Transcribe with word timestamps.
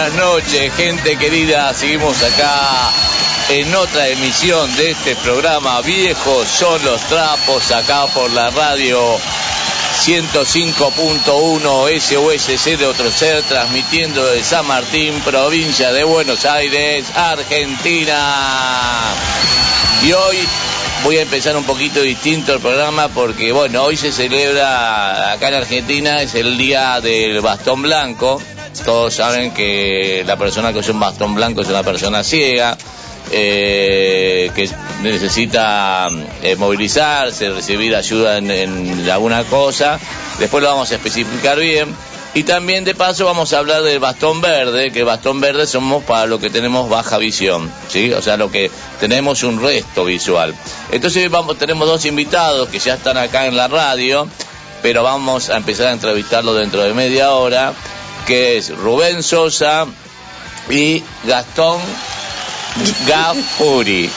Buenas 0.00 0.18
noches, 0.18 0.72
gente 0.76 1.18
querida. 1.18 1.74
Seguimos 1.74 2.22
acá 2.22 2.90
en 3.50 3.74
otra 3.74 4.08
emisión 4.08 4.74
de 4.74 4.92
este 4.92 5.14
programa 5.16 5.82
Viejos 5.82 6.48
son 6.48 6.82
los 6.86 7.02
trapos, 7.02 7.70
acá 7.70 8.06
por 8.06 8.30
la 8.30 8.48
radio 8.48 9.18
105.1 9.98 12.00
SOS 12.00 12.46
03 12.96 13.44
transmitiendo 13.44 14.24
de 14.24 14.42
San 14.42 14.66
Martín, 14.66 15.20
provincia 15.20 15.92
de 15.92 16.02
Buenos 16.04 16.46
Aires, 16.46 17.04
Argentina. 17.14 19.12
Y 20.02 20.12
hoy 20.12 20.38
voy 21.04 21.18
a 21.18 21.22
empezar 21.22 21.54
un 21.58 21.64
poquito 21.64 22.00
distinto 22.00 22.54
el 22.54 22.60
programa 22.60 23.08
porque, 23.08 23.52
bueno, 23.52 23.82
hoy 23.82 23.98
se 23.98 24.12
celebra 24.12 25.32
acá 25.32 25.48
en 25.48 25.54
Argentina, 25.54 26.22
es 26.22 26.34
el 26.34 26.56
día 26.56 27.02
del 27.02 27.42
bastón 27.42 27.82
blanco. 27.82 28.40
Todos 28.84 29.14
saben 29.14 29.52
que 29.52 30.24
la 30.26 30.36
persona 30.36 30.72
que 30.72 30.78
usa 30.78 30.92
un 30.92 31.00
bastón 31.00 31.34
blanco 31.34 31.60
es 31.60 31.68
una 31.68 31.82
persona 31.82 32.22
ciega, 32.22 32.76
eh, 33.32 34.50
que 34.54 34.68
necesita 35.02 36.08
eh, 36.42 36.56
movilizarse, 36.56 37.50
recibir 37.50 37.94
ayuda 37.94 38.38
en, 38.38 39.08
alguna 39.10 39.44
cosa. 39.44 39.98
Después 40.38 40.62
lo 40.62 40.70
vamos 40.70 40.90
a 40.90 40.96
especificar 40.96 41.58
bien. 41.58 41.94
Y 42.32 42.44
también 42.44 42.84
de 42.84 42.94
paso 42.94 43.24
vamos 43.24 43.52
a 43.52 43.58
hablar 43.58 43.82
del 43.82 43.98
bastón 43.98 44.40
verde, 44.40 44.92
que 44.92 45.02
bastón 45.02 45.40
verde 45.40 45.66
somos 45.66 46.04
para 46.04 46.26
lo 46.26 46.38
que 46.38 46.48
tenemos 46.48 46.88
baja 46.88 47.18
visión, 47.18 47.68
¿sí? 47.88 48.12
O 48.12 48.22
sea, 48.22 48.36
lo 48.36 48.52
que 48.52 48.70
tenemos 49.00 49.42
un 49.42 49.60
resto 49.60 50.04
visual. 50.04 50.54
Entonces 50.92 51.28
tenemos 51.58 51.88
dos 51.88 52.04
invitados 52.04 52.68
que 52.68 52.78
ya 52.78 52.94
están 52.94 53.16
acá 53.16 53.46
en 53.46 53.56
la 53.56 53.66
radio, 53.66 54.28
pero 54.80 55.02
vamos 55.02 55.50
a 55.50 55.56
empezar 55.56 55.88
a 55.88 55.92
entrevistarlo 55.92 56.54
dentro 56.54 56.82
de 56.84 56.94
media 56.94 57.32
hora, 57.32 57.72
que 58.26 58.56
es 58.58 58.70
Rubén 58.76 59.22
Sosa 59.22 59.86
y 60.68 61.02
Gastón 61.24 61.80
Gafuri. 63.06 64.10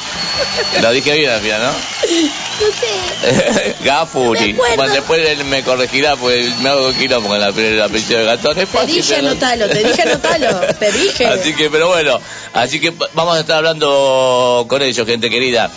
Lo 0.82 0.92
dije 0.92 1.14
bien 1.14 1.30
al 1.32 1.42
final, 1.42 1.62
¿no? 1.62 1.72
No 1.72 2.72
sé. 2.74 3.76
Gafuri. 3.84 4.54
Bueno, 4.54 4.88
después 4.90 5.26
él 5.28 5.44
me 5.46 5.64
corregirá, 5.64 6.16
pues 6.16 6.58
me 6.60 6.70
hago 6.70 6.92
quilombo 6.94 7.30
con 7.30 7.40
la, 7.40 7.50
la 7.52 7.86
apellido 7.86 8.20
de 8.20 8.26
Gastón. 8.26 8.60
Es 8.60 8.70
Te 8.70 8.86
dije 8.86 9.16
pero- 9.16 9.30
anotalo, 9.30 9.68
te 9.70 9.84
dije 9.84 10.02
anotalo, 10.04 10.60
te 10.80 10.92
dije. 10.92 11.26
Así 11.34 11.54
que, 11.56 11.70
pero 11.70 11.88
bueno, 11.88 12.20
así 12.54 12.80
que 12.80 12.94
vamos 13.14 13.38
a 13.38 13.40
estar 13.40 13.58
hablando 13.58 14.66
con 14.70 14.82
ellos, 14.82 15.06
gente 15.08 15.30
querida. 15.30 15.72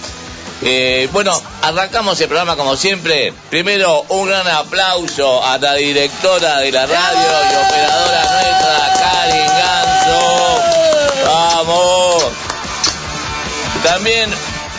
Eh, 0.62 1.08
bueno, 1.12 1.40
arrancamos 1.62 2.20
el 2.20 2.28
programa 2.28 2.56
como 2.56 2.76
siempre. 2.76 3.32
Primero, 3.50 4.04
un 4.08 4.28
gran 4.28 4.46
aplauso 4.48 5.44
a 5.44 5.58
la 5.58 5.74
directora 5.74 6.58
de 6.58 6.72
la 6.72 6.86
radio 6.86 7.28
y 7.28 7.54
operadora 7.66 8.22
nuestra, 8.32 8.94
Karin 8.98 9.46
Ganso. 9.46 10.62
Vamos. 11.26 12.24
También 13.82 14.32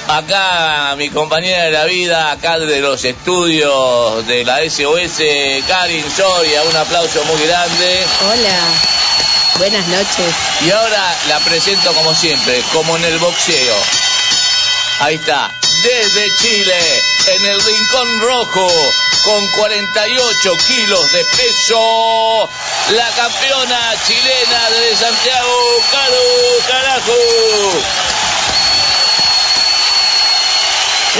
acá 0.07 0.95
mi 0.97 1.09
compañera 1.09 1.65
de 1.65 1.71
la 1.71 1.85
vida, 1.85 2.31
acá 2.31 2.57
de 2.57 2.79
los 2.79 3.03
estudios 3.05 4.25
de 4.27 4.43
la 4.45 4.59
SOS, 4.67 5.21
Karin 5.67 6.05
Soria, 6.15 6.63
un 6.63 6.75
aplauso 6.75 7.23
muy 7.25 7.45
grande. 7.45 8.05
Hola, 8.29 8.59
buenas 9.59 9.87
noches. 9.87 10.33
Y 10.65 10.71
ahora 10.71 11.15
la 11.29 11.39
presento 11.39 11.93
como 11.93 12.15
siempre, 12.15 12.61
como 12.73 12.97
en 12.97 13.05
el 13.05 13.17
boxeo. 13.19 13.75
Ahí 14.99 15.15
está, 15.15 15.51
desde 15.83 16.25
Chile, 16.39 17.03
en 17.27 17.45
el 17.45 17.61
Rincón 17.61 18.19
Rojo, 18.21 18.67
con 19.23 19.47
48 19.47 20.51
kilos 20.67 21.11
de 21.11 21.25
peso, 21.25 22.49
la 22.91 23.09
campeona 23.11 23.93
chilena 24.05 24.69
de 24.69 24.95
Santiago, 24.95 25.57
Caro 25.91 26.21
Carajo. 26.67 27.13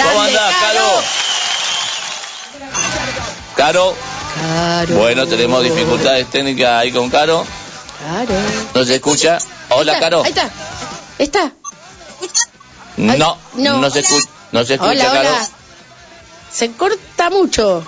¿Cómo 0.03 0.21
andás, 0.21 0.55
Caro. 0.55 1.03
Caro? 3.55 3.95
Bueno, 4.89 5.27
tenemos 5.27 5.63
dificultades 5.63 6.29
técnicas 6.29 6.81
ahí 6.81 6.91
con 6.91 7.09
Caro. 7.09 7.45
Caro. 7.99 8.33
¿No 8.73 8.85
se 8.85 8.95
escucha? 8.95 9.39
Hola, 9.69 9.93
Ahí 9.93 9.97
está, 9.97 10.09
Caro. 10.09 10.23
Ahí 10.23 10.29
está. 10.29 10.51
Está. 11.17 11.51
No, 12.97 13.37
no. 13.55 13.77
no, 13.77 13.89
se 13.89 13.99
escucha, 13.99 14.27
no 14.57 14.65
se 14.65 14.73
escucha, 14.75 14.91
Hola, 14.91 15.05
Caro. 15.05 15.29
hola. 15.29 15.47
Se 16.51 16.71
corta 16.71 17.29
mucho. 17.29 17.83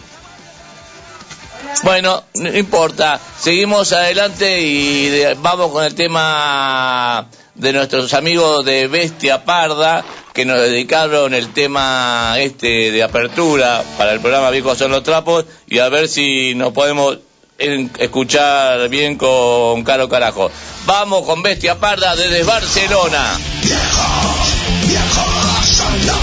Bueno, 1.84 2.24
no 2.36 2.58
importa. 2.58 3.20
Seguimos 3.40 3.92
adelante 3.94 4.60
y 4.62 5.08
de- 5.08 5.34
vamos 5.36 5.72
con 5.72 5.84
el 5.84 5.94
tema 5.96 7.28
de 7.56 7.74
nuestros 7.74 8.14
amigos 8.14 8.66
de 8.66 8.88
Bestia 8.88 9.44
Parda 9.46 10.04
que 10.34 10.46
nos 10.46 10.60
dedicaron 10.60 11.34
el 11.34 11.52
tema 11.54 12.36
este 12.38 12.92
de 12.92 13.04
apertura 13.04 13.84
para 13.98 14.14
el 14.14 14.20
programa 14.20 14.50
Viejos 14.50 14.78
son 14.78 14.92
los 14.92 15.04
trapos 15.04 15.46
y 15.68 15.80
a 15.80 15.90
ver 15.90 16.08
si 16.08 16.56
nos 16.56 16.72
podemos 16.74 17.18
en- 17.58 17.92
escuchar 18.00 18.88
bien 18.90 19.16
con 19.18 19.84
Caro 19.84 20.08
Carajo. 20.08 20.50
Vamos 20.86 21.26
con 21.26 21.44
Bestia 21.44 21.78
Parda 21.78 22.16
desde 22.16 22.44
Barcelona. 22.44 23.38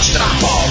Sin 0.07 0.66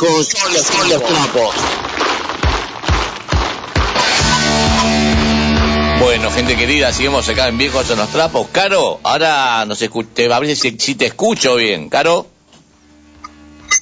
viejos, 0.00 0.28
son 0.28 0.52
los, 0.52 0.62
son 0.66 0.88
los 0.88 1.04
trapos. 1.04 1.54
Bueno, 6.00 6.30
gente 6.30 6.56
querida, 6.56 6.92
seguimos 6.92 7.28
acá 7.28 7.48
en 7.48 7.58
Viejos 7.58 7.86
son 7.86 7.98
los 7.98 8.10
Trapos. 8.10 8.46
Caro, 8.52 9.00
ahora 9.02 9.64
nos 9.66 9.82
escuché, 9.82 10.32
a 10.32 10.38
ver 10.38 10.56
si, 10.56 10.76
si 10.78 10.94
te 10.94 11.06
escucho 11.06 11.56
bien. 11.56 11.88
Caro. 11.88 12.26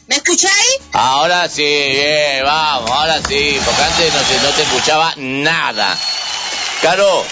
¿Me 0.07 0.17
escucháis? 0.17 0.81
Ahora 0.93 1.49
sí, 1.49 1.63
bien, 1.63 2.45
vamos, 2.45 2.91
ahora 2.91 3.19
sí, 3.19 3.59
porque 3.65 3.83
antes 3.83 4.15
no, 4.15 4.21
se, 4.21 4.47
no 4.47 4.51
te 4.55 4.62
escuchaba 4.62 5.12
nada. 5.17 5.99
Caro, 6.81 7.25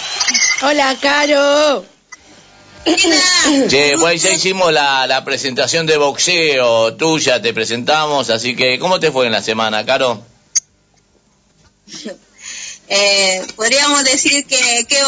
Hola, 0.62 0.96
Caro. 1.00 1.93
Che, 3.68 3.94
pues 3.98 4.22
ya 4.22 4.30
hicimos 4.30 4.72
la, 4.72 5.06
la 5.06 5.24
presentación 5.24 5.86
de 5.86 5.96
boxeo 5.96 6.94
tuya, 6.94 7.40
te 7.40 7.52
presentamos, 7.54 8.30
así 8.30 8.54
que, 8.56 8.78
¿cómo 8.78 9.00
te 9.00 9.10
fue 9.10 9.26
en 9.26 9.32
la 9.32 9.42
semana, 9.42 9.84
Caro? 9.84 10.22
Eh, 12.86 13.42
podríamos 13.56 14.04
decir 14.04 14.44
que, 14.44 14.84
que 14.86 14.98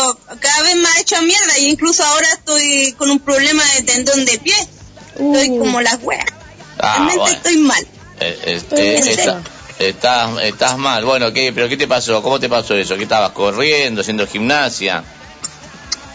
cada 0.41 0.63
vez 0.63 0.77
me 0.77 0.89
ha 0.89 0.99
hecho 1.01 1.21
mierda 1.21 1.59
y 1.59 1.67
incluso 1.67 2.03
ahora 2.05 2.27
estoy 2.33 2.95
con 2.97 3.11
un 3.11 3.21
problema 3.21 3.63
de 3.77 3.83
tendón 3.83 4.25
de 4.25 4.39
pie. 4.39 4.55
Estoy 5.11 5.51
Uh. 5.51 5.59
como 5.59 5.83
las 5.83 5.99
weas. 6.03 6.25
Ah, 6.79 6.95
Realmente 6.95 7.19
bueno. 7.19 7.37
estoy 7.37 7.57
mal. 7.59 7.87
Eh, 8.21 8.39
¿En 8.47 8.57
este, 8.57 8.97
estás, 9.89 10.43
estás 10.43 10.79
mal. 10.79 11.05
Bueno, 11.05 11.31
¿qué, 11.35 11.53
¿pero 11.55 11.69
qué 11.69 11.77
te 11.77 11.87
pasó? 11.87 12.23
¿Cómo 12.23 12.41
te 12.41 12.49
pasó 12.49 12.75
eso? 12.75 12.97
¿Que 12.97 13.03
estabas 13.03 13.33
corriendo, 13.33 14.01
haciendo 14.01 14.27
gimnasia? 14.27 15.05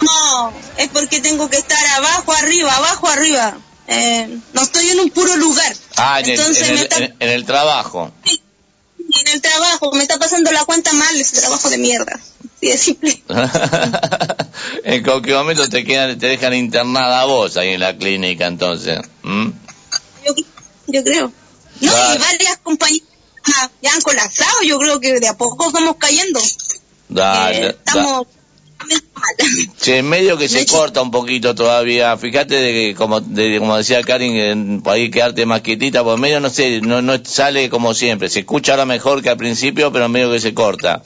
No, 0.01 0.53
es 0.77 0.89
porque 0.89 1.19
tengo 1.21 1.49
que 1.49 1.57
estar 1.57 1.77
abajo, 1.97 2.33
arriba, 2.33 2.75
abajo, 2.75 3.07
arriba. 3.07 3.57
Eh, 3.87 4.37
no 4.53 4.61
estoy 4.61 4.89
en 4.89 4.99
un 5.01 5.09
puro 5.09 5.35
lugar. 5.37 5.75
Ah, 5.97 6.19
en 6.19 6.25
el, 6.25 6.31
Entonces 6.39 6.69
en 6.69 6.77
el- 6.77 6.83
está 6.83 6.97
en- 6.97 7.15
en 7.19 7.29
el 7.29 7.45
trabajo. 7.45 8.11
en 8.25 9.27
el 9.33 9.41
trabajo, 9.41 9.91
me 9.93 10.03
está 10.03 10.17
pasando 10.17 10.51
la 10.51 10.63
cuenta 10.65 10.93
mal, 10.93 11.19
ese 11.19 11.39
trabajo 11.41 11.69
de 11.69 11.77
mierda. 11.77 12.13
Así 12.57 12.67
de 12.69 12.77
simple. 12.77 13.23
en 14.83 15.03
cualquier 15.03 15.35
momento 15.37 15.67
te 15.69 15.83
quedan, 15.83 16.17
te 16.17 16.27
dejan 16.27 16.53
internada 16.53 17.21
a 17.21 17.25
vos 17.25 17.57
ahí 17.57 17.69
en 17.69 17.79
la 17.81 17.97
clínica, 17.97 18.47
entonces. 18.47 18.99
¿Mm? 19.23 19.49
Yo, 20.25 20.33
yo 20.87 21.03
creo. 21.03 21.31
No, 21.81 21.91
y 21.91 22.17
varias 22.19 22.57
compañías 22.63 23.01
ya 23.81 23.91
han 23.93 24.01
colapsado, 24.01 24.61
yo 24.63 24.77
creo 24.77 24.99
que 24.99 25.19
de 25.19 25.27
a 25.27 25.35
poco 25.37 25.71
vamos 25.71 25.95
cayendo. 25.97 26.39
Dale, 27.09 27.67
Eh, 27.67 27.69
estamos. 27.85 28.27
Che, 29.79 30.01
medio 30.03 30.37
que 30.37 30.47
se 30.49 30.65
corta 30.65 31.01
un 31.01 31.11
poquito 31.11 31.53
todavía. 31.55 32.15
Fíjate 32.17 32.55
de 32.55 32.71
que, 32.71 32.95
como, 32.95 33.19
de, 33.21 33.57
como 33.59 33.77
decía 33.77 34.01
Karin, 34.03 34.35
en- 34.35 34.81
por 34.81 34.93
ahí 34.93 35.09
quedarte 35.09 35.45
más 35.45 35.61
quietita, 35.61 36.03
por 36.03 36.17
medio 36.19 36.39
no 36.39 36.49
sé, 36.49 36.81
no, 36.81 37.01
no 37.01 37.13
sale 37.23 37.69
como 37.69 37.93
siempre. 37.93 38.29
Se 38.29 38.39
escucha 38.39 38.73
ahora 38.73 38.85
mejor 38.85 39.21
que 39.21 39.29
al 39.29 39.37
principio, 39.37 39.91
pero 39.91 40.09
medio 40.09 40.31
que 40.31 40.39
se 40.39 40.53
corta. 40.53 41.03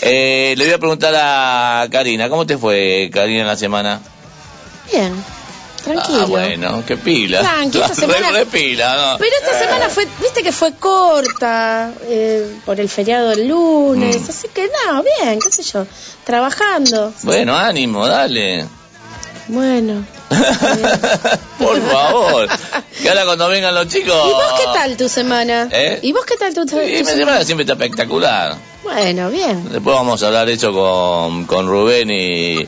Eh, 0.00 0.54
le 0.56 0.64
voy 0.64 0.74
a 0.74 0.78
preguntar 0.78 1.14
a 1.16 1.86
Karina, 1.90 2.28
¿cómo 2.28 2.46
te 2.46 2.58
fue, 2.58 3.10
Karina, 3.12 3.42
en 3.42 3.46
la 3.46 3.56
semana? 3.56 4.00
Bien, 4.92 5.12
tranquilo. 5.84 6.20
Ah, 6.22 6.26
bueno, 6.26 6.82
qué 6.86 6.96
pila. 6.96 7.40
Tranqui, 7.40 7.78
esta 7.80 7.94
semana- 8.06 8.30
re 8.32 8.46
pila, 8.46 8.96
¿no? 9.12 9.18
Pero 9.18 9.30
esta 9.42 9.58
semana 9.58 9.88
fue, 9.88 10.06
viste 10.20 10.42
que 10.42 10.50
fue 10.52 10.74
corta 10.74 11.92
eh, 12.08 12.56
por 12.64 12.80
el 12.80 12.88
feriado 12.88 13.30
del 13.30 13.46
lunes, 13.48 14.16
Mm. 14.22 14.30
así 14.30 14.48
que 14.54 14.68
no, 14.86 15.02
bien, 15.02 15.38
qué 15.40 15.50
sé 15.50 15.62
yo, 15.62 15.86
trabajando. 16.24 17.12
Bueno, 17.22 17.56
ánimo, 17.56 18.06
dale. 18.06 18.66
Bueno. 19.48 20.04
Por 21.58 21.80
favor. 21.90 22.48
Que 23.02 23.08
ahora 23.08 23.24
cuando 23.26 23.48
vengan 23.48 23.74
los 23.74 23.88
chicos... 23.88 24.14
¿Y 24.26 24.30
vos 24.32 24.52
qué 24.58 24.64
tal 24.72 24.96
tu 24.96 25.08
semana? 25.08 25.68
¿Eh? 25.70 26.00
¿Y 26.02 26.12
vos 26.12 26.24
qué 26.24 26.36
tal 26.36 26.54
tu, 26.54 26.64
tu 26.66 26.76
Sí, 26.78 26.86
mi 26.86 26.96
semana? 26.98 27.16
semana 27.16 27.44
siempre 27.44 27.62
está 27.64 27.74
espectacular. 27.74 28.56
Bueno, 28.82 29.30
bien. 29.30 29.64
Después 29.70 29.94
vamos 29.96 30.22
a 30.22 30.26
hablar 30.28 30.48
eso 30.48 30.72
con, 30.72 31.44
con 31.44 31.66
Rubén 31.68 32.10
y 32.10 32.66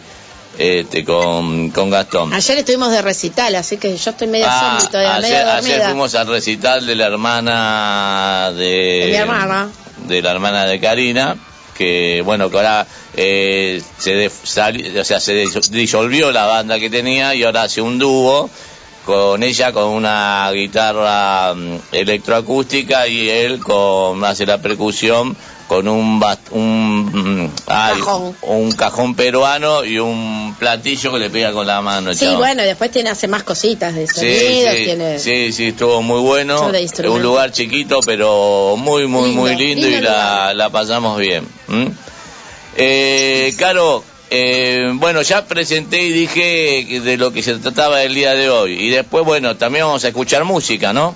este, 0.58 1.04
con, 1.04 1.70
con 1.70 1.90
Gastón. 1.90 2.32
Ayer 2.32 2.58
estuvimos 2.58 2.90
de 2.90 3.02
recital, 3.02 3.54
así 3.54 3.76
que 3.76 3.96
yo 3.96 4.10
estoy 4.10 4.26
media 4.28 4.46
Ah, 4.48 4.78
zombie 4.78 4.90
todavía, 4.92 5.16
ayer, 5.16 5.30
media 5.30 5.56
ayer 5.56 5.82
fuimos 5.84 6.14
al 6.14 6.26
recital 6.28 6.86
de 6.86 6.94
la 6.94 7.06
hermana 7.06 8.52
de... 8.52 8.64
De 8.64 9.06
mi 9.10 9.14
hermana. 9.16 9.68
De 10.06 10.22
la 10.22 10.30
hermana 10.32 10.64
de 10.66 10.78
Karina, 10.80 11.36
que 11.76 12.22
bueno, 12.24 12.50
que 12.50 12.56
ahora 12.56 12.86
eh, 13.14 13.82
se, 13.98 14.12
de- 14.12 14.26
o 14.28 15.04
sea, 15.04 15.20
se 15.20 15.44
dis- 15.44 15.68
disolvió 15.70 16.30
la 16.32 16.46
banda 16.46 16.78
que 16.78 16.90
tenía 16.90 17.34
y 17.34 17.42
ahora 17.44 17.62
hace 17.62 17.80
un 17.80 17.98
dúo 17.98 18.48
con 19.04 19.42
ella 19.42 19.72
con 19.72 19.84
una 19.84 20.50
guitarra 20.52 21.54
mm, 21.54 21.76
electroacústica 21.92 23.06
y 23.06 23.28
él 23.30 23.60
con 23.60 24.24
hace 24.24 24.44
la 24.46 24.58
percusión 24.58 25.36
con 25.66 25.88
un 25.88 26.22
un 26.50 27.44
mm, 27.44 27.50
Cajón. 27.66 28.36
un 28.42 28.72
cajón 28.72 29.14
peruano 29.14 29.84
y 29.84 29.98
un 29.98 30.54
platillo 30.58 31.12
que 31.12 31.18
le 31.18 31.30
pega 31.30 31.52
con 31.52 31.66
la 31.66 31.80
mano 31.82 32.12
Sí, 32.14 32.20
chabón. 32.20 32.38
bueno, 32.38 32.62
y 32.62 32.66
después 32.66 32.90
tiene 32.90 33.10
hace 33.10 33.26
más 33.28 33.42
cositas 33.42 33.94
de 33.94 34.06
Sí, 34.06 34.14
sonido, 34.14 34.70
sí, 34.72 34.84
tiene... 34.84 35.18
sí, 35.18 35.52
sí, 35.52 35.66
estuvo 35.68 36.02
muy 36.02 36.20
bueno. 36.20 36.70
Un 37.08 37.22
lugar 37.22 37.50
chiquito, 37.52 38.00
pero 38.06 38.76
muy, 38.78 39.06
muy, 39.06 39.28
Lindo, 39.28 39.40
muy 39.42 39.56
lindo, 39.56 39.86
lindo 39.86 39.98
y 39.98 40.00
la, 40.02 40.54
la 40.54 40.70
pasamos 40.70 41.18
bien. 41.18 41.46
¿m? 41.68 41.90
Eh, 42.76 43.54
Caro, 43.58 44.04
eh, 44.30 44.90
bueno, 44.94 45.22
ya 45.22 45.44
presenté 45.46 46.02
y 46.02 46.12
dije 46.12 47.00
de 47.00 47.16
lo 47.16 47.32
que 47.32 47.42
se 47.42 47.54
trataba 47.58 48.02
el 48.02 48.14
día 48.14 48.34
de 48.34 48.50
hoy. 48.50 48.72
Y 48.74 48.90
después, 48.90 49.24
bueno, 49.24 49.56
también 49.56 49.84
vamos 49.86 50.04
a 50.04 50.08
escuchar 50.08 50.44
música, 50.44 50.92
¿no? 50.92 51.14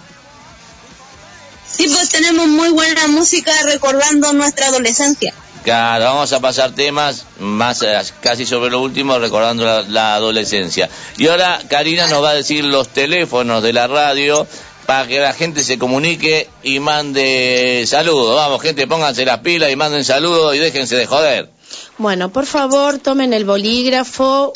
Sí, 1.77 1.89
pues 1.89 2.09
tenemos 2.11 2.47
muy 2.49 2.71
buena 2.71 3.07
música 3.09 3.53
recordando 3.65 4.33
nuestra 4.33 4.67
adolescencia. 4.67 5.33
Claro, 5.65 6.05
vamos 6.07 6.33
a 6.33 6.41
pasar 6.41 6.73
temas 6.75 7.27
más 7.39 7.83
eh, 7.83 7.99
casi 8.23 8.47
sobre 8.47 8.71
lo 8.71 8.81
último, 8.81 9.19
recordando 9.19 9.65
la, 9.65 9.83
la 9.83 10.15
adolescencia. 10.15 10.89
Y 11.19 11.29
ahora 11.29 11.61
Karina 11.69 12.07
nos 12.07 12.23
va 12.23 12.31
a 12.31 12.35
decir 12.35 12.65
los 12.65 12.89
teléfonos 12.89 13.63
de 13.63 13.75
la 13.75 13.87
radio 13.87 14.47
para 14.87 15.07
que 15.07 15.21
la 15.21 15.35
gente 15.35 15.63
se 15.63 15.79
comunique 15.79 16.49
y 16.63 16.81
mande 16.81 17.85
saludos. 17.87 18.37
Vamos, 18.37 18.63
gente, 18.63 18.87
pónganse 18.87 19.25
las 19.25 19.39
pilas 19.39 19.71
y 19.71 19.77
manden 19.77 20.05
saludos 20.05 20.57
y 20.57 20.59
déjense 20.59 20.97
de 20.97 21.07
joder. 21.07 21.51
Bueno, 21.99 22.31
por 22.31 22.47
favor, 22.47 22.99
tomen 22.99 23.35
el 23.35 23.45
bolígrafo, 23.45 24.55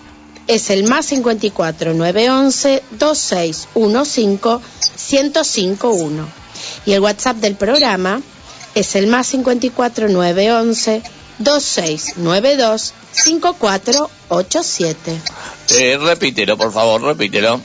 es 0.46 0.70
el 0.70 0.84
más 0.84 1.06
54 1.06 1.94
911 1.94 2.84
2615 2.92 4.60
1051. 5.10 6.28
Y 6.86 6.92
el 6.92 7.00
WhatsApp 7.00 7.38
del 7.38 7.56
programa 7.56 8.22
es 8.76 8.94
el 8.94 9.08
más 9.08 9.26
54 9.26 10.08
911 10.08 11.02
2692 11.40 12.94
5487. 13.10 15.20
Eh, 15.80 15.98
repítelo, 16.00 16.56
por 16.56 16.72
favor, 16.72 17.02
repítelo. 17.02 17.60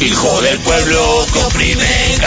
Hijo 0.00 0.40
del 0.40 0.58
pueblo 0.60 1.26
que 1.30 1.38
oprime 1.40 2.14
en 2.14 2.20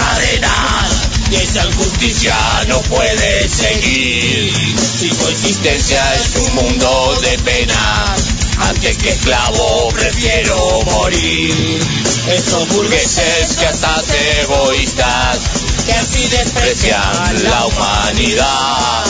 cadenas, 1.34 1.34
Y 1.34 1.36
esa 1.36 1.66
injusticia 1.66 2.36
no 2.68 2.80
puede 2.84 3.50
seguir. 3.50 4.54
Si 4.78 5.10
tu 5.10 5.28
existencia 5.28 6.16
es 6.16 6.36
un 6.36 6.56
mundo 6.56 7.20
de 7.22 7.40
pena, 7.40 8.16
antes 8.60 8.98
que 8.98 9.10
esclavo 9.10 9.90
prefiero 9.90 10.82
morir. 10.84 11.80
Esos 12.28 12.68
burgueses 12.70 13.58
que 13.58 13.66
hasta 13.66 14.04
egoístas, 14.42 15.40
que 15.86 15.94
así 15.94 16.28
desprecian 16.28 17.44
la 17.44 17.66
humanidad, 17.66 19.04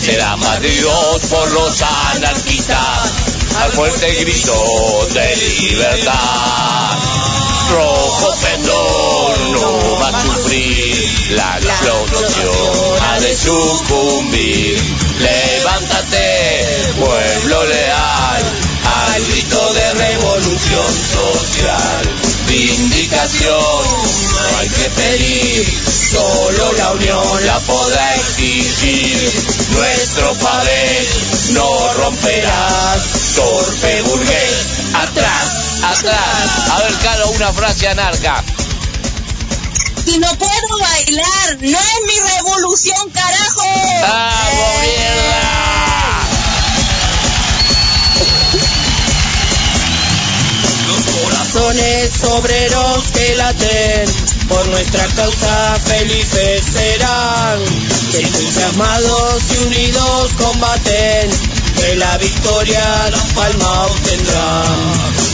serán 0.00 0.40
batidos 0.40 1.22
por 1.30 1.50
los 1.52 1.82
anarquistas 1.82 3.12
al 3.56 3.72
fuerte 3.72 4.14
grito 4.16 5.08
de 5.14 5.36
libertad. 5.36 6.98
Rojo 7.70 8.34
la 11.30 11.58
explosión, 11.58 13.02
ha 13.02 13.20
de 13.20 13.36
sucumbir. 13.36 14.78
Levántate, 15.18 16.94
pueblo 16.98 17.64
leal, 17.66 18.42
al 19.12 19.24
grito 19.26 19.74
de 19.74 19.94
revolución 19.94 20.92
social. 20.92 22.14
Vindicación, 22.46 23.54
no 23.56 24.58
hay 24.58 24.68
que 24.68 24.90
pedir, 24.90 25.82
solo 26.10 26.72
la 26.72 26.92
unión 26.92 27.46
la 27.46 27.58
podrá 27.60 28.16
exigir. 28.16 29.32
Nuestro 29.70 30.34
papel 30.34 31.08
no 31.52 31.92
romperás, 31.94 33.02
torpe 33.36 34.02
burgués, 34.02 34.66
atrás, 34.94 35.82
atrás. 35.84 36.70
A 36.70 36.78
ver, 36.80 36.94
Caro, 37.02 37.28
una 37.30 37.52
frase 37.52 37.88
anarca. 37.88 38.44
Si 40.10 40.18
no 40.18 40.34
puedo 40.34 40.78
bailar, 40.80 41.58
no 41.60 41.78
es 41.78 42.00
mi 42.04 42.18
revolución, 42.34 43.10
carajo. 43.10 43.62
¡Vamos, 44.02 44.80
mierda! 44.82 45.40
corazones 51.22 52.24
obreros 52.24 53.04
que 53.12 53.36
laten 53.36 54.10
por 54.48 54.66
nuestra 54.70 55.06
causa 55.14 55.78
felices 55.84 56.64
serán 56.72 57.60
que 58.10 58.22
entusiasmados 58.22 59.42
y 59.52 59.64
unidos 59.64 60.32
combaten 60.36 61.30
que 61.76 61.94
la 61.94 62.18
victoria 62.18 63.10
la 63.12 63.24
palma 63.36 63.86
obtendrán 63.86 64.90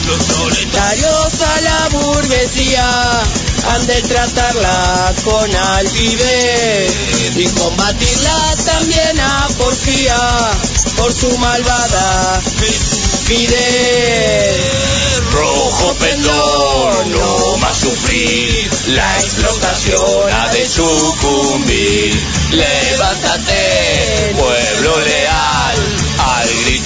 los 0.07 0.23
proletarios 0.25 1.41
a 1.41 1.61
la 1.63 1.89
burguesía 1.89 3.23
han 3.69 3.87
de 3.87 4.03
tratarla 4.03 5.15
con 5.25 5.55
altivez 5.55 7.37
y 7.37 7.45
combatirla 7.49 8.55
también 8.65 9.21
a 9.21 9.49
porfía 9.59 10.17
por 10.97 11.13
su 11.13 11.37
malvada 11.39 12.41
estupidez 12.69 14.17
Rojo 15.33 15.95
pendón, 15.95 17.13
no 17.13 17.57
más 17.59 17.79
sufrir, 17.79 18.71
la 18.89 19.19
explotación 19.19 20.31
ha 20.33 20.49
de 20.53 20.67
sucumbir. 20.69 22.15
Levántate, 22.53 24.35
pueblo 24.39 25.01
leal, 25.01 25.36
al 25.36 25.36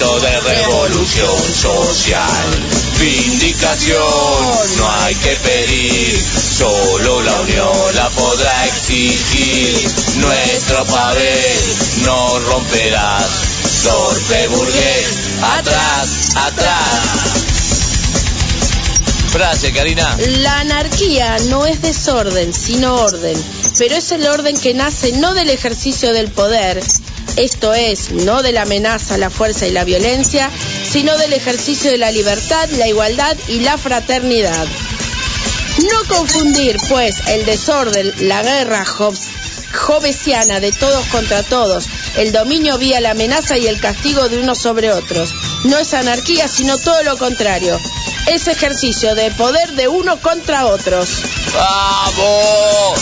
grito 0.00 0.20
de 0.20 0.40
revolución 0.40 1.54
social. 1.54 2.70
Vindicación, 2.98 3.98
no 4.78 4.90
hay 5.02 5.14
que 5.14 5.36
pedir, 5.36 6.18
solo 6.58 7.22
la 7.22 7.40
unión 7.40 7.94
la 7.94 8.08
podrá 8.10 8.66
exigir. 8.66 9.76
Nuestro 10.16 10.84
papel 10.86 11.60
no 12.04 12.38
romperás, 12.40 13.28
torpe 13.82 14.48
burgués, 14.48 15.06
atrás, 15.42 16.36
atrás. 16.36 17.50
Frase, 19.32 19.72
Karina. 19.72 20.16
La 20.38 20.60
anarquía 20.60 21.36
no 21.50 21.66
es 21.66 21.82
desorden, 21.82 22.52
sino 22.52 22.96
orden, 22.96 23.36
pero 23.78 23.96
es 23.96 24.10
el 24.12 24.26
orden 24.26 24.58
que 24.58 24.74
nace 24.74 25.12
no 25.12 25.34
del 25.34 25.50
ejercicio 25.50 26.12
del 26.12 26.28
poder, 26.28 26.82
esto 27.36 27.74
es, 27.74 28.10
no 28.12 28.42
de 28.42 28.52
la 28.52 28.62
amenaza, 28.62 29.16
la 29.18 29.30
fuerza 29.30 29.66
y 29.66 29.70
la 29.70 29.84
violencia, 29.84 30.50
sino 30.90 31.16
del 31.18 31.32
ejercicio 31.32 31.90
de 31.90 31.98
la 31.98 32.10
libertad, 32.10 32.68
la 32.70 32.88
igualdad 32.88 33.36
y 33.48 33.60
la 33.60 33.76
fraternidad. 33.78 34.66
No 35.78 36.16
confundir, 36.16 36.76
pues, 36.88 37.16
el 37.28 37.44
desorden, 37.46 38.12
la 38.28 38.42
guerra 38.42 38.84
jov- 38.84 39.18
jovesiana 39.72 40.60
de 40.60 40.72
todos 40.72 41.06
contra 41.06 41.42
todos, 41.44 41.84
el 42.16 42.32
dominio 42.32 42.76
vía 42.76 43.00
la 43.00 43.12
amenaza 43.12 43.56
y 43.56 43.66
el 43.68 43.80
castigo 43.80 44.28
de 44.28 44.38
unos 44.38 44.58
sobre 44.58 44.90
otros. 44.92 45.30
No 45.64 45.78
es 45.78 45.94
anarquía, 45.94 46.48
sino 46.48 46.76
todo 46.78 47.02
lo 47.04 47.16
contrario. 47.16 47.78
Es 48.26 48.48
ejercicio 48.48 49.14
de 49.14 49.30
poder 49.30 49.72
de 49.72 49.88
uno 49.88 50.20
contra 50.20 50.66
otros. 50.66 51.08
¡Vamos! 51.54 53.00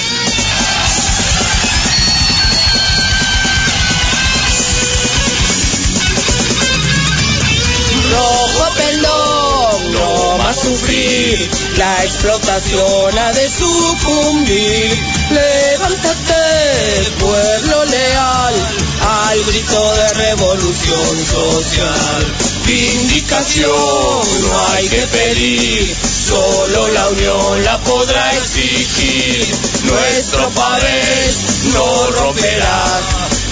Rojo 8.10 8.68
pendón, 8.76 9.92
no 9.92 10.38
más 10.38 10.56
sufrir, 10.60 11.50
la 11.76 12.04
explotación 12.04 13.18
ha 13.18 13.32
de 13.32 13.48
sucumbir. 13.48 14.98
Levántate, 15.30 17.10
pueblo 17.18 17.84
leal, 17.84 18.54
al 19.00 19.44
grito 19.44 19.94
de 19.94 20.08
revolución 20.14 21.26
social. 21.26 22.34
Vindicación, 22.66 23.70
no 23.70 24.68
hay 24.70 24.88
que 24.88 25.06
pedir, 25.06 25.96
solo 26.28 26.88
la 26.88 27.08
unión 27.08 27.64
la 27.64 27.78
podrá 27.80 28.32
exigir. 28.36 29.46
Nuestro 29.84 30.50
papel 30.50 31.36
no 31.72 32.10
romperá, 32.10 32.84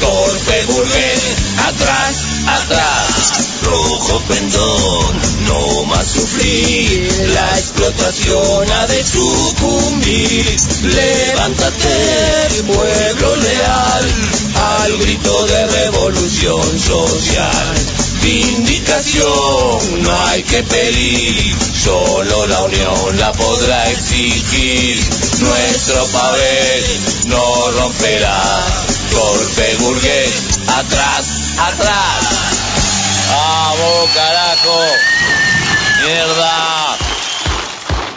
torpe 0.00 0.64
burgués, 0.66 1.22
atrás, 1.66 2.26
atrás. 2.46 2.95
Rojo 3.66 4.20
pendón, 4.28 5.20
no 5.46 5.84
más 5.86 6.06
sufrir, 6.06 7.10
la 7.34 7.58
explotación 7.58 8.70
ha 8.70 8.86
de 8.86 9.04
sucumbir. 9.04 10.56
Levántate, 10.82 12.62
pueblo 12.64 13.36
leal, 13.36 14.14
al 14.54 14.98
grito 14.98 15.46
de 15.46 15.66
revolución 15.66 16.78
social. 16.78 17.74
Vindicación, 18.22 20.02
no 20.02 20.26
hay 20.28 20.42
que 20.44 20.62
pedir, 20.62 21.56
solo 21.74 22.46
la 22.46 22.62
unión 22.62 23.18
la 23.18 23.32
podrá 23.32 23.90
exigir. 23.90 25.00
Nuestro 25.40 26.06
papel 26.06 26.84
no 27.26 27.70
romperá, 27.72 28.64
torpe 29.10 29.76
burgués, 29.80 30.60
atrás, 30.68 31.26
atrás. 31.58 32.55
¡Vamos, 33.30 34.10
carajo! 34.14 34.80
¡Mierda! 36.04 36.96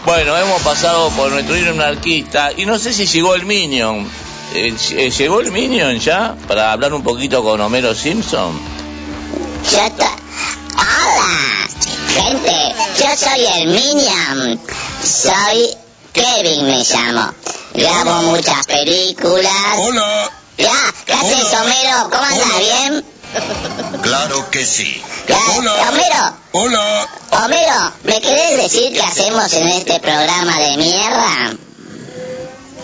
Bueno, 0.05 0.37
hemos 0.37 0.61
pasado 0.61 1.09
por 1.11 1.31
nuestro 1.31 1.57
himno 1.57 1.71
anarquista 1.83 2.51
y 2.55 2.65
no 2.65 2.79
sé 2.79 2.93
si 2.93 3.05
llegó 3.05 3.35
el 3.35 3.45
Minion. 3.45 4.09
Eh, 4.53 4.73
eh, 4.91 5.11
¿Llegó 5.11 5.41
el 5.41 5.51
Minion 5.51 5.99
ya? 5.99 6.35
Para 6.47 6.71
hablar 6.71 6.93
un 6.93 7.03
poquito 7.03 7.43
con 7.43 7.59
Homero 7.61 7.93
Simpson. 7.93 8.59
Yo 9.71 9.91
to- 9.91 10.03
Hola, 10.77 11.67
gente, 12.15 12.75
yo 12.99 13.15
soy 13.15 13.45
el 13.61 13.67
Minion. 13.67 14.59
Soy 15.03 15.69
Kevin, 16.13 16.65
me 16.65 16.83
llamo. 16.83 17.31
Grabo 17.73 18.21
muchas 18.23 18.65
películas. 18.65 19.53
Hola, 19.77 20.29
Ya, 20.57 20.71
¿qué 21.05 21.13
haces. 21.13 21.53
Homero? 21.59 22.09
¿Cómo 22.09 22.23
andas? 22.23 22.59
¿Bien? 22.59 23.05
Claro 24.01 24.49
que 24.51 24.65
sí. 24.65 25.01
Hola. 25.55 25.73
Homero, 25.89 26.33
Hola. 26.51 27.07
Homero, 27.31 27.93
¿me 28.03 28.19
querés 28.21 28.57
decir 28.57 28.93
qué 28.93 29.01
hacemos 29.01 29.51
en 29.53 29.67
este 29.69 29.99
programa 29.99 30.57
de 30.57 30.77
mierda? 30.77 31.53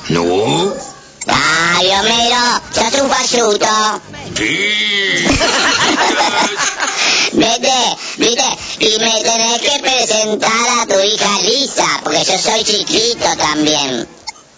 No. 0.09 0.73
Ay, 1.27 1.89
Homero, 1.91 2.61
sos 2.71 2.93
un 3.01 3.09
falluto. 3.09 3.67
Sí. 4.37 5.25
Vete, 7.33 7.97
viste, 8.17 8.43
y 8.79 8.97
me 8.99 9.21
tenés 9.23 9.61
que 9.61 9.79
presentar 9.79 10.51
a 10.79 10.85
tu 10.85 10.99
hija 10.99 11.41
Lisa, 11.41 11.87
porque 12.03 12.23
yo 12.23 12.37
soy 12.37 12.63
chiquito 12.63 13.35
también. 13.37 14.07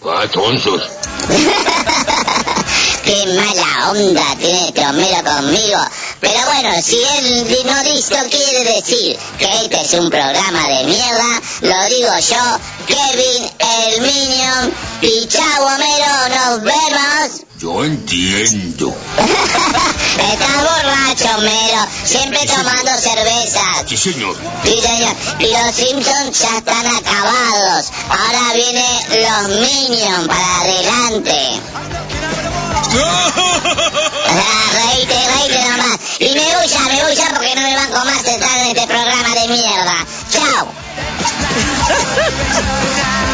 Ah, 0.06 0.26
tontos. 0.32 0.84
Qué 3.08 3.26
mala 3.28 3.92
onda 3.92 4.36
tiene 4.38 4.68
este 4.68 4.86
Homero 4.86 5.24
conmigo. 5.24 5.80
Pero 6.20 6.40
bueno, 6.46 6.76
si 6.84 6.98
él 6.98 7.48
no 7.66 8.30
quiere 8.30 8.76
decir 8.76 9.18
que 9.40 9.46
este 9.46 9.82
es 9.82 9.94
un 9.94 10.10
programa 10.10 10.68
de 10.68 10.84
mierda, 10.84 11.42
lo 11.62 11.86
digo 11.86 12.12
yo, 12.20 12.60
Kevin, 12.86 13.50
el 13.60 14.02
Minion, 14.02 14.74
y 15.02 15.26
chao 15.28 15.68
Homero, 15.68 16.36
nos 16.36 16.64
vemos. 16.64 17.46
Yo 17.62 17.86
entiendo. 17.86 18.94
Estás 20.32 20.58
borracho, 20.58 21.38
Homero, 21.38 21.88
siempre 22.04 22.46
tomando 22.46 22.92
cervezas. 23.00 23.86
Sí, 23.88 23.96
señor. 23.96 24.36
Sí, 24.66 24.82
señor. 24.82 25.16
Y 25.40 25.48
los 25.54 25.76
Simpsons 25.76 26.40
ya 26.40 26.58
están 26.58 26.86
acabados. 26.88 27.86
Ahora 28.10 28.54
vienen 28.54 29.24
los 29.24 29.48
Minions 29.62 30.28
para 30.28 30.60
adelante. 30.60 31.62
Reíte, 34.74 35.16
reíte 35.36 35.60
nomás. 35.70 35.98
Y 36.20 36.30
me 36.34 36.42
huya, 36.58 36.80
me 36.88 37.06
huya 37.06 37.26
porque 37.34 37.56
no 37.56 37.62
me 37.62 37.76
banco 37.76 38.06
más 38.06 38.24
estar 38.26 38.60
en 38.60 38.68
este 38.68 38.88
programa 38.88 39.36
de 39.36 39.48
mierda. 39.48 40.06
Chao. 40.32 40.68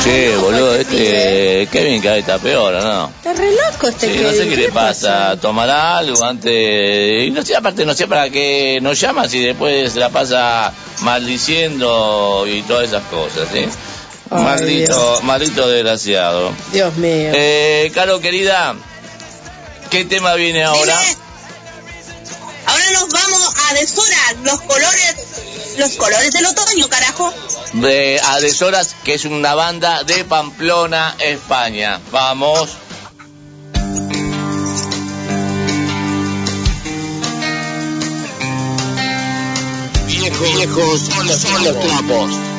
Che, 0.03 0.35
boludo, 0.35 0.75
este 0.75 1.67
Kevin 1.71 2.01
cada 2.01 2.15
vez 2.15 2.23
está 2.23 2.37
peor, 2.37 2.73
¿o 2.73 2.81
¿no? 2.81 3.07
Está 3.07 3.33
re 3.33 3.51
loco 3.51 3.87
este 3.87 4.13
Sí, 4.13 4.19
no 4.21 4.29
sé 4.31 4.37
Kevin, 4.39 4.49
qué 4.49 4.57
le 4.57 4.71
pasa, 4.71 5.37
tomará 5.39 5.97
algo 5.99 6.21
antes, 6.25 7.23
y 7.23 7.31
no 7.31 7.41
sé, 7.41 7.55
aparte 7.55 7.85
no 7.85 7.93
sé 7.93 8.05
para 8.07 8.29
qué 8.29 8.79
nos 8.81 8.99
llama 8.99 9.29
si 9.29 9.39
después 9.39 9.93
se 9.93 9.99
la 9.99 10.09
pasa 10.09 10.73
maldiciendo 11.01 12.45
y 12.47 12.63
todas 12.63 12.89
esas 12.89 13.03
cosas, 13.03 13.47
¿sí? 13.53 13.65
Maldito, 14.29 15.21
maldito 15.23 15.69
desgraciado. 15.69 16.51
Dios 16.73 16.95
mío. 16.97 17.31
Eh, 17.33 17.89
Caro 17.93 18.19
querida, 18.19 18.75
¿qué 19.93 20.05
tema 20.05 20.33
viene 20.33 20.63
ahora? 20.63 20.99
Ahora 22.65 22.91
nos 22.93 23.09
vamos 23.09 23.53
a 23.69 23.73
deshorar 23.75 24.37
los 24.43 24.61
colores, 24.61 25.15
los 25.77 25.91
colores 25.97 26.31
del 26.31 26.47
otoño, 26.47 26.89
carajo. 26.89 27.31
De 27.73 28.19
a 28.19 28.39
Deshoras, 28.39 28.95
que 29.03 29.13
es 29.13 29.25
una 29.25 29.53
banda 29.53 30.03
de 30.03 30.25
Pamplona, 30.25 31.15
España. 31.19 32.01
Vamos. 32.11 32.71
Viejos, 40.07 40.55
viejos 40.55 41.01
son 41.01 41.27
los, 41.27 41.37
son 41.37 41.63
los 41.65 41.79
trapos. 41.79 42.52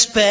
Espera. 0.00 0.29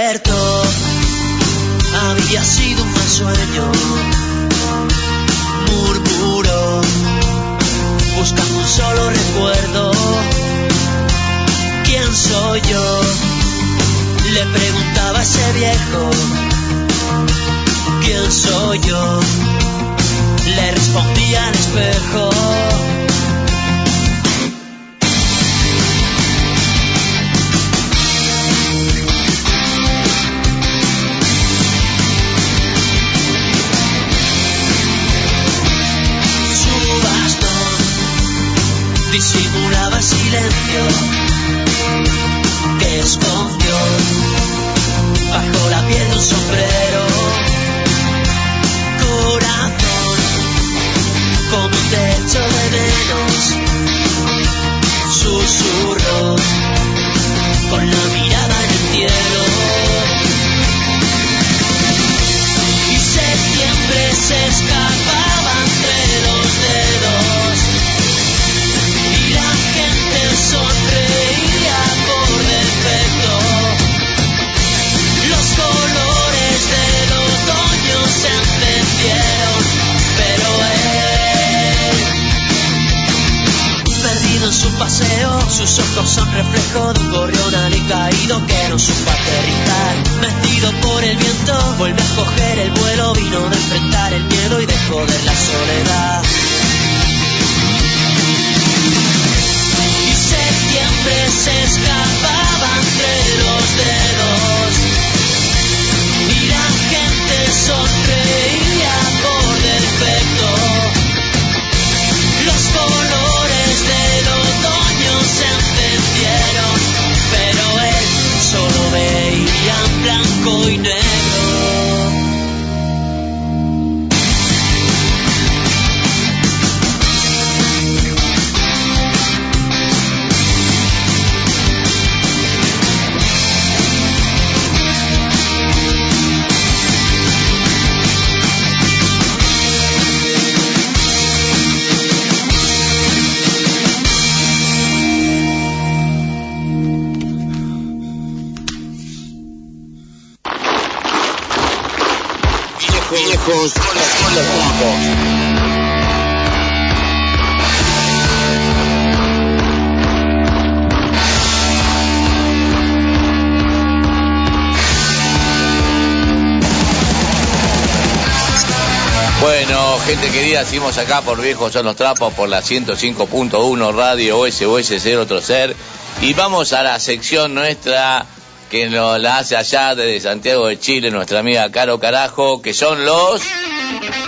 Seguimos 170.91 170.97
acá 170.97 171.21
por 171.21 171.41
Viejos 171.41 171.73
son 171.73 171.85
los 171.85 171.95
Trapos 171.95 172.33
por 172.33 172.49
la 172.49 172.61
105.1 172.61 173.93
Radio 173.95 174.39
OSOS 174.39 174.93
0 174.99 175.21
otro 175.21 175.41
ser. 175.41 175.75
Y 176.21 176.33
vamos 176.33 176.73
a 176.73 176.83
la 176.83 176.99
sección 176.99 177.53
nuestra 177.53 178.25
que 178.71 178.89
nos 178.89 179.19
la 179.19 179.37
hace 179.37 179.55
allá 179.55 179.93
desde 179.93 180.21
Santiago 180.21 180.67
de 180.67 180.79
Chile, 180.79 181.11
nuestra 181.11 181.39
amiga 181.39 181.69
Caro 181.71 181.99
Carajo, 181.99 182.61
que 182.61 182.73
son 182.73 183.05
los 183.05 183.41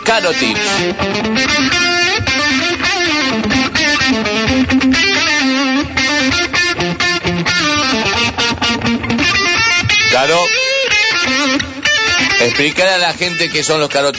Caro 0.03 0.31
Tips. 0.33 0.59
Caro, 10.11 10.39
explicar 12.41 12.87
a 12.87 12.97
la 12.97 13.13
gente 13.13 13.49
qué 13.49 13.63
son 13.63 13.79
los 13.79 13.89
Caro 13.89 14.11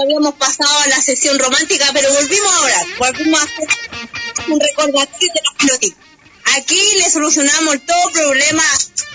que 0.00 0.04
habíamos 0.04 0.34
pasado 0.34 0.78
a 0.80 0.88
la 0.88 1.00
sesión 1.00 1.38
romántica, 1.38 1.86
pero 1.92 2.12
volvimos 2.12 2.54
ahora, 2.54 2.76
volvimos 2.98 3.40
a 3.40 3.44
hacer 3.44 3.68
un 4.48 4.60
recordatorio 4.60 5.32
de 5.34 5.40
los 5.44 5.54
pilotis. 5.54 5.94
Aquí 6.56 6.80
le 6.96 7.08
solucionamos 7.10 7.76
todo 7.86 8.10
problema, 8.12 8.62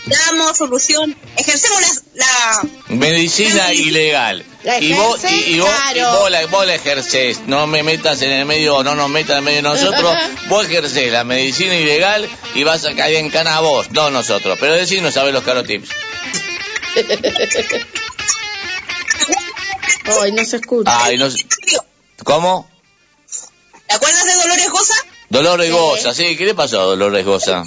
damos 0.05 0.57
solución, 0.57 1.15
ejercemos 1.35 1.81
la, 1.81 2.25
la 2.25 2.95
Medicina 2.95 3.73
ilegal. 3.73 4.45
La 4.63 4.79
y 4.79 4.93
vos, 4.93 5.19
y, 5.29 5.55
y 5.55 5.59
vos, 5.59 5.69
y 5.69 5.93
claro. 5.93 6.19
vos 6.19 6.31
la, 6.31 6.45
vos 6.45 6.65
la 6.65 6.75
ejercés. 6.75 7.41
No 7.47 7.67
me 7.67 7.83
metas 7.83 8.21
en 8.21 8.31
el 8.31 8.45
medio, 8.45 8.83
no 8.83 8.95
nos 8.95 9.09
metas 9.09 9.31
en 9.31 9.37
el 9.37 9.43
medio 9.43 9.57
de 9.57 9.63
nosotros. 9.63 10.15
vos 10.47 10.65
ejercés 10.65 11.11
la 11.11 11.23
medicina 11.23 11.75
ilegal 11.75 12.29
y 12.53 12.63
vas 12.63 12.85
a 12.85 12.93
caer 12.95 13.15
en 13.15 13.29
cana 13.29 13.59
vos, 13.59 13.91
no 13.91 14.11
nosotros. 14.11 14.57
Pero 14.59 14.75
decir 14.75 15.01
no 15.01 15.11
sabes 15.11 15.33
los 15.33 15.43
caro 15.43 15.63
tips. 15.63 15.89
Ay, 20.07 20.31
no 20.31 20.45
se 20.45 20.57
escucha. 20.57 21.05
Ay, 21.05 21.17
no 21.17 21.29
sé- 21.29 21.45
¿Cómo? 22.23 22.69
¿Te 23.87 23.95
acuerdas 23.95 24.25
de 24.25 24.33
Dolores 24.33 24.69
Goza? 24.69 24.93
Dolores. 25.29 25.71
Goza, 25.71 26.13
sí. 26.13 26.35
¿Qué 26.37 26.45
le 26.45 26.55
pasó 26.55 26.79
a 26.81 26.83
Dolores 26.85 27.25
Goza? 27.25 27.63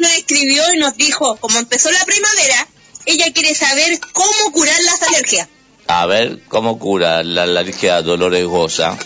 Nos 0.00 0.10
escribió 0.12 0.62
y 0.72 0.78
nos 0.78 0.96
dijo, 0.96 1.36
como 1.36 1.58
empezó 1.58 1.90
la 1.90 2.04
primavera, 2.04 2.66
ella 3.06 3.32
quiere 3.32 3.54
saber 3.54 4.00
cómo 4.12 4.52
curar 4.52 4.76
las 4.82 5.02
alergias. 5.02 5.48
A 5.86 6.06
ver, 6.06 6.40
¿cómo 6.48 6.78
cura 6.78 7.22
la 7.22 7.42
alergia 7.42 7.96
a 7.96 8.02
Dolores 8.02 8.46
Goza? 8.46 8.96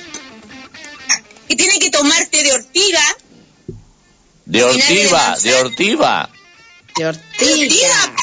Y 1.48 1.56
tiene 1.56 1.78
que 1.80 1.90
tomar 1.90 2.24
té 2.26 2.42
de 2.42 2.52
ortiga, 2.52 3.02
De 4.44 4.62
ortiva, 4.64 5.36
de 5.42 5.54
ortiva. 5.56 6.30
De 6.96 7.04
de 7.04 7.08
ortiga. 7.08 8.14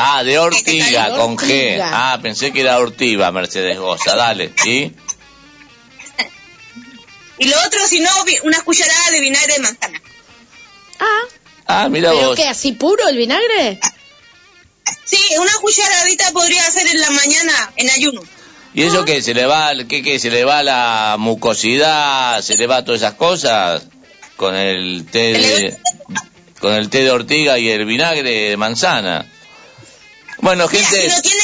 Ah, 0.00 0.22
de 0.22 0.38
ortiga, 0.38 1.10
De 1.10 1.16
con 1.16 1.36
G. 1.36 1.80
Ah, 1.82 2.18
pensé 2.22 2.52
que 2.52 2.60
era 2.60 2.78
ortiva, 2.78 3.30
Mercedes 3.32 3.78
Goza. 3.78 4.14
Dale, 4.14 4.52
¿sí? 4.62 4.92
y 7.38 7.48
lo 7.48 7.56
otro, 7.66 7.86
si 7.86 8.00
no, 8.00 8.10
vi- 8.24 8.38
una 8.44 8.60
cucharada 8.62 9.10
de 9.12 9.20
vinagre 9.20 9.54
de 9.54 9.60
manzana. 9.60 10.00
Ah, 11.00 11.20
Ah, 11.70 11.88
mira 11.90 12.10
¿pero 12.12 12.28
vos. 12.28 12.36
qué? 12.36 12.44
¿Así 12.46 12.72
puro 12.72 13.06
el 13.08 13.16
vinagre? 13.16 13.78
Sí, 15.04 15.18
una 15.38 15.52
cucharadita 15.60 16.32
podría 16.32 16.66
hacer 16.66 16.86
en 16.86 16.98
la 17.00 17.10
mañana 17.10 17.72
en 17.76 17.90
ayuno. 17.90 18.22
¿Y 18.74 18.84
eso 18.84 19.04
qué? 19.04 19.20
¿Se 19.22 19.34
le 19.34 19.44
va, 19.46 19.72
qué, 19.88 20.02
qué? 20.02 20.18
¿Se 20.18 20.30
le 20.30 20.44
va 20.44 20.62
la 20.62 21.16
mucosidad? 21.18 22.40
¿Se 22.42 22.56
le 22.56 22.66
va 22.66 22.84
todas 22.84 23.00
esas 23.02 23.14
cosas? 23.14 23.82
Con 24.36 24.54
el 24.54 25.06
té 25.10 25.32
de, 25.32 25.78
con 26.60 26.72
el 26.74 26.88
té 26.88 27.02
de 27.02 27.10
ortiga 27.10 27.58
y 27.58 27.68
el 27.68 27.84
vinagre 27.84 28.22
de 28.22 28.56
manzana. 28.56 29.26
Bueno, 30.40 30.68
Mira, 30.70 30.84
si 30.84 30.94
gente, 30.96 31.08
no 31.14 31.20
tiene 31.22 31.42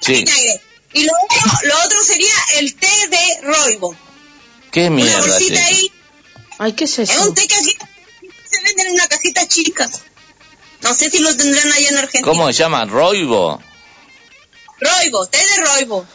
sí. 0.00 0.12
vinagre. 0.14 0.60
Y 0.94 1.04
lo 1.04 1.12
otro, 1.24 1.50
lo 1.64 1.74
otro 1.84 2.02
sería 2.02 2.32
el 2.58 2.74
té 2.74 2.86
de 3.10 3.40
roibo. 3.42 3.94
¿Qué 4.70 4.86
Una 4.88 4.96
mierda? 4.96 5.20
bolsita 5.20 5.60
es 5.60 5.66
ahí. 5.66 5.92
Ay, 6.58 6.72
¿qué 6.72 6.84
es 6.84 6.98
Es 6.98 7.10
eso? 7.10 7.28
un 7.28 7.34
té 7.34 7.46
que 7.46 7.54
aquí 7.54 7.76
se 8.50 8.62
vende 8.64 8.82
en 8.82 8.92
una 8.94 9.06
casita 9.06 9.46
chica. 9.46 9.88
No 10.82 10.94
sé 10.94 11.10
si 11.10 11.18
lo 11.18 11.36
tendrán 11.36 11.72
allá 11.72 11.88
en 11.88 11.96
Argentina. 11.98 12.24
¿Cómo 12.32 12.46
se 12.48 12.52
llama? 12.54 12.84
¿Roibo? 12.84 13.60
Roibo, 14.80 15.26
té 15.26 15.38
de 15.38 15.64
roibo. 15.64 16.06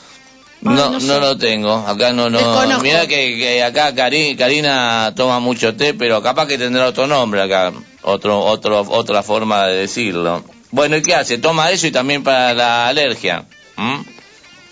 No, 0.62 0.72
no 0.72 0.92
no, 0.92 1.00
sé. 1.02 1.20
lo 1.20 1.38
tengo. 1.38 1.74
Acá 1.74 2.14
no, 2.14 2.30
no. 2.30 2.80
Mira 2.80 3.06
que, 3.06 3.36
que 3.38 3.62
acá 3.64 3.94
Cari- 3.94 4.38
Karina 4.38 5.14
toma 5.16 5.40
mucho 5.42 5.76
té, 5.76 5.94
pero 5.94 6.22
capaz 6.24 6.48
que 6.48 6.58
tendrá 6.58 6.88
otro 6.88 7.06
nombre 7.06 7.42
acá, 7.42 7.74
otro, 8.04 8.40
otro, 8.40 8.80
otra 8.90 9.22
forma 9.24 9.68
de 9.68 9.76
decirlo. 9.76 10.44
Bueno, 10.74 10.98
¿y 10.98 11.04
qué 11.04 11.14
hace? 11.14 11.38
Toma 11.38 11.70
eso 11.70 11.86
y 11.86 11.92
también 11.92 12.24
para 12.24 12.54
la 12.56 12.88
alergia. 12.88 13.46
¿Mm? 13.76 14.02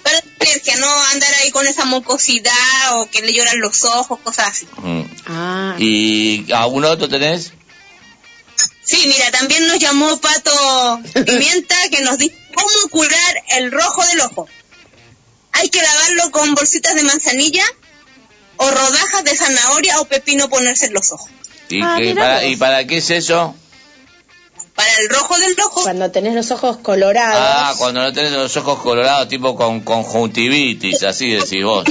Para 0.02 0.16
la 0.18 0.24
alergia, 0.40 0.76
no 0.78 0.88
andar 1.14 1.32
ahí 1.36 1.52
con 1.52 1.68
esa 1.68 1.86
mucosidad 1.86 2.52
o 2.96 3.08
que 3.12 3.22
le 3.22 3.32
lloran 3.34 3.60
los 3.60 3.84
ojos, 3.84 4.20
cosas 4.24 4.48
así. 4.50 4.68
Mm. 4.78 5.02
Ah, 5.28 5.76
¿Y 5.78 6.52
algún 6.54 6.86
otro 6.86 7.08
tenés? 7.08 7.54
Sí, 8.84 9.04
mira, 9.06 9.30
también 9.30 9.68
nos 9.68 9.78
llamó 9.78 10.18
Pato 10.20 11.00
Pimienta 11.26 11.76
que 11.92 12.02
nos 12.02 12.18
dijo 12.18 12.36
cómo 12.56 12.90
curar 12.90 13.36
el 13.58 13.72
rojo 13.72 14.04
del 14.08 14.22
ojo. 14.22 14.48
Hay 15.54 15.70
que 15.70 15.84
lavarlo 15.84 16.32
con 16.32 16.56
bolsitas 16.56 16.96
de 16.96 17.04
manzanilla 17.04 17.64
o 18.58 18.72
rodajas 18.72 19.24
de 19.24 19.36
zanahoria 19.36 20.00
o 20.00 20.06
pepino 20.06 20.50
ponerse 20.50 20.88
en 20.88 20.94
los 20.96 21.12
ojos. 21.12 21.30
¿Y, 21.70 21.80
Ah, 21.84 21.98
qué- 22.00 22.16
para. 22.16 22.44
¿Y 22.48 22.56
para 22.56 22.88
qué 22.88 22.98
es 22.98 23.12
eso? 23.12 23.56
Para 24.82 24.96
el 24.96 25.10
rojo 25.10 25.38
del 25.38 25.56
ojo, 25.60 25.84
cuando 25.84 26.10
tenés 26.10 26.34
los 26.34 26.50
ojos 26.50 26.78
colorados. 26.78 27.38
Ah, 27.40 27.76
cuando 27.78 28.02
no 28.02 28.12
tenés 28.12 28.32
los 28.32 28.58
ojos 28.58 28.80
colorados, 28.80 29.28
tipo 29.28 29.56
con 29.56 29.82
conjuntivitis, 29.82 31.04
así 31.04 31.30
decís 31.30 31.64
vos. 31.64 31.86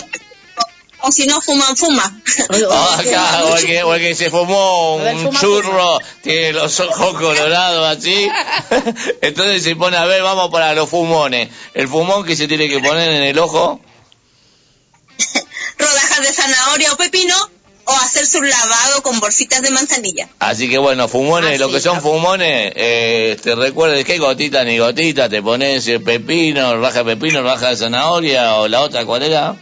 o 0.99 1.13
si 1.13 1.29
no 1.29 1.41
fuman, 1.41 1.77
fuma. 1.77 2.21
Ah, 2.69 2.97
acá, 2.99 3.45
o 3.45 3.57
el, 3.57 3.65
que, 3.65 3.83
o 3.85 3.95
el 3.95 4.01
que 4.01 4.17
se 4.17 4.29
fumó 4.29 4.97
un 4.97 5.23
fuma, 5.23 5.41
churro, 5.41 6.01
tiene 6.21 6.53
los 6.55 6.81
ojos 6.81 7.17
colorados 7.17 7.97
así. 7.97 8.29
Entonces 9.23 9.63
se 9.63 9.77
pone 9.77 9.97
a 9.97 10.07
ver, 10.07 10.25
vamos 10.25 10.51
para 10.51 10.75
los 10.75 10.89
fumones. 10.89 11.49
El 11.75 11.87
fumón 11.87 12.25
que 12.25 12.35
se 12.35 12.49
tiene 12.49 12.69
que 12.69 12.81
poner 12.81 13.09
en 13.09 13.23
el 13.23 13.39
ojo. 13.39 13.81
rodajas 15.79 16.21
de 16.23 16.33
zanahoria 16.33 16.93
o 16.93 16.97
pepino 16.97 17.37
o 17.91 17.97
hacerse 17.97 18.39
un 18.39 18.49
lavado 18.49 19.03
con 19.03 19.19
bolsitas 19.19 19.61
de 19.63 19.71
manzanilla. 19.71 20.29
Así 20.39 20.69
que 20.69 20.79
bueno, 20.79 21.09
fumones, 21.09 21.59
lo 21.59 21.71
que 21.71 21.81
son 21.81 22.01
fumones, 22.01 22.73
eh, 22.77 23.37
te 23.43 23.55
recuerdes 23.57 24.05
que 24.05 24.19
gotita 24.19 24.63
ni 24.65 24.79
gotita, 24.79 25.29
te 25.29 25.43
pones 25.43 25.87
el 25.89 26.01
pepino, 26.03 26.77
raja 26.81 27.03
de 27.03 27.17
pepino, 27.17 27.43
raja 27.43 27.71
de 27.71 27.77
zanahoria 27.77 28.55
o 28.57 28.69
la 28.69 28.83
otra, 28.83 29.05
¿cuál 29.05 29.23
era? 29.25 29.57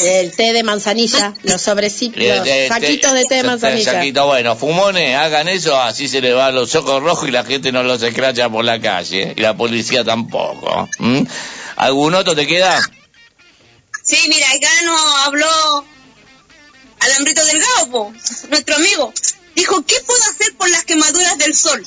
El 0.00 0.32
té 0.34 0.52
de 0.52 0.62
manzanilla, 0.62 1.34
los 1.42 1.60
sobrecitos, 1.62 2.20
Eh, 2.22 2.42
eh, 2.44 2.68
saquitos 2.68 3.12
de 3.12 3.24
té 3.24 3.36
de 3.36 3.42
manzanilla. 3.44 3.92
saquito, 3.92 4.26
bueno, 4.26 4.54
fumones, 4.56 5.16
hagan 5.16 5.48
eso, 5.48 5.80
así 5.80 6.08
se 6.08 6.20
le 6.20 6.32
van 6.32 6.54
los 6.54 6.74
ojos 6.74 7.02
rojos 7.02 7.28
y 7.28 7.32
la 7.32 7.44
gente 7.44 7.72
no 7.72 7.82
los 7.82 8.02
escracha 8.02 8.48
por 8.48 8.64
la 8.64 8.80
calle, 8.80 9.22
¿eh? 9.22 9.34
y 9.36 9.40
la 9.40 9.56
policía 9.56 10.04
tampoco. 10.04 10.88
¿Mm? 10.98 11.22
¿Algún 11.76 12.14
otro 12.14 12.34
te 12.34 12.46
queda? 12.46 12.80
Sí, 14.04 14.18
mira, 14.28 14.46
acá 14.54 14.68
nos 14.84 15.26
habló 15.26 15.84
Alambrito 17.00 17.44
Delgado, 17.44 17.90
po, 17.90 18.12
nuestro 18.50 18.76
amigo. 18.76 19.12
Dijo, 19.54 19.82
¿qué 19.86 19.96
puedo 20.06 20.20
hacer 20.30 20.54
por 20.56 20.68
las 20.70 20.84
quemaduras 20.84 21.38
del 21.38 21.54
sol? 21.54 21.84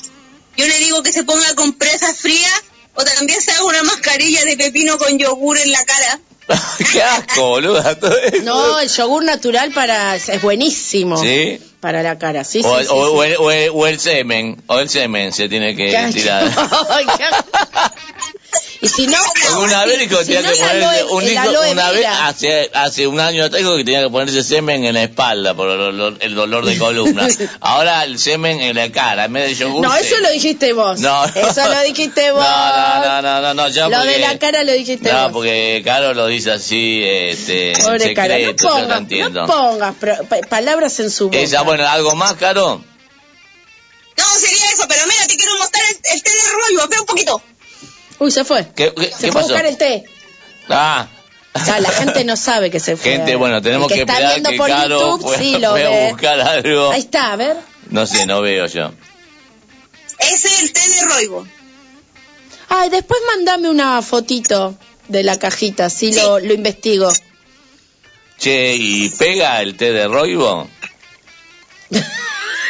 Yo 0.56 0.66
le 0.66 0.76
digo 0.78 1.02
que 1.02 1.12
se 1.12 1.24
ponga 1.24 1.54
compresas 1.54 2.16
frías 2.18 2.62
o 2.94 3.04
también 3.04 3.40
se 3.40 3.52
haga 3.52 3.64
una 3.64 3.82
mascarilla 3.84 4.44
de 4.44 4.56
pepino 4.56 4.98
con 4.98 5.18
yogur 5.18 5.58
en 5.58 5.70
la 5.70 5.84
cara. 5.84 6.20
¡Qué 6.92 7.00
asco, 7.02 7.48
boluda! 7.48 7.96
No, 8.42 8.78
el 8.80 8.88
yogur 8.88 9.22
natural 9.24 9.70
para 9.72 10.16
es 10.16 10.42
buenísimo. 10.42 11.16
¿Sí? 11.22 11.60
Para 11.80 12.02
la 12.02 12.18
cara, 12.18 12.42
sí, 12.44 12.62
sí. 12.62 12.68
O, 12.68 12.78
sí, 12.80 12.86
o- 12.90 13.06
sí. 13.06 13.12
o 13.14 13.24
el, 13.24 13.36
o 13.38 13.50
el- 13.50 13.70
o 13.72 13.86
el 13.86 14.00
semen, 14.00 14.62
o 14.66 14.78
el 14.80 14.88
semen 14.90 15.32
se 15.32 15.48
tiene 15.48 15.74
que 15.76 15.86
Qué 15.90 15.96
asco. 15.96 16.12
tirar. 16.14 16.44
Y 18.82 18.88
si 18.88 19.06
no, 19.06 19.18
Una 19.58 19.84
vez 19.84 19.98
dijo 19.98 20.18
que 20.20 20.24
si 20.24 20.32
tenía 20.32 20.50
no, 20.50 20.56
que 20.90 21.04
ponerse, 21.04 21.04
un 21.34 21.38
aloe 21.38 21.70
una 21.72 21.90
vez, 21.90 22.06
hace, 22.06 22.70
hace 22.72 23.06
un 23.06 23.20
año 23.20 23.46
dijo 23.50 23.76
que 23.76 23.84
tenía 23.84 24.02
que 24.04 24.08
ponerse 24.08 24.42
semen 24.42 24.86
en 24.86 24.94
la 24.94 25.02
espalda 25.02 25.52
por 25.52 25.68
el 25.68 25.76
dolor, 25.76 26.16
el 26.20 26.34
dolor 26.34 26.64
de 26.64 26.78
columna. 26.78 27.28
Ahora 27.60 28.04
el 28.04 28.18
semen 28.18 28.58
en 28.62 28.76
la 28.76 28.90
cara, 28.90 29.26
en 29.26 29.34
vez 29.34 29.48
de 29.50 29.54
yogur. 29.56 29.82
No, 29.82 29.94
eso 29.94 30.18
lo 30.20 30.30
dijiste 30.30 30.72
vos. 30.72 30.98
No, 30.98 31.26
no. 31.26 31.32
Eso 31.34 31.68
lo 31.68 31.80
dijiste 31.82 32.30
vos. 32.32 32.42
No, 32.42 33.00
no, 33.02 33.20
no, 33.22 33.40
no, 33.42 33.54
no, 33.54 33.68
ya 33.68 33.88
Lo 33.88 33.96
porque- 33.98 34.12
de 34.12 34.18
la 34.20 34.38
cara 34.38 34.64
lo 34.64 34.72
dijiste 34.72 35.12
No, 35.12 35.24
vos. 35.24 35.32
porque 35.32 35.82
Caro 35.84 36.14
lo 36.14 36.26
dice 36.26 36.52
así, 36.52 37.02
este, 37.04 37.74
Pobre 37.82 38.14
cara, 38.14 38.34
no 38.38 38.40
secreto, 38.46 38.62
yo 38.64 38.68
no 38.70 38.80
pongas, 38.80 38.98
entiendo. 38.98 39.40
no 39.42 39.46
pongas 39.46 39.94
palabras 40.48 40.98
en 41.00 41.10
su 41.10 41.26
boca. 41.26 41.38
Esa, 41.38 41.60
bueno, 41.62 41.86
¿algo 41.86 42.14
más, 42.14 42.32
Caro? 42.34 42.82
No, 44.16 44.24
sería 44.38 44.70
eso, 44.72 44.84
pero 44.88 45.02
mira, 45.06 45.26
te 45.26 45.36
quiero 45.36 45.54
mostrar 45.58 45.82
el, 45.90 45.96
el 46.14 46.22
té 46.22 46.30
de 46.30 46.50
rollo, 46.52 46.80
espera 46.82 47.00
un 47.02 47.06
poquito. 47.06 47.42
Uy, 48.20 48.30
se 48.30 48.44
fue. 48.44 48.68
¿Qué, 48.76 48.92
qué, 48.94 49.10
Se 49.10 49.26
qué 49.26 49.32
fue 49.32 49.40
a 49.40 49.44
buscar 49.44 49.66
el 49.66 49.76
té. 49.76 50.04
Ah. 50.68 51.08
Ya, 51.66 51.80
la 51.80 51.90
gente 51.90 52.22
no 52.24 52.36
sabe 52.36 52.70
que 52.70 52.78
se 52.78 52.96
fue. 52.98 53.10
Gente, 53.12 53.34
bueno, 53.34 53.60
tenemos 53.60 53.90
El 53.90 53.96
que, 53.96 54.00
está 54.02 54.12
esperar 54.12 54.32
viendo 54.34 54.50
que 54.50 54.56
por 54.56 54.68
Caro 54.68 55.00
YouTube, 55.00 55.22
pueda, 55.22 55.38
sí 55.38 55.58
lo 55.58 55.70
pueda 55.72 55.90
ve. 55.90 56.08
buscar 56.12 56.40
algo. 56.40 56.90
Ahí 56.92 57.00
está, 57.00 57.32
a 57.32 57.36
ver. 57.36 57.56
No 57.88 58.06
sé, 58.06 58.26
no 58.26 58.40
veo 58.40 58.66
yo. 58.66 58.92
Ese 60.18 60.46
es 60.48 60.62
el 60.62 60.72
té 60.72 60.80
de 60.80 61.14
roibo. 61.14 61.46
Ay, 62.68 62.88
después 62.90 63.20
mandame 63.26 63.68
una 63.68 64.00
fotito 64.02 64.76
de 65.08 65.22
la 65.24 65.38
cajita, 65.38 65.86
así 65.86 66.12
lo, 66.12 66.38
lo 66.38 66.54
investigo. 66.54 67.10
Che, 68.38 68.74
¿y 68.76 69.08
pega 69.08 69.60
el 69.60 69.76
té 69.76 69.92
de 69.92 70.06
roibo? 70.06 70.68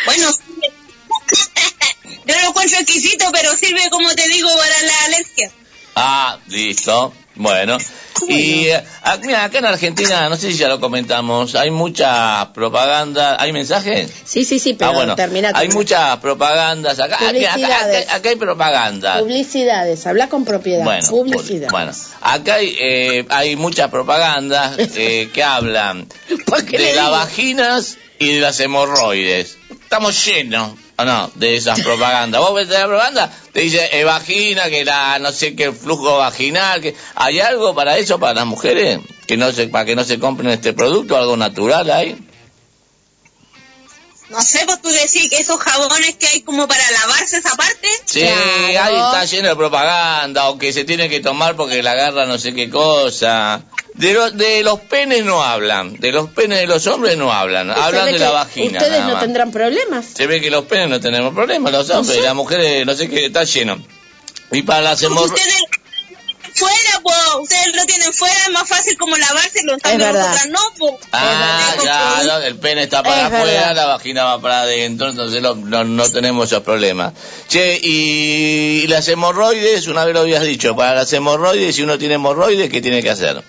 Bueno, 0.06 0.28
yo 2.30 2.36
no 2.36 2.42
lo 2.42 2.48
encuentro 2.50 2.78
exquisito, 2.78 3.26
pero 3.32 3.54
sirve, 3.56 3.88
como 3.90 4.08
te 4.14 4.28
digo, 4.28 4.48
para 4.48 4.82
la 4.86 5.04
alergia. 5.06 5.50
Ah, 5.96 6.38
listo. 6.48 7.12
Bueno. 7.36 7.78
Y 8.28 8.68
ah, 8.70 9.16
mira, 9.22 9.44
acá 9.44 9.58
en 9.60 9.64
Argentina, 9.66 10.28
no 10.28 10.36
sé 10.36 10.50
si 10.52 10.58
ya 10.58 10.68
lo 10.68 10.78
comentamos, 10.78 11.54
hay 11.54 11.70
mucha 11.70 12.52
propaganda. 12.52 13.36
¿Hay 13.40 13.52
mensajes? 13.52 14.10
Sí, 14.24 14.44
sí, 14.44 14.58
sí, 14.58 14.74
pero 14.74 14.90
ah, 14.90 14.94
bueno. 14.94 15.16
termina. 15.16 15.50
Hay 15.54 15.68
muchas 15.68 16.18
propagandas. 16.18 17.00
Acá, 17.00 17.14
acá, 17.16 17.24
acá, 17.28 17.32
Publicidades. 17.32 18.04
acá- 18.06 18.16
acá 18.16 18.28
hay 18.28 18.36
propaganda. 18.36 19.18
Publicidades, 19.20 20.06
habla 20.06 20.28
con 20.28 20.44
propiedad. 20.44 20.84
Bueno, 20.84 21.08
Publicidad. 21.08 21.70
bueno, 21.70 21.92
acá 22.20 22.54
hay, 22.56 22.76
eh, 22.78 23.26
hay 23.30 23.56
muchas 23.56 23.90
propagandas 23.90 24.76
eh, 24.96 25.30
que 25.34 25.42
hablan 25.42 26.06
¿Por 26.46 26.64
qué 26.66 26.78
de 26.78 26.94
las 26.94 27.10
vaginas 27.10 27.96
y 28.18 28.34
de 28.34 28.40
las 28.40 28.60
hemorroides. 28.60 29.56
Estamos 29.70 30.24
llenos, 30.26 30.72
¿o 31.00 31.04
no? 31.04 31.30
De 31.34 31.56
esas 31.56 31.80
propagandas. 31.84 32.40
Vos 32.40 32.54
ves 32.54 32.68
la 32.68 32.86
propaganda, 32.86 33.32
te 33.52 33.60
dice 33.60 33.88
eh, 33.92 34.04
vagina, 34.04 34.68
que 34.70 34.84
la, 34.84 35.18
no 35.18 35.32
sé 35.32 35.54
qué 35.56 35.72
flujo 35.72 36.18
vaginal, 36.18 36.80
que 36.80 36.94
¿hay 37.14 37.40
algo 37.40 37.74
para 37.74 37.98
eso, 37.98 38.18
para 38.18 38.34
las 38.34 38.46
mujeres? 38.46 38.98
Que 39.26 39.36
no 39.36 39.52
se, 39.52 39.68
para 39.68 39.84
que 39.84 39.96
no 39.96 40.04
se 40.04 40.18
compren 40.18 40.50
este 40.50 40.72
producto, 40.72 41.16
algo 41.16 41.36
natural 41.36 41.90
hay. 41.90 42.16
No 44.30 44.40
sé, 44.42 44.60
pues 44.64 44.80
tú 44.80 44.88
decís 44.90 45.28
que 45.28 45.38
esos 45.38 45.58
jabones 45.58 46.14
que 46.14 46.26
hay 46.28 46.42
como 46.42 46.68
para 46.68 46.88
lavarse 46.92 47.38
esa 47.38 47.56
parte. 47.56 47.88
Sí, 48.04 48.20
Claro. 48.20 48.84
ahí 48.84 48.94
está 48.94 49.24
lleno 49.24 49.48
de 49.48 49.56
propaganda, 49.56 50.50
o 50.50 50.56
que 50.58 50.72
se 50.72 50.84
tiene 50.84 51.08
que 51.08 51.18
tomar 51.18 51.56
porque 51.56 51.82
la 51.82 51.90
agarra 51.92 52.26
no 52.26 52.38
sé 52.38 52.54
qué 52.54 52.70
cosa. 52.70 53.64
De, 54.00 54.12
lo- 54.14 54.30
de 54.30 54.62
los 54.62 54.80
penes 54.80 55.24
no 55.24 55.42
hablan, 55.42 55.94
de 55.96 56.10
los 56.10 56.30
penes 56.30 56.58
de 56.60 56.66
los 56.66 56.86
hombres 56.86 57.16
no 57.18 57.32
hablan, 57.32 57.68
Usted 57.68 57.82
hablan 57.82 58.06
de 58.06 58.18
la 58.18 58.30
vagina. 58.30 58.78
Ustedes 58.78 59.04
no 59.04 59.18
tendrán 59.18 59.52
problemas. 59.52 60.06
Se 60.14 60.26
ve 60.26 60.40
que 60.40 60.50
los 60.50 60.64
penes 60.64 60.88
no 60.88 61.00
tenemos 61.00 61.34
problemas, 61.34 61.70
los 61.72 61.90
hombres, 61.90 62.16
sé. 62.18 62.22
las 62.24 62.34
mujeres, 62.34 62.86
no 62.86 62.94
sé 62.94 63.08
qué, 63.10 63.26
está 63.26 63.44
lleno. 63.44 63.78
Y 64.52 64.62
para 64.62 64.80
las 64.80 65.02
hemorroides... 65.02 65.34
ustedes 65.44 65.62
fuera, 66.54 67.00
pues, 67.02 67.16
ustedes 67.42 67.76
lo 67.76 67.84
tienen 67.86 68.12
fuera, 68.12 68.34
es 68.46 68.50
más 68.50 68.68
fácil 68.68 68.96
como 68.98 69.16
lavárselo, 69.16 69.74
en 69.74 69.78
cambio 69.80 70.12
nosotras 70.12 70.48
no, 70.48 70.58
pues. 70.78 70.94
Ah, 71.12 72.22
no, 72.26 72.38
el 72.38 72.56
pene 72.56 72.82
está 72.84 73.02
para 73.02 73.18
Es 73.18 73.24
afuera, 73.26 73.44
verdad. 73.44 73.76
la 73.76 73.86
vagina 73.86 74.24
va 74.24 74.40
para 74.40 74.62
adentro, 74.62 75.08
entonces 75.10 75.42
lo- 75.42 75.54
no, 75.54 75.84
no 75.84 76.08
tenemos 76.10 76.46
esos 76.46 76.62
problemas. 76.62 77.12
Che, 77.48 77.78
y 77.82 78.86
las 78.88 79.06
hemorroides, 79.08 79.86
una 79.88 80.04
vez 80.04 80.14
lo 80.14 80.20
habías 80.20 80.42
dicho, 80.42 80.74
para 80.74 80.94
las 80.94 81.12
hemorroides, 81.12 81.76
si 81.76 81.82
uno 81.82 81.98
tiene 81.98 82.14
hemorroides, 82.14 82.70
¿qué 82.70 82.80
tiene 82.80 83.02
que 83.02 83.10
hacer? 83.10 83.42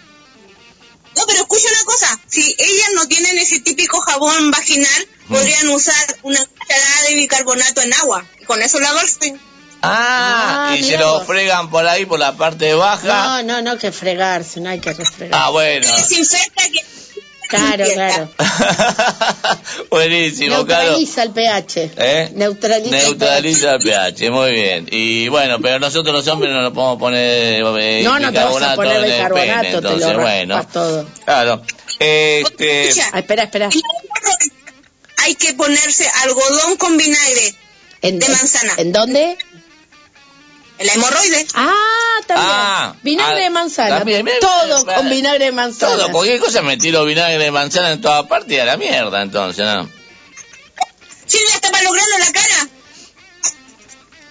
No, 1.15 1.23
pero 1.27 1.39
escucha 1.41 1.67
una 1.69 1.83
cosa, 1.85 2.19
si 2.27 2.41
ellas 2.57 2.89
no 2.95 3.07
tienen 3.07 3.37
ese 3.37 3.59
típico 3.59 3.99
jabón 4.01 4.51
vaginal, 4.51 5.07
Mm. 5.27 5.33
podrían 5.33 5.69
usar 5.69 6.17
una 6.23 6.39
cucharada 6.45 7.01
de 7.09 7.15
bicarbonato 7.15 7.81
en 7.81 7.93
agua, 7.93 8.25
y 8.39 8.43
con 8.45 8.61
eso 8.61 8.79
lavarse. 8.79 9.35
Ah, 9.83 10.69
Ah, 10.71 10.77
y 10.77 10.83
se 10.83 10.97
lo 10.97 11.19
vos. 11.19 11.27
fregan 11.27 11.69
por 11.69 11.85
ahí, 11.87 12.05
por 12.05 12.19
la 12.19 12.33
parte 12.37 12.73
baja. 12.73 13.41
No, 13.41 13.43
no, 13.43 13.61
no, 13.61 13.77
que 13.79 13.91
fregarse, 13.91 14.59
no 14.59 14.69
hay 14.69 14.79
que 14.79 14.93
refregar. 14.93 15.39
Ah, 15.41 15.49
bueno. 15.49 15.87
Desinfecta 15.95 16.63
que... 16.69 16.85
claro, 17.51 17.85
claro. 17.93 18.29
Buenísimo, 19.89 20.65
claro. 20.65 20.83
Neutraliza 20.97 21.23
el 21.23 21.31
pH. 21.31 21.91
¿Eh? 21.97 22.29
Neutraliza, 22.33 22.95
Neutraliza 22.95 23.75
el 23.75 23.81
pH, 23.81 24.31
muy 24.31 24.51
bien. 24.51 24.87
Y 24.91 25.27
bueno, 25.27 25.59
pero 25.61 25.79
nosotros 25.79 26.13
los 26.13 26.27
hombres 26.27 26.51
no 26.51 26.61
nos 26.61 26.73
podemos 26.73 26.97
poner 26.99 27.61
eh, 27.79 28.01
No, 28.03 28.19
no 28.19 28.31
te 28.31 28.39
vas 28.39 28.61
a 28.63 28.75
poner 28.75 28.97
en 28.97 29.03
el 29.03 29.11
bicarbonato, 29.11 29.61
pene, 29.61 29.63
te 29.67 29.71
lo 29.71 29.77
entonces 29.77 30.07
raspas 30.07 30.23
bueno. 30.23 30.67
todo. 30.73 31.07
Claro. 31.25 31.61
Este, 31.99 32.87
Escucha, 32.89 33.09
Ah, 33.13 33.19
espera, 33.19 33.43
espera. 33.43 33.69
hay 35.17 35.35
que 35.35 35.53
ponerse 35.53 36.09
algodón 36.23 36.77
con 36.77 36.97
vinagre 36.97 37.55
¿En, 38.01 38.17
de 38.17 38.27
manzana. 38.29 38.73
¿En 38.77 38.91
dónde? 38.91 39.37
La 40.83 40.93
hemorroide. 40.93 41.47
Ah, 41.53 41.73
también. 42.27 42.49
Ah, 42.51 42.95
vinagre 43.03 43.41
ah, 43.41 43.43
de 43.43 43.49
manzana. 43.49 43.97
también, 43.99 44.25
bien, 44.25 44.37
Todo 44.39 44.85
con 44.85 45.09
vinagre 45.09 45.45
de 45.45 45.51
manzana. 45.51 45.95
todo, 45.95 46.11
cualquier 46.11 46.39
cosa 46.39 46.61
me 46.61 46.77
tiro 46.77 47.05
vinagre 47.05 47.37
de 47.37 47.51
manzana 47.51 47.91
en 47.91 48.01
toda 48.01 48.27
parte 48.27 48.55
y 48.55 48.59
a 48.59 48.65
la 48.65 48.77
mierda, 48.77 49.21
entonces, 49.21 49.65
¿no? 49.65 49.89
Silvia 51.25 51.55
está 51.55 51.71
para 51.71 51.83
lograrlo 51.83 52.17
la 52.17 52.31
cara. 52.31 52.67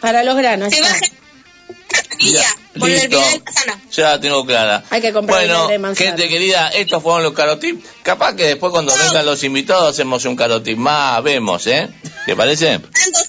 Para 0.00 0.22
los 0.24 0.36
granos. 0.36 0.70
Se 0.72 0.80
está. 0.80 0.92
baja 0.92 1.00
ya, 2.18 2.54
con 2.78 2.90
el 2.90 2.96
listo. 2.96 3.08
vinagre 3.16 3.32
de 3.38 3.42
manzana. 3.44 3.80
Ya 3.92 4.02
la 4.10 4.20
tengo 4.20 4.46
clara. 4.46 4.84
Hay 4.90 5.00
que 5.00 5.12
comprar 5.12 5.38
Bueno, 5.40 5.54
vinagre 5.54 5.72
de 5.72 5.78
manzana. 5.78 6.10
gente 6.10 6.28
querida, 6.28 6.68
estos 6.68 7.02
fueron 7.02 7.22
los 7.22 7.32
carotips. 7.32 7.84
Capaz 8.02 8.34
que 8.34 8.44
después 8.44 8.70
cuando 8.72 8.94
vengan 8.96 9.24
los 9.26 9.42
invitados 9.44 9.90
hacemos 9.90 10.24
un 10.26 10.36
carotip 10.36 10.76
más, 10.78 11.22
vemos, 11.22 11.66
¿eh? 11.66 11.88
¿Te 12.26 12.36
parece? 12.36 12.72
Entonces, 12.74 13.28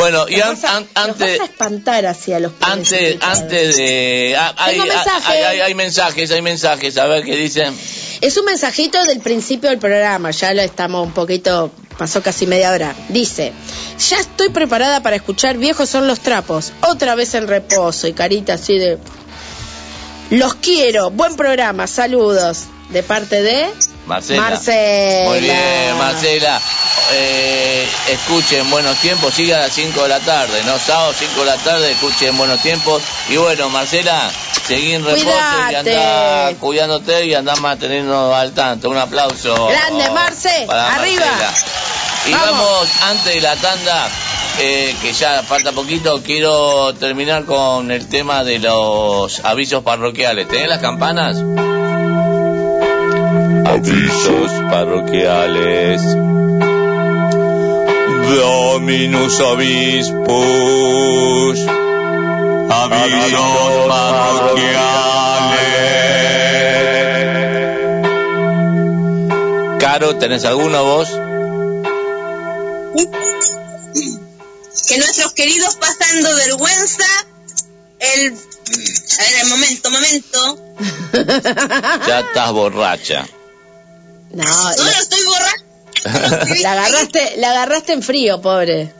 Bueno, 0.00 0.26
y 0.28 0.40
an- 0.40 0.58
a- 0.64 0.76
an- 0.78 0.88
antes... 0.94 1.38
vas 1.38 1.48
a 1.48 1.52
espantar 1.52 2.06
hacia 2.06 2.40
los 2.40 2.52
Antes, 2.60 3.18
antes 3.20 3.76
de... 3.76 4.36
hay, 4.56 4.78
hay, 4.80 5.42
hay- 5.44 5.60
hay 5.60 5.74
mensajes, 5.74 6.30
hay 6.30 6.42
mensajes, 6.42 6.96
a 6.98 7.06
ver 7.06 7.22
qué 7.24 7.36
dicen. 7.36 7.76
Es 8.20 8.36
un 8.36 8.44
mensajito 8.46 9.02
del 9.04 9.20
principio 9.20 9.68
del 9.70 9.78
programa, 9.78 10.30
ya 10.30 10.52
lo 10.54 10.62
estamos 10.62 11.06
un 11.06 11.12
poquito, 11.12 11.70
pasó 11.98 12.22
casi 12.22 12.46
media 12.46 12.72
hora. 12.72 12.94
Dice, 13.10 13.52
ya 14.08 14.18
estoy 14.18 14.48
preparada 14.48 15.02
para 15.02 15.16
escuchar 15.16 15.56
Viejos 15.58 15.88
son 15.88 16.06
los 16.06 16.20
trapos, 16.20 16.72
otra 16.82 17.14
vez 17.14 17.34
en 17.34 17.46
reposo 17.46 18.06
y 18.08 18.12
carita 18.12 18.54
así 18.54 18.78
de... 18.78 18.98
Los 20.30 20.54
quiero, 20.54 21.10
buen 21.10 21.34
programa, 21.36 21.86
saludos. 21.86 22.64
De 22.90 23.02
parte 23.02 23.42
de... 23.42 23.68
Marcela. 24.10 24.42
Marcela. 24.42 25.28
Muy 25.30 25.40
bien, 25.40 25.96
Marcela. 25.96 26.60
Eh, 27.12 27.88
escuchen 28.08 28.68
Buenos 28.70 28.96
Tiempos, 28.98 29.32
sigue 29.32 29.54
a 29.54 29.60
las 29.60 29.72
5 29.72 30.02
de 30.02 30.08
la 30.08 30.18
tarde, 30.20 30.62
¿no? 30.64 30.78
Sábado 30.78 31.12
5 31.16 31.40
de 31.40 31.46
la 31.46 31.56
tarde, 31.58 31.92
escuchen 31.92 32.36
Buenos 32.36 32.60
Tiempos. 32.60 33.02
Y 33.28 33.36
bueno, 33.36 33.68
Marcela, 33.70 34.30
seguí 34.66 34.94
en 34.94 35.04
reposo 35.04 35.26
y 35.28 35.64
Cuídate. 35.66 35.96
andá 35.96 36.58
cuidándote 36.58 37.26
y 37.26 37.34
andá 37.34 37.54
manteniendo 37.56 38.34
al 38.34 38.52
tanto. 38.52 38.90
Un 38.90 38.98
aplauso. 38.98 39.68
Grande, 39.68 40.10
Marce, 40.10 40.64
para 40.66 40.94
arriba. 40.96 41.24
Marcela. 41.26 41.52
Y 42.26 42.32
Vamos. 42.32 42.50
vamos, 42.50 42.88
antes 43.02 43.34
de 43.34 43.40
la 43.40 43.56
tanda, 43.56 44.08
eh, 44.58 44.94
que 45.00 45.12
ya 45.12 45.42
falta 45.44 45.70
poquito, 45.72 46.20
quiero 46.22 46.92
terminar 46.94 47.44
con 47.44 47.90
el 47.92 48.08
tema 48.08 48.42
de 48.44 48.58
los 48.58 49.40
avisos 49.44 49.82
parroquiales. 49.84 50.48
¿Tenés 50.48 50.68
las 50.68 50.80
campanas? 50.80 51.36
Avisos 53.72 54.50
parroquiales. 54.68 56.02
Dominus 58.34 59.40
Obispus. 59.40 60.40
Avisos 62.68 63.88
parroquiales. 63.88 64.98
Caro, 69.78 70.16
¿tenés 70.16 70.44
alguno 70.44 70.82
vos? 70.82 71.08
que 74.88 74.98
nuestros 74.98 75.32
queridos 75.34 75.76
pasando 75.76 76.34
vergüenza, 76.34 77.06
el... 78.00 78.32
A 78.32 79.22
ver, 79.22 79.42
el 79.42 79.48
momento, 79.48 79.90
momento. 79.92 80.58
Ya 82.08 82.20
estás 82.20 82.52
borracha. 82.52 83.24
No, 84.32 84.44
No, 84.44 84.76
no 84.76 84.84
la, 84.84 84.98
estoy 84.98 85.24
borracha. 85.24 85.64
la 86.62 86.72
agarraste, 86.72 87.36
la 87.36 87.50
agarraste 87.50 87.92
en 87.92 88.02
frío, 88.02 88.40
pobre. 88.40 88.94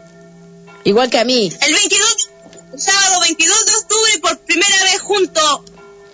Igual 0.85 1.11
que 1.11 1.19
a 1.19 1.25
mí. 1.25 1.53
El 1.61 1.75
22, 1.75 2.31
el 2.73 2.81
sábado 2.81 3.21
22 3.21 3.67
de 3.67 3.73
octubre, 3.77 4.19
por 4.23 4.39
primera 4.41 4.83
vez 4.85 5.01
junto, 5.01 5.65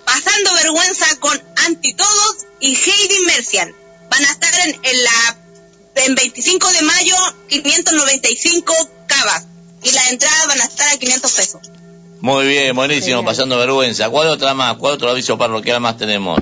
pasando 0.05 0.55
vergüenza 0.55 1.07
con 1.21 1.41
Antitodos 1.67 2.47
y 2.61 2.75
Heidi 2.75 3.25
Mercial. 3.27 3.75
Van 4.11 4.25
a 4.25 4.31
estar 4.31 4.53
en, 4.67 4.81
en 4.83 5.05
la 5.05 5.37
en 5.97 6.15
25 6.15 6.73
de 6.73 6.83
mayo, 6.83 7.17
595 7.49 8.75
cavas. 9.07 9.47
Y 9.83 9.91
las 9.93 10.11
entradas 10.11 10.47
van 10.49 10.61
a 10.61 10.65
estar 10.65 10.95
a 10.95 10.99
500 10.99 11.33
pesos. 11.33 11.61
Muy 12.21 12.47
bien, 12.47 12.75
buenísimo, 12.75 13.25
pasando 13.25 13.59
vergüenza. 13.59 14.09
¿Cuál 14.09 14.29
otra 14.29 14.55
más? 14.55 14.77
¿Cuál 14.79 14.95
otro 14.95 15.11
aviso 15.11 15.39
parroquial 15.39 15.81
más 15.81 15.97
tenemos? 15.97 16.41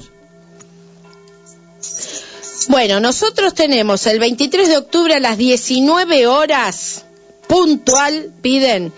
Bueno, 2.69 3.01
nosotros 3.01 3.55
tenemos 3.55 4.07
el 4.07 4.19
23 4.19 4.69
de 4.69 4.77
octubre 4.77 5.15
a 5.15 5.21
las 5.21 5.37
19 5.37 6.27
horas, 6.27 7.05
puntual, 7.47 8.31
piden, 8.43 8.93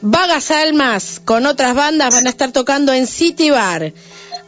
Vagas 0.00 0.50
Almas 0.50 1.20
con 1.24 1.46
otras 1.46 1.74
bandas 1.74 2.14
van 2.14 2.26
a 2.26 2.30
estar 2.30 2.52
tocando 2.52 2.92
en 2.92 3.06
City 3.06 3.50
Bar, 3.50 3.92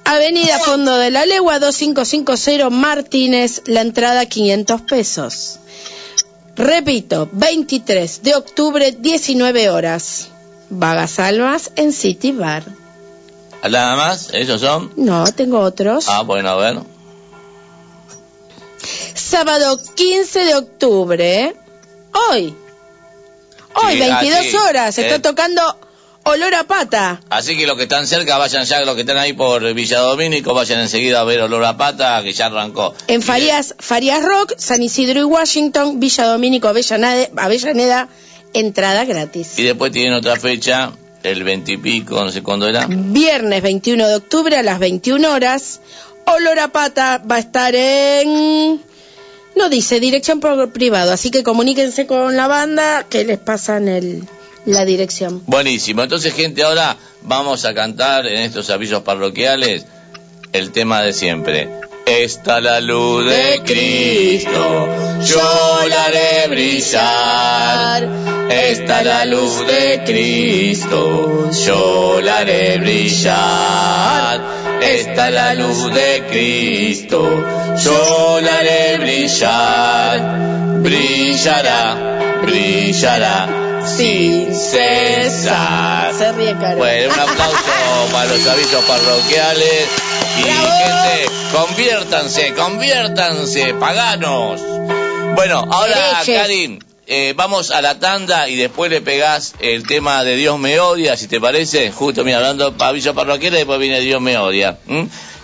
Avenida 0.05 0.59
Fondo 0.61 0.97
de 0.97 1.11
la 1.11 1.27
Legua 1.27 1.59
2550 1.59 2.71
Martínez, 2.71 3.63
la 3.67 3.81
entrada 3.81 4.27
500 4.27 4.81
pesos. 4.83 5.59
Repito, 6.55 7.29
23 7.33 8.23
de 8.23 8.35
octubre, 8.35 8.93
19 8.93 9.71
horas. 9.71 10.29
Vagas 10.71 11.19
Almas 11.19 11.73
en 11.77 11.93
City 11.93 12.33
Bar. 12.33 12.65
Nada 13.69 13.97
más, 13.97 14.31
esos 14.33 14.61
son. 14.61 14.93
No, 14.97 15.25
tengo 15.33 15.61
otros. 15.61 16.07
Ah, 16.09 16.23
bueno, 16.23 16.51
a 16.51 16.57
ver. 16.57 16.79
Sábado 19.15 19.79
15 19.95 20.39
de 20.41 20.55
octubre. 20.55 21.55
Hoy. 22.31 22.55
Hoy, 23.75 23.93
Sí, 23.93 23.99
22 24.01 24.39
ah, 24.39 24.43
sí. 24.43 24.57
horas. 24.57 24.99
Está 24.99 25.17
Eh. 25.17 25.19
tocando 25.21 25.63
Olor 26.25 26.55
a 26.55 26.65
Pata. 26.65 27.21
Así 27.31 27.57
que 27.57 27.67
los 27.67 27.77
que 27.77 27.85
están 27.85 28.07
cerca, 28.07 28.37
vayan 28.39 28.65
ya, 28.65 28.81
los 28.81 28.95
que 28.97 29.03
están 29.03 29.17
ahí 29.19 29.33
por 29.33 29.73
Villa 29.73 30.01
Domínico, 30.01 30.53
vayan 30.53 30.81
enseguida 30.81 31.21
a 31.21 31.25
ver 31.25 31.41
Olor 31.41 31.65
a 31.65 31.77
Pata, 31.77 32.21
que 32.23 32.33
ya 32.33 32.47
arrancó. 32.47 32.95
En 33.07 33.23
Farías, 33.23 33.75
Farías 33.79 34.23
Rock, 34.23 34.55
San 34.59 34.83
Isidro 34.83 35.21
y 35.21 35.25
Washington, 35.25 36.01
Villa 36.01 36.25
Domínico, 36.27 36.69
Avellaneda, 36.69 37.29
Avellaneda 37.37 38.09
entrada 38.53 39.05
gratis. 39.05 39.59
Y 39.59 39.63
después 39.63 39.91
tienen 39.93 40.13
otra 40.15 40.37
fecha, 40.37 40.93
el 41.23 41.45
20 41.45 41.73
y 41.73 41.77
pico, 41.79 42.23
no 42.23 42.31
sé 42.31 42.43
cuándo 42.43 42.67
era. 42.69 42.87
Viernes 42.89 43.63
21 43.63 44.07
de 44.09 44.15
octubre 44.17 44.57
a 44.57 44.63
las 44.63 44.79
21 44.81 45.33
horas. 45.33 45.81
Olor 46.37 46.59
a 46.59 46.69
Pata 46.69 47.23
va 47.31 47.37
a 47.37 47.39
estar 47.39 47.75
en... 47.75 48.81
No 49.57 49.69
dice, 49.69 49.99
dirección 49.99 50.41
por 50.41 50.71
privado, 50.73 51.13
así 51.13 51.31
que 51.31 51.43
comuníquense 51.43 52.07
con 52.07 52.37
la 52.37 52.47
banda 52.47 53.07
que 53.09 53.25
les 53.25 53.39
pasan 53.39 53.89
el, 53.89 54.23
la 54.65 54.85
dirección. 54.85 55.43
Buenísimo. 55.47 56.03
Entonces, 56.03 56.33
gente, 56.35 56.63
ahora 56.63 56.97
vamos 57.23 57.65
a 57.65 57.75
cantar 57.75 58.27
en 58.27 58.43
estos 58.43 58.71
avisos 58.71 59.03
parroquiales 59.03 59.85
el 60.53 60.71
tema 60.71 61.03
de 61.03 61.13
siempre. 61.13 61.69
Está 62.07 62.61
la 62.61 62.81
luz 62.81 63.29
de 63.29 63.63
Cristo, 63.65 64.89
yo 65.25 65.89
la 65.89 66.05
haré 66.05 66.49
brillar. 66.49 68.09
Está 68.51 69.03
la 69.03 69.25
luz 69.27 69.67
de 69.67 70.03
Cristo, 70.07 71.51
yo 71.51 72.21
la 72.23 72.39
haré 72.39 72.79
brillar. 72.79 74.68
Está 74.83 75.31
la 75.31 75.55
luz 75.55 75.93
de 75.93 76.25
Cristo, 76.31 77.45
yo 77.85 78.41
la 78.41 78.59
haré 78.59 78.99
brillar. 78.99 80.39
Brillará, 80.81 82.41
brillará 82.43 83.59
sin 83.85 84.55
cesar. 84.55 86.13
Se 86.15 86.33
ríe 86.33 86.55
Karen. 86.55 86.79
Bueno, 86.79 87.15
un 87.15 87.21
aplauso 87.21 87.63
para 88.13 88.27
los 88.27 88.47
avisos 88.47 88.85
parroquiales. 88.85 89.89
Y 90.39 90.43
gente, 90.43 91.31
conviértanse, 91.53 92.55
conviértanse, 92.55 93.75
paganos. 93.75 94.61
Bueno, 95.35 95.65
ahora. 95.71 96.21
Karin, 96.25 96.79
eh, 97.11 97.33
vamos 97.35 97.71
a 97.71 97.81
la 97.81 97.99
tanda 97.99 98.51
y 98.51 98.57
después 98.57 98.91
le 98.91 99.01
pegás 99.01 99.55
el 99.61 99.87
tema 99.87 100.23
de 100.25 100.37
Dios 100.37 100.59
me 100.59 100.79
odia, 100.79 101.17
si 101.17 101.27
te 101.27 101.41
parece. 101.41 101.91
Justo, 101.91 102.23
mira, 102.23 102.37
hablando 102.37 102.71
de 102.71 102.85
avisos 102.85 103.15
parroquiales, 103.15 103.61
después 103.61 103.81
viene 103.81 104.01
Dios 104.01 104.21
me 104.21 104.37
odia. 104.37 104.79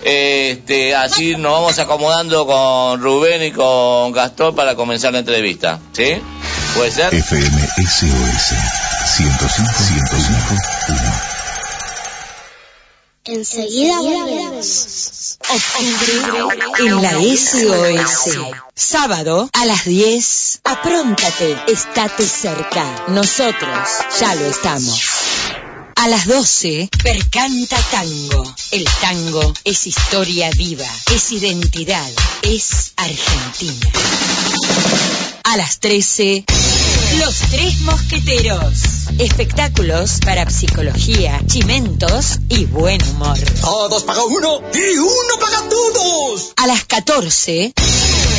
Este, 0.04 0.94
así 0.94 1.36
nos 1.36 1.52
vamos 1.52 1.78
acomodando 1.78 2.44
con 2.46 3.00
Rubén 3.00 3.42
y 3.42 3.50
con 3.50 4.12
Gastón 4.12 4.54
para 4.54 4.74
comenzar 4.74 5.14
la 5.14 5.20
entrevista. 5.20 5.80
¿Sí? 5.92 6.16
¿Puede 6.76 6.90
ser? 6.90 7.14
FM 7.14 7.68
SOS 7.78 8.54
105 9.16 9.72
105 9.72 10.03
Enseguida 13.26 14.00
volvemos. 14.00 15.38
Octubre 15.48 16.58
en 16.80 17.00
la 17.00 17.12
SOS. 17.12 18.38
Sábado 18.74 19.48
a 19.54 19.64
las 19.64 19.86
10. 19.86 20.60
Apróntate, 20.64 21.56
estate 21.68 22.26
cerca. 22.26 23.06
Nosotros 23.08 23.88
ya 24.20 24.34
lo 24.34 24.46
estamos. 24.46 25.00
A 25.96 26.08
las 26.08 26.26
12, 26.26 26.90
Percanta 27.02 27.78
Tango. 27.90 28.54
El 28.72 28.84
tango 29.00 29.54
es 29.64 29.86
historia 29.86 30.50
viva, 30.50 30.88
es 31.14 31.32
identidad, 31.32 32.10
es 32.42 32.92
Argentina. 32.96 33.90
A 35.44 35.56
las 35.56 35.80
13, 35.80 36.44
Los 37.18 37.38
Tres 37.50 37.80
Mosqueteros. 37.80 38.72
Espectáculos 39.18 40.18
para 40.24 40.48
psicología, 40.50 41.40
chimentos 41.46 42.38
y 42.48 42.64
buen 42.64 43.00
humor. 43.10 43.38
Todos 43.60 44.02
paga 44.04 44.24
uno 44.24 44.60
y 44.72 44.98
uno 44.98 45.38
paga 45.40 45.68
todos. 45.68 46.52
A 46.56 46.66
las 46.66 46.84
14, 46.84 47.72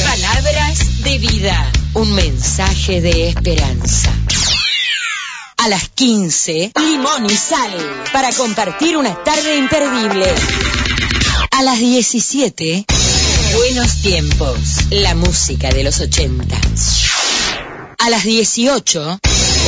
Palabras 0.04 1.04
de 1.04 1.18
vida. 1.18 1.72
Un 1.94 2.14
mensaje 2.14 3.02
de 3.02 3.30
esperanza. 3.30 4.12
A 5.58 5.68
las 5.70 5.90
15, 5.90 6.72
Limón 6.80 7.26
y 7.26 7.36
Sal. 7.36 7.72
Para 8.12 8.32
compartir 8.32 8.98
una 8.98 9.16
tarde 9.24 9.58
imperdible. 9.58 10.26
A 11.52 11.64
las 11.64 11.80
17, 11.80 12.86
Buenos 13.56 14.02
Tiempos. 14.02 14.58
La 14.90 15.16
música 15.16 15.70
de 15.70 15.84
los 15.84 16.00
80. 16.00 16.56
A 17.98 18.10
las 18.10 18.24
18, 18.24 19.20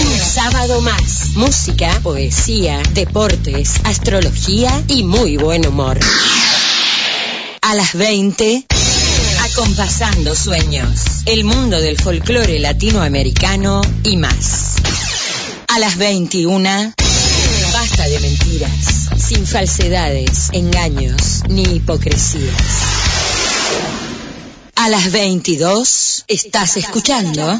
un 0.02 0.20
sábado 0.20 0.82
más. 0.82 1.30
Música, 1.36 2.00
poesía, 2.04 2.82
deportes, 2.94 3.76
astrología 3.84 4.84
y 4.88 5.04
muy 5.04 5.38
buen 5.38 5.66
humor. 5.66 6.00
A 7.62 7.76
las 7.76 7.94
20, 7.94 8.66
acompasando 9.52 10.36
sueños. 10.36 11.00
El 11.26 11.44
mundo 11.44 11.80
del 11.80 11.98
folclore 11.98 12.60
latinoamericano 12.60 13.82
y 14.04 14.18
más. 14.18 14.76
A 15.68 15.80
las 15.80 15.98
21, 15.98 16.94
basta 17.74 18.08
de 18.08 18.20
mentiras, 18.20 19.10
sin 19.18 19.46
falsedades, 19.46 20.50
engaños 20.52 21.44
ni 21.50 21.64
hipocresías. 21.64 22.62
A 24.76 24.90
las 24.90 25.12
22, 25.12 26.26
estás 26.28 26.78
escuchando. 26.78 27.60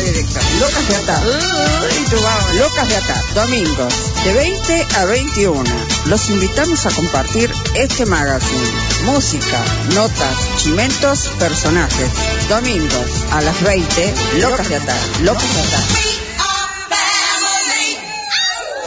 directo. 0.21 0.39
Locas 0.59 0.87
de 0.87 0.95
Atar. 0.95 1.27
Uy, 1.27 2.05
tú 2.09 2.15
vamos. 2.21 2.55
Locas 2.55 2.87
de 2.87 2.95
Atar. 2.95 3.21
Domingos, 3.33 3.93
de 4.23 4.33
20 4.33 4.87
a 4.97 5.05
21. 5.05 5.63
Los 6.05 6.29
invitamos 6.29 6.85
a 6.85 6.91
compartir 6.91 7.51
este 7.75 8.05
magazine. 8.05 8.69
Música, 9.05 9.59
notas, 9.93 10.37
chimentos, 10.57 11.31
personajes. 11.39 12.11
Domingos, 12.49 13.25
a 13.31 13.41
las 13.41 13.63
20, 13.63 14.13
Locas 14.39 14.69
de 14.69 14.75
Atar. 14.75 14.99
Locas 15.21 15.55
de 15.55 15.61
Atar. 15.61 15.83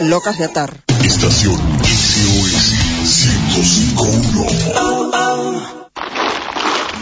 Locas 0.00 0.38
de 0.38 0.44
Atar. 0.44 0.80
Estación 1.02 1.60
SOS 1.84 2.74
1051. 3.04 5.84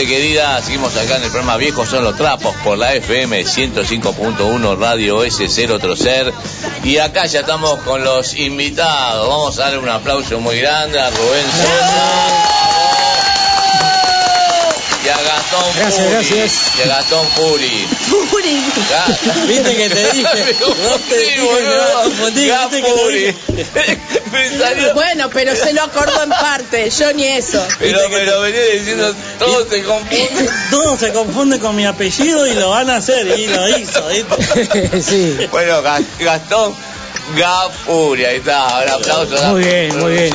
Gente 0.00 0.06
querida, 0.06 0.62
seguimos 0.62 0.96
acá 0.96 1.16
en 1.16 1.24
el 1.24 1.30
programa 1.30 1.56
Viejos 1.56 1.88
son 1.88 2.04
los 2.04 2.16
trapos 2.16 2.54
por 2.64 2.78
la 2.78 2.94
FM 2.94 3.44
105.1 3.44 4.78
Radio 4.78 5.24
S0 5.24 5.80
Trocer. 5.80 6.32
Y 6.84 6.98
acá 6.98 7.26
ya 7.26 7.40
estamos 7.40 7.80
con 7.80 8.02
los 8.02 8.34
invitados. 8.34 9.28
Vamos 9.28 9.58
a 9.58 9.64
darle 9.64 9.78
un 9.78 9.88
aplauso 9.88 10.40
muy 10.40 10.58
grande 10.58 10.98
a 10.98 11.10
Rubén 11.10 11.46
Sosa. 11.50 12.16
Y 15.04 15.08
a 15.08 15.16
Gastón 15.22 15.64
Gracias, 15.76 16.06
Puri. 16.06 16.10
gracias. 16.14 16.52
Y 16.78 16.82
a 16.82 16.86
Gastón 16.86 17.26
Puri. 17.36 17.88
Ga- 18.10 19.46
Viste 19.46 19.76
que 19.76 19.88
te 19.90 20.12
dije, 20.12 20.56
no 20.60 20.96
te 21.08 21.18
Sí, 21.18 21.30
dije 21.30 21.40
boludo. 21.40 22.10
viste 22.32 22.82
que 22.82 22.82
te 22.82 23.00
Puri. 23.02 23.18
dije. 23.18 24.00
Bueno, 24.94 25.30
pero 25.32 25.54
se 25.54 25.72
lo 25.72 25.82
acordó 25.82 26.22
en 26.22 26.30
parte, 26.30 26.90
yo 26.90 27.12
ni 27.12 27.26
eso. 27.26 27.64
Pero 27.78 28.08
me 28.08 28.24
lo 28.24 28.40
venía 28.42 28.60
diciendo, 28.74 29.14
todo 29.38 29.66
se 29.68 29.82
confunde. 29.82 30.50
Todo 30.70 30.96
se 30.98 31.12
confunde 31.12 31.58
con 31.58 31.74
mi 31.76 31.84
apellido 31.86 32.46
y 32.46 32.54
lo 32.54 32.70
van 32.70 32.90
a 32.90 32.96
hacer, 32.96 33.26
y 33.38 33.46
lo 33.48 33.68
hizo, 33.78 34.06
¿viste? 34.08 35.02
sí. 35.02 35.36
Bueno, 35.50 35.82
Ga- 35.82 36.04
Gastón 36.20 36.74
Gafuri, 37.36 38.24
ahí 38.24 38.36
está, 38.36 38.82
un 38.84 38.90
aplauso. 38.90 39.36
Muy 39.52 39.64
bien, 39.64 39.98
muy 39.98 40.12
bien. 40.12 40.32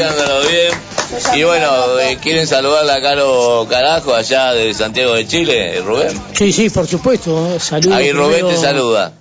Y 1.36 1.43
bueno, 1.43 1.99
eh, 1.99 2.18
¿quieren 2.22 2.47
saludar 2.47 2.89
a 2.89 3.01
Caro 3.01 3.66
Carajo 3.70 4.14
allá 4.14 4.53
de 4.53 4.74
Santiago 4.74 5.14
de 5.14 5.28
Chile, 5.28 5.82
Rubén? 5.82 6.20
Sí, 6.34 6.51
sí, 6.51 6.70
por 6.70 6.88
supuesto. 6.88 7.60
Saludos 7.60 7.97
Ahí 7.97 8.12
Rubén 8.12 8.47
te 8.47 8.58
saluda, 8.58 9.14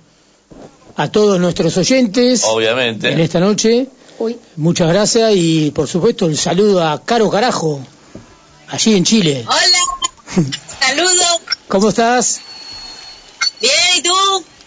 a 0.95 1.11
todos 1.11 1.39
nuestros 1.39 1.75
oyentes 1.77 2.43
en 2.43 2.49
obviamente. 2.49 3.21
esta 3.21 3.39
noche. 3.39 3.87
Muchas 4.55 4.87
gracias 4.87 5.31
y 5.35 5.71
por 5.71 5.87
supuesto 5.87 6.25
el 6.25 6.37
saludo 6.37 6.81
a 6.87 7.03
Caro 7.03 7.29
Carajo, 7.29 7.81
allí 8.69 8.95
en 8.95 9.03
Chile. 9.03 9.45
Hola, 9.45 10.43
saludos. 10.79 11.39
¿Cómo 11.67 11.89
estás? 11.89 12.39
Bien, 13.61 13.73
¿y 13.97 14.01
tú? 14.01 14.13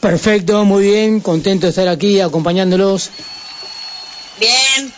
Perfecto, 0.01 0.65
muy 0.65 0.85
bien, 0.85 1.21
contento 1.21 1.67
de 1.67 1.71
estar 1.71 1.89
aquí 1.89 2.21
acompañándolos. 2.21 3.11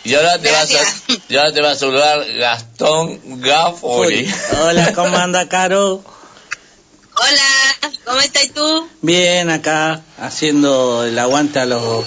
Y 0.03 0.15
ahora 0.15 0.39
te 0.39 0.51
vas 0.51 0.69
a, 0.73 1.13
y 1.29 1.35
ahora 1.37 1.53
te 1.53 1.61
va 1.61 1.71
a 1.71 1.75
saludar 1.75 2.25
Gastón 2.33 3.19
Gafuri. 3.41 4.27
Hola, 4.63 4.93
¿cómo 4.93 5.15
anda, 5.15 5.47
Caro? 5.47 6.03
Hola, 7.15 7.91
¿cómo 8.05 8.19
estás 8.19 8.49
tú? 8.53 8.87
Bien, 9.01 9.49
acá, 9.51 10.01
haciendo 10.19 11.05
el 11.05 11.17
aguante 11.19 11.59
a 11.59 11.65
los 11.65 12.05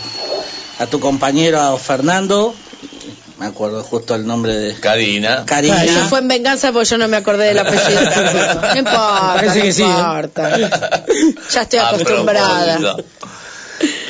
a 0.80 0.86
tu 0.86 0.98
compañero, 0.98 1.60
a 1.60 1.78
Fernando. 1.78 2.54
Me 3.38 3.46
acuerdo 3.46 3.82
justo 3.84 4.14
el 4.14 4.26
nombre 4.26 4.54
de 4.54 4.74
Karina. 4.80 5.44
Karina. 5.46 5.84
Eso 5.84 6.08
fue 6.08 6.18
en 6.20 6.28
venganza 6.28 6.72
porque 6.72 6.88
yo 6.88 6.98
no 6.98 7.06
me 7.08 7.16
acordé 7.16 7.46
del 7.46 7.58
apellido. 7.58 8.00
No 8.74 8.76
importa, 8.78 9.34
Parece 9.34 9.58
no 9.58 9.64
que 9.64 9.72
sí, 9.72 9.82
¿eh? 9.82 9.86
importa. 9.86 10.56
Ya 11.52 11.60
estoy 11.62 11.78
A 11.78 11.88
acostumbrada. 11.90 12.96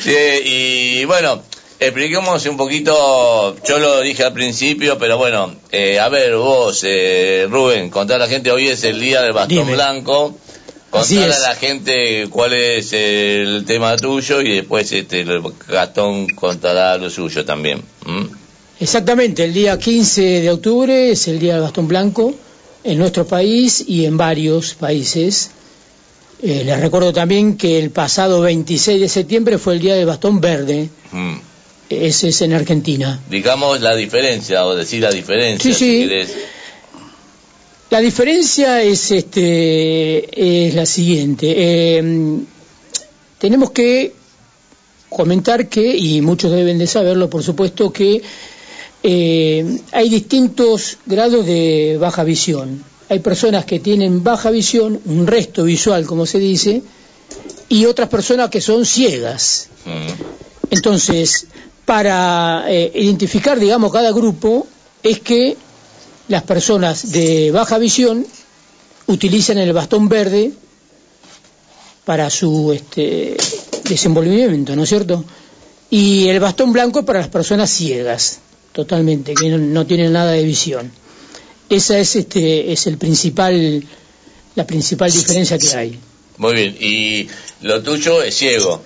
Sí, 0.01 0.15
y 0.43 1.05
bueno, 1.05 1.41
expliquemos 1.79 2.45
un 2.45 2.57
poquito, 2.57 3.55
yo 3.67 3.79
lo 3.79 4.01
dije 4.01 4.23
al 4.23 4.33
principio, 4.33 4.97
pero 4.97 5.17
bueno, 5.17 5.53
eh, 5.71 5.99
a 5.99 6.09
ver 6.09 6.35
vos, 6.35 6.81
eh, 6.83 7.47
Rubén, 7.49 7.89
contar 7.89 8.17
a 8.17 8.25
la 8.25 8.27
gente, 8.29 8.51
hoy 8.51 8.67
es 8.67 8.83
el 8.83 8.99
día 8.99 9.21
del 9.21 9.33
bastón 9.33 9.57
Dime. 9.59 9.73
blanco, 9.73 10.35
contar 10.89 11.31
a 11.31 11.39
la 11.39 11.55
gente 11.55 12.27
cuál 12.29 12.53
es 12.53 12.93
el 12.93 13.63
tema 13.65 13.95
tuyo 13.97 14.41
y 14.41 14.55
después 14.55 14.91
este, 14.91 15.21
el 15.21 15.41
Gastón 15.67 16.27
contará 16.29 16.97
lo 16.97 17.09
suyo 17.09 17.43
también. 17.43 17.81
Exactamente, 18.79 19.43
el 19.45 19.53
día 19.53 19.77
15 19.77 20.21
de 20.41 20.49
octubre 20.51 21.11
es 21.11 21.27
el 21.27 21.39
día 21.39 21.53
del 21.53 21.63
bastón 21.63 21.87
blanco 21.87 22.33
en 22.83 22.97
nuestro 22.97 23.25
país 23.25 23.83
y 23.87 24.05
en 24.05 24.17
varios 24.17 24.73
países. 24.75 25.51
Eh, 26.43 26.63
les 26.65 26.79
recuerdo 26.81 27.13
también 27.13 27.57
que 27.57 27.79
el 27.79 27.89
pasado 27.91 28.41
26 28.41 28.99
de 29.01 29.07
septiembre 29.09 29.57
fue 29.57 29.73
el 29.75 29.79
día 29.79 29.95
del 29.95 30.05
bastón 30.05 30.39
verde, 30.41 30.89
Mm. 31.11 31.35
Ese 31.89 32.29
es 32.29 32.41
en 32.41 32.53
Argentina. 32.53 33.19
Digamos 33.29 33.81
la 33.81 33.95
diferencia, 33.95 34.65
o 34.65 34.75
decir 34.75 35.01
la 35.01 35.11
diferencia, 35.11 35.71
Sí, 35.73 35.77
si 35.77 35.85
sí. 36.03 36.07
querés. 36.07 36.29
La 37.91 37.99
diferencia 38.01 38.81
es, 38.81 39.11
este, 39.11 40.65
es 40.67 40.73
la 40.73 40.85
siguiente. 40.85 41.53
Eh, 41.55 42.39
tenemos 43.37 43.69
que 43.71 44.13
comentar 45.09 45.69
que, 45.69 45.95
y 45.95 46.19
muchos 46.21 46.51
deben 46.51 46.77
de 46.79 46.87
saberlo, 46.87 47.29
por 47.29 47.43
supuesto, 47.43 47.93
que 47.93 48.21
eh, 49.03 49.77
hay 49.91 50.09
distintos 50.09 50.97
grados 51.05 51.45
de 51.45 51.97
baja 51.99 52.23
visión. 52.23 52.83
Hay 53.07 53.19
personas 53.19 53.65
que 53.65 53.79
tienen 53.79 54.23
baja 54.23 54.49
visión, 54.49 54.99
un 55.05 55.27
resto 55.27 55.63
visual, 55.63 56.05
como 56.07 56.25
se 56.25 56.39
dice, 56.39 56.81
y 57.69 57.85
otras 57.85 58.09
personas 58.09 58.49
que 58.49 58.61
son 58.61 58.83
ciegas. 58.83 59.69
Entonces, 60.71 61.45
para 61.85 62.65
eh, 62.67 62.91
identificar, 62.95 63.59
digamos, 63.59 63.91
cada 63.91 64.11
grupo, 64.11 64.67
es 65.03 65.19
que 65.19 65.55
las 66.27 66.43
personas 66.43 67.11
de 67.11 67.51
baja 67.51 67.77
visión 67.77 68.25
utilizan 69.07 69.59
el 69.59 69.71
bastón 69.71 70.09
verde 70.09 70.51
para 72.05 72.29
su 72.29 72.73
este, 72.73 73.37
desenvolvimiento, 73.83 74.75
¿no 74.75 74.83
es 74.83 74.89
cierto? 74.89 75.23
Y 75.91 76.27
el 76.27 76.39
bastón 76.39 76.73
blanco 76.73 77.05
para 77.05 77.19
las 77.19 77.29
personas 77.29 77.69
ciegas, 77.69 78.39
totalmente, 78.71 79.35
que 79.35 79.49
no, 79.49 79.57
no 79.59 79.85
tienen 79.85 80.13
nada 80.13 80.31
de 80.31 80.43
visión. 80.43 80.91
Esa 81.69 81.99
es, 81.99 82.15
este, 82.15 82.71
es 82.71 82.87
el 82.87 82.97
principal, 82.97 83.83
la 84.55 84.65
principal 84.65 85.11
diferencia 85.11 85.57
que 85.57 85.75
hay. 85.75 85.99
Muy 86.37 86.53
bien, 86.53 86.77
y 86.79 87.27
lo 87.61 87.81
tuyo 87.81 88.21
es 88.23 88.35
ciego. 88.35 88.81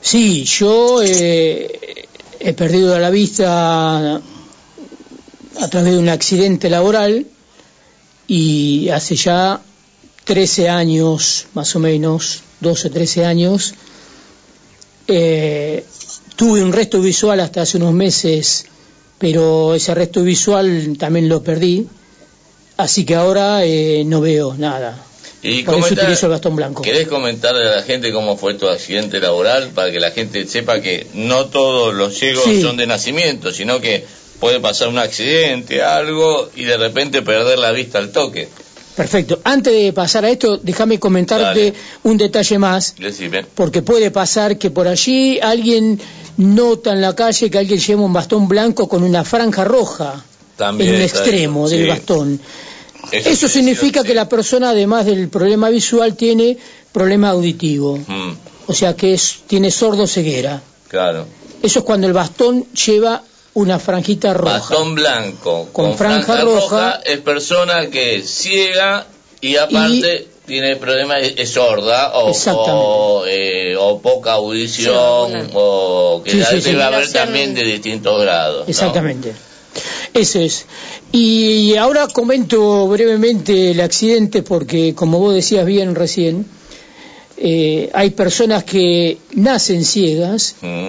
Sí, 0.00 0.44
yo 0.44 1.02
eh, 1.02 2.07
he 2.40 2.52
perdido 2.52 2.98
la 2.98 3.10
vista 3.10 4.16
a 4.16 5.68
través 5.70 5.92
de 5.92 5.98
un 5.98 6.08
accidente 6.08 6.70
laboral 6.70 7.26
y 8.26 8.88
hace 8.90 9.16
ya 9.16 9.60
13 10.24 10.68
años, 10.68 11.46
más 11.54 11.74
o 11.74 11.78
menos, 11.80 12.42
12, 12.60 12.90
13 12.90 13.24
años, 13.24 13.74
eh, 15.08 15.84
tuve 16.36 16.62
un 16.62 16.72
resto 16.72 17.00
visual 17.00 17.40
hasta 17.40 17.62
hace 17.62 17.78
unos 17.78 17.94
meses, 17.94 18.66
pero 19.18 19.74
ese 19.74 19.94
resto 19.94 20.22
visual 20.22 20.96
también 20.98 21.28
lo 21.28 21.42
perdí, 21.42 21.88
así 22.76 23.04
que 23.04 23.14
ahora 23.14 23.64
eh, 23.64 24.04
no 24.04 24.20
veo 24.20 24.54
nada. 24.54 25.07
Y 25.42 25.62
Por 25.62 25.78
eso 25.78 25.94
utilizo 25.94 26.26
el 26.26 26.32
bastón 26.32 26.56
blanco. 26.56 26.82
¿Querés 26.82 27.06
comentarle 27.06 27.68
a 27.68 27.76
la 27.76 27.82
gente 27.84 28.12
cómo 28.12 28.36
fue 28.36 28.54
tu 28.54 28.66
accidente 28.68 29.20
laboral 29.20 29.68
para 29.74 29.90
que 29.92 30.00
la 30.00 30.10
gente 30.10 30.44
sepa 30.46 30.80
que 30.80 31.06
no 31.14 31.46
todos 31.46 31.94
los 31.94 32.14
ciegos 32.18 32.42
Sí. 32.44 32.60
son 32.60 32.76
de 32.76 32.86
nacimiento, 32.88 33.52
sino 33.52 33.80
que 33.80 34.04
puede 34.40 34.58
pasar 34.58 34.88
un 34.88 34.98
accidente, 34.98 35.82
algo, 35.82 36.50
y 36.56 36.64
de 36.64 36.76
repente 36.76 37.22
perder 37.22 37.58
la 37.58 37.70
vista 37.70 37.98
al 37.98 38.10
toque? 38.10 38.48
Perfecto. 38.96 39.40
Antes 39.44 39.72
de 39.72 39.92
pasar 39.92 40.24
a 40.24 40.30
esto, 40.30 40.56
déjame 40.56 40.98
comentarte 40.98 41.72
un 42.02 42.16
detalle 42.18 42.58
más. 42.58 42.96
Decime. 42.98 43.46
porque 43.54 43.80
puede 43.82 44.10
pasar 44.10 44.58
que 44.58 44.70
por 44.72 44.88
allí 44.88 45.38
alguien 45.40 46.00
nota 46.36 46.92
en 46.92 47.00
la 47.00 47.14
calle 47.14 47.48
que 47.48 47.58
alguien 47.58 47.78
lleva 47.78 48.02
un 48.02 48.12
bastón 48.12 48.48
blanco 48.48 48.88
con 48.88 49.04
una 49.04 49.22
franja 49.22 49.62
roja 49.64 50.24
También 50.56 50.90
en 50.90 50.96
un 50.96 51.02
extremo 51.02 51.66
eso, 51.66 51.76
del 51.76 51.84
sí. 51.84 51.88
bastón. 51.90 52.40
Eso 53.12 53.48
significa 53.48 54.02
que 54.04 54.14
la 54.14 54.28
persona, 54.28 54.70
además 54.70 55.06
del 55.06 55.28
problema 55.28 55.70
visual, 55.70 56.14
tiene 56.16 56.56
problema 56.92 57.30
auditivo, 57.30 57.96
Mm, 57.98 58.32
o 58.66 58.72
sea 58.74 58.94
que 58.96 59.14
es, 59.14 59.40
tiene 59.46 59.70
sordo 59.70 60.06
ceguera. 60.06 60.60
claro. 60.88 61.26
Eso 61.62 61.80
es 61.80 61.84
cuando 61.84 62.06
el 62.06 62.12
bastón 62.12 62.66
lleva 62.72 63.22
una 63.54 63.78
franjita 63.80 64.32
roja. 64.32 64.58
Bastón 64.60 64.94
blanco 64.94 65.68
con, 65.72 65.86
Con 65.86 65.96
franja 65.98 66.22
franja, 66.34 66.44
roja. 66.44 66.60
roja 66.60 67.00
es 67.04 67.18
persona 67.18 67.86
que 67.90 68.16
es 68.16 68.30
ciega 68.30 69.04
y 69.40 69.56
aparte 69.56 70.28
tiene 70.46 70.76
problemas, 70.76 71.20
es, 71.22 71.34
es 71.36 71.50
sorda 71.50 72.12
o, 72.14 72.30
o, 72.32 73.24
eh, 73.26 73.74
o 73.76 74.00
poca 74.00 74.32
audición 74.34 75.50
o 75.54 76.22
que 76.24 76.30
Sí, 76.30 76.36
la 76.38 76.46
sí, 76.46 76.60
sí. 76.60 76.70
debe 76.70 76.82
haber 76.84 77.10
también 77.12 77.54
de 77.54 77.62
distintos 77.64 78.20
grados. 78.22 78.68
Exactamente. 78.68 79.32
Es. 80.18 80.66
Y 81.12 81.74
ahora 81.76 82.08
comento 82.08 82.86
brevemente 82.88 83.70
el 83.70 83.80
accidente 83.80 84.42
porque, 84.42 84.94
como 84.94 85.18
vos 85.18 85.34
decías 85.34 85.64
bien 85.64 85.94
recién, 85.94 86.46
eh, 87.36 87.90
hay 87.94 88.10
personas 88.10 88.64
que 88.64 89.18
nacen 89.34 89.84
ciegas, 89.84 90.56
Mm, 90.60 90.88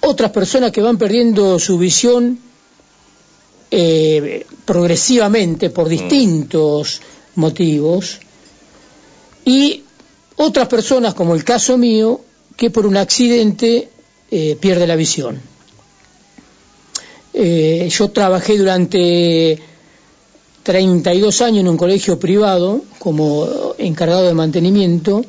otras 0.00 0.30
personas 0.32 0.72
que 0.72 0.80
van 0.82 0.98
perdiendo 0.98 1.58
su 1.58 1.78
visión 1.78 2.38
eh, 3.70 4.44
progresivamente 4.64 5.70
por 5.70 5.88
distintos 5.88 7.00
motivos 7.36 8.18
y 9.44 9.84
otras 10.36 10.68
personas, 10.68 11.14
como 11.14 11.34
el 11.34 11.44
caso 11.44 11.78
mío, 11.78 12.20
que 12.56 12.70
por 12.70 12.86
un 12.86 12.96
accidente 12.96 13.88
eh, 14.30 14.56
pierde 14.60 14.86
la 14.86 14.96
visión. 14.96 15.40
Eh, 17.34 17.88
yo 17.90 18.10
trabajé 18.10 18.58
durante 18.58 19.58
32 20.62 21.42
años 21.42 21.60
en 21.60 21.68
un 21.68 21.76
colegio 21.76 22.18
privado 22.18 22.82
como 22.98 23.74
encargado 23.78 24.26
de 24.26 24.34
mantenimiento 24.34 25.24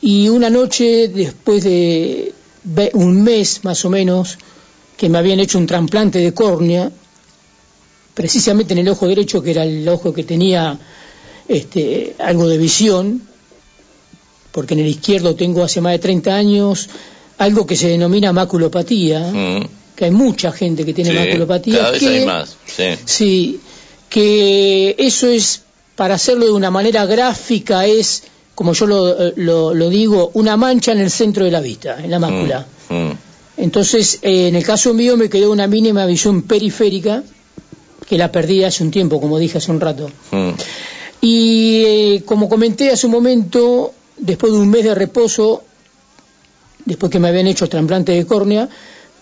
y 0.00 0.28
una 0.28 0.50
noche 0.50 1.08
después 1.08 1.64
de 1.64 2.32
un 2.94 3.22
mes 3.22 3.64
más 3.64 3.84
o 3.84 3.90
menos 3.90 4.38
que 4.96 5.08
me 5.08 5.18
habían 5.18 5.40
hecho 5.40 5.58
un 5.58 5.66
trasplante 5.66 6.18
de 6.18 6.32
córnea 6.32 6.90
precisamente 8.14 8.72
en 8.72 8.78
el 8.78 8.88
ojo 8.88 9.06
derecho 9.06 9.42
que 9.42 9.50
era 9.50 9.64
el 9.64 9.86
ojo 9.88 10.12
que 10.12 10.24
tenía 10.24 10.78
este, 11.48 12.16
algo 12.18 12.48
de 12.48 12.58
visión 12.58 13.22
porque 14.52 14.74
en 14.74 14.80
el 14.80 14.86
izquierdo 14.86 15.34
tengo 15.34 15.62
hace 15.62 15.82
más 15.82 15.92
de 15.92 15.98
30 15.98 16.34
años 16.34 16.88
algo 17.36 17.66
que 17.66 17.76
se 17.76 17.88
denomina 17.88 18.32
maculopatía. 18.32 19.20
Mm, 19.20 19.68
que 19.96 20.04
hay 20.04 20.10
mucha 20.12 20.52
gente 20.52 20.84
que 20.84 20.92
tiene 20.94 21.10
sí, 21.10 21.16
maculopatía 21.16 21.78
Cada 21.78 21.90
vez 21.92 22.00
que, 22.00 22.08
hay 22.08 22.26
más. 22.26 22.56
Sí. 22.66 22.84
Sí, 23.04 23.60
que 24.08 24.94
eso 24.98 25.28
es, 25.28 25.62
para 25.96 26.14
hacerlo 26.14 26.44
de 26.46 26.52
una 26.52 26.70
manera 26.70 27.06
gráfica, 27.06 27.86
es, 27.86 28.24
como 28.54 28.72
yo 28.74 28.86
lo, 28.86 29.32
lo- 29.36 29.74
lo 29.74 29.88
digo, 29.88 30.30
una 30.34 30.56
mancha 30.56 30.92
en 30.92 31.00
el 31.00 31.10
centro 31.10 31.44
de 31.44 31.50
la 31.50 31.60
vista, 31.60 31.96
en 32.02 32.10
la 32.10 32.18
mácula. 32.18 32.66
Mm, 32.90 33.10
Entonces, 33.56 34.18
eh, 34.22 34.48
en 34.48 34.56
el 34.56 34.62
caso 34.64 34.92
mío 34.94 35.16
me 35.16 35.28
quedó 35.30 35.50
una 35.50 35.66
mínima 35.66 36.04
visión 36.06 36.42
periférica, 36.42 37.22
que 38.06 38.18
la 38.18 38.30
perdí 38.30 38.62
hace 38.62 38.84
un 38.84 38.90
tiempo, 38.90 39.20
como 39.20 39.38
dije 39.38 39.58
hace 39.58 39.70
un 39.70 39.80
rato. 39.80 40.10
mm. 40.30 40.50
Y 41.22 41.82
eh, 41.86 42.22
como 42.26 42.48
comenté 42.48 42.90
hace 42.90 43.06
un 43.06 43.12
momento, 43.12 43.92
después 44.18 44.52
de 44.52 44.58
un 44.58 44.68
mes 44.68 44.84
de 44.84 44.94
reposo, 44.94 45.64
después 46.84 47.10
que 47.10 47.18
me 47.18 47.28
habían 47.28 47.46
hecho 47.46 47.66
trasplante 47.68 48.12
de 48.12 48.26
córnea, 48.26 48.68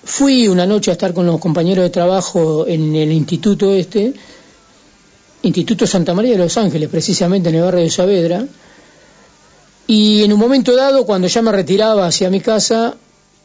fui 0.05 0.49
una 0.49 0.67
noche 0.67 0.91
a 0.91 0.95
estar 0.95 1.13
con 1.15 1.27
los 1.27 1.41
compañeros 1.41 1.83
de 1.85 1.91
trabajo 1.91 2.67
en 2.67 2.95
el 2.95 3.13
instituto 3.13 3.73
este, 3.75 4.15
Instituto 5.43 5.87
Santa 5.87 6.15
María 6.15 6.33
de 6.33 6.39
Los 6.39 6.57
Ángeles, 6.57 6.89
precisamente 6.89 7.51
en 7.51 7.57
el 7.57 7.63
barrio 7.63 7.83
de 7.83 7.91
Saavedra, 7.91 8.47
y 9.87 10.23
en 10.23 10.33
un 10.33 10.39
momento 10.39 10.75
dado, 10.75 11.05
cuando 11.05 11.29
ya 11.29 11.43
me 11.43 11.53
retiraba 11.53 12.07
hacia 12.07 12.31
mi 12.31 12.41
casa, 12.41 12.97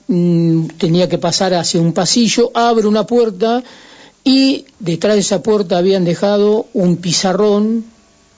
mm, 0.07 0.67
tenía 0.77 1.09
que 1.09 1.17
pasar 1.17 1.53
hacia 1.53 1.81
un 1.81 1.91
pasillo, 1.91 2.51
abro 2.53 2.87
una 2.87 3.05
puerta 3.05 3.61
y 4.23 4.65
detrás 4.79 5.15
de 5.15 5.21
esa 5.21 5.43
puerta 5.43 5.77
habían 5.77 6.05
dejado 6.05 6.67
un 6.73 6.97
pizarrón 6.97 7.83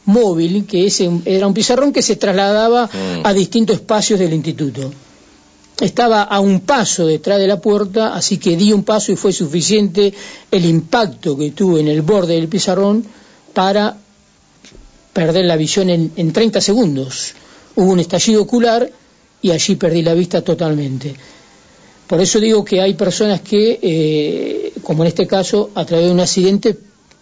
móvil, 0.06 0.66
que 0.66 0.88
ese 0.88 1.10
era 1.26 1.46
un 1.46 1.54
pizarrón 1.54 1.94
que 1.94 2.02
se 2.02 2.16
trasladaba 2.16 2.88
Mm. 2.88 3.22
a 3.24 3.34
distintos 3.34 3.76
espacios 3.76 4.20
del 4.20 4.34
instituto. 4.34 4.92
Estaba 5.80 6.24
a 6.24 6.40
un 6.40 6.62
paso 6.62 7.08
detrás 7.08 7.40
de 7.40 7.48
la 7.48 7.60
puerta, 7.60 8.14
así 8.14 8.38
que 8.38 8.56
di 8.56 8.72
un 8.72 8.84
paso 8.84 9.12
y 9.12 9.16
fue 9.16 9.34
suficiente 9.34 10.14
el 10.52 10.66
impacto 10.66 11.38
que 11.38 11.52
tuve 11.52 11.80
en 11.80 11.88
el 11.88 12.04
borde 12.04 12.36
del 12.36 12.48
pizarrón 12.48 13.04
para 13.54 13.98
perder 15.14 15.46
la 15.46 15.56
visión 15.56 15.90
en, 15.90 16.12
en 16.16 16.32
30 16.32 16.62
segundos. 16.62 17.34
Hubo 17.76 17.92
un 17.92 18.00
estallido 18.00 18.42
ocular 18.42 18.92
y 19.42 19.52
allí 19.52 19.76
perdí 19.76 20.04
la 20.04 20.14
vista 20.14 20.44
totalmente. 20.44 21.16
Por 22.12 22.20
eso 22.20 22.40
digo 22.40 22.66
que 22.66 22.82
hay 22.82 22.94
personas 22.96 23.40
que, 23.40 23.80
eh, 23.82 24.74
como 24.84 25.04
en 25.04 25.08
este 25.08 25.26
caso, 25.26 25.72
a 25.76 25.86
través 25.86 26.08
de 26.08 26.12
un 26.12 26.20
accidente 26.20 26.78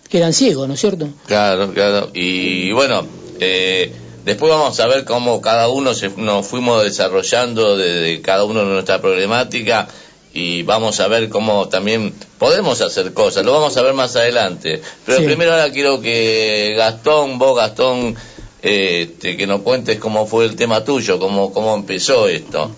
quedan 0.09 0.33
ciegos, 0.33 0.67
¿no 0.67 0.73
es 0.73 0.79
cierto? 0.79 1.07
Claro, 1.27 1.71
claro. 1.71 2.09
Y 2.13 2.71
bueno, 2.71 3.05
eh, 3.39 3.91
después 4.29 4.51
vamos 4.51 4.79
a 4.79 4.87
ver 4.87 5.05
cómo 5.05 5.41
cada 5.41 5.67
uno 5.69 5.93
se, 5.93 6.09
nos 6.15 6.45
fuimos 6.47 6.83
desarrollando 6.83 7.75
de, 7.77 8.21
cada 8.23 8.43
uno 8.43 8.59
de 8.61 8.65
nuestra 8.67 9.01
problemática 9.01 9.87
y 10.33 10.61
vamos 10.63 10.99
a 10.99 11.07
ver 11.07 11.29
cómo 11.29 11.67
también 11.69 12.13
podemos 12.37 12.81
hacer 12.81 13.13
cosas. 13.13 13.43
Lo 13.43 13.51
vamos 13.53 13.75
a 13.77 13.81
ver 13.81 13.93
más 13.93 14.15
adelante. 14.15 14.81
Pero 15.05 15.17
Sí. 15.19 15.25
primero 15.25 15.51
ahora 15.51 15.71
quiero 15.71 15.99
que 16.01 16.73
Gastón, 16.77 17.39
vos 17.39 17.57
Gastón, 17.57 18.15
este, 18.61 19.35
que 19.37 19.47
nos 19.47 19.61
cuentes 19.61 19.97
cómo 19.99 20.27
fue 20.27 20.45
el 20.45 20.55
tema 20.55 20.83
tuyo, 20.83 21.17
cómo, 21.19 21.51
cómo 21.51 21.73
empezó 21.75 22.27
esto. 22.27 22.71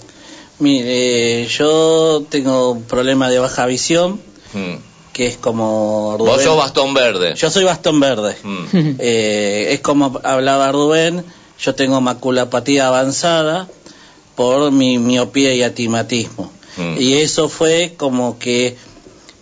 Mire, 0.60 1.46
yo 1.48 2.24
tengo 2.30 2.72
un 2.72 2.84
problema 2.84 3.30
de 3.30 3.40
baja 3.40 3.66
visión, 3.66 4.20
Mm. 4.54 4.76
que 5.14 5.28
es 5.28 5.38
como 5.38 6.18
Vos 6.18 6.42
sos 6.44 6.56
bastón 6.58 6.94
verde. 6.94 7.34
Yo 7.36 7.50
soy 7.50 7.64
bastón 7.64 8.00
verde. 8.00 8.36
Mm. 8.44 8.96
Eh, 9.00 9.68
es 9.72 9.80
como 9.82 10.20
hablaba 10.24 10.72
Rubén, 10.72 11.24
yo 11.62 11.76
tengo 11.76 12.02
maculopatía 12.02 12.88
avanzada 12.88 13.68
por 14.36 14.72
mi 14.72 14.98
miopía 14.98 15.54
y 15.54 15.64
atimatismo. 15.64 16.52
Mm. 16.78 16.96
Y 17.00 17.14
eso 17.16 17.50
fue 17.50 17.94
como 17.98 18.40
que 18.40 18.76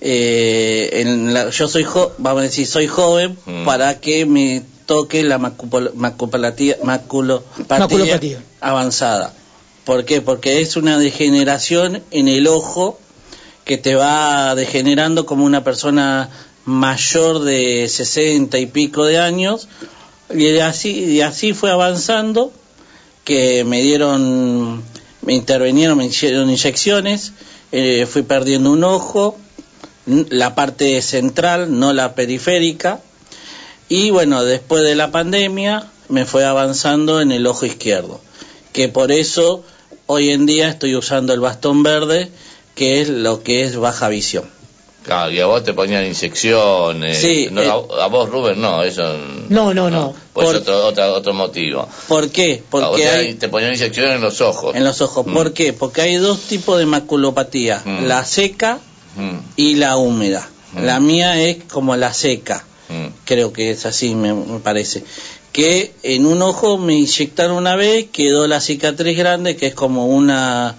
eh, 0.02 1.02
en 1.02 1.34
la- 1.34 1.50
yo 1.50 1.68
soy 1.68 1.84
jo- 1.84 2.14
vamos 2.18 2.40
a 2.42 2.44
decir 2.44 2.66
soy 2.66 2.88
joven 2.88 3.38
Mm. 3.46 3.66
para 3.66 4.00
que 4.00 4.26
me 4.26 4.64
toque 4.86 5.24
la 5.24 5.38
macupol- 5.38 5.94
maculopatia, 5.94 6.78
maculopatía 6.84 7.80
Maculopatía. 7.80 8.44
avanzada. 8.62 9.34
¿Por 9.84 10.06
qué? 10.06 10.22
Porque 10.22 10.62
es 10.62 10.78
una 10.78 10.98
degeneración 10.98 12.02
en 12.12 12.28
el 12.30 12.48
ojo 12.48 12.98
que 13.66 13.78
te 13.78 13.96
va 13.96 14.56
degenerando 14.56 15.26
como 15.26 15.44
una 15.46 15.64
persona 15.64 16.30
mayor 16.66 17.40
de 17.44 17.88
60 17.90 18.58
y 18.58 18.66
pico 18.68 19.04
de 19.06 19.20
años 19.20 19.68
y 20.34 20.60
así 20.60 20.92
y 20.92 21.22
así 21.22 21.54
fue 21.54 21.72
avanzando 21.72 22.52
que 23.24 23.64
me 23.64 23.82
dieron 23.82 24.84
me 25.22 25.34
intervinieron 25.34 25.98
me 25.98 26.06
hicieron 26.06 26.50
inyecciones 26.50 27.34
eh, 27.72 28.08
fui 28.10 28.24
perdiendo 28.24 28.72
un 28.72 28.84
ojo 28.84 29.38
la 30.06 30.56
parte 30.56 31.02
central 31.02 31.80
no 31.80 31.94
la 31.94 32.16
periférica 32.16 33.02
y 33.88 34.12
bueno 34.12 34.44
después 34.44 34.84
de 34.84 34.96
la 34.96 35.12
pandemia 35.12 35.88
me 36.10 36.26
fue 36.26 36.46
avanzando 36.46 37.22
en 37.22 37.32
el 37.32 37.48
ojo 37.48 37.66
izquierdo 37.66 38.22
que 38.72 38.88
por 38.88 39.12
eso 39.12 39.64
hoy 40.06 40.32
en 40.32 40.46
día 40.46 40.70
estoy 40.70 40.96
usando 40.96 41.34
el 41.34 41.40
bastón 41.40 41.84
verde 41.84 42.30
que 42.76 43.02
es 43.02 43.10
lo 43.10 43.44
que 43.44 43.64
es 43.64 43.76
baja 43.78 44.10
visión 44.10 44.59
Claro, 45.04 45.32
y 45.32 45.40
a 45.40 45.46
vos 45.48 45.64
te 45.64 45.74
ponían 45.74 46.06
inyecciones. 46.06 47.18
Sí, 47.20 47.48
no, 47.52 47.62
eh. 47.62 47.68
a, 47.70 48.04
a 48.04 48.08
vos, 48.08 48.30
Rubén, 48.30 48.60
no, 48.62 48.84
eso. 48.84 49.04
No, 49.50 49.74
no, 49.74 49.90
no. 49.90 50.14
Pues 50.34 50.48
Por- 50.48 50.56
otro, 50.58 50.86
otro, 50.88 51.14
otro 51.16 51.34
motivo. 51.34 51.88
¿por 52.08 52.30
qué? 52.30 52.62
Porque 52.70 53.08
hay 53.08 53.34
te 53.36 53.50
ponían 53.50 53.74
inyecciones 53.74 54.16
en 54.16 54.22
los 54.22 54.42
ojos. 54.42 54.76
en 54.76 54.84
los 54.84 55.02
ojos 55.02 55.26
Mm. 55.26 55.34
¿por 55.34 55.54
qué? 55.54 55.74
porque 55.74 56.02
hay 56.02 56.16
dos 56.16 56.42
tipos 56.42 56.78
de 56.80 56.86
maculopatía 56.86 57.82
Mm. 57.84 58.06
la 58.06 58.26
seca 58.26 58.80
Mm, 59.16 59.38
y 59.56 59.76
la 59.76 59.98
húmeda 59.98 60.48
la 60.80 61.00
mía 61.00 61.42
es 61.42 61.58
como 61.72 61.96
la 61.96 62.14
seca 62.14 62.64
creo 63.26 63.52
que 63.52 63.72
es 63.72 63.86
así, 63.88 64.14
me, 64.16 64.34
me 64.34 64.60
parece. 64.60 65.04
Que 65.52 65.94
en 66.04 66.26
un 66.28 66.42
ojo 66.44 66.78
me 66.78 66.94
inyectaron 66.96 67.58
una 67.58 67.76
vez, 67.76 68.06
quedó 68.12 68.48
la 68.48 68.62
cicatriz 68.62 69.18
grande, 69.18 69.56
que 69.56 69.68
es 69.68 69.74
como 69.76 70.06
una. 70.08 70.76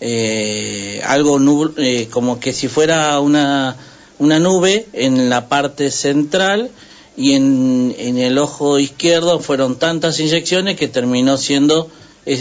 Eh, 0.00 1.00
algo 1.04 1.38
eh, 1.78 2.08
como 2.10 2.38
que 2.38 2.52
si 2.52 2.68
fuera 2.68 3.18
una, 3.20 3.76
una 4.18 4.38
nube 4.38 4.86
en 4.92 5.30
la 5.30 5.48
parte 5.48 5.90
central 5.90 6.70
y 7.16 7.32
en, 7.32 7.94
en 7.98 8.18
el 8.18 8.38
ojo 8.38 8.78
izquierdo 8.78 9.40
fueron 9.40 9.76
tantas 9.76 10.20
inyecciones 10.20 10.76
que 10.76 10.88
terminó 10.88 11.38
siendo 11.38 11.90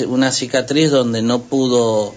una 0.07 0.31
cicatriz 0.31 0.91
donde 0.91 1.21
no 1.21 1.43
pudo, 1.43 2.13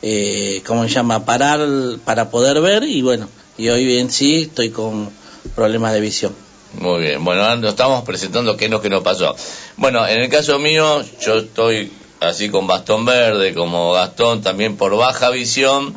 eh, 0.00 0.62
¿cómo 0.66 0.84
se 0.84 0.90
llama?, 0.90 1.24
parar 1.24 1.60
para 2.04 2.30
poder 2.30 2.60
ver 2.60 2.84
y 2.84 3.02
bueno, 3.02 3.28
y 3.58 3.68
hoy 3.68 3.98
en 3.98 4.10
sí 4.10 4.42
estoy 4.42 4.70
con 4.70 5.10
problemas 5.54 5.92
de 5.92 6.00
visión. 6.00 6.34
Muy 6.80 7.02
bien, 7.02 7.22
bueno, 7.22 7.54
nos 7.56 7.70
estamos 7.70 8.02
presentando 8.04 8.56
qué 8.56 8.64
es 8.64 8.70
lo 8.70 8.80
que 8.80 8.88
nos 8.88 9.02
pasó. 9.02 9.36
Bueno, 9.76 10.06
en 10.08 10.22
el 10.22 10.30
caso 10.30 10.58
mío, 10.58 11.02
yo 11.20 11.38
estoy 11.38 11.92
así 12.22 12.48
con 12.48 12.66
bastón 12.66 13.04
verde, 13.04 13.54
como 13.54 13.92
Gastón, 13.92 14.42
también 14.42 14.76
por 14.76 14.96
baja 14.96 15.30
visión, 15.30 15.96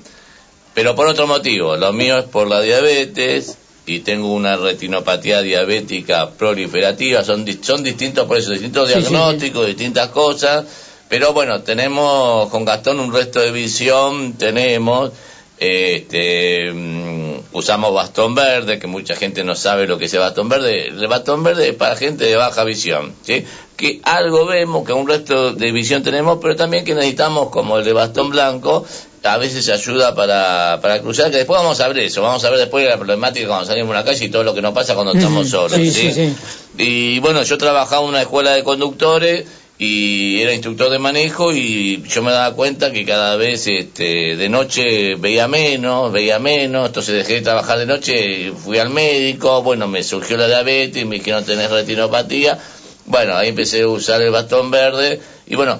pero 0.73 0.95
por 0.95 1.07
otro 1.07 1.27
motivo. 1.27 1.77
Lo 1.77 1.93
mío 1.93 2.17
es 2.17 2.25
por 2.25 2.47
la 2.47 2.61
diabetes 2.61 3.57
y 3.85 3.99
tengo 3.99 4.33
una 4.33 4.57
retinopatía 4.57 5.41
diabética 5.41 6.31
proliferativa. 6.31 7.23
Son, 7.23 7.45
son 7.61 7.83
distintos, 7.83 8.25
por 8.25 8.37
eso, 8.37 8.51
distintos 8.51 8.87
Sí, 8.87 8.95
sí, 8.95 8.99
diagnósticos, 9.01 9.67
distintas 9.67 10.09
cosas. 10.09 10.65
Pero 11.07 11.33
bueno, 11.33 11.61
tenemos 11.61 12.49
con 12.49 12.65
Gastón 12.65 12.99
un 12.99 13.13
resto 13.13 13.39
de 13.39 13.51
visión, 13.51 14.33
tenemos, 14.33 15.11
este, 15.59 16.71
mm, 16.73 17.35
usamos 17.53 17.93
bastón 17.93 18.33
verde, 18.33 18.79
que 18.79 18.87
mucha 18.87 19.15
gente 19.15 19.43
no 19.43 19.55
sabe 19.55 19.85
lo 19.87 19.99
que 19.99 20.05
es 20.05 20.13
el 20.15 20.21
bastón 20.21 20.49
verde. 20.49 20.87
El 20.87 21.07
bastón 21.07 21.43
verde 21.43 21.69
es 21.69 21.75
para 21.75 21.95
gente 21.95 22.25
de 22.25 22.35
baja 22.35 22.63
visión, 22.63 23.13
¿sí? 23.21 23.45
Que 23.75 23.99
algo 24.03 24.45
vemos, 24.45 24.85
que 24.85 24.93
un 24.93 25.07
resto 25.07 25.53
de 25.53 25.71
visión 25.71 26.01
tenemos, 26.01 26.39
pero 26.41 26.55
también 26.55 26.85
que 26.85 26.95
necesitamos, 26.95 27.49
como 27.49 27.77
el 27.77 27.83
de 27.83 27.93
bastón 27.93 28.29
blanco, 28.29 28.85
a 29.23 29.37
veces 29.37 29.67
ayuda 29.69 30.15
para, 30.15 30.79
para 30.81 31.01
cruzar, 31.01 31.31
que 31.31 31.37
después 31.37 31.59
vamos 31.59 31.79
a 31.79 31.87
ver 31.87 31.99
eso, 31.99 32.21
vamos 32.21 32.43
a 32.45 32.49
ver 32.49 32.59
después 32.59 32.87
la 32.87 32.97
problemática 32.97 33.47
cuando 33.47 33.65
salimos 33.65 33.91
a 33.95 33.99
la 33.99 34.05
calle 34.05 34.25
y 34.25 34.29
todo 34.29 34.43
lo 34.43 34.53
que 34.53 34.61
nos 34.61 34.73
pasa 34.73 34.93
cuando 34.93 35.13
estamos 35.13 35.49
solos, 35.49 35.73
sí, 35.73 35.91
¿sí? 35.91 36.11
sí, 36.11 36.13
sí. 36.13 36.35
Y 36.77 37.19
bueno, 37.19 37.43
yo 37.43 37.57
trabajaba 37.57 38.03
en 38.03 38.09
una 38.09 38.21
escuela 38.21 38.51
de 38.51 38.63
conductores 38.63 39.45
y 39.77 40.39
era 40.41 40.53
instructor 40.53 40.89
de 40.89 40.99
manejo 40.99 41.51
y 41.51 42.01
yo 42.07 42.21
me 42.21 42.31
daba 42.31 42.55
cuenta 42.55 42.91
que 42.91 43.03
cada 43.03 43.35
vez 43.35 43.67
este, 43.67 44.37
de 44.37 44.49
noche 44.49 45.15
veía 45.15 45.47
menos, 45.49 46.13
veía 46.13 46.39
menos, 46.39 46.87
entonces 46.87 47.15
dejé 47.15 47.35
de 47.35 47.41
trabajar 47.41 47.79
de 47.79 47.85
noche, 47.85 48.53
fui 48.53 48.77
al 48.77 48.89
médico, 48.89 49.61
bueno, 49.63 49.87
me 49.87 50.03
surgió 50.03 50.37
la 50.37 50.47
diabetes, 50.47 51.05
me 51.05 51.17
dijeron 51.17 51.43
tenés 51.43 51.69
retinopatía, 51.69 52.57
bueno, 53.05 53.35
ahí 53.35 53.49
empecé 53.49 53.81
a 53.83 53.87
usar 53.87 54.21
el 54.21 54.31
bastón 54.31 54.71
verde 54.71 55.19
y 55.47 55.55
bueno, 55.55 55.79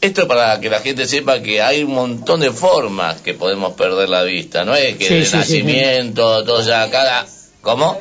esto 0.00 0.22
es 0.22 0.26
para 0.26 0.58
que 0.60 0.70
la 0.70 0.80
gente 0.80 1.06
sepa 1.06 1.40
que 1.42 1.60
hay 1.60 1.82
un 1.84 1.92
montón 1.92 2.40
de 2.40 2.50
formas 2.52 3.20
que 3.20 3.34
podemos 3.34 3.74
perder 3.74 4.08
la 4.08 4.22
vista, 4.22 4.64
no 4.64 4.74
es 4.74 4.96
que 4.96 5.04
Sí, 5.06 5.14
de 5.14 5.24
sí, 5.24 5.30
sí, 5.30 5.36
nacimiento, 5.36 6.44
todo 6.44 6.62
ya 6.62 6.90
cada... 6.90 7.26
¿Cómo? 7.60 7.98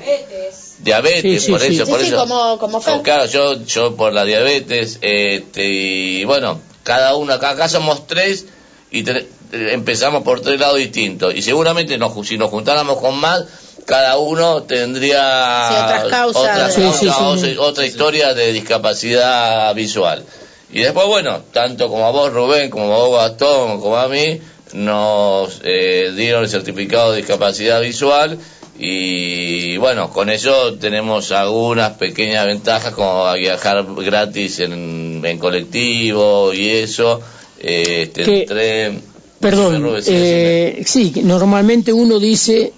Diabetes, 0.79 1.21
Sí, 1.21 1.39
sí, 1.47 1.51
por 1.51 1.59
sí. 1.59 1.73
eso, 1.75 1.85
Sí, 1.85 1.91
por 1.91 1.99
sí, 1.99 2.07
eso. 2.07 2.17
como, 2.17 2.57
como. 2.57 2.77
Oh, 2.77 3.03
Claro, 3.03 3.25
yo, 3.25 3.61
yo 3.65 3.95
por 3.97 4.13
la 4.13 4.23
diabetes, 4.23 4.99
este, 5.01 5.65
y 5.65 6.23
bueno, 6.23 6.61
cada 6.83 7.15
uno, 7.15 7.33
acá, 7.33 7.49
acá 7.49 7.67
somos 7.67 8.07
tres 8.07 8.45
y 8.91 9.03
tre- 9.03 9.25
empezamos 9.51 10.23
por 10.23 10.39
tres 10.39 10.59
lados 10.59 10.77
distintos. 10.77 11.35
Y 11.35 11.41
seguramente 11.41 11.97
nos, 11.97 12.13
ju- 12.13 12.23
si 12.23 12.37
nos 12.37 12.49
juntáramos 12.49 12.99
con 12.99 13.15
más, 13.19 13.43
cada 13.85 14.17
uno 14.17 14.63
tendría 14.63 15.69
Sí, 15.69 15.75
otras 15.83 16.03
causas. 16.09 16.41
otras 16.73 16.73
sí, 16.97 17.07
sí. 17.49 17.55
otra 17.57 17.85
historia 17.85 18.33
de 18.33 18.51
discapacidad 18.53 19.73
visual. 19.75 20.23
Y 20.71 20.81
después, 20.81 21.07
bueno, 21.07 21.41
tanto 21.51 21.89
como 21.89 22.05
a 22.05 22.11
vos, 22.11 22.31
Rubén, 22.31 22.69
como 22.69 22.93
a 22.93 22.97
vos, 23.07 23.17
Gastón, 23.17 23.79
como 23.81 23.97
a 23.97 24.07
mí, 24.07 24.39
nos 24.73 25.61
eh, 25.63 26.11
dieron 26.15 26.43
el 26.43 26.49
certificado 26.49 27.11
de 27.11 27.17
discapacidad 27.17 27.81
visual 27.81 28.37
y 28.77 29.75
bueno, 29.77 30.09
con 30.09 30.29
eso 30.29 30.75
tenemos 30.75 31.31
algunas 31.31 31.93
pequeñas 31.97 32.45
ventajas 32.45 32.93
como 32.93 33.25
a 33.25 33.33
viajar 33.35 33.83
gratis 33.97 34.59
en, 34.59 35.21
en 35.25 35.37
colectivo 35.37 36.53
y 36.53 36.69
eso, 36.69 37.19
eh, 37.59 38.03
este, 38.03 38.23
Que- 38.23 38.45
tren. 38.47 39.01
Perdón, 39.39 39.81
Rubén, 39.81 40.03
eh, 40.07 40.83
sí, 40.85 41.11
que 41.11 41.21
normalmente 41.23 41.93
uno 41.93 42.19
dice, 42.19 42.73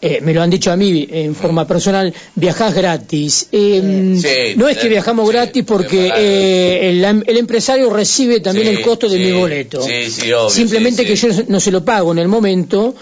eh, 0.00 0.20
me 0.22 0.34
lo 0.34 0.42
han 0.42 0.50
dicho 0.50 0.70
a 0.70 0.76
mí 0.76 1.08
en 1.10 1.34
forma 1.34 1.66
personal, 1.66 2.12
viajás 2.34 2.74
gratis. 2.74 3.48
Eh, 3.52 4.14
Sí, 4.20 4.54
no 4.56 4.68
es 4.68 4.76
que 4.78 4.86
eh, 4.86 4.90
viajamos 4.90 5.26
sí, 5.26 5.32
gratis 5.32 5.64
porque 5.66 6.12
eh, 6.14 6.90
el, 6.90 7.04
el 7.26 7.36
empresario 7.36 7.88
recibe 7.90 8.40
también 8.40 8.68
Sí, 8.68 8.74
el 8.74 8.82
costo 8.82 9.08
de 9.08 9.16
sí, 9.16 9.24
mi 9.24 9.32
boleto. 9.32 9.80
sí, 9.82 10.10
sí, 10.10 10.32
obvio, 10.32 10.50
Simplemente 10.50 11.02
sí, 11.02 11.08
que 11.08 11.16
sí. 11.16 11.28
yo 11.30 11.44
no 11.48 11.60
se 11.60 11.70
lo 11.70 11.84
pago 11.84 12.12
en 12.12 12.18
el 12.18 12.28
momento, 12.28 12.94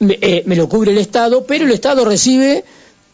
me, 0.00 0.18
eh, 0.20 0.42
me 0.46 0.56
lo 0.56 0.68
cubre 0.68 0.90
el 0.92 0.98
Estado, 0.98 1.44
pero 1.46 1.64
el 1.64 1.72
Estado 1.72 2.04
recibe 2.04 2.64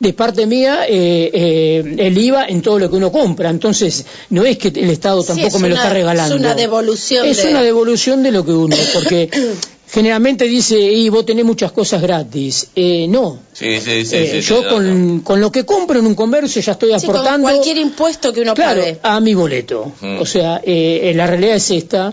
de 0.00 0.12
parte 0.12 0.46
mía 0.46 0.84
eh, 0.88 1.30
eh, 1.34 1.94
el 1.98 2.16
IVA 2.18 2.46
en 2.46 2.62
todo 2.62 2.78
lo 2.78 2.88
que 2.88 2.96
uno 2.96 3.10
compra. 3.10 3.50
Entonces, 3.50 4.04
no 4.30 4.44
es 4.44 4.56
que 4.58 4.68
el 4.68 4.90
Estado 4.90 5.22
Sí, 5.22 5.28
tampoco 5.28 5.56
es 5.56 5.62
me 5.62 5.68
lo 5.68 5.74
está 5.74 5.90
regalando. 5.90 6.34
Es 6.36 6.40
una 6.40 6.54
devolución. 6.54 7.26
Es 7.26 7.42
de- 7.42 7.50
una 7.50 7.62
devolución 7.62 8.22
de 8.22 8.30
lo 8.30 8.44
que 8.44 8.52
uno, 8.52 8.76
porque 8.94 9.28
generalmente 9.90 10.44
dice, 10.44 10.78
y 10.78 11.08
vos 11.08 11.24
tenés 11.26 11.44
muchas 11.44 11.72
cosas 11.72 12.00
gratis. 12.02 12.68
Eh, 12.76 13.06
no. 13.08 13.38
Sí, 13.52 13.80
sí, 13.80 14.04
sí. 14.04 14.16
Eh, 14.16 14.28
sí, 14.42 14.48
yo 14.48 14.60
sí, 14.62 14.68
con, 14.68 15.20
con 15.20 15.40
lo 15.40 15.50
que 15.50 15.64
compro 15.64 15.98
en 15.98 16.06
un 16.06 16.14
comercio 16.14 16.60
ya 16.62 16.72
estoy 16.72 16.90
con 16.90 16.98
aportando 17.02 17.42
cualquier 17.48 17.78
impuesto 17.78 18.32
que 18.32 18.42
uno 18.42 18.54
claro, 18.54 18.80
pague. 18.80 18.98
a 19.02 19.20
mi 19.20 19.34
boleto. 19.34 19.92
Mm. 20.00 20.20
O 20.20 20.26
sea, 20.26 20.60
eh, 20.64 21.00
eh, 21.10 21.14
la 21.14 21.26
realidad 21.26 21.56
es 21.56 21.70
esta, 21.70 22.12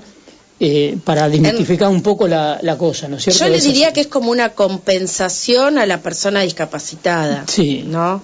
eh, 0.59 0.97
para 1.03 1.27
desmitificar 1.27 1.89
un 1.89 2.01
poco 2.01 2.27
la, 2.29 2.59
la 2.61 2.77
cosa, 2.77 3.07
¿no 3.09 3.17
es 3.17 3.23
cierto? 3.23 3.43
Yo 3.43 3.49
le 3.49 3.59
diría 3.59 3.91
que 3.91 4.01
es 4.01 4.07
como 4.07 4.31
una 4.31 4.53
compensación 4.53 5.77
a 5.77 5.85
la 5.85 6.01
persona 6.01 6.41
discapacitada. 6.41 7.43
Sí. 7.47 7.83
¿No? 7.85 8.21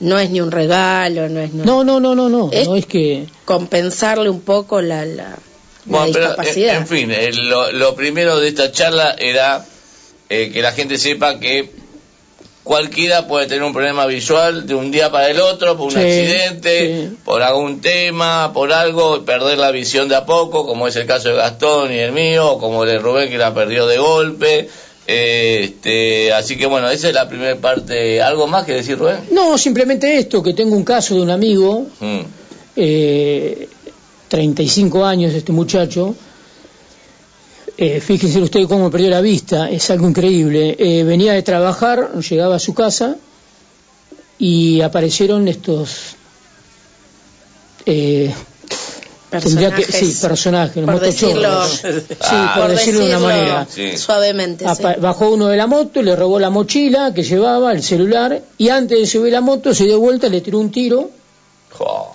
No 0.00 0.18
es 0.18 0.30
ni 0.30 0.40
un 0.40 0.50
regalo, 0.52 1.28
no 1.28 1.40
es. 1.40 1.52
No, 1.54 1.82
no, 1.84 1.98
no, 2.00 2.14
no, 2.14 2.28
no, 2.28 2.50
Es- 2.52 2.68
no 2.68 2.76
es 2.76 2.86
que... 2.86 3.26
compensarle 3.44 4.30
un 4.30 4.40
poco 4.40 4.80
la, 4.80 5.04
la, 5.04 5.36
la 5.47 5.47
Bueno, 5.88 6.10
pero, 6.12 6.26
discapacidad. 6.28 6.74
en, 6.76 6.82
en 6.82 6.86
fin, 6.86 7.10
eh, 7.10 7.30
lo, 7.32 7.72
lo 7.72 7.94
primero 7.94 8.38
de 8.38 8.48
esta 8.48 8.70
charla 8.72 9.14
era 9.18 9.64
eh, 10.28 10.50
que 10.52 10.62
la 10.62 10.72
gente 10.72 10.98
sepa 10.98 11.38
que 11.40 11.70
cualquiera 12.64 13.26
puede 13.26 13.46
tener 13.46 13.62
un 13.62 13.72
problema 13.72 14.04
visual 14.06 14.66
de 14.66 14.74
un 14.74 14.90
día 14.90 15.10
para 15.10 15.30
el 15.30 15.40
otro, 15.40 15.76
por 15.78 15.86
un 15.86 15.92
Sí, 15.92 15.98
accidente, 15.98 17.08
sí. 17.08 17.16
por 17.24 17.42
algún 17.42 17.80
tema, 17.80 18.52
por 18.52 18.72
algo, 18.74 19.24
perder 19.24 19.56
la 19.58 19.70
visión 19.70 20.06
de 20.08 20.16
a 20.16 20.26
poco, 20.26 20.66
como 20.66 20.86
es 20.86 20.94
el 20.96 21.06
caso 21.06 21.30
de 21.30 21.36
Gastón 21.36 21.92
y 21.92 21.98
el 21.98 22.12
mío, 22.12 22.46
o 22.52 22.58
como 22.58 22.84
el 22.84 22.90
de 22.90 22.98
Rubén 22.98 23.30
que 23.30 23.38
la 23.38 23.54
perdió 23.54 23.86
de 23.86 23.96
golpe. 23.98 24.68
Eh, 25.10 25.60
este, 25.64 26.34
así 26.34 26.58
que 26.58 26.66
bueno, 26.66 26.90
esa 26.90 27.08
es 27.08 27.14
la 27.14 27.26
primera 27.26 27.56
parte. 27.56 28.20
¿Algo 28.20 28.46
más 28.46 28.66
que 28.66 28.74
decir, 28.74 28.98
Rubén? 28.98 29.20
No, 29.30 29.56
simplemente 29.56 30.18
esto, 30.18 30.42
que 30.42 30.52
tengo 30.52 30.76
un 30.76 30.84
caso 30.84 31.14
de 31.14 31.22
un 31.22 31.30
amigo, 31.30 31.86
Mm, 32.00 32.20
eh, 32.76 33.68
35 34.28 35.04
años 35.04 35.34
este 35.34 35.52
muchacho, 35.52 36.14
Eh, 37.80 38.00
fíjense 38.00 38.40
ustedes 38.40 38.66
cómo 38.66 38.90
perdió 38.90 39.08
la 39.08 39.20
vista, 39.20 39.70
es 39.70 39.88
algo 39.90 40.08
increíble. 40.08 40.74
Eh, 40.80 41.04
venía 41.04 41.32
de 41.34 41.42
trabajar, 41.44 42.10
llegaba 42.28 42.56
a 42.56 42.58
su 42.58 42.74
casa 42.74 43.14
y 44.36 44.80
aparecieron 44.80 45.46
estos 45.46 46.16
eh, 47.86 48.34
tendría 49.30 49.70
que 49.74 49.84
sí 49.84 50.12
personajes 50.20 50.76
los 50.76 50.86
Por 50.86 50.94
motochorros. 50.94 51.82
decirlo- 51.82 52.00
sí 52.00 52.16
Ah. 52.20 52.52
por 52.56 52.62
Por 52.66 52.70
decirlo 52.72 53.00
de 53.00 53.06
una 53.10 53.18
manera 53.20 53.66
Sí. 53.72 53.96
Suavemente. 53.96 54.64
sí. 54.74 54.82
Bajó 55.00 55.30
uno 55.30 55.46
de 55.46 55.56
la 55.56 55.66
moto 55.68 56.02
le 56.02 56.16
robó 56.16 56.40
la 56.40 56.50
mochila 56.50 57.14
que 57.14 57.22
llevaba 57.22 57.70
el 57.72 57.82
celular 57.84 58.42
y 58.58 58.70
antes 58.70 58.98
de 58.98 59.06
subir 59.06 59.32
la 59.32 59.40
moto 59.40 59.72
se 59.72 59.84
dio 59.84 60.00
vuelta 60.00 60.28
le 60.28 60.40
tiró 60.40 60.58
un 60.58 60.70
tiro. 60.72 61.10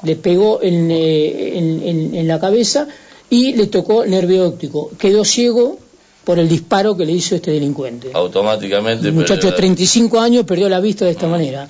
Le 0.04 0.16
pegó 0.16 0.62
en, 0.62 0.90
eh, 0.92 1.58
en- 1.58 1.82
en- 1.88 2.16
en 2.16 2.28
la 2.28 2.40
cabeza 2.40 2.88
y 3.30 3.54
le 3.54 3.68
tocó 3.68 4.04
el 4.04 4.12
nervio 4.12 4.48
óptico 4.48 4.92
quedó 4.98 5.24
ciego 5.26 5.78
por 6.24 6.40
el 6.40 6.48
disparo 6.48 6.96
que 6.96 7.06
le 7.06 7.12
hizo 7.12 7.36
este 7.36 7.52
delincuente 7.52 8.10
Automáticamente. 8.14 9.08
el 9.08 9.14
muchacho 9.14 9.48
de 9.48 9.52
pero- 9.54 9.58
35 9.58 10.20
años 10.20 10.46
perdió 10.46 10.70
la 10.70 10.80
vista 10.80 11.06
de 11.06 11.12
esta 11.12 11.28
manera. 11.28 11.68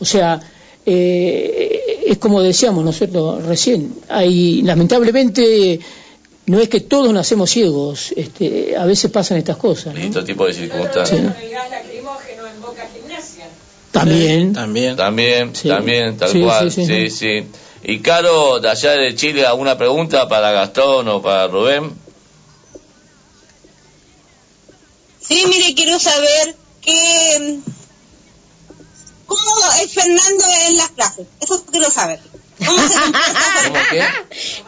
O 0.00 0.04
sea, 0.04 0.40
eh, 0.86 2.00
es 2.06 2.18
como 2.18 2.40
decíamos 2.42 2.84
nosotros 2.84 3.44
recién, 3.44 3.92
hay 4.08 4.62
lamentablemente 4.62 5.78
no 6.46 6.58
es 6.58 6.68
que 6.68 6.80
todos 6.80 7.12
nacemos 7.12 7.50
ciegos, 7.50 8.12
este, 8.16 8.76
a 8.76 8.84
veces 8.84 9.10
pasan 9.10 9.38
estas 9.38 9.56
cosas. 9.56 9.94
¿no? 9.94 10.00
Este 10.00 10.22
tipo 10.24 10.44
de 10.46 10.52
circunstancias. 10.54 11.20
También. 13.92 14.52
También. 14.54 14.96
También, 14.96 15.54
Sí. 15.54 15.68
también, 15.68 16.16
tal 16.16 16.30
Sí, 16.32 16.40
cual. 16.42 16.72
sí, 16.72 16.86
Sí, 16.86 17.10
sí, 17.10 17.10
sí, 17.10 17.46
Y 17.84 17.98
Caro, 18.00 18.58
de 18.60 18.70
allá 18.70 18.92
de 18.92 19.14
Chile, 19.14 19.44
¿alguna 19.46 19.76
pregunta 19.76 20.28
para 20.28 20.50
Gastón 20.52 21.08
o 21.08 21.20
para 21.20 21.48
Rubén? 21.48 21.92
Sí, 25.20 25.44
mire, 25.48 25.74
quiero 25.74 25.98
saber 25.98 26.56
que... 26.80 27.58
¿Cómo 29.26 29.40
es 29.82 29.92
Fernando 29.94 30.44
en 30.68 30.76
las 30.76 30.90
clases? 30.90 31.26
Eso 31.40 31.64
quiero 31.70 31.90
saber. 31.90 32.20
¿Cómo 32.64 32.82
se 32.88 32.94
comporta? 33.00 33.32
¿Cómo 33.64 33.78
qué? 33.90 34.04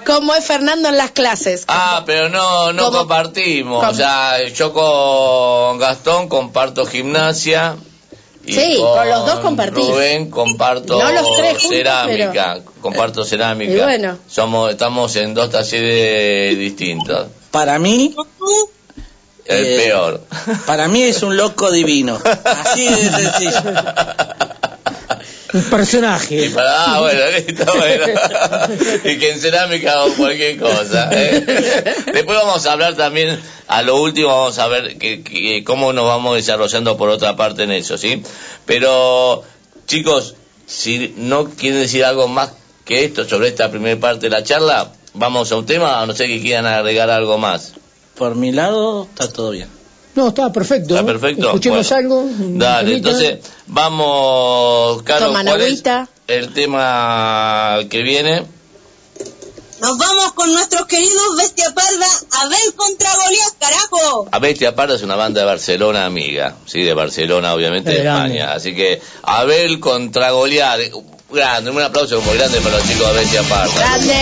¿Cómo 0.06 0.34
es 0.34 0.44
Fernando 0.44 0.88
en 0.88 0.96
las 0.96 1.10
clases? 1.10 1.64
Ah, 1.68 2.02
pero 2.06 2.28
no, 2.30 2.72
no 2.72 2.84
¿Cómo? 2.86 2.98
compartimos. 2.98 3.80
¿Cómo? 3.80 3.92
O 3.92 3.94
sea, 3.94 4.42
yo 4.48 4.72
con 4.72 5.78
Gastón 5.78 6.28
comparto 6.28 6.86
gimnasia. 6.86 7.76
Y 8.47 8.53
Sí, 8.53 8.76
con 8.78 9.09
los 9.09 9.26
dos 9.26 9.38
compartís. 9.40 9.86
Rubén 9.88 10.30
comparto 10.30 10.99
No 11.03 11.11
los 11.12 11.36
tres 11.36 11.53
juntos, 11.53 11.68
cerámica. 11.70 12.59
Comparto 12.80 13.24
cerámica. 13.24 13.72
Y 13.72 13.76
bueno. 13.80 14.18
Somos, 14.28 14.70
estamos 14.70 15.16
en 15.16 15.32
dos 15.34 15.51
talleres 15.51 16.59
distintos. 16.59 17.28
Para 17.51 17.78
mí, 17.78 18.14
El 19.47 19.64
Eh, 19.66 19.76
peor. 19.84 20.22
para 20.66 20.88
mí 20.88 21.03
es 21.03 21.22
un 21.22 21.36
loco 21.36 21.70
divino. 21.70 22.18
Así 22.45 22.84
de 22.88 23.11
sencillo. 23.11 23.72
Un 25.55 25.62
personaje. 25.70 26.46
Y 26.46 26.48
para, 26.50 26.84
ah, 26.96 27.00
bueno, 27.00 27.20
listo, 27.30 27.64
bueno. 27.64 28.05
y 29.05 29.18
que 29.18 29.30
en 29.30 29.40
cerámica 29.40 30.05
o 30.05 30.12
cualquier 30.14 30.59
cosa. 30.59 31.09
¿eh? 31.12 31.44
Después 32.12 32.36
vamos 32.38 32.66
a 32.66 32.72
hablar 32.72 32.94
también, 32.96 33.40
a 33.68 33.82
lo 33.82 34.00
último 34.02 34.28
vamos 34.28 34.59
a 34.59 34.66
ver 34.66 34.98
que, 34.98 35.22
que- 35.22 35.62
cómo 35.64 35.92
nos 35.92 36.07
vamos 36.07 36.34
desarrollando 36.36 36.96
por 36.96 37.09
otra 37.09 37.36
parte 37.36 37.62
en 37.62 37.70
eso, 37.72 37.96
¿sí? 37.96 38.20
Pero, 38.66 39.44
chicos, 39.86 40.34
si 40.66 41.14
no 41.16 41.44
quieren 41.50 41.80
decir 41.80 42.05
algo 42.05 42.26
más 42.28 42.50
que 42.84 43.05
esto 43.05 43.24
sobre 43.28 43.48
esta 43.48 43.70
primera 43.70 43.98
parte 44.00 44.26
de 44.26 44.30
la 44.30 44.42
charla, 44.42 44.90
vamos 45.14 45.52
a 45.52 45.57
un 45.57 45.66
tema, 45.66 46.00
a 46.02 46.07
no 46.07 46.14
sé 46.14 46.26
que 46.26 46.40
quieran 46.42 46.66
agregar 46.66 47.11
algo 47.11 47.38
más. 47.38 47.74
Por 48.16 48.34
mi 48.34 48.50
lado, 48.52 49.07
está 49.11 49.32
todo 49.32 49.50
bien. 49.52 49.68
No, 50.14 50.28
está 50.28 50.52
perfecto. 50.52 50.94
¿Está 50.94 51.04
perfecto? 51.06 51.46
Escuchemos 51.48 51.88
Bueno. 51.88 51.96
algo. 52.18 52.28
Dale, 52.58 52.94
entonces 52.96 53.38
vamos, 53.66 55.02
Carlos, 55.02 55.28
Toman 55.30 55.46
¿cuál 55.46 55.60
es 55.62 55.66
agüita. 55.66 56.08
el 56.28 56.52
tema 56.52 57.78
que 57.90 58.02
viene? 58.02 58.44
Nos 59.80 59.98
vamos 59.98 60.32
con 60.32 60.50
nuestros 60.54 60.86
queridos 60.86 61.36
Bestia 61.36 61.74
Parda 61.74 62.06
a 62.42 62.48
ver 62.48 62.74
contra 62.76 63.10
Goliat, 63.16 63.54
carajo. 63.58 64.28
A 64.30 64.38
Bestia 64.38 64.74
Parda 64.74 64.94
es 64.94 65.02
una 65.02 65.16
banda 65.16 65.40
de 65.40 65.46
Barcelona 65.46 66.06
amiga, 66.06 66.54
sí, 66.64 66.82
de 66.82 66.94
Barcelona, 66.94 67.52
obviamente, 67.52 67.90
de 67.90 67.98
Grande. 68.02 68.36
España. 68.38 68.54
Así 68.54 68.74
que 68.74 69.02
Abel 69.24 69.80
contra 69.80 70.30
Goliat, 70.30 70.80
grande, 71.30 71.70
un 71.72 71.82
aplauso 71.82 72.20
muy 72.22 72.38
grande 72.38 72.60
para 72.60 72.78
los 72.78 72.86
chicos 72.88 73.06
de 73.08 73.14
Bestia 73.14 73.42
Parda. 73.42 73.74
¡Grande! 73.74 74.14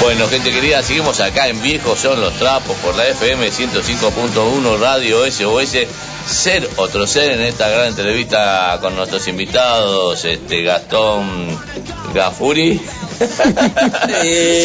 Bueno, 0.00 0.28
gente 0.28 0.52
querida, 0.52 0.82
seguimos 0.82 1.18
acá 1.20 1.48
en 1.48 1.60
Viejos 1.60 1.98
son 1.98 2.20
los 2.20 2.34
trapos 2.34 2.76
por 2.76 2.94
la 2.94 3.08
FM 3.08 3.50
105.1 3.50 4.78
Radio 4.78 5.28
SOS. 5.28 6.13
Ser 6.26 6.68
otro 6.76 7.06
ser 7.06 7.32
en 7.32 7.42
esta 7.42 7.68
gran 7.68 7.86
entrevista 7.88 8.78
con 8.80 8.96
nuestros 8.96 9.26
invitados, 9.28 10.24
este 10.24 10.62
Gastón 10.62 11.46
Gafuri. 12.14 12.80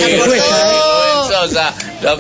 Acordó. 0.06 1.30
Sosa. 1.30 1.74
Lo 2.02 2.14
Es 2.14 2.20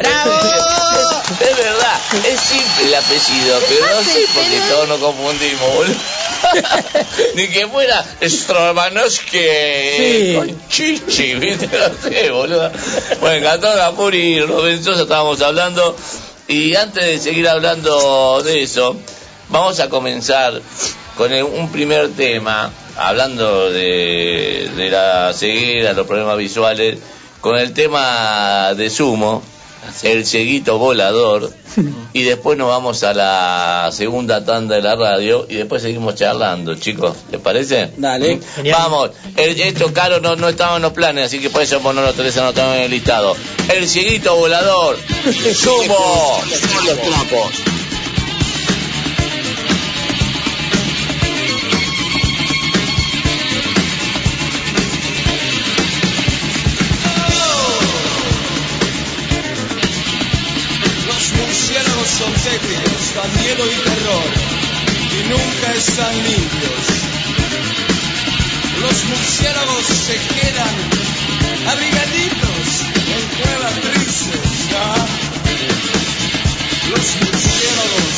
verdad, 1.57 1.99
es 2.27 2.39
simple 2.39 2.85
el 2.87 2.95
apellido, 2.95 3.59
pero 3.67 3.85
no 3.95 4.01
sé 4.03 4.25
por 4.33 4.43
qué 4.43 4.59
todos 4.69 4.87
nos 4.89 4.99
confundimos, 4.99 5.73
boludo. 5.73 5.95
Ni 7.35 7.47
que 7.47 7.67
fuera 7.67 8.05
Stromanowski 8.21 9.39
Sí. 9.39 10.33
con 10.35 10.67
Chichi, 10.69 11.33
¿viste? 11.35 11.67
No 11.67 12.09
sé, 12.09 12.29
boludo. 12.29 12.71
Bueno, 13.21 13.45
Cantón 13.47 13.79
Amor 13.79 14.13
y 14.15 14.41
Rubén 14.41 14.83
Sosa 14.83 15.03
estábamos 15.03 15.41
hablando. 15.41 15.95
Y 16.47 16.75
antes 16.75 17.03
de 17.05 17.19
seguir 17.19 17.47
hablando 17.47 18.41
de 18.43 18.63
eso, 18.63 18.95
vamos 19.49 19.79
a 19.79 19.89
comenzar 19.89 20.61
con 21.17 21.31
el- 21.33 21.43
un 21.43 21.69
primer 21.71 22.09
tema, 22.11 22.71
hablando 22.97 23.69
de, 23.71 24.69
de 24.75 24.89
la 24.89 25.33
ceguera, 25.33 25.93
los 25.93 26.07
problemas 26.07 26.37
visuales, 26.37 26.97
con 27.41 27.57
el 27.57 27.73
tema 27.73 28.73
de 28.75 28.89
Sumo, 28.89 29.41
el 30.03 30.25
cieguito 30.25 30.77
volador, 30.77 31.51
y 32.11 32.23
después 32.23 32.57
nos 32.57 32.67
vamos 32.67 33.01
a 33.03 33.13
la 33.13 33.89
segunda 33.93 34.43
tanda 34.43 34.75
de 34.75 34.81
la 34.81 34.95
radio 34.97 35.45
y 35.49 35.55
después 35.55 35.81
seguimos 35.81 36.15
charlando, 36.15 36.75
chicos, 36.75 37.15
¿les 37.31 37.39
parece? 37.39 37.91
Dale. 37.95 38.39
Vamos, 38.73 39.11
el, 39.37 39.59
esto 39.61 39.93
caro 39.93 40.19
no, 40.19 40.35
no 40.35 40.49
estaba 40.49 40.75
en 40.75 40.81
los 40.81 40.91
planes, 40.91 41.27
así 41.27 41.39
que 41.39 41.49
por 41.49 41.61
eso 41.61 41.79
no 41.81 41.93
lo 42.01 42.13
tenés 42.13 42.37
anotado 42.37 42.75
en 42.75 42.81
el 42.81 42.91
listado. 42.91 43.35
El 43.73 43.87
cieguito 43.87 44.35
volador, 44.35 44.97
Sumo. 45.55 46.41
Están 65.79 66.13
limpios. 66.13 66.85
Los 68.81 69.05
murciélagos 69.05 69.85
se 69.85 70.15
quedan 70.35 70.75
abrigaditos 71.71 72.67
en 73.15 73.23
cuevas 73.39 73.75
tristes, 73.79 74.69
¿ya? 74.71 74.93
Los 76.89 77.07
murciélagos 77.21 78.17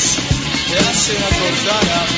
te 0.69 0.77
hacen 0.89 1.19
acordar 1.23 1.85
a 1.99 2.10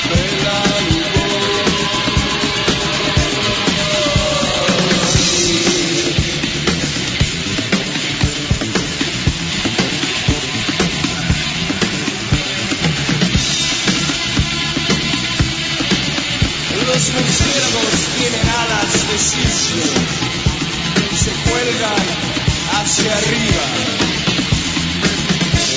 hacia 22.84 23.16
arriba, 23.16 23.64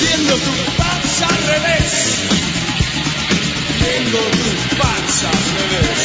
viendo 0.01 0.33
tu 0.35 0.53
panza 0.75 1.25
al 1.25 1.43
revés, 1.53 1.93
viendo 3.79 4.17
tu 4.17 4.77
panza 4.77 5.29
al 5.29 5.45
revés. 5.57 6.01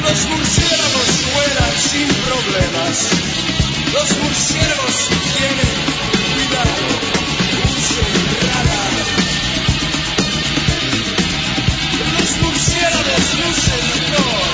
Los 0.00 0.26
murciélagos 0.30 1.10
vuelan 1.34 1.74
sin 1.90 2.08
problemas, 2.08 2.96
los 3.92 4.08
murciélagos 4.22 4.96
tienen 5.36 5.74
cuidado, 6.32 6.84
usen 7.76 8.12
radar. 8.48 8.94
Los 12.14 12.30
murciélagos 12.40 13.24
lucen 13.38 13.84
mejor 14.10 14.53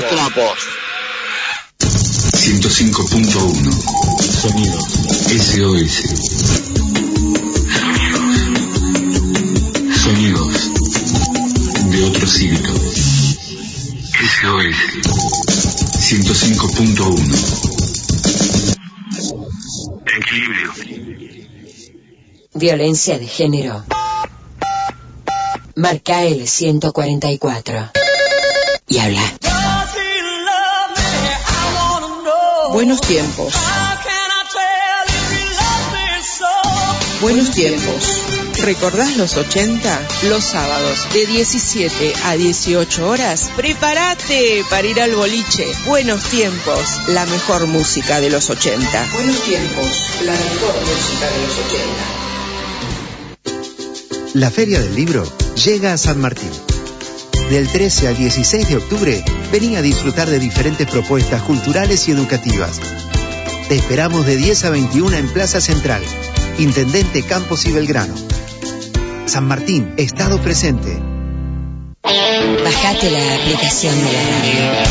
los 0.00 0.08
trapos. 0.10 0.58
105.1 1.78 3.72
Sonido 4.42 4.78
SOS 5.40 5.92
Sonidos 10.02 10.70
de 11.90 12.04
otro 12.04 12.26
siglo 12.26 12.74
SOS 14.34 14.76
105.1 16.10 17.52
Equilibrio 20.18 20.72
Violencia 22.52 23.18
de 23.18 23.26
género. 23.26 23.84
Marca 25.74 26.22
el 26.22 26.48
144. 26.48 27.90
Y 28.88 28.98
habla. 28.98 29.45
Buenos 32.76 33.00
tiempos. 33.00 33.54
Buenos 37.22 37.50
tiempos. 37.52 38.20
¿Recordás 38.64 39.16
los 39.16 39.34
80? 39.38 40.08
Los 40.24 40.44
sábados 40.44 41.08
de 41.14 41.24
17 41.24 42.12
a 42.24 42.36
18 42.36 43.08
horas, 43.08 43.50
prepárate 43.56 44.62
para 44.68 44.86
ir 44.86 45.00
al 45.00 45.14
boliche. 45.14 45.66
Buenos 45.86 46.24
tiempos, 46.24 47.00
la 47.08 47.24
mejor 47.24 47.66
música 47.66 48.20
de 48.20 48.28
los 48.28 48.50
80. 48.50 49.08
Buenos 49.14 49.40
tiempos, 49.40 50.02
la 50.26 50.32
mejor 50.32 50.74
música 50.82 51.30
de 51.30 51.46
los 51.46 51.58
80. 51.58 51.80
La 54.34 54.50
Feria 54.50 54.80
del 54.80 54.94
Libro 54.94 55.24
llega 55.64 55.94
a 55.94 55.96
San 55.96 56.20
Martín. 56.20 56.50
Del 57.48 57.68
13 57.68 58.08
al 58.08 58.18
16 58.18 58.68
de 58.68 58.76
octubre, 58.76 59.24
vení 59.50 59.76
a 59.76 59.82
disfrutar 59.82 60.28
de 60.28 60.38
diferentes 60.38 60.86
propuestas 60.86 61.42
culturales 61.42 62.08
y 62.08 62.12
educativas. 62.12 62.80
Te 63.68 63.76
esperamos 63.76 64.26
de 64.26 64.36
10 64.36 64.64
a 64.64 64.70
21 64.70 65.16
en 65.16 65.28
Plaza 65.28 65.60
Central, 65.60 66.02
Intendente 66.58 67.22
Campos 67.22 67.66
y 67.66 67.72
Belgrano. 67.72 68.14
San 69.26 69.46
Martín, 69.46 69.94
Estado 69.96 70.40
presente. 70.40 70.98
Bajate 72.02 73.10
la 73.10 73.34
aplicación 73.34 73.94
de 73.96 74.12
la 74.12 74.22
radio 74.22 74.86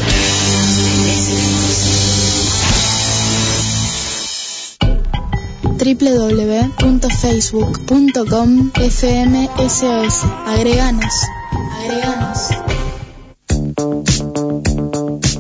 www.facebook.com 5.85 8.73
FMSOS. 8.73 10.25
Agreganos. 10.47 11.15
Agreganos. 11.79 12.39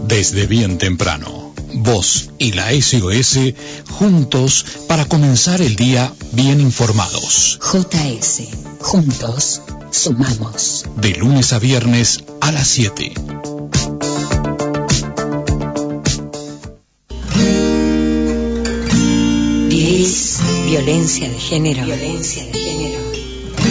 Desde 0.07 0.47
bien 0.47 0.76
temprano, 0.76 1.55
vos 1.72 2.28
y 2.38 2.53
la 2.53 2.72
SOS 2.72 3.38
juntos 3.90 4.66
para 4.86 5.07
comenzar 5.07 5.62
el 5.62 5.76
día 5.76 6.12
bien 6.32 6.61
informados. 6.61 7.59
JS. 7.62 8.42
Juntos 8.80 9.62
sumamos. 9.90 10.84
De 10.97 11.14
lunes 11.14 11.55
a 11.55 11.59
viernes 11.59 12.22
a 12.42 12.53
las 12.53 12.68
7. 12.68 13.14
Violencia 20.85 21.30
de 21.30 21.39
género. 21.39 23.01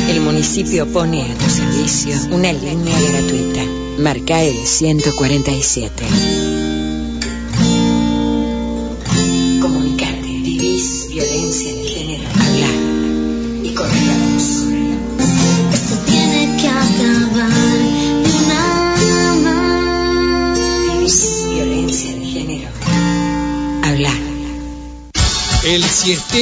El 0.10 0.22
municipio 0.22 0.88
pone 0.92 1.22
a 1.22 1.38
tu 1.38 1.50
servicio 1.50 2.16
una 2.32 2.52
línea 2.52 3.00
gratuita. 3.00 3.62
Marca 4.00 4.42
el 4.42 4.66
147. 4.66 6.04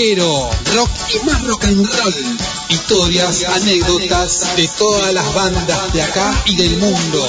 Siestero, 0.02 0.50
rock 0.74 0.90
y 1.14 1.20
más 1.26 1.44
rock 1.44 1.64
and 1.66 1.86
roll. 1.86 2.38
Historias, 2.70 3.44
anécdotas 3.44 4.56
de 4.56 4.68
todas 4.70 5.14
las 5.14 5.34
bandas 5.34 5.94
de 5.94 6.02
acá 6.02 6.34
y 6.46 6.56
del 6.56 6.78
mundo. 6.78 7.28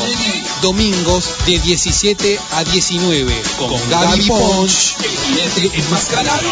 Domingos 0.62 1.44
de 1.44 1.58
17 1.58 2.40
a 2.52 2.64
19 2.64 3.42
con 3.58 3.90
Gaby 3.90 4.26
Ponch, 4.26 4.96
el 5.04 5.10
jinete 5.10 5.70
enmascarado. 5.80 6.48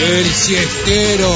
El 0.00 0.34
siestero. 0.34 1.28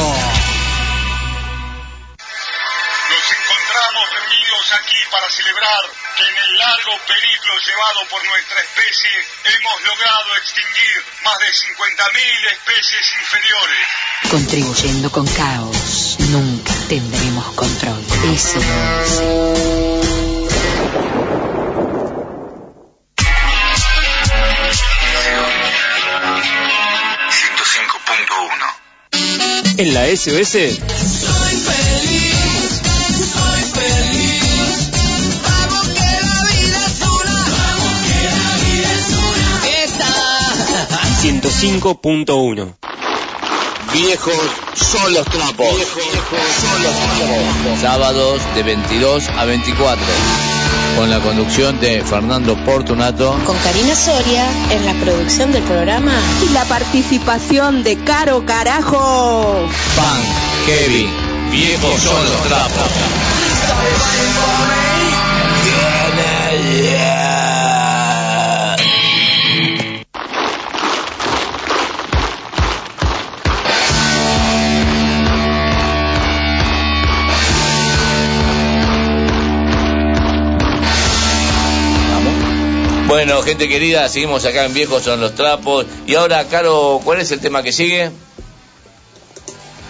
Nos 3.11 3.27
encontramos 3.33 4.05
reunidos 4.15 4.73
aquí 4.79 4.99
para 5.11 5.29
celebrar 5.29 5.91
que 6.17 6.23
en 6.23 6.37
el 6.37 6.59
largo 6.59 6.93
periplo 7.09 7.59
llevado 7.67 8.09
por 8.11 8.25
nuestra 8.29 8.61
especie 8.61 8.82
hemos 8.93 9.83
logrado 9.85 10.37
extinguir 10.37 11.05
más 11.25 11.39
de 11.39 11.47
50.000 11.47 12.53
especies 12.53 13.13
inferiores. 13.21 13.87
Contribuyendo 14.31 15.11
con 15.11 15.27
caos, 15.29 16.17
nunca 16.31 16.75
tendremos 16.89 17.55
control. 17.55 18.05
SOS. 18.37 19.23
En 29.79 29.95
la 29.95 30.05
SOS 30.15 31.32
ciento 41.23 41.51
cinco 41.53 42.01
punto 42.01 42.35
uno. 42.35 42.75
Viejos 43.93 44.35
son 44.75 45.15
los 45.15 45.25
trapos. 45.27 45.69
Sábados 47.81 48.43
de 48.57 48.65
22 48.65 49.29
a 49.29 49.45
24. 49.45 50.05
Con 50.97 51.11
la 51.11 51.21
conducción 51.21 51.79
de 51.79 52.03
Fernando 52.03 52.57
Portunato. 52.65 53.39
Con 53.47 53.57
Karina 53.59 53.95
Soria 53.95 54.51
en 54.73 54.85
la 54.85 54.95
producción 54.95 55.53
del 55.53 55.63
programa. 55.63 56.21
Y 56.45 56.53
la 56.53 56.65
participación 56.65 57.85
de 57.85 58.03
Caro 58.03 58.45
Carajo. 58.45 59.69
Pan, 59.95 60.23
Kevin, 60.67 61.09
viejos 61.53 62.01
son 62.01 62.25
los 62.25 62.43
trapos. 62.49 62.91
Bueno, 83.25 83.41
gente 83.45 83.69
querida, 83.69 84.09
seguimos 84.09 84.45
acá 84.45 84.65
en 84.65 84.75
Viejos 84.75 85.05
son 85.05 85.21
los 85.21 85.37
trapos. 85.37 85.87
Y 86.09 86.17
ahora, 86.17 86.45
Caro, 86.49 87.01
¿cuál 87.05 87.21
es 87.21 87.31
el 87.31 87.39
tema 87.41 87.63
que 87.63 87.73
sigue? 87.73 88.11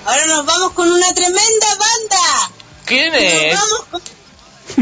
Ahora 0.05 0.26
nos 0.26 0.45
vamos 0.45 0.72
con 0.72 0.87
una 0.93 1.14
tremenda 1.14 1.66
banda. 1.78 2.51
¿Quién 2.85 3.11
Nos 3.11 3.22
es? 3.22 3.55
vamos 3.55 3.85
con- 3.91 4.03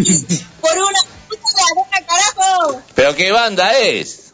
por 0.62 0.72
una 0.78 1.00
puta 1.28 2.04
carajo. 2.04 2.82
¿Pero 2.96 3.14
qué 3.14 3.30
banda 3.30 3.78
es? 3.78 4.32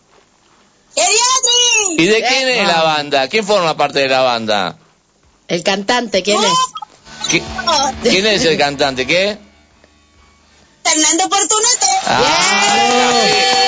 Geriatri. 0.94 2.02
¿Y 2.02 2.06
de 2.06 2.24
quién 2.26 2.48
es 2.48 2.66
la 2.66 2.82
banda? 2.84 3.28
¿Quién 3.28 3.46
forma 3.46 3.76
parte 3.76 3.98
de 3.98 4.08
la 4.08 4.22
banda? 4.22 4.78
El 5.46 5.62
cantante, 5.62 6.22
¿quién 6.22 6.42
es? 6.42 7.30
¿Qui- 7.30 7.42
¿Quién 8.02 8.26
es 8.28 8.42
el 8.46 8.56
cantante? 8.56 9.06
¿Qué? 9.06 9.36
Fernando 10.82 11.28
Fortunato. 11.28 11.86
Lo 12.06 13.65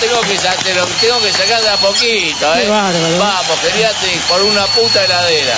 tengo 0.00 0.20
que, 0.22 0.36
sa- 0.38 0.54
te 0.56 0.74
lo 0.74 0.84
tengo 0.86 1.20
que 1.20 1.32
sacar 1.32 1.60
de 1.62 1.68
a 1.68 1.76
poquito, 1.76 2.54
¿eh? 2.54 2.62
Qué 2.62 2.68
bárbaro. 2.68 3.18
Vamos, 3.18 3.58
queríate 3.60 4.20
por 4.28 4.42
una 4.42 4.66
puta 4.66 5.04
heladera. 5.04 5.56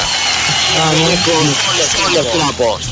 Viejos 0.91 1.47
son 1.93 2.14
los 2.14 2.26
trapos. 2.32 2.82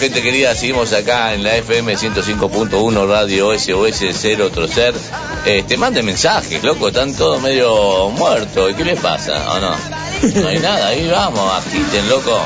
Gente 0.00 0.22
querida, 0.22 0.54
seguimos 0.54 0.94
acá 0.94 1.34
en 1.34 1.44
la 1.44 1.56
FM 1.56 1.94
105.1 1.94 3.06
Radio 3.06 3.52
SOS 3.58 4.16
0 4.18 4.50
Trocer. 4.50 4.94
Este, 5.44 5.76
manden 5.76 6.06
mensajes, 6.06 6.64
loco, 6.64 6.88
están 6.88 7.12
todos 7.14 7.40
medio 7.42 8.08
muertos. 8.08 8.70
¿Y 8.70 8.74
¿Qué 8.74 8.84
les 8.84 8.98
pasa? 8.98 9.52
¿O 9.52 9.60
no? 9.60 9.76
No 10.40 10.48
hay 10.48 10.58
nada, 10.58 10.88
ahí 10.88 11.06
vamos, 11.06 11.52
agiten, 11.52 12.08
loco. 12.08 12.40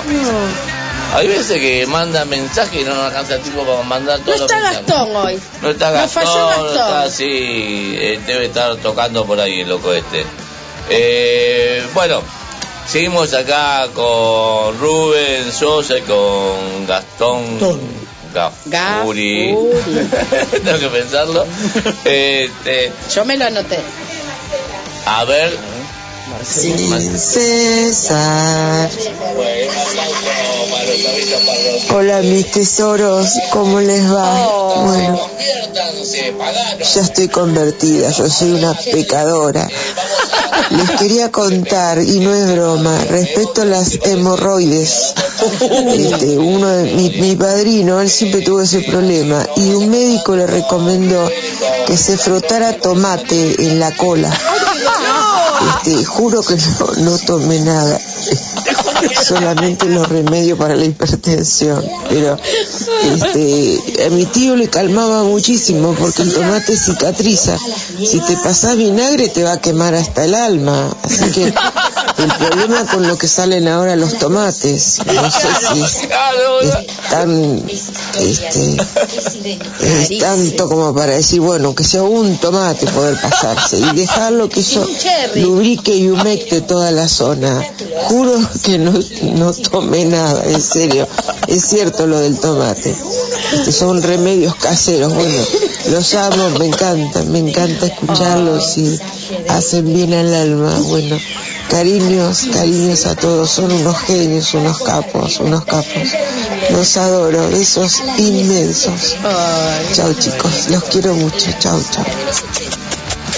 Hay 1.15 1.29
veces 1.29 1.61
que 1.61 1.87
mandan 1.87 2.29
mensajes 2.29 2.81
y 2.83 2.85
no 2.85 2.93
nos 2.93 3.05
alcanza 3.05 3.37
el 3.37 3.41
tiempo 3.43 3.63
para 3.65 3.83
mandar 3.85 4.19
No 4.19 4.25
todos 4.25 4.41
los 4.41 4.51
está. 4.51 4.73
Gastón 4.73 5.17
hoy. 5.17 5.39
No 5.63 5.71
está 5.71 5.91
Gastón, 5.93 6.25
no 6.25 6.47
Gastón. 6.49 6.69
está 6.71 7.03
así, 7.05 7.25
eh, 7.29 8.21
debe 8.27 8.47
estar 8.47 8.77
tocando 8.79 9.25
por 9.25 9.39
ahí 9.39 9.61
el 9.61 9.69
loco 9.69 9.93
este. 9.93 10.27
Eh, 10.91 11.87
bueno, 11.95 12.21
seguimos 12.87 13.33
acá 13.35 13.89
con 13.95 14.79
Rubén 14.79 15.53
Sosa 15.53 15.99
y 15.99 16.03
con 16.03 16.87
Gastón 16.87 17.59
Gafuri. 18.67 19.55
Tengo 20.65 20.79
que 20.79 20.89
pensarlo. 20.89 21.45
Este, 22.05 22.93
Yo 23.15 23.25
me 23.25 23.37
lo 23.37 23.47
anoté. 23.47 23.79
a 25.07 25.25
ver. 25.25 25.74
Sin 26.45 27.19
César. 27.19 28.91
Hola 31.95 32.21
mis 32.21 32.51
tesoros, 32.51 33.29
¿cómo 33.51 33.81
les 33.81 34.13
va? 34.13 34.47
Bueno, 34.85 35.21
ya 36.95 37.01
estoy 37.01 37.29
convertida, 37.29 38.11
yo 38.11 38.29
soy 38.29 38.53
una 38.53 38.75
pecadora. 38.75 39.67
Les 40.71 40.91
quería 40.99 41.31
contar, 41.31 42.03
y 42.03 42.21
no 42.21 42.35
es 42.35 42.53
broma, 42.53 42.99
respecto 43.09 43.63
a 43.63 43.65
las 43.65 43.99
hemorroides. 44.05 45.15
Este, 45.61 46.39
uno 46.39 46.69
de, 46.69 46.93
mi, 46.93 47.11
mi 47.11 47.37
padrino, 47.37 48.01
él 48.01 48.11
siempre 48.11 48.43
tuvo 48.43 48.63
ese 48.63 48.81
problema, 48.81 49.47
y 49.57 49.71
un 49.75 49.89
médico 49.91 50.37
le 50.37 50.47
recomendó 50.47 51.31
que 51.87 51.97
se 51.97 52.17
frotara 52.17 52.77
tomate 52.77 53.63
en 53.63 53.81
la 53.81 53.95
cola. 53.95 54.31
Juro 56.07 56.43
que 56.43 56.57
no, 56.57 57.11
no 57.11 57.19
tomé 57.19 57.61
nada, 57.61 58.01
solamente 59.23 59.87
los 59.87 60.09
remedios 60.09 60.59
para 60.59 60.77
la 60.77 60.85
hipertensión, 60.85 61.85
pero 62.09 62.39
este, 63.05 64.07
a 64.07 64.11
mi 64.11 64.27
tío 64.27 64.57
le 64.57 64.69
calmaba 64.69 65.25
muchísimo 65.25 65.95
porque 65.99 66.23
el 66.23 66.33
tomate 66.33 66.77
cicatriza. 66.77 67.59
Si 68.05 68.21
te 68.21 68.37
pasas 68.39 68.77
vinagre 68.77 69.29
te 69.29 69.43
va 69.43 69.53
a 69.53 69.61
quemar 69.61 69.95
hasta 69.95 70.25
el 70.25 70.35
alma, 70.35 70.95
así 71.03 71.31
que 71.33 71.55
el 72.19 72.33
problema 72.33 72.85
con 72.87 73.07
lo 73.07 73.19
que 73.19 73.29
salen 73.29 73.69
ahora 73.69 73.97
los 73.97 74.19
tomates, 74.19 75.01
no 75.07 75.31
sé 75.31 75.49
si 75.73 75.83
es, 75.83 76.03
es 76.63 76.87
tan, 77.11 77.63
este, 78.21 78.77
es 79.81 80.19
tanto 80.19 80.69
como 80.69 80.95
para 80.95 81.15
decir, 81.15 81.41
bueno, 81.41 81.75
que 81.75 81.85
sea 81.85 82.03
un 82.03 82.37
tomate 82.39 82.87
poder 82.87 83.21
pasarse 83.21 83.79
y 83.79 83.97
dejarlo 83.97 84.49
que 84.49 84.61
eso 84.61 84.87
lubrique 85.37 85.95
y 85.95 86.09
humecte 86.09 86.61
toda 86.61 86.91
la 86.91 87.09
zona. 87.09 87.63
Juro 88.09 88.39
que 88.63 88.79
no, 88.79 88.93
no 89.35 89.53
tomé 89.53 90.05
nada, 90.05 90.45
en 90.45 90.61
serio. 90.61 91.07
Es 91.49 91.65
cierto 91.65 92.07
lo 92.07 92.19
del 92.21 92.39
tomate. 92.39 92.95
Este, 93.53 93.73
son 93.73 94.03
remedios 94.03 94.55
caseros, 94.57 95.15
bueno, 95.15 95.45
los 95.91 96.15
amo, 96.15 96.51
me 96.59 96.67
encantan, 96.67 97.31
me 97.31 97.39
encanta 97.39 97.87
escucharlos 97.87 98.77
y 98.79 98.99
hacen 99.49 99.93
bien 99.93 100.13
al 100.13 100.35
alma. 100.35 100.77
Bueno, 100.89 101.17
cariños, 101.71 102.47
cariños 102.53 103.07
a 103.07 103.15
todos, 103.15 103.51
son 103.51 103.73
unos 103.73 103.99
genios, 104.01 104.55
unos 104.55 104.83
capos, 104.83 105.39
unos 105.41 105.65
capos. 105.65 106.09
Los 106.71 106.97
adoro, 106.97 107.49
besos 107.51 108.03
inmensos. 108.19 109.17
Chao 109.93 110.13
chicos, 110.15 110.69
los 110.71 110.85
quiero 110.85 111.15
mucho, 111.15 111.51
chao, 111.59 111.81
chao. 111.91 112.05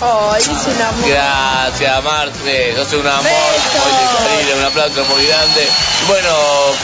Ay, 0.03 0.43
es 0.43 0.49
un 0.49 0.83
amor. 0.83 1.09
Gracias, 1.09 2.05
Marte. 2.05 2.75
Sos 2.77 2.93
un 3.01 3.07
amor. 3.07 3.25
Karina, 4.29 4.57
un 4.59 4.65
aplauso 4.65 5.05
muy 5.07 5.27
grande. 5.27 5.67
Bueno, 6.07 6.31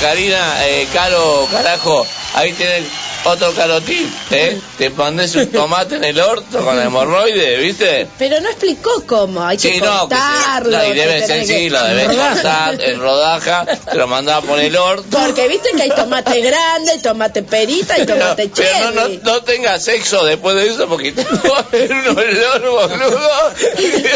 Karina, 0.00 0.66
eh, 0.66 0.88
Caro, 0.92 1.46
carajo, 1.50 2.06
ahí 2.34 2.52
tenés 2.54 2.84
otro 3.24 3.52
carotip, 3.54 4.08
¿eh? 4.30 4.58
Te 4.78 4.90
pones 4.90 5.34
un 5.36 5.46
tomate 5.48 5.96
en 5.96 6.04
el 6.04 6.20
orto 6.20 6.58
con 6.64 6.80
hemorroide, 6.80 7.56
¿viste? 7.58 8.08
Pero 8.18 8.40
no 8.40 8.48
explicó 8.48 8.90
cómo. 9.06 9.42
Hay 9.44 9.56
que 9.56 9.74
Sí, 9.74 9.80
no, 9.80 10.00
cortarlo. 10.00 10.78
no, 10.78 10.84
y 10.86 10.92
debe 10.94 11.26
ser, 11.26 11.46
sí, 11.46 11.52
que- 11.54 11.70
lo 11.70 11.82
debes 11.84 12.08
cortar 12.16 12.82
en 12.82 13.00
rodaja, 13.00 13.64
te 13.66 13.96
lo 13.96 14.06
mandaba 14.08 14.42
por 14.46 14.58
el 14.58 14.76
orto. 14.76 15.18
Porque 15.18 15.46
viste 15.48 15.70
que 15.76 15.82
hay 15.82 15.90
tomate 15.90 16.40
grande, 16.40 16.98
tomate 17.02 17.42
perita 17.42 17.98
y 17.98 18.06
tomate 18.06 18.50
Pero 18.54 18.68
cherry. 18.68 18.94
no, 18.94 19.08
no, 19.08 19.14
no 19.22 19.42
tengas 19.42 19.84
sexo 19.84 20.24
después 20.24 20.56
de 20.56 20.68
eso 20.68 20.88
porque 20.88 21.12
te 21.12 21.22
va 21.24 21.58
a 21.58 21.66
ver 21.70 21.92
un 21.92 22.08
olor, 22.08 22.60
boludo. 22.88 23.52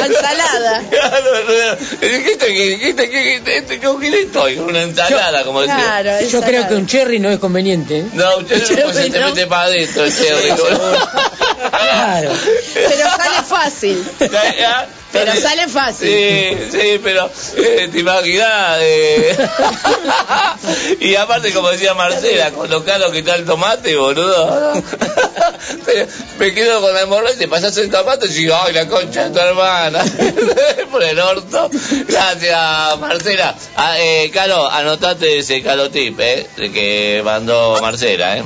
Ensalada. 0.04 0.82
Claro, 0.96 1.46
que, 2.00 2.08
dijiste 2.08 3.10
que, 3.10 3.42
este, 3.56 3.78
¿con 3.80 3.98
quién 3.98 4.14
estoy? 4.14 4.56
Una 4.58 4.82
ensalada, 4.82 5.44
como 5.44 5.60
decía. 5.62 6.20
Yo 6.30 6.40
creo 6.42 6.66
que 6.68 6.74
un 6.74 6.86
cherry 6.86 7.18
no 7.18 7.30
es 7.30 7.38
conveniente. 7.38 7.98
¿eh? 8.00 8.06
No, 8.14 8.38
usted 8.38 8.84
no 8.84 8.92
se 8.96 9.10
te 9.10 9.20
mete 9.20 9.46
para 9.46 9.62
adentro. 9.64 10.04
Claro. 11.70 12.30
Pero 12.74 13.10
sale 13.10 13.42
fácil. 13.48 14.04
Pero 15.12 15.34
sale 15.34 15.68
fácil. 15.68 16.08
Sí, 16.08 16.58
sí, 16.78 17.00
pero 17.02 17.30
eh, 17.56 17.88
te 17.90 17.98
imaginas. 18.00 18.78
eh. 18.80 19.36
y 21.00 21.14
aparte, 21.16 21.52
como 21.52 21.70
decía 21.70 21.94
Marcela, 21.94 22.50
con 22.50 22.68
lo 22.68 22.84
caro 22.84 23.10
que 23.10 23.20
está 23.20 23.36
el 23.36 23.44
tomate, 23.46 23.96
boludo. 23.96 24.74
Pero 25.86 26.06
me 26.38 26.52
quedo 26.54 26.80
con 26.82 26.92
la 26.92 27.02
hemorroide, 27.02 27.36
te 27.36 27.48
pasas 27.48 27.76
el 27.78 27.90
tomate 27.90 28.26
y 28.26 28.30
digo, 28.30 28.56
ay, 28.62 28.74
la 28.74 28.86
concha 28.88 29.28
de 29.28 29.30
tu 29.30 29.38
hermana. 29.38 30.04
Por 30.90 31.02
el 31.02 31.18
orto. 31.18 31.70
Gracias, 32.08 32.98
Marcela. 32.98 33.54
Ah, 33.76 33.96
eh, 33.98 34.30
Caro, 34.34 34.70
anotate 34.70 35.38
ese 35.38 35.62
calotip, 35.62 36.18
eh, 36.20 36.46
que 36.56 37.22
mandó 37.24 37.78
Marcela, 37.80 38.36
eh. 38.38 38.44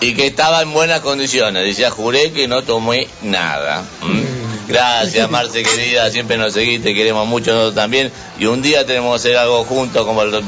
Y 0.00 0.14
que 0.14 0.26
estaba 0.26 0.62
en 0.62 0.72
buenas 0.72 1.00
condiciones. 1.00 1.64
Decía, 1.64 1.90
juré 1.90 2.32
que 2.32 2.48
no 2.48 2.62
tomé 2.62 3.08
nada. 3.22 3.82
¿Mm? 4.02 4.68
Gracias, 4.68 5.30
Marce, 5.30 5.62
querida. 5.62 6.10
Siempre 6.10 6.36
nos 6.36 6.52
seguís, 6.52 6.82
te 6.82 6.94
queremos 6.94 7.26
mucho 7.26 7.52
nosotros 7.52 7.74
también. 7.74 8.10
Y 8.38 8.46
un 8.46 8.62
día 8.62 8.86
tenemos 8.86 9.10
que 9.10 9.28
hacer 9.28 9.36
algo 9.36 9.64
juntos, 9.64 10.04
como 10.06 10.24
lo, 10.24 10.40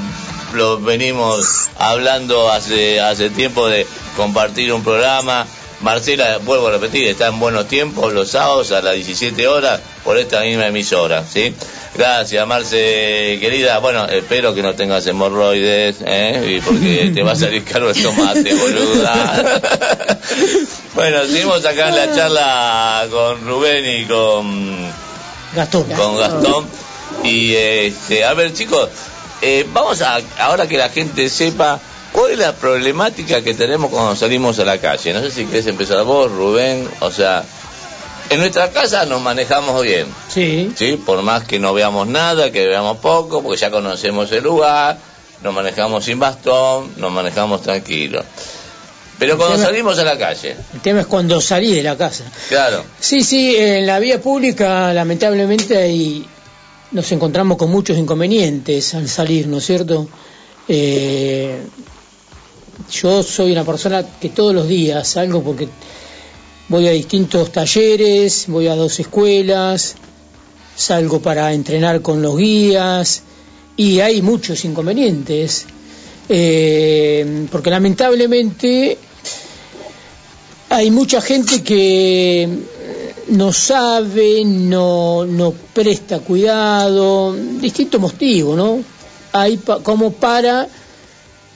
lo 0.54 0.80
venimos 0.80 1.68
hablando 1.78 2.50
hace, 2.50 3.00
hace 3.00 3.30
tiempo 3.30 3.68
de 3.68 3.86
compartir 4.16 4.72
un 4.72 4.82
programa. 4.82 5.46
Marcela, 5.84 6.38
vuelvo 6.38 6.68
a 6.68 6.70
repetir, 6.70 7.06
está 7.08 7.26
en 7.26 7.38
buenos 7.38 7.68
tiempos 7.68 8.14
los 8.14 8.30
sábados 8.30 8.72
a 8.72 8.80
las 8.80 8.94
17 8.94 9.46
horas 9.46 9.82
por 10.02 10.16
esta 10.16 10.40
misma 10.40 10.66
emisora, 10.66 11.22
¿sí? 11.30 11.54
Gracias, 11.94 12.46
Marce, 12.46 13.36
querida. 13.38 13.80
Bueno, 13.80 14.06
espero 14.06 14.54
que 14.54 14.62
no 14.62 14.74
tengas 14.74 15.06
hemorroides, 15.06 15.96
¿eh? 16.06 16.56
Y 16.56 16.60
porque 16.62 17.12
te 17.14 17.22
va 17.22 17.32
a 17.32 17.36
salir 17.36 17.62
caro 17.70 17.90
el 17.90 18.02
tomate, 18.02 18.54
boluda. 18.54 19.60
bueno, 20.94 21.22
seguimos 21.26 21.66
acá 21.66 21.90
en 21.90 21.96
la 21.96 22.16
charla 22.16 23.06
con 23.10 23.46
Rubén 23.46 23.84
y 24.00 24.06
con 24.06 24.90
Gastón. 25.54 25.84
con 25.90 26.16
Gastón. 26.16 26.66
Y 27.24 27.54
este, 27.54 28.24
a 28.24 28.32
ver, 28.32 28.54
chicos, 28.54 28.88
eh, 29.42 29.66
vamos 29.70 30.00
a, 30.00 30.18
ahora 30.38 30.66
que 30.66 30.78
la 30.78 30.88
gente 30.88 31.28
sepa 31.28 31.78
cuál 32.14 32.30
es 32.32 32.38
la 32.38 32.54
problemática 32.54 33.42
que 33.42 33.52
tenemos 33.54 33.90
cuando 33.90 34.16
salimos 34.16 34.58
a 34.60 34.64
la 34.64 34.78
calle. 34.78 35.12
No 35.12 35.20
sé 35.20 35.30
si 35.30 35.44
querés 35.44 35.66
empezar 35.66 36.02
vos, 36.04 36.30
Rubén, 36.32 36.88
o 37.00 37.10
sea, 37.10 37.44
En 38.30 38.38
nuestra 38.40 38.70
casa 38.70 39.04
nos 39.04 39.20
manejamos 39.20 39.82
bien. 39.82 40.06
Sí. 40.30 40.72
¿sí? 40.74 40.96
Por 41.04 41.20
más 41.22 41.44
que 41.44 41.58
no 41.58 41.74
veamos 41.74 42.06
nada, 42.08 42.50
que 42.50 42.66
veamos 42.66 42.96
poco, 42.96 43.42
porque 43.42 43.60
ya 43.60 43.70
conocemos 43.70 44.32
el 44.32 44.42
lugar, 44.42 44.96
nos 45.42 45.52
manejamos 45.52 46.06
sin 46.06 46.18
bastón, 46.18 46.90
nos 46.96 47.12
manejamos 47.12 47.60
tranquilos. 47.60 48.24
Pero 49.18 49.36
cuando 49.36 49.56
tema- 49.56 49.66
salimos 49.66 49.98
a 49.98 50.04
la 50.04 50.16
calle, 50.16 50.56
El 50.72 50.80
tema 50.80 51.00
es 51.02 51.06
cuando 51.06 51.38
salí 51.40 51.74
de 51.74 51.82
la 51.82 51.96
casa. 51.98 52.24
claro, 52.48 52.82
Sí, 52.98 53.22
sí, 53.22 53.54
en 53.56 53.86
la 53.86 53.98
vía 53.98 54.20
pública 54.22 54.92
lamentablemente 54.94 55.76
ahí 55.76 56.26
nos 56.92 57.12
encontramos 57.12 57.58
con 57.58 57.70
muchos 57.70 57.98
inconvenientes 57.98 58.94
al 58.94 59.06
salir, 59.08 59.46
¿no 59.48 59.58
es 59.58 59.66
cierto? 59.66 60.08
Eh, 60.66 61.60
yo 62.90 63.22
soy 63.22 63.52
una 63.52 63.64
persona 63.64 64.04
que 64.20 64.28
todos 64.30 64.54
los 64.54 64.68
días 64.68 65.06
salgo 65.08 65.42
porque 65.42 65.68
voy 66.68 66.86
a 66.88 66.92
distintos 66.92 67.52
talleres, 67.52 68.44
voy 68.48 68.68
a 68.68 68.74
dos 68.76 68.98
escuelas, 69.00 69.94
salgo 70.76 71.20
para 71.20 71.52
entrenar 71.52 72.02
con 72.02 72.22
los 72.22 72.36
guías 72.36 73.22
y 73.76 74.00
hay 74.00 74.22
muchos 74.22 74.64
inconvenientes. 74.64 75.66
Eh, 76.28 77.46
porque 77.52 77.68
lamentablemente 77.70 78.96
hay 80.70 80.90
mucha 80.90 81.20
gente 81.20 81.62
que 81.62 82.48
no 83.28 83.52
sabe, 83.52 84.42
no, 84.44 85.24
no 85.26 85.52
presta 85.72 86.20
cuidado, 86.20 87.34
distintos 87.60 88.00
motivos, 88.00 88.56
¿no? 88.56 88.78
Hay 89.32 89.56
pa- 89.58 89.80
como 89.80 90.12
para... 90.12 90.66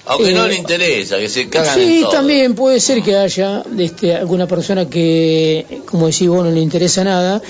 aunque 0.09 0.33
no 0.33 0.47
Eh, 0.47 0.49
le 0.49 0.55
interesa, 0.57 1.19
que 1.19 1.29
se 1.29 1.49
cagan 1.49 1.79
en 1.81 1.87
Sí, 1.89 2.01
todo. 2.03 2.11
también 2.13 2.55
puede 2.55 2.81
ser 2.81 3.03
que 3.03 3.17
haya 3.17 3.63
este, 3.79 4.15
alguna 4.15 4.47
persona 4.47 4.89
que, 4.89 5.83
como 5.87 6.07
decís 6.07 6.29
vos, 6.29 6.45
no 6.45 6.51
le 6.51 6.61
interesa 6.61 7.05
nada. 7.05 7.41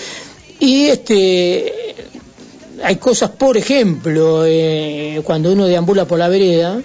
Y 0.60 0.86
este, 0.88 1.72
hay 2.82 2.96
cosas, 2.96 3.30
por 3.30 3.56
ejemplo, 3.56 4.44
eh, 4.46 5.20
cuando 5.24 5.52
uno 5.52 5.66
deambula 5.66 6.04
por 6.04 6.18
la 6.18 6.28
vereda, 6.28 6.80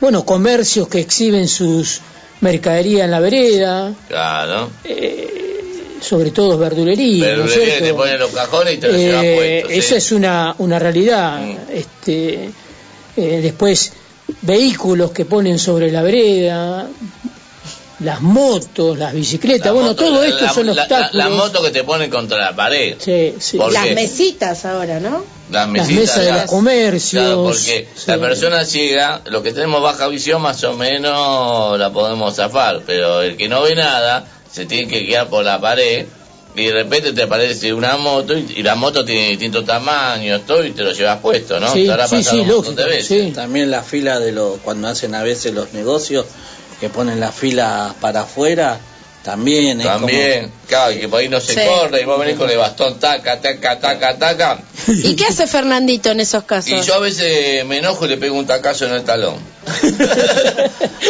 bueno, 0.00 0.24
comercios 0.24 0.86
que 0.88 1.00
exhiben 1.00 1.48
sus 1.48 2.00
mercaderías 2.40 3.04
en 3.04 3.10
la 3.10 3.20
vereda, 3.20 3.92
Claro. 4.08 4.70
sobre 6.00 6.30
todo 6.30 6.58
verdulería, 6.58 7.36
¿no 7.36 7.44
Verdulería 7.44 7.64
que 7.64 7.70
cierto? 7.70 7.84
te 7.86 7.94
ponen 7.94 8.18
los 8.18 8.30
cajones 8.30 8.74
y 8.74 8.76
te 8.78 8.88
los 8.88 8.96
Eh, 9.00 9.34
puestos. 9.36 9.70
sí. 9.70 9.76
Mm. 9.76 9.80
esa 9.80 9.96
es 9.96 10.12
una, 10.12 10.54
una 10.58 10.78
realidad. 10.78 11.40
Este, 11.72 12.50
eh, 13.16 13.40
después, 13.42 13.92
vehículos 14.42 15.10
que 15.12 15.24
ponen 15.24 15.58
sobre 15.58 15.90
la 15.92 16.02
vereda, 16.02 16.86
las 18.00 18.20
motos, 18.20 18.98
las 18.98 19.12
bicicletas, 19.14 19.72
bueno, 19.72 19.90
moto- 19.90 20.04
todo 20.04 20.20
la- 20.22 20.28
esto 20.28 20.44
la- 20.44 20.52
son 20.52 20.68
obstáculos. 20.70 21.14
La, 21.14 21.24
la 21.24 21.30
moto 21.30 21.62
que 21.62 21.70
te 21.70 21.84
ponen 21.84 22.10
contra 22.10 22.38
la 22.38 22.56
pared. 22.56 22.96
Sí, 22.98 23.34
sí. 23.38 23.56
¿Por 23.56 23.72
Las 23.72 23.90
mesitas 23.90 24.64
ahora, 24.64 24.98
¿no? 25.00 25.24
Las 25.50 25.62
Las 25.66 25.68
mesitas, 25.68 26.00
mesas 26.00 26.24
de 26.24 26.32
los 26.32 26.42
comercios. 26.42 27.22
Claro, 27.22 27.44
porque 27.44 27.88
sí. 27.94 28.02
la 28.06 28.18
persona 28.18 28.64
ciega, 28.64 29.20
lo 29.26 29.42
que 29.42 29.52
tenemos 29.52 29.80
baja 29.82 30.08
visión 30.08 30.42
más 30.42 30.62
o 30.64 30.74
menos 30.74 31.78
la 31.78 31.92
podemos 31.92 32.34
zafar, 32.34 32.82
pero 32.84 33.22
el 33.22 33.36
que 33.36 33.48
no 33.48 33.62
ve 33.62 33.74
nada 33.74 34.26
se 34.50 34.66
tiene 34.66 34.88
que 34.88 35.00
guiar 35.00 35.28
por 35.28 35.44
la 35.44 35.60
pared 35.60 36.06
y 36.56 36.66
de 36.66 36.72
repente 36.72 37.12
te 37.12 37.22
aparece 37.22 37.72
una 37.72 37.96
moto 37.96 38.36
y, 38.36 38.54
y 38.56 38.62
la 38.62 38.74
moto 38.74 39.04
tiene 39.04 39.30
distintos 39.30 39.64
tamaños, 39.64 40.42
todo 40.46 40.64
y 40.64 40.70
te 40.70 40.82
lo 40.82 40.92
llevas 40.92 41.18
puesto, 41.20 41.58
¿no? 41.58 41.72
Sí, 41.72 41.84
Te 41.84 41.90
habrá 41.92 42.06
sí, 42.06 42.22
sí, 42.22 42.36
un 42.36 42.46
montón 42.46 42.56
lógico, 42.56 42.82
de 42.82 42.84
veces. 42.88 43.32
También 43.32 43.70
la 43.70 43.82
fila 43.82 44.20
de 44.20 44.32
los, 44.32 44.58
cuando 44.60 44.88
hacen 44.88 45.14
a 45.14 45.22
veces 45.22 45.52
los 45.52 45.72
negocios, 45.72 46.26
que 46.80 46.88
ponen 46.88 47.18
la 47.20 47.32
fila 47.32 47.94
para 48.00 48.22
afuera, 48.22 48.78
también 49.24 49.80
es 49.80 49.86
También, 49.86 50.52
claro, 50.68 50.92
y 50.92 51.00
que 51.00 51.08
por 51.08 51.18
ahí 51.20 51.28
no 51.30 51.40
se 51.40 51.54
Sí. 51.54 51.60
corre 51.66 52.02
y 52.02 52.04
vos 52.04 52.20
venís 52.20 52.36
con 52.36 52.48
el 52.50 52.58
bastón, 52.58 53.00
taca, 53.00 53.40
taca, 53.40 53.80
taca, 53.80 54.18
taca. 54.18 54.58
¿Y 54.86 55.16
qué 55.16 55.24
hace 55.24 55.46
Fernandito 55.46 56.10
en 56.10 56.20
esos 56.20 56.44
casos? 56.44 56.70
Y 56.70 56.82
yo 56.82 56.94
a 56.94 56.98
veces 56.98 57.64
me 57.64 57.78
enojo 57.78 58.04
y 58.04 58.08
le 58.08 58.18
pego 58.18 58.36
un 58.36 58.46
tacazo 58.46 58.84
en 58.86 58.92
el 58.92 59.02
talón. 59.02 59.36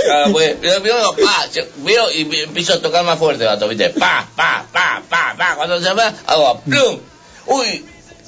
Claro, 0.05 0.33
pues, 0.33 0.55
pero 0.61 0.83
primero, 0.83 1.17
pa, 1.17 1.47
yo 1.53 1.63
veo 1.79 2.11
y 2.13 2.23
empiezo 2.43 2.75
a 2.75 2.81
tocar 2.81 3.05
más 3.05 3.19
fuerte, 3.19 3.45
vato, 3.45 3.67
¿viste? 3.69 3.91
Pa, 3.91 4.29
pa, 4.37 4.65
pa, 4.71 5.03
pa, 5.09 5.35
pa. 5.37 5.57
Cuando 5.57 5.81
se 5.81 5.93
va, 5.93 6.13
hago 6.27 6.61
plum. 6.61 6.99
Uy. 7.47 7.85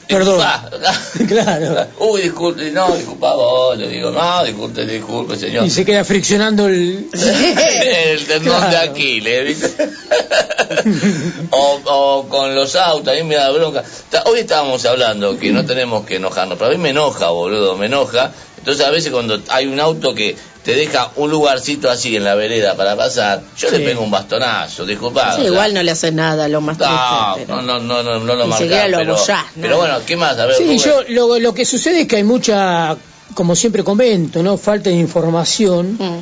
Perdón. 0.09 0.41
claro. 1.29 1.87
Uy, 1.99 2.23
disculpe, 2.23 2.71
no, 2.71 2.95
disculpa 2.95 3.35
vos, 3.35 3.77
le 3.77 3.89
digo, 3.89 4.11
no, 4.11 4.45
disculpe, 4.45 4.87
disculpe, 4.87 5.37
señor. 5.37 5.67
Y 5.67 5.71
se 5.71 5.85
queda 5.85 6.05
friccionando 6.05 6.67
el... 6.67 7.09
el 7.13 8.25
tendón 8.27 8.61
de 8.63 8.69
Claro. 8.69 8.91
Aquiles, 8.91 9.45
¿viste? 9.45 9.89
o, 11.51 11.81
o 11.85 12.29
con 12.29 12.55
los 12.55 12.77
autos, 12.77 13.13
a 13.13 13.17
mí 13.17 13.25
me 13.25 13.35
da 13.35 13.51
bronca. 13.51 13.83
Hoy 14.27 14.41
estábamos 14.41 14.85
hablando 14.87 15.39
que 15.39 15.51
no 15.51 15.65
tenemos 15.65 16.07
que 16.07 16.17
enojarnos, 16.17 16.59
pero 16.59 16.71
a 16.71 16.75
mí 16.75 16.79
me 16.79 16.91
enoja, 16.91 17.31
boludo, 17.31 17.77
me 17.77 17.87
enoja. 17.87 18.33
Entonces 18.59 18.85
a 18.87 18.91
veces 18.91 19.13
cuando 19.13 19.41
hay 19.49 19.67
un 19.67 19.79
auto 19.81 20.15
que 20.15 20.37
te 20.67 20.75
deja 20.75 21.13
un 21.15 21.31
lugarcito 21.31 21.89
así 21.89 22.17
en 22.17 22.25
la 22.25 22.35
vereda 22.35 22.75
para 22.77 22.97
pasar, 22.97 23.41
yo 23.57 23.71
le 23.71 23.79
pego 23.79 24.03
un 24.03 24.11
bastonazo, 24.11 24.85
disculpa. 24.85 25.31
Sí, 25.35 25.39
o 25.39 25.43
sea, 25.43 25.47
igual 25.53 25.73
no 25.73 25.83
le 25.83 25.93
hace 25.93 26.11
nada, 26.11 26.49
lo 26.49 26.61
más 26.61 26.77
no, 26.77 26.87
triste. 27.35 27.53
no, 27.53 27.63
no, 27.63 27.79
no, 27.79 28.03
no, 28.03 28.19
no 28.19 28.35
lo 28.35 28.43
Ni 28.45 28.51
marcás, 28.51 28.59
siquiera 28.59 28.89
lo 28.89 28.99
pero, 28.99 29.13
¿no? 29.17 29.63
pero 29.63 29.77
bueno, 29.79 29.95
¿qué 30.05 30.17
más? 30.17 30.37
A 30.39 30.47
ver, 30.47 30.57
Sí, 30.57 30.77
yo 30.79 31.03
lo, 31.11 31.39
lo 31.39 31.55
que 31.55 31.65
sucede 31.65 32.01
es 32.01 32.09
que 32.09 32.17
hay 32.17 32.25
mucha, 32.25 32.97
como 33.35 33.55
siempre 33.55 33.85
comento, 33.85 34.43
¿no? 34.43 34.57
Falta 34.59 34.91
de 34.91 34.97
información. 34.97 35.93
Mm. 36.01 36.19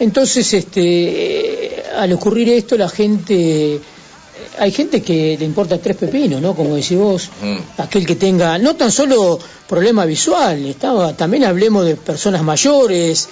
Entonces, 0.00 0.54
este, 0.54 1.82
al 1.98 2.12
ocurrir 2.14 2.48
esto, 2.50 2.76
la 2.78 2.88
gente, 2.88 3.78
hay 4.58 4.70
gente 4.72 5.02
que 5.02 5.36
le 5.38 5.44
importa 5.44 5.76
tres 5.78 5.96
pepinos, 5.96 6.40
¿no? 6.40 6.54
Como 6.54 6.74
decís 6.76 6.96
vos, 6.96 7.28
Mm. 7.42 7.56
aquel 7.82 8.06
que 8.06 8.16
tenga, 8.16 8.58
no 8.58 8.74
tan 8.74 8.90
solo 8.90 9.38
problema 9.68 10.06
visual, 10.06 10.64
estaba, 10.64 11.12
también 11.14 11.44
hablemos 11.44 11.84
de 11.84 11.96
personas 11.96 12.42
mayores, 12.42 13.28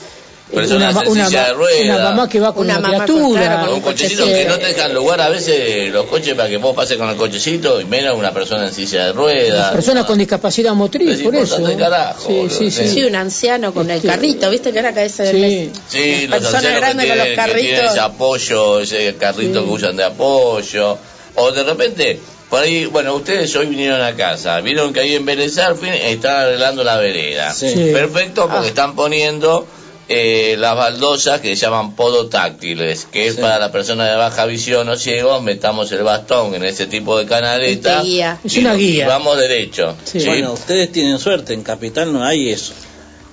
Personas 0.55 0.97
en 1.03 1.09
una, 1.09 1.27
silla 1.27 1.45
de 1.49 1.53
ruedas. 1.55 1.81
una 1.97 1.99
mamá 2.11 2.29
que 2.29 2.41
va 2.41 2.55
con 2.55 2.65
Una 2.67 2.79
una, 2.79 2.89
mamá 2.89 3.07
con- 3.07 3.17
criatura, 3.17 3.41
claro, 3.43 3.67
con 3.67 3.75
un 3.75 3.81
cochecito 3.81 4.25
que 4.27 4.45
no 4.47 4.59
te 4.59 4.67
dejan 4.67 4.95
lugar 4.95 5.21
a 5.21 5.29
veces 5.29 5.93
los 5.93 6.07
coches 6.07 6.35
para 6.35 6.49
que 6.49 6.57
vos 6.57 6.75
pases 6.75 6.97
con 6.97 7.09
el 7.11 7.17
cochecito 7.17 7.81
y 7.81 7.85
menos 7.85 8.17
una 8.17 8.33
persona 8.33 8.67
en 8.67 8.73
silla 8.73 9.07
de 9.07 9.13
ruedas. 9.13 9.73
personas 9.73 10.05
con 10.05 10.19
discapacidad 10.19 10.73
motriz, 10.75 11.11
Es 11.19 11.23
por 11.23 11.35
eso. 11.35 11.63
carajo, 11.79 12.27
sí, 12.29 12.33
boludo, 12.35 12.51
sí, 12.59 12.71
sí. 12.71 12.89
Sí, 12.89 13.03
un 13.05 13.15
anciano 13.17 13.73
con 13.75 13.91
el 13.91 14.01
carrito, 14.03 14.51
¿viste 14.51 14.73
que 14.73 14.79
ahora 14.79 14.95
que 14.95 15.05
ese 15.05 15.31
Sí. 15.31 15.73
Sí, 15.89 16.27
los 16.27 16.39
personas 16.39 16.55
ancianos 16.55 16.73
que 16.73 16.81
grandes 16.81 17.07
con 17.09 17.17
los 17.19 17.27
tienen, 17.27 17.47
que 17.47 17.53
tienen 17.55 17.71
carritos. 17.77 17.91
ese 17.93 18.01
apoyo, 18.01 18.81
ese 18.81 19.15
carrito 19.17 19.61
Sí. 19.61 19.67
que 19.67 19.73
usan 19.73 19.97
de 19.97 20.05
apoyo. 20.05 20.99
O 21.37 21.51
de 21.51 21.63
repente, 21.65 22.21
por 22.49 22.63
ahí, 22.63 22.85
bueno, 22.87 23.15
ustedes 23.17 23.55
hoy 23.57 23.67
vinieron 23.67 24.01
a 24.01 24.15
casa, 24.15 24.61
vieron 24.61 24.93
que 24.93 25.01
ahí 25.01 25.15
en 25.17 25.25
Vélez 25.25 25.59
Arfield 25.59 25.95
están 25.95 26.37
arreglando 26.37 26.85
la 26.85 26.97
vereda. 26.99 27.53
Sí. 27.53 27.69
Sí. 27.71 27.91
Perfecto, 27.93 28.43
porque 28.49 28.67
Ah. 28.67 28.69
están 28.69 28.95
poniendo 28.95 29.67
eh, 30.09 30.57
las 30.59 30.77
baldosas 30.77 31.41
que 31.41 31.49
se 31.57 31.63
llaman 31.67 31.95
podotáctiles, 31.97 33.07
que 33.11 33.27
es 33.29 33.37
Sí. 33.37 33.41
para 33.41 33.59
la 33.59 33.73
persona 33.73 34.07
de 34.09 34.17
baja 34.17 34.45
visión 34.47 34.89
o 34.89 34.97
ciegos, 34.97 35.43
metamos 35.43 35.91
el 35.93 36.03
bastón 36.03 36.55
en 36.55 36.65
ese 36.65 36.87
tipo 36.87 37.19
de 37.19 37.27
canaleta. 37.27 37.97
Este 37.99 38.07
guía. 38.09 38.39
Es 38.45 38.57
y- 38.57 38.61
una 38.61 38.75
y 38.75 38.79
guía. 38.79 39.09
vamos 39.09 39.39
derecho. 39.39 39.95
Sí. 40.05 40.21
¿sí? 40.21 40.27
Bueno, 40.27 40.53
ustedes 40.53 40.93
tienen 40.93 41.19
suerte, 41.19 41.55
en 41.55 41.63
Capital 41.63 42.13
no 42.13 42.25
hay 42.25 42.51
eso. 42.51 42.73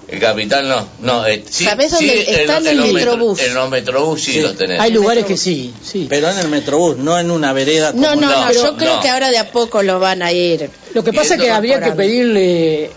El 0.07 0.19
capital 0.19 0.68
no, 0.68 0.85
no, 0.99 1.26
eh, 1.26 1.41
sí, 1.49 1.64
¿Sabés 1.64 1.93
sí, 1.98 2.06
dónde 2.06 2.41
está 2.41 2.57
en 2.57 2.68
el 2.68 2.77
los 2.77 2.88
metro- 2.91 3.11
Metrobús? 3.14 3.39
En 3.39 3.53
los 3.53 3.69
metrobús 3.69 4.22
sí, 4.22 4.31
Sí. 4.34 4.41
los 4.41 4.57
tenés. 4.57 4.77
Hay 4.81 4.91
lugares 4.91 5.23
que 5.26 5.38
sí, 5.38 5.73
sí. 5.81 6.07
Pero 6.10 6.30
en 6.30 6.38
el 6.38 6.49
Metrobús, 6.49 6.98
no 6.98 7.18
en 7.18 7.31
una 7.31 7.53
vereda 7.53 7.93
No, 7.93 8.10
como 8.10 8.22
no, 8.22 8.30
No, 8.30 8.52
yo 8.52 8.76
creo 8.76 8.95
no. 8.98 9.02
que 9.02 9.07
ahora 9.07 9.30
de 9.30 9.38
a 9.38 9.49
poco 9.53 9.81
lo 9.84 10.02
van 10.02 10.22
a 10.22 10.34
ir. 10.34 10.69
Lo 10.93 11.02
que 11.06 11.14
pasa 11.14 11.35
es 11.35 11.41
que 11.41 11.49
habría 11.49 11.80
que 11.80 11.91
pedirle 11.93 12.91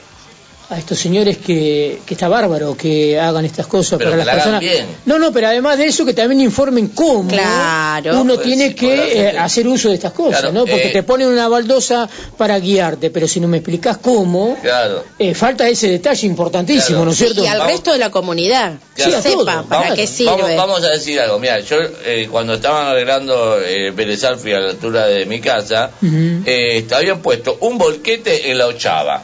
a 0.70 0.78
estos 0.78 0.98
señores 0.98 1.36
que, 1.38 2.00
que 2.06 2.14
está 2.14 2.26
bárbaro 2.28 2.74
que 2.76 3.20
hagan 3.20 3.44
estas 3.44 3.66
cosas 3.66 3.98
Pero 3.98 4.10
para 4.12 4.22
que 4.22 4.26
las 4.26 4.26
la 4.26 4.32
personas. 4.32 4.60
bien. 4.60 4.86
No, 5.04 5.18
no, 5.18 5.30
pero 5.32 5.48
además 5.48 5.76
de 5.76 5.84
eso 5.86 6.06
que 6.06 6.14
también 6.14 6.40
informen 6.40 6.88
cómo 6.88 7.28
Claro. 7.28 8.20
uno 8.20 8.34
Pues 8.36 8.46
tiene 8.46 8.68
sí, 8.68 8.74
que 8.74 9.28
eh, 9.28 9.38
hacer 9.38 9.68
uso 9.68 9.90
de 9.90 9.96
estas 9.96 10.12
cosas, 10.12 10.40
Claro, 10.40 10.52
¿no? 10.54 10.60
Porque 10.64 10.88
eh, 10.88 10.92
te 10.92 11.02
ponen 11.02 11.28
una 11.28 11.48
baldosa 11.48 12.08
para 12.38 12.58
guiarte, 12.58 13.10
pero 13.10 13.28
si 13.28 13.40
no 13.40 13.48
me 13.48 13.58
explicas 13.58 13.98
cómo, 13.98 14.56
Claro. 14.62 15.04
eh, 15.18 15.34
falta 15.34 15.68
ese 15.68 15.88
detalle 15.88 16.26
importantísimo, 16.26 16.88
Claro. 16.98 17.04
¿no 17.04 17.10
es 17.10 17.18
cierto? 17.18 17.44
Y 17.44 17.46
al 17.46 17.58
Vamos. 17.58 17.72
resto 17.72 17.92
de 17.92 17.98
la 17.98 18.10
comunidad, 18.10 18.72
Claro. 18.72 18.80
que 18.96 19.02
Sí, 19.04 19.12
a 19.12 19.22
sepa 19.22 19.34
todo. 19.34 19.44
para 19.44 19.80
vamos, 19.82 19.94
qué 19.96 20.06
sirve. 20.06 20.30
Vamos, 20.30 20.56
vamos 20.56 20.84
a 20.84 20.90
decir 20.90 21.20
algo. 21.20 21.38
Mira, 21.38 21.60
yo 21.60 21.76
eh, 22.06 22.26
cuando 22.30 22.54
estaban 22.54 22.86
arreglando 22.86 23.60
eh, 23.60 23.90
Vélez 23.90 24.24
Arfield 24.24 24.56
a 24.56 24.60
la 24.60 24.70
altura 24.70 25.06
de 25.06 25.26
mi 25.26 25.40
casa, 25.40 25.90
eh, 26.02 26.86
habían 26.94 27.20
puesto 27.20 27.58
un 27.60 27.76
volquete 27.76 28.50
en 28.50 28.58
la 28.58 28.66
ochava. 28.66 29.22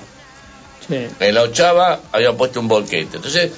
Sí. 0.89 1.07
En 1.21 1.35
la 1.35 1.43
ochava 1.43 2.01
habían 2.13 2.37
puesto 2.37 2.61
un 2.61 2.69
volquete. 2.69 3.17
Entonces, 3.17 3.51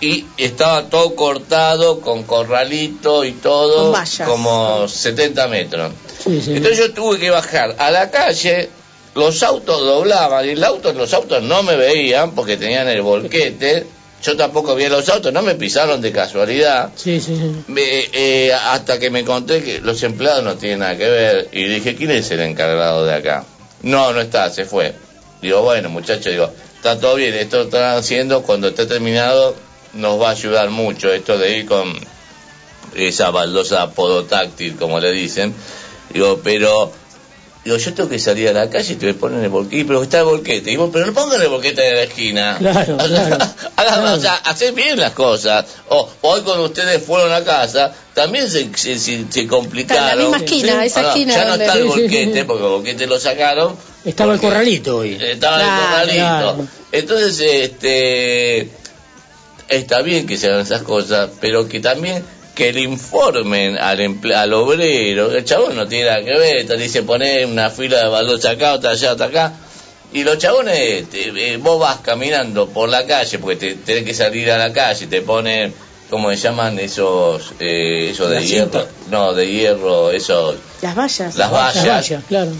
y 0.00 0.24
estaba 0.38 0.84
todo 0.88 1.16
cortado 1.16 2.00
con 2.00 2.22
corralito 2.22 3.24
y 3.24 3.32
todo, 3.32 3.90
vallas. 3.90 4.28
como 4.28 4.86
70 4.86 5.48
metros. 5.48 5.92
Sí, 6.22 6.40
sí. 6.40 6.52
Entonces 6.54 6.78
yo 6.78 6.92
tuve 6.94 7.18
que 7.18 7.30
bajar 7.30 7.74
a 7.78 7.90
la 7.90 8.10
calle, 8.10 8.68
los 9.16 9.42
autos 9.42 9.80
doblaban 9.80 10.46
y 10.46 10.50
el 10.50 10.62
auto, 10.62 10.92
los 10.92 11.12
autos 11.12 11.42
no 11.42 11.62
me 11.64 11.76
veían 11.76 12.32
porque 12.32 12.56
tenían 12.56 12.86
el 12.88 13.02
volquete. 13.02 13.86
yo 14.22 14.36
tampoco 14.36 14.74
vi 14.76 14.86
los 14.88 15.08
autos, 15.08 15.32
no 15.32 15.42
me 15.42 15.54
pisaron 15.56 16.00
de 16.00 16.12
casualidad. 16.12 16.90
Sí, 16.94 17.20
sí, 17.20 17.36
sí. 17.36 17.64
Me- 17.66 18.08
eh, 18.12 18.52
hasta 18.54 18.98
que 19.00 19.10
me 19.10 19.20
encontré 19.20 19.62
que 19.62 19.80
los 19.80 20.02
empleados 20.04 20.44
no 20.44 20.54
tienen 20.56 20.78
nada 20.78 20.96
que 20.96 21.08
ver. 21.10 21.48
Y 21.52 21.64
dije, 21.64 21.94
¿quién 21.96 22.10
es 22.12 22.30
el 22.30 22.40
encargado 22.40 23.04
de 23.04 23.12
acá? 23.14 23.44
No, 23.82 24.12
no 24.12 24.20
está, 24.20 24.48
se 24.50 24.64
fue. 24.64 24.94
Digo, 25.42 25.62
bueno, 25.62 25.88
muchachos, 25.90 26.26
digo, 26.32 26.50
está 26.76 26.98
todo 26.98 27.16
bien, 27.16 27.34
esto 27.34 27.58
lo 27.58 27.64
están 27.64 27.96
haciendo, 27.96 28.42
cuando 28.42 28.68
esté 28.68 28.86
terminado 28.86 29.54
nos 29.92 30.20
va 30.20 30.28
a 30.28 30.32
ayudar 30.32 30.70
mucho 30.70 31.12
esto 31.12 31.38
de 31.38 31.58
ir 31.58 31.66
con 31.66 31.92
esa 32.94 33.30
baldosa 33.30 33.90
podotáctil, 33.90 34.76
como 34.76 35.00
le 35.00 35.12
dicen. 35.12 35.54
Digo, 36.12 36.40
pero, 36.44 36.92
digo, 37.64 37.76
yo 37.76 37.94
tengo 37.94 38.08
que 38.08 38.18
salir 38.18 38.48
a 38.48 38.52
la 38.52 38.70
calle 38.70 38.92
y 38.94 38.96
te 38.96 39.06
me 39.06 39.14
ponen 39.14 39.42
el 39.42 39.50
volquete, 39.50 39.84
pero 39.84 40.02
está 40.02 40.18
el 40.20 40.24
volquete. 40.24 40.70
Digo, 40.70 40.90
pero 40.92 41.06
no 41.06 41.12
pongan 41.12 41.42
el 41.42 41.48
volquete 41.48 41.88
en 41.88 41.96
la 41.96 42.02
esquina. 42.02 42.56
Claro, 42.58 42.96
claro. 42.96 43.38
Hagan, 43.76 44.04
o 44.06 44.20
sea, 44.20 44.34
hacer 44.44 44.72
bien 44.74 44.98
las 44.98 45.12
cosas. 45.12 45.64
O 45.88 46.08
hoy 46.22 46.42
cuando 46.42 46.64
ustedes 46.64 47.02
fueron 47.02 47.32
a 47.32 47.42
casa, 47.44 47.92
también 48.14 48.48
se, 48.50 48.70
se, 48.76 48.98
se- 48.98 49.24
se 49.28 49.46
complicaron. 49.46 50.04
Está 50.04 50.12
en 50.12 50.18
la 50.18 50.24
misma 50.24 50.44
esquina, 50.44 50.84
esa 50.84 51.00
Ah, 51.00 51.02
no, 51.02 51.08
esquina 51.10 51.34
Ya 51.34 51.44
no 51.46 51.54
está 51.54 51.72
el 51.74 51.84
volquete, 51.86 52.44
porque 52.44 52.64
el 52.64 52.70
volquete 52.70 53.06
lo 53.06 53.18
sacaron. 53.18 53.76
Estaba 54.04 54.34
el 54.34 54.40
corralito 54.40 54.98
hoy. 54.98 55.16
Estaba 55.20 55.56
Claro, 55.58 55.82
el 55.82 55.88
corralito. 55.88 56.16
claro. 56.56 56.68
Entonces, 56.92 57.40
este, 57.40 58.68
está 59.68 60.02
bien 60.02 60.26
que 60.26 60.36
se 60.36 60.48
hagan 60.48 60.60
esas 60.60 60.82
cosas, 60.82 61.30
pero 61.40 61.68
que 61.68 61.80
también 61.80 62.24
que 62.54 62.72
le 62.72 62.82
informen 62.82 63.76
al, 63.78 63.98
emple- 64.00 64.34
al 64.34 64.52
obrero. 64.52 65.32
El 65.32 65.44
chabón 65.44 65.74
no 65.74 65.88
tiene 65.88 66.04
nada 66.10 66.22
que 66.24 66.38
ver, 66.38 66.66
te 66.66 66.76
dice 66.76 67.02
poner 67.02 67.46
una 67.46 67.70
fila 67.70 67.98
de 67.98 68.08
baldosa 68.08 68.50
acá, 68.50 68.74
otra 68.74 68.90
allá, 68.92 69.12
otra 69.12 69.26
acá. 69.26 69.52
Y 70.12 70.22
los 70.22 70.38
chabones, 70.38 71.08
te- 71.10 71.30
eh, 71.54 71.56
vos 71.56 71.80
vas 71.80 71.98
caminando 72.00 72.68
por 72.68 72.88
la 72.88 73.06
calle, 73.06 73.38
porque 73.40 73.56
te, 73.56 73.74
tenés 73.74 74.04
que 74.04 74.14
salir 74.14 74.50
a 74.52 74.58
la 74.58 74.72
calle, 74.72 75.08
te 75.08 75.22
ponen, 75.22 75.74
¿cómo 76.10 76.30
se 76.30 76.36
llaman 76.36 76.78
esos, 76.78 77.52
eh, 77.58 78.10
esos 78.12 78.30
de 78.30 78.46
hierro? 78.46 78.86
No, 79.10 79.32
de 79.34 79.50
hierro, 79.50 80.12
esos, 80.12 80.54
Las 80.82 80.94
vallas. 80.94 81.34
las 81.34 81.50
vallas. 81.50 81.74
Las 81.84 81.86
vallas, 81.86 82.24
claro. 82.28 82.52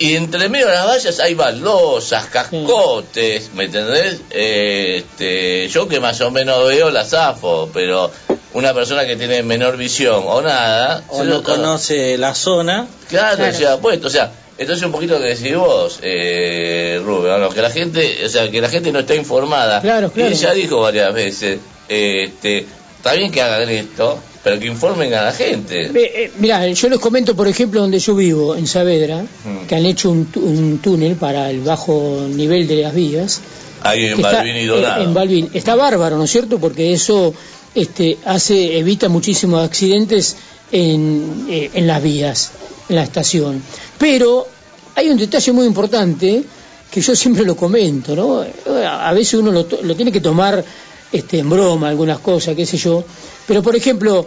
Y 0.00 0.16
entre 0.16 0.48
medio 0.48 0.66
de 0.66 0.72
las 0.74 0.86
vallas 0.86 1.20
hay 1.20 1.34
baldosas, 1.34 2.24
cascotes, 2.26 3.50
¿me 3.54 3.64
entendés? 3.64 4.20
Eh, 4.30 5.04
este, 5.04 5.68
yo 5.68 5.86
que 5.88 6.00
más 6.00 6.20
o 6.22 6.30
menos 6.30 6.66
veo 6.68 6.90
la 6.90 7.04
zafo, 7.04 7.68
pero 7.72 8.10
una 8.54 8.72
persona 8.74 9.04
que 9.06 9.16
tiene 9.16 9.42
menor 9.42 9.76
visión 9.76 10.22
o 10.26 10.40
nada... 10.42 11.04
O 11.08 11.18
no 11.22 11.24
lo- 11.36 11.42
conoce 11.42 12.16
la 12.18 12.34
zona. 12.34 12.86
Claro, 13.08 13.36
Claro. 13.36 13.56
se 13.56 13.66
ha 13.66 13.76
puesto, 13.76 14.06
o 14.06 14.10
sea, 14.10 14.32
entonces 14.58 14.84
un 14.84 14.92
poquito 14.92 15.14
lo 15.14 15.20
que 15.20 15.34
decís 15.34 15.54
vos, 15.56 15.98
eh, 16.02 17.00
Rubén, 17.04 17.48
que 17.52 17.62
la 17.62 17.70
gente, 17.70 18.24
o 18.24 18.28
sea, 18.28 18.50
que 18.50 18.60
la 18.60 18.68
gente 18.70 18.90
no 18.92 19.00
está 19.00 19.14
informada. 19.14 19.80
Claro, 19.80 20.10
claro. 20.10 20.30
Y 20.30 20.32
ella 20.32 20.52
dijo 20.52 20.80
varias 20.80 21.12
veces, 21.14 21.58
eh, 21.88 22.24
este, 22.24 22.66
está 22.96 23.12
bien 23.12 23.30
que 23.30 23.42
hagan 23.42 23.68
esto, 23.68 24.18
pero 24.42 24.58
que 24.58 24.66
informen 24.66 25.12
a 25.14 25.22
la 25.24 25.32
gente. 25.32 25.86
Eh, 25.86 25.92
eh, 25.94 26.32
mirá, 26.38 26.66
yo 26.66 26.88
les 26.88 26.98
comento, 26.98 27.36
por 27.36 27.46
ejemplo, 27.46 27.80
donde 27.80 27.98
yo 27.98 28.14
vivo, 28.14 28.56
en 28.56 28.66
Saavedra, 28.66 29.22
Mm. 29.22 29.66
que 29.66 29.74
han 29.74 29.84
hecho 29.86 30.10
un, 30.10 30.26
un 30.36 30.78
túnel 30.78 31.16
para 31.16 31.50
el 31.50 31.60
bajo 31.60 32.26
nivel 32.28 32.66
de 32.66 32.76
las 32.82 32.94
vías. 32.94 33.40
Ahí 33.82 34.06
en 34.06 34.16
que 34.16 34.22
está, 34.22 34.38
Balvin 34.38 34.56
y 34.56 34.68
eh, 34.68 35.02
en 35.04 35.14
Balvin. 35.14 35.50
Está 35.54 35.74
bárbaro, 35.74 36.16
¿no 36.16 36.24
es 36.24 36.30
cierto? 36.30 36.58
Porque 36.58 36.92
eso 36.92 37.34
este, 37.74 38.18
hace 38.24 38.78
evita 38.78 39.08
muchísimos 39.08 39.62
accidentes 39.64 40.36
en, 40.72 41.46
eh, 41.48 41.70
en 41.74 41.86
las 41.86 42.02
vías, 42.02 42.52
en 42.88 42.96
la 42.96 43.02
estación. 43.02 43.62
Pero 43.98 44.46
hay 44.94 45.08
un 45.10 45.16
detalle 45.18 45.52
muy 45.52 45.66
importante 45.66 46.42
que 46.90 47.00
yo 47.00 47.14
siempre 47.14 47.44
lo 47.44 47.56
comento, 47.56 48.16
¿no? 48.16 48.44
A 48.84 49.12
veces 49.12 49.34
uno 49.34 49.52
lo, 49.52 49.66
lo 49.82 49.94
tiene 49.94 50.10
que 50.10 50.20
tomar 50.20 50.64
este, 51.12 51.38
en 51.38 51.50
broma, 51.50 51.88
algunas 51.88 52.18
cosas, 52.20 52.54
qué 52.54 52.66
sé 52.66 52.76
yo. 52.76 53.04
Pero, 53.46 53.62
por 53.62 53.76
ejemplo, 53.76 54.26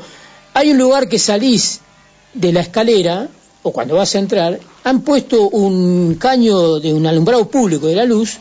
hay 0.53 0.72
un 0.72 0.77
lugar 0.77 1.07
que 1.07 1.19
salís 1.19 1.80
de 2.34 2.51
la 2.51 2.61
escalera, 2.61 3.27
o 3.64 3.72
cuando 3.72 3.95
vas 3.95 4.15
a 4.15 4.19
entrar, 4.19 4.60
han 4.84 5.01
puesto 5.01 5.49
un 5.49 6.15
caño 6.15 6.80
de 6.80 6.93
un 6.93 7.05
alumbrado 7.05 7.47
público 7.47 7.88
de 7.88 7.95
la 7.95 8.05
luz 8.05 8.38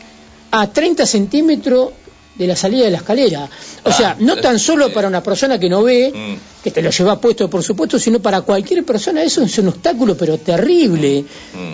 a 0.51 0.67
30 0.67 1.05
centímetros 1.05 1.89
de 2.35 2.47
la 2.47 2.55
salida 2.55 2.85
de 2.85 2.91
la 2.91 2.97
escalera. 2.97 3.49
O 3.83 3.91
sea, 3.91 4.15
no 4.19 4.37
tan 4.37 4.59
solo 4.59 4.91
para 4.91 5.07
una 5.07 5.21
persona 5.21 5.59
que 5.59 5.69
no 5.69 5.83
ve, 5.83 6.37
que 6.63 6.71
te 6.71 6.81
lo 6.81 6.89
lleva 6.89 7.19
puesto 7.19 7.49
por 7.49 7.63
supuesto, 7.63 7.99
sino 7.99 8.19
para 8.19 8.41
cualquier 8.41 8.83
persona 8.83 9.23
eso 9.23 9.43
es 9.43 9.57
un 9.57 9.67
obstáculo 9.69 10.15
pero 10.17 10.37
terrible. 10.37 11.25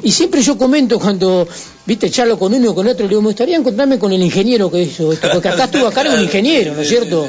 Y 0.04 0.12
siempre 0.12 0.42
yo 0.42 0.58
comento 0.58 1.00
cuando, 1.00 1.48
viste, 1.86 2.10
charlo 2.10 2.38
con 2.38 2.54
uno 2.54 2.72
o 2.72 2.76
con 2.76 2.88
otro, 2.88 3.04
le 3.06 3.10
digo, 3.10 3.22
me 3.22 3.28
gustaría 3.30 3.58
encontrarme 3.58 4.00
con 4.00 4.12
el 4.12 4.22
ingeniero 4.22 4.70
que 4.70 4.84
hizo 4.84 5.12
esto, 5.12 5.30
porque 5.32 5.50
acá 5.50 5.66
estuvo 5.66 5.88
a 5.88 5.92
cargo 5.92 6.14
un 6.14 6.22
ingeniero, 6.24 6.74
¿no 6.74 6.82
es 6.82 6.90
cierto? 6.90 7.28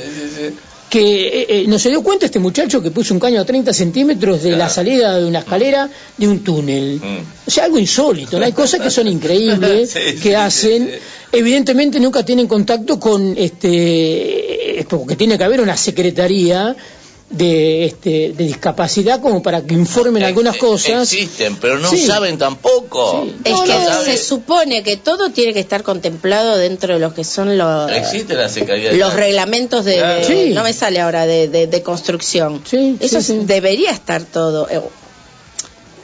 Que 0.90 1.28
eh, 1.28 1.46
eh, 1.48 1.64
no 1.68 1.78
se 1.78 1.88
dio 1.88 2.02
cuenta 2.02 2.26
este 2.26 2.40
muchacho 2.40 2.82
que 2.82 2.90
puso 2.90 3.14
un 3.14 3.20
caño 3.20 3.40
a 3.40 3.44
30 3.44 3.72
centímetros 3.72 4.42
de 4.42 4.50
la 4.50 4.68
salida 4.68 5.16
de 5.16 5.24
una 5.24 5.38
escalera 5.38 5.88
de 6.16 6.28
un 6.28 6.40
túnel. 6.40 7.00
O 7.46 7.50
sea, 7.50 7.64
algo 7.64 7.78
insólito, 7.78 8.38
¿no? 8.38 8.44
Hay 8.44 8.52
cosas 8.52 8.80
que 8.80 8.90
son 8.90 9.06
increíbles, 9.06 9.90
Sí, 10.00 10.20
que 10.20 10.34
hacen. 10.34 10.90
Evidentemente 11.32 12.00
nunca 12.00 12.24
tienen 12.24 12.48
contacto 12.48 12.98
con, 12.98 13.38
este, 13.38 14.80
eh, 14.80 14.86
porque 14.88 15.14
tiene 15.14 15.38
que 15.38 15.44
haber 15.44 15.60
una 15.60 15.76
secretaría 15.76 16.74
de, 17.30 17.84
este, 17.84 18.32
de 18.32 18.44
discapacidad 18.44 19.20
como 19.20 19.40
para 19.40 19.62
que 19.62 19.72
informen 19.74 20.24
algunas 20.24 20.56
cosas. 20.56 21.12
Existen, 21.12 21.56
pero 21.56 21.78
no 21.78 21.88
Sí. 21.88 22.04
saben 22.04 22.36
tampoco. 22.38 23.24
Es 23.44 23.52
No 23.52 23.64
que 23.64 24.04
se 24.04 24.18
supone 24.18 24.82
que 24.82 24.96
todo 24.96 25.30
tiene 25.30 25.54
que 25.54 25.60
estar 25.60 25.84
contemplado 25.84 26.56
dentro 26.56 26.94
de 26.94 26.98
lo 27.00 27.14
que 27.14 27.22
son 27.22 27.56
los, 27.56 27.90
Existe 27.92 28.34
la 28.34 28.48
secretaría. 28.48 28.90
de- 28.90 28.96
los 28.98 29.14
reglamentos 29.14 29.84
de, 29.84 29.96
Claro. 29.98 30.26
de- 30.26 30.46
Sí. 30.48 30.50
no 30.54 30.64
me 30.64 30.72
sale 30.72 30.98
ahora 31.00 31.24
de, 31.24 31.46
de- 31.48 31.68
de 31.68 31.82
construcción. 31.84 32.62
Eso 32.98 33.20
sí, 33.20 33.26
sí. 33.26 33.40
debería 33.44 33.92
estar 33.92 34.22
todo. 34.24 34.68
eh, 34.68 34.80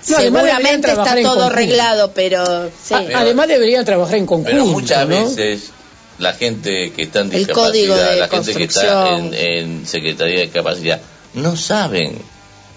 No, 0.08 0.16
además 0.18 0.42
deberían 0.44 0.60
seguramente 0.62 0.76
está 0.88 0.94
trabajar 0.94 1.18
en 1.18 1.24
todo 1.24 1.42
arreglado, 1.44 2.12
pero 2.14 2.70
sí. 2.84 2.94
A- 2.94 3.18
Además 3.20 3.48
deberían 3.48 3.84
trabajar 3.84 4.14
en 4.14 4.26
conjunto. 4.26 4.50
Pero 4.52 4.66
muchas 4.66 5.08
¿no? 5.08 5.24
veces 5.24 5.70
la 6.18 6.32
gente 6.34 6.92
que 6.94 7.02
está 7.02 7.20
en 7.22 7.30
discapacidad, 7.30 8.16
la 8.16 8.28
gente 8.28 8.54
que 8.54 8.62
está 8.64 9.16
en, 9.16 9.34
en 9.34 9.86
Secretaría 9.88 10.36
de 10.36 10.42
Discapacidad, 10.44 11.00
no 11.36 11.56
saben. 11.56 12.18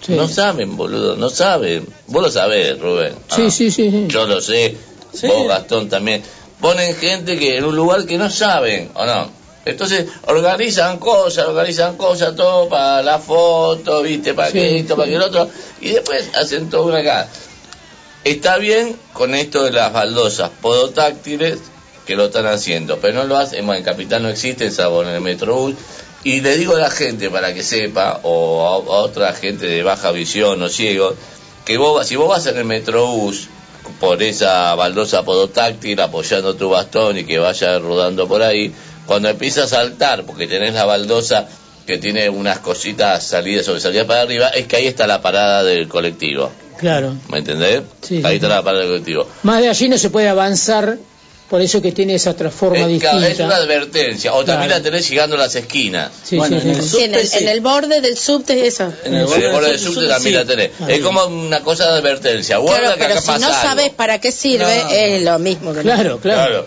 Sí. 0.00 0.12
No 0.14 0.28
saben, 0.28 0.76
boludo, 0.76 1.16
no 1.16 1.28
saben. 1.28 1.86
Vos 2.06 2.22
lo 2.22 2.30
sabés, 2.30 2.78
Rubén. 2.78 3.12
Sí, 3.28 3.42
Ah, 3.46 3.50
sí, 3.50 3.70
sí, 3.70 3.90
sí. 3.90 4.06
Yo 4.08 4.26
lo 4.26 4.40
sé, 4.40 4.76
vos, 5.24 5.46
Gastón, 5.48 5.88
también. 5.90 6.22
Ponen 6.60 6.94
gente 6.96 7.38
que 7.38 7.56
en 7.58 7.64
un 7.64 7.76
lugar 7.76 8.06
que 8.06 8.16
no 8.16 8.30
saben, 8.30 8.90
¿o 8.94 9.04
no? 9.04 9.28
Entonces 9.66 10.06
organizan 10.26 10.98
cosas, 10.98 11.46
organizan 11.46 11.96
cosas, 11.98 12.34
todo 12.34 12.68
para 12.68 13.02
la 13.02 13.18
foto, 13.18 14.02
¿viste? 14.02 14.32
Para 14.32 14.48
Sí, 14.48 14.54
que 14.54 14.78
esto, 14.78 14.96
para 14.96 15.08
que 15.08 15.16
el 15.16 15.22
otro. 15.22 15.48
Y 15.82 15.90
después 15.90 16.30
hacen 16.34 16.70
todo 16.70 16.86
una 16.86 16.98
acá. 17.00 17.28
Está 18.24 18.56
bien 18.58 18.96
con 19.12 19.34
esto 19.34 19.62
de 19.64 19.72
las 19.72 19.92
baldosas 19.92 20.50
podotáctiles 20.62 21.58
que 22.06 22.16
lo 22.16 22.26
están 22.26 22.46
haciendo, 22.46 22.98
pero 22.98 23.14
no 23.14 23.24
lo 23.24 23.36
hacen, 23.36 23.64
bueno, 23.66 23.78
en 23.78 23.84
Capital 23.84 24.22
no 24.22 24.28
existe, 24.30 24.70
salvo 24.70 25.02
en 25.02 25.08
el 25.10 25.20
Metrobús. 25.20 25.74
Y 26.22 26.40
le 26.40 26.56
digo 26.58 26.76
a 26.76 26.80
la 26.80 26.90
gente 26.90 27.30
para 27.30 27.54
que 27.54 27.62
sepa, 27.62 28.20
o 28.22 28.66
a, 28.66 28.74
a 28.74 28.98
otra 28.98 29.32
gente 29.32 29.66
de 29.66 29.82
baja 29.82 30.10
visión 30.10 30.62
o 30.62 30.68
ciego, 30.68 31.14
que 31.64 31.78
vos, 31.78 32.06
si 32.06 32.16
vos 32.16 32.28
vas 32.28 32.46
en 32.46 32.58
el 32.58 32.64
Metrobús 32.64 33.48
por 33.98 34.22
esa 34.22 34.74
baldosa 34.74 35.24
podotáctil 35.24 36.00
apoyando 36.00 36.54
tu 36.54 36.68
bastón 36.70 37.18
y 37.18 37.24
que 37.24 37.38
vaya 37.38 37.78
rodando 37.78 38.28
por 38.28 38.42
ahí, 38.42 38.72
cuando 39.06 39.28
empieza 39.28 39.64
a 39.64 39.66
saltar, 39.66 40.24
porque 40.24 40.46
tenés 40.46 40.74
la 40.74 40.84
baldosa 40.84 41.48
que 41.86 41.98
tiene 41.98 42.28
unas 42.28 42.60
cositas 42.60 43.24
salidas 43.24 43.66
sobre 43.66 43.80
salidas 43.80 44.06
para 44.06 44.22
arriba, 44.22 44.48
es 44.48 44.66
que 44.66 44.76
ahí 44.76 44.86
está 44.86 45.06
la 45.06 45.20
parada 45.20 45.64
del 45.64 45.88
colectivo. 45.88 46.50
Claro. 46.78 47.14
¿Me 47.28 47.38
entendés? 47.38 47.82
Sí, 48.00 48.16
ahí 48.18 48.22
sí, 48.22 48.34
está 48.36 48.48
la 48.48 48.62
parada 48.62 48.84
del 48.84 48.92
colectivo. 48.92 49.26
Más 49.42 49.60
de 49.60 49.68
allí 49.68 49.88
no 49.88 49.98
se 49.98 50.10
puede 50.10 50.28
avanzar, 50.28 50.98
por 51.50 51.60
eso 51.60 51.82
que 51.82 51.90
tiene 51.90 52.14
esa 52.14 52.30
otra 52.30 52.48
forma 52.50 52.78
Es, 52.78 52.86
distinta. 52.88 53.28
es 53.28 53.40
una 53.40 53.56
advertencia. 53.56 54.32
O 54.34 54.44
también 54.44 54.68
Claro. 54.68 54.84
la 54.84 54.90
tenés 54.90 55.10
llegando 55.10 55.34
a 55.34 55.40
las 55.40 55.54
esquinas. 55.56 56.12
Sí, 56.22 56.36
Bueno, 56.36 56.60
sí, 56.60 56.68
en 56.68 56.74
sí, 56.76 56.80
el 56.80 56.88
sí. 56.88 56.98
En, 57.02 57.14
el, 57.14 57.28
en 57.42 57.48
el 57.48 57.60
borde 57.60 58.00
del 58.00 58.16
subte 58.16 58.66
eso. 58.68 58.92
En 59.04 59.14
el 59.14 59.26
Sí, 59.26 59.34
borde 59.50 59.70
del 59.70 59.80
subte 59.80 60.06
también 60.06 60.20
sí. 60.34 60.38
la 60.38 60.44
tenés. 60.44 60.70
Es 60.88 61.00
como 61.00 61.24
una 61.24 61.60
cosa 61.60 61.90
de 61.90 61.98
advertencia. 61.98 62.58
Guarda 62.58 62.78
Claro, 62.80 62.94
que 62.94 63.00
pero 63.00 63.12
acá 63.14 63.20
si 63.20 63.26
pasa 63.26 63.38
no 63.40 63.46
algo. 63.52 63.62
sabes 63.68 63.90
para 63.90 64.20
qué 64.20 64.30
sirve, 64.30 64.84
No. 64.84 64.90
es 64.90 65.22
lo 65.22 65.38
mismo 65.40 65.70
que 65.72 65.78
no. 65.78 65.82
Claro, 65.82 66.20
claro. 66.20 66.46
Claro. 66.50 66.66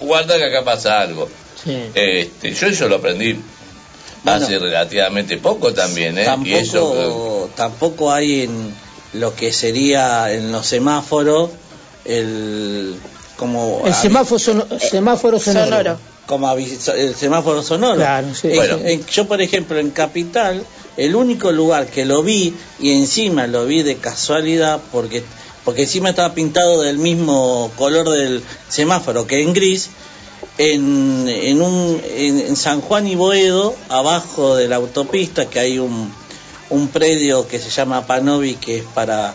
Guarda 0.00 0.38
que 0.38 0.44
acá 0.46 0.64
pasa 0.64 1.00
algo. 1.00 1.28
Sí. 1.62 1.76
Este, 1.94 2.54
yo 2.54 2.66
eso 2.68 2.88
lo 2.88 2.96
aprendí 2.96 3.36
hace 4.24 4.58
relativamente 4.58 5.36
poco 5.36 5.72
también, 5.74 6.18
¿eh? 6.18 6.26
Y 6.44 6.54
eso, 6.54 6.80
Tampoco, 6.94 7.50
tampoco 7.54 8.12
hay 8.12 8.42
en 8.42 8.74
lo 9.12 9.34
que 9.36 9.52
sería 9.52 10.32
en 10.32 10.50
los 10.52 10.66
semáforos 10.66 11.50
el 12.04 12.96
como 13.36 13.82
El 13.84 13.92
avi- 13.92 14.02
semáforo, 14.02 14.38
sono- 14.38 14.66
semáforo 14.80 15.38
sonoro. 15.38 15.66
Sonoro. 15.66 15.98
como 16.26 16.50
el 16.52 17.14
semáforo 17.14 17.62
sonoro. 17.62 17.96
Claro, 17.96 18.28
sí. 18.34 18.48
En- 18.48 18.56
Bueno. 18.56 18.78
en- 18.84 19.06
yo 19.06 19.26
por 19.28 19.40
ejemplo 19.40 19.78
en 19.78 19.90
Capital 19.90 20.64
el 20.96 21.14
único 21.14 21.52
lugar 21.52 21.86
que 21.86 22.04
lo 22.04 22.22
vi 22.22 22.54
y 22.80 22.92
encima 22.92 23.46
lo 23.46 23.66
vi 23.66 23.82
de 23.82 23.96
casualidad 23.96 24.80
porque 24.92 25.22
porque 25.64 25.82
encima 25.82 26.10
estaba 26.10 26.32
pintado 26.32 26.80
del 26.82 26.98
mismo 26.98 27.70
color 27.76 28.08
del 28.10 28.40
semáforo 28.68 29.26
que 29.26 29.42
en 29.42 29.52
gris 29.52 29.90
en, 30.58 31.28
en, 31.28 31.60
un, 31.60 32.00
en, 32.16 32.40
en 32.40 32.56
San 32.56 32.80
Juan 32.80 33.06
y 33.06 33.14
Boedo, 33.14 33.74
abajo 33.88 34.56
de 34.56 34.68
la 34.68 34.76
autopista, 34.76 35.46
que 35.50 35.58
hay 35.60 35.78
un, 35.78 36.10
un 36.70 36.88
predio 36.88 37.46
que 37.46 37.58
se 37.58 37.68
llama 37.70 38.06
Panovi, 38.06 38.54
que 38.54 38.78
es 38.78 38.84
para 38.94 39.34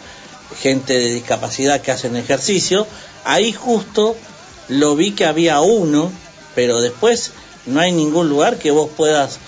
gente 0.61 0.94
de 0.98 1.14
discapacidad 1.14 1.82
que 1.82 1.91
hacen 1.91 2.15
ejercicio. 2.15 2.88
Ahí 3.23 3.52
justo 3.53 4.15
lo 4.68 4.95
vi 4.95 5.11
que 5.11 5.26
había 5.26 5.61
uno, 5.61 6.11
pero 6.56 6.81
después 6.81 7.31
no 7.65 7.80
hay 7.80 7.91
ningún 7.91 8.30
lugar 8.30 8.57
que 8.57 8.72
vos 8.72 8.89
puedas 8.95 9.39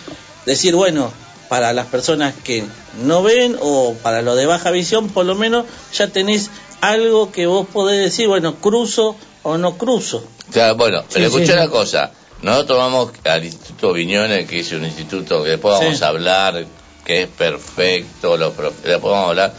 decir, 0.46 0.76
bueno, 0.76 1.12
para 1.50 1.74
las 1.74 1.88
personas 1.88 2.34
que 2.44 2.64
no 3.04 3.24
ven 3.24 3.58
o 3.62 3.94
para 4.04 4.22
lo 4.22 4.36
de 4.36 4.46
baja 4.46 4.72
visión, 4.72 5.10
por 5.10 5.26
lo 5.26 5.36
menos 5.36 5.66
ya 5.94 6.08
tenés 6.08 6.50
algo 6.82 7.32
que 7.32 7.46
vos 7.48 7.68
podés 7.72 8.00
decir, 8.04 8.28
bueno, 8.28 8.56
cruzo 8.56 9.16
o 9.44 9.58
no 9.58 9.78
cruzo. 9.78 10.24
O 10.50 10.54
sea, 10.54 10.74
bueno, 10.74 11.04
pero 11.14 11.30
sí. 11.30 11.52
una 11.52 11.70
cosa. 11.70 12.12
Nosotros 12.42 12.78
vamos 12.78 13.12
al 13.24 13.46
Instituto 13.46 13.94
Viñones, 13.94 14.48
que 14.50 14.60
es 14.60 14.72
un 14.74 14.84
instituto 14.84 15.44
que 15.44 15.52
después 15.52 15.80
vamos 15.80 15.98
Sí. 15.98 16.04
a 16.04 16.08
hablar, 16.08 16.66
que 17.06 17.24
es 17.24 17.30
perfecto, 17.30 18.36
lo, 18.36 18.50
después 18.50 19.02
vamos 19.02 19.26
a 19.26 19.30
hablar. 19.30 19.54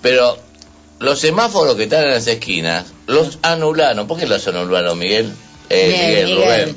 Pero 0.00 0.38
los 1.02 1.18
semáforos 1.18 1.76
que 1.76 1.84
están 1.84 2.04
en 2.04 2.10
las 2.10 2.26
esquinas, 2.26 2.86
los 3.06 3.38
anularon. 3.42 4.06
¿Por 4.06 4.18
qué 4.18 4.26
los 4.26 4.46
anularon, 4.48 4.98
Miguel? 4.98 5.32
Eh, 5.68 5.88
Miguel, 5.92 6.26
Miguel. 6.26 6.36
Rubén. 6.36 6.76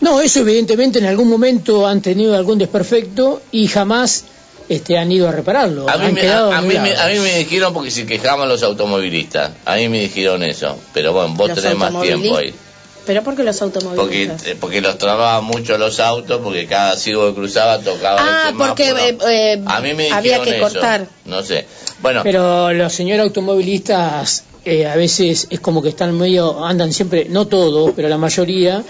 No, 0.00 0.20
eso 0.20 0.40
evidentemente 0.40 0.98
en 0.98 1.06
algún 1.06 1.28
momento 1.28 1.86
han 1.86 2.00
tenido 2.00 2.34
algún 2.34 2.58
desperfecto 2.58 3.42
y 3.52 3.66
jamás 3.68 4.24
este, 4.68 4.96
han 4.98 5.12
ido 5.12 5.28
a 5.28 5.32
repararlo. 5.32 5.88
A 5.88 5.96
mí, 5.98 6.06
han 6.06 6.14
me, 6.14 6.20
quedado 6.20 6.52
a, 6.52 6.58
a 6.58 6.62
mí 6.62 6.68
me, 6.68 6.78
anulados. 6.78 7.00
a 7.00 7.08
mí 7.08 7.18
me 7.18 7.38
dijeron 7.38 7.74
porque 7.74 7.90
se 7.90 8.06
quejaban 8.06 8.48
los 8.48 8.62
automovilistas. 8.62 9.50
A 9.64 9.76
mí 9.76 9.88
me 9.88 10.00
dijeron 10.00 10.42
eso. 10.42 10.78
Pero 10.94 11.12
bueno, 11.12 11.34
vos 11.34 11.48
Los 11.48 11.60
tenés 11.60 11.76
más 11.76 12.02
tiempo 12.02 12.36
ahí. 12.36 12.54
¿Pero 13.10 13.24
por 13.24 13.34
qué 13.34 13.42
los 13.42 13.58
Porque, 13.58 13.78
automovilistas? 13.80 14.46
eh, 14.46 14.56
porque 14.60 14.80
los 14.80 14.96
trababan 14.96 15.42
mucho 15.42 15.76
los 15.76 15.98
autos, 15.98 16.40
porque 16.44 16.64
cada 16.68 16.94
ciego 16.96 17.26
que 17.28 17.34
cruzaba 17.34 17.80
tocaba 17.80 18.18
Ah, 18.20 18.52
porque 18.56 18.88
eh, 18.90 19.18
eh, 19.28 19.62
A 19.66 19.80
mí 19.80 19.94
me 19.94 20.12
había 20.12 20.40
que 20.42 20.50
eso. 20.50 20.60
cortar. 20.60 21.08
No 21.24 21.42
sé. 21.42 21.66
Bueno, 22.00 22.20
Pero 22.22 22.72
los 22.72 22.92
señores 22.92 23.24
automovilistas 23.24 24.44
eh, 24.64 24.86
a 24.86 24.94
veces 24.94 25.48
es 25.50 25.58
como 25.58 25.82
que 25.82 25.88
están 25.88 26.16
medio, 26.16 26.64
andan 26.64 26.92
siempre, 26.92 27.26
no 27.28 27.48
todos, 27.48 27.92
pero 27.96 28.08
la 28.08 28.16
mayoría, 28.16 28.80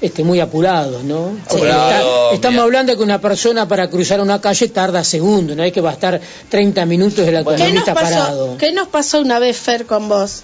este, 0.00 0.24
muy 0.24 0.40
apurados, 0.40 1.04
¿no? 1.04 1.38
Porque 1.48 1.70
Apurado, 1.70 1.90
está- 1.90 2.34
estamos 2.34 2.52
mira. 2.54 2.62
hablando 2.64 2.96
que 2.96 3.02
una 3.04 3.20
persona 3.20 3.68
para 3.68 3.88
cruzar 3.88 4.20
una 4.20 4.40
calle 4.40 4.68
tarda 4.70 5.04
segundos, 5.04 5.56
no 5.56 5.62
hay 5.62 5.70
que 5.70 5.80
va 5.80 5.90
a 5.90 5.92
estar 5.92 6.20
30 6.48 6.84
minutos 6.84 7.20
el 7.20 7.26
¿Qué 7.26 7.32
nos, 7.32 7.46
automovilista 7.46 7.94
parado. 7.94 8.46
pasó, 8.46 8.58
¿Qué 8.58 8.72
nos 8.72 8.88
pasó 8.88 9.20
una 9.20 9.38
vez, 9.38 9.56
Fer, 9.56 9.86
con 9.86 10.08
vos? 10.08 10.42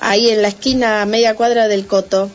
Ahí 0.00 0.30
en 0.30 0.42
la 0.42 0.48
esquina 0.48 1.04
media 1.06 1.36
cuadra 1.36 1.68
del 1.68 1.86
Coto, 1.86 2.28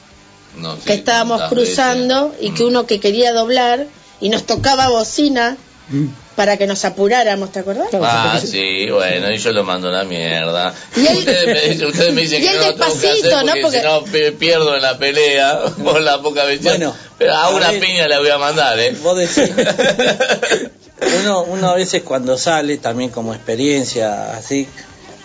no 0.58 0.78
que 0.80 0.94
estábamos 0.94 1.40
veces. 1.40 1.54
cruzando 1.54 2.36
y 2.42 2.52
que 2.52 2.64
uno 2.64 2.86
que 2.86 3.00
quería 3.00 3.34
doblar 3.34 3.88
y 4.22 4.30
nos 4.30 4.46
tocaba 4.46 4.90
bocina 4.90 5.58
Mm. 5.90 6.08
para 6.36 6.58
que 6.58 6.68
nos 6.68 6.84
apuráramos, 6.84 7.54
¿te 7.54 7.60
acordás? 7.60 7.88
Ah, 8.04 8.38
sí, 8.46 8.90
bueno, 8.92 9.32
y 9.32 9.38
yo 9.38 9.54
lo 9.54 9.64
mando 9.64 9.88
a 9.88 9.92
la 9.92 10.04
mierda. 10.04 10.74
Y 10.98 11.08
él- 11.08 11.18
ustedes, 11.20 11.46
me 11.48 11.62
dicen, 11.70 11.88
ustedes 11.88 12.14
me 12.14 12.22
dicen 12.24 12.42
y 12.44 12.46
que 12.46 12.50
él 12.52 12.58
no 12.60 12.66
lo 12.66 12.74
tengo 12.74 12.86
que 12.86 13.08
despacito, 13.08 13.28
hacer 13.38 13.46
¿no? 13.46 13.52
porque, 13.62 13.62
Porque- 13.62 13.80
si 14.20 14.32
no 14.34 14.38
pierdo 14.38 14.76
en 14.76 14.82
la 14.82 14.98
pelea 14.98 15.62
por 15.84 16.02
la 16.02 16.22
poca 16.22 16.44
visión. 16.44 16.76
Bueno, 16.78 16.94
Pero 17.18 17.34
a 17.36 17.46
a 17.46 17.50
una 17.52 17.72
ver. 17.72 17.80
piña 17.80 18.06
le 18.06 18.18
voy 18.20 18.28
a 18.30 18.38
mandar, 18.38 18.78
¿eh? 18.80 18.98
Vos 19.02 19.18
decís, 19.18 19.50
uno, 21.22 21.44
uno 21.44 21.70
a 21.70 21.76
veces 21.76 22.02
cuando 22.04 22.38
sale, 22.38 22.78
también 22.78 23.10
como 23.10 23.34
experiencia, 23.34 24.36
así, 24.36 24.68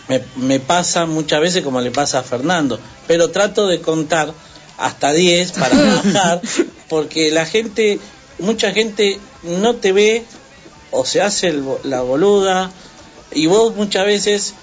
me, 0.08 0.20
me 0.36 0.60
pasa 0.60 1.06
muchas 1.06 1.40
veces 1.40 1.62
como 1.64 1.80
le 1.80 1.90
pasa 1.90 2.20
a 2.20 2.22
Fernando, 2.22 2.78
pero 3.06 3.30
trato 3.30 3.66
de 3.66 3.80
contar 3.80 4.32
hasta 4.82 5.12
10 5.12 5.52
para 5.52 5.76
bajar, 6.02 6.40
porque 6.88 7.30
la 7.30 7.46
gente, 7.46 7.98
mucha 8.38 8.72
gente 8.72 9.18
no 9.42 9.76
te 9.76 9.92
ve 9.92 10.24
o 10.90 11.04
se 11.04 11.22
hace 11.22 11.48
el 11.48 11.64
la 11.84 12.02
boluda, 12.02 12.70
y 13.32 13.46
vos 13.46 13.74
muchas 13.74 14.04
veces, 14.04 14.54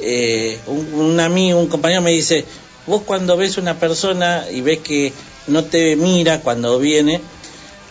eh, 0.00 0.58
un, 0.66 0.94
un 0.94 1.20
amigo, 1.20 1.60
un 1.60 1.68
compañero 1.68 2.02
me 2.02 2.10
dice, 2.10 2.44
vos 2.86 3.02
cuando 3.02 3.36
ves 3.36 3.58
una 3.58 3.78
persona 3.78 4.44
y 4.50 4.62
ves 4.62 4.78
que 4.78 5.12
no 5.46 5.64
te 5.64 5.94
mira 5.94 6.40
cuando 6.40 6.78
viene, 6.78 7.20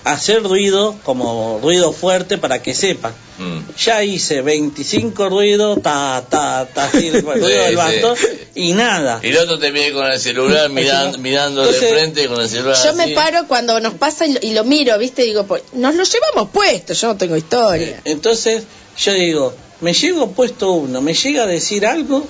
hacer 0.05 0.41
ruido 0.43 0.95
como 1.03 1.59
ruido 1.61 1.91
fuerte 1.91 2.37
para 2.37 2.61
que 2.61 2.73
sepa. 2.73 3.11
Mm. 3.37 3.59
Ya 3.77 4.01
hice 4.03 4.41
25 4.41 5.27
ruidos, 5.29 5.81
ta, 5.81 6.23
ta, 6.29 6.65
ta, 6.73 6.85
así, 6.85 7.07
el 7.13 7.21
ruido 7.21 7.47
Sí, 7.47 7.53
del 7.53 7.69
sí. 7.71 7.75
bastón, 7.75 8.17
y 8.55 8.73
nada. 8.73 9.19
Y 9.21 9.27
el 9.27 9.37
otro 9.37 9.59
te 9.59 9.71
viene 9.71 9.91
con 9.91 10.05
el 10.05 10.19
celular 10.19 10.69
miran- 10.71 11.19
mirando 11.19 11.65
de 11.65 11.73
frente 11.73 12.27
con 12.27 12.39
el 12.39 12.47
celular 12.47 12.77
Yo 12.83 12.93
me 12.93 13.09
paro 13.09 13.45
cuando 13.47 13.79
nos 13.81 13.95
pasa 13.95 14.25
y 14.25 14.33
lo, 14.33 14.39
y 14.41 14.53
lo 14.53 14.63
miro, 14.63 14.97
¿viste? 14.97 15.23
Y 15.23 15.27
digo, 15.27 15.43
pues, 15.45 15.63
nos 15.73 15.95
lo 15.95 16.03
llevamos 16.03 16.49
puesto, 16.51 16.93
yo 16.93 17.07
no 17.07 17.17
tengo 17.17 17.35
historia. 17.35 17.99
Entonces 18.05 18.63
yo 18.97 19.11
digo, 19.13 19.53
me 19.81 19.91
llego 19.93 20.31
puesto 20.31 20.71
uno, 20.71 21.01
me 21.01 21.13
llega 21.13 21.43
a 21.43 21.47
decir 21.47 21.85
algo 21.85 22.25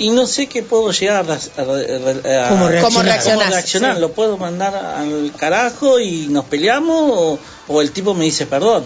y 0.00 0.10
no 0.10 0.26
sé 0.26 0.46
qué 0.48 0.62
puedo 0.62 0.90
llegar 0.92 1.24
a, 1.28 1.34
a- 1.34 1.36
a- 1.36 2.46
a- 2.46 2.48
¿Cómo 2.48 2.68
reaccionar? 2.68 3.22
¿Cómo 3.22 3.42
reaccionar. 3.42 3.94
Sí. 3.94 4.00
Lo 4.00 4.10
puedo 4.12 4.36
mandar 4.38 4.74
al 4.74 5.30
carajo 5.36 6.00
y 6.00 6.26
nos 6.28 6.46
peleamos 6.46 7.10
o, 7.14 7.38
o 7.68 7.82
el 7.82 7.90
tipo 7.92 8.14
me 8.14 8.24
dice 8.24 8.46
perdón. 8.46 8.84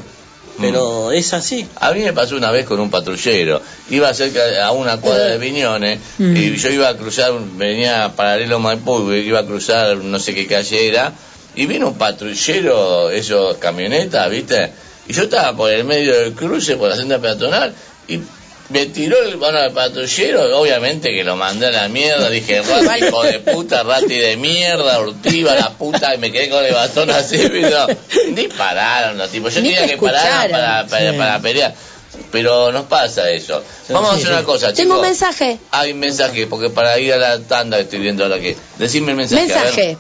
Pero 0.61 1.11
es 1.11 1.33
así. 1.35 1.67
A 1.81 1.91
mí 1.93 2.01
me 2.05 2.13
pasó 2.13 2.37
una 2.37 2.53
vez 2.53 2.65
con 2.65 2.79
un 2.79 2.89
patrullero. 2.89 3.61
Iba 3.91 4.15
cerca 4.15 4.41
a 4.65 4.71
una 4.71 4.99
cuadra 5.01 5.25
de 5.27 5.39
Viñones 5.39 5.99
Mm. 6.19 6.37
y 6.37 6.57
yo 6.57 6.69
iba 6.71 6.89
a 6.89 6.97
cruzar, 6.97 7.33
venía 7.57 8.13
paralelo 8.15 8.57
a 8.57 8.59
Maipú, 8.61 9.11
iba 9.13 9.41
a 9.41 9.45
cruzar 9.47 9.97
no 9.97 10.19
sé 10.21 10.33
qué 10.33 10.47
calle 10.47 10.87
era 10.89 11.13
y 11.57 11.67
vino 11.67 11.89
un 11.89 11.95
patrullero, 11.99 13.11
esos 13.11 13.57
camionetas, 13.57 14.31
¿viste? 14.31 14.71
Y 15.09 15.13
yo 15.13 15.25
estaba 15.25 15.57
por 15.57 15.71
el 15.73 15.83
medio 15.85 16.15
del 16.21 16.33
cruce, 16.35 16.77
por 16.77 16.89
la 16.89 16.97
senda 16.97 17.19
peatonal 17.19 17.75
y 18.07 18.21
me 18.71 18.87
tiró 18.87 19.23
el 19.23 19.37
bueno 19.37 19.59
al 19.59 19.73
patrullero, 19.73 20.59
obviamente 20.59 21.11
que 21.11 21.23
lo 21.23 21.37
mandé 21.37 21.67
a 21.67 21.71
la 21.71 21.89
mierda, 21.89 22.31
dije, 22.31 22.63
hijo 22.99 23.23
de 23.23 23.41
puta, 23.41 23.83
rati 23.83 24.19
de 24.19 24.37
mierda, 24.37 25.01
urtiva, 25.01 25.55
la 25.55 25.71
puta, 25.71 26.15
y 26.15 26.19
me 26.19 26.33
quedé 26.33 26.49
con 26.49 26.65
el 26.65 26.73
bastón 26.73 27.11
así, 27.11 27.37
pero 27.53 27.87
dispararon 28.31 29.19
los 29.19 29.31
tipos, 29.31 29.55
yo 29.55 29.61
Ni 29.61 29.71
quería 29.75 29.87
que 29.89 29.97
pararan 29.99 30.51
para, 30.51 30.87
para, 30.87 31.13
Sí. 31.13 31.19
para 31.19 31.39
pelear, 31.41 31.75
pero 32.33 32.73
nos 32.73 32.85
pasa 32.87 33.31
eso. 33.31 33.63
Vamos 33.91 34.11
a 34.11 34.15
hacer 34.15 34.27
sí. 34.27 34.33
una 34.33 34.45
cosa, 34.45 34.73
Tengo 34.73 34.95
un 34.95 35.01
chicos. 35.01 35.09
mensaje. 35.09 35.59
Hay 35.71 35.93
un 35.93 35.99
mensaje, 35.99 36.47
porque 36.47 36.71
para 36.71 36.99
ir 36.99 37.13
a 37.13 37.19
la 37.19 37.39
tanda 37.41 37.79
estoy 37.79 37.99
viendo 37.99 38.25
ahora 38.25 38.39
que... 38.41 38.57
Decime 38.79 39.11
el 39.13 39.17
mensaje. 39.19 39.53
a 39.53 39.65
ver. 39.65 39.97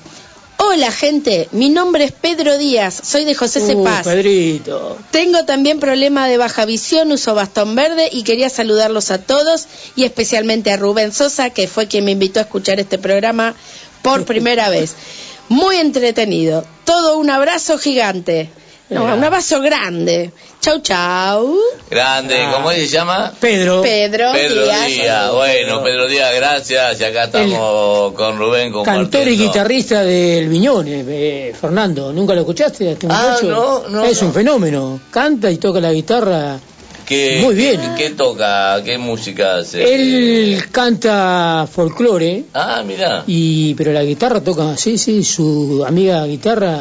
Hola 0.66 0.90
gente, 0.90 1.48
mi 1.52 1.68
nombre 1.68 2.04
es 2.04 2.12
Pedro 2.12 2.56
Díaz, 2.56 2.98
soy 3.04 3.24
de 3.24 3.34
José 3.34 3.60
Uh, 3.60 3.66
Cepaz. 3.66 4.04
Pedrito. 4.04 4.96
Tengo 5.10 5.44
también 5.44 5.78
problema 5.78 6.26
de 6.26 6.38
baja 6.38 6.64
visión, 6.64 7.12
uso 7.12 7.34
bastón 7.34 7.74
verde 7.74 8.08
y 8.10 8.22
quería 8.22 8.48
saludarlos 8.48 9.10
a 9.10 9.18
todos 9.18 9.66
y 9.94 10.04
especialmente 10.04 10.72
a 10.72 10.76
Rubén 10.76 11.12
Sosa, 11.12 11.50
que 11.50 11.68
fue 11.68 11.86
quien 11.86 12.06
me 12.06 12.12
invitó 12.12 12.40
a 12.40 12.44
escuchar 12.44 12.80
este 12.80 12.98
programa 12.98 13.54
por 14.02 14.24
primera 14.24 14.68
vez. 14.70 14.94
Muy 15.50 15.76
entretenido. 15.76 16.64
Todo 16.84 17.18
un 17.18 17.28
abrazo 17.30 17.76
gigante. 17.78 18.48
No, 18.90 19.04
un 19.04 19.24
abrazo 19.24 19.60
grande. 19.60 20.30
Chau, 20.60 20.80
chau. 20.80 21.56
Grande, 21.90 22.36
Ah. 22.42 22.52
¿cómo 22.54 22.70
se 22.70 22.86
llama? 22.86 23.32
Pedro. 23.40 23.80
Pedro, 23.82 24.32
Pedro 24.32 24.64
Díaz. 24.64 24.86
Díaz. 24.88 25.32
Bueno, 25.32 25.82
Pedro 25.82 26.06
Díaz, 26.06 26.34
gracias. 26.36 27.00
Y 27.00 27.04
acá 27.04 27.24
estamos 27.24 28.12
con 28.12 28.38
Rubén 28.38 28.70
compartiendo. 28.72 29.10
Cantor 29.10 29.28
y 29.32 29.38
guitarrista 29.38 30.04
del 30.04 30.48
Viñones, 30.48 31.04
eh, 31.08 31.54
Fernando. 31.58 32.12
¿Nunca 32.12 32.34
lo 32.34 32.40
escuchaste? 32.40 32.92
este 32.92 33.06
Ah, 33.10 33.38
no, 33.42 33.88
no, 33.88 34.04
Es 34.04 34.20
no. 34.20 34.28
un 34.28 34.34
fenómeno. 34.34 35.00
Canta 35.10 35.50
y 35.50 35.56
toca 35.56 35.80
la 35.80 35.92
guitarra. 35.92 36.58
¿Qué, 37.06 37.40
Muy 37.42 37.54
bien. 37.54 37.80
¿Qué, 37.96 38.04
qué 38.04 38.10
toca? 38.14 38.82
¿Qué 38.84 38.96
música 38.98 39.56
hace? 39.58 39.94
Él 39.94 40.64
canta 40.72 41.66
folclore, 41.70 42.44
Ah, 42.54 42.82
mirá. 42.86 43.24
y 43.26 43.74
pero 43.74 43.92
la 43.92 44.02
guitarra 44.02 44.40
toca, 44.40 44.74
sí, 44.78 44.96
sí, 44.96 45.22
su 45.22 45.84
amiga 45.86 46.24
guitarra 46.24 46.78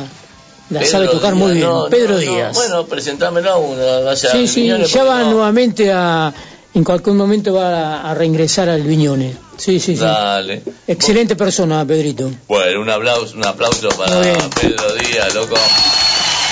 la 0.69 0.79
Pedro 0.79 0.91
sabe 0.91 1.07
tocar 1.07 1.33
Díaz, 1.33 1.45
muy 1.45 1.53
bien. 1.55 1.67
no, 1.67 1.85
Pedro 1.89 2.09
no, 2.15 2.21
no. 2.25 2.31
Díaz. 2.31 2.53
Bueno, 2.55 2.85
presentámelo 2.85 3.59
uno. 3.59 4.03
Vaya 4.03 4.15
sí, 4.31 4.37
al 4.37 4.47
sí, 4.47 4.61
Viñones, 4.61 4.91
ya 4.93 5.03
va 5.03 5.21
no. 5.23 5.31
nuevamente 5.31 5.91
a, 5.91 6.33
en 6.73 6.83
cualquier 6.83 7.15
momento 7.15 7.53
va 7.53 8.01
a, 8.01 8.11
a 8.11 8.13
reingresar 8.13 8.69
al 8.69 8.81
Viñones. 8.83 9.35
Sí, 9.57 9.79
sí, 9.79 9.95
sí. 9.95 10.01
Dale. 10.03 10.63
Excelente 10.87 11.35
persona, 11.35 11.85
Pedrito. 11.85 12.31
Bueno, 12.47 12.81
un 12.81 12.89
aplauso, 12.89 13.35
un 13.35 13.45
aplauso 13.45 13.89
para. 13.89 14.21
Pedro 14.59 14.93
Díaz, 14.95 15.33
loco. 15.35 15.55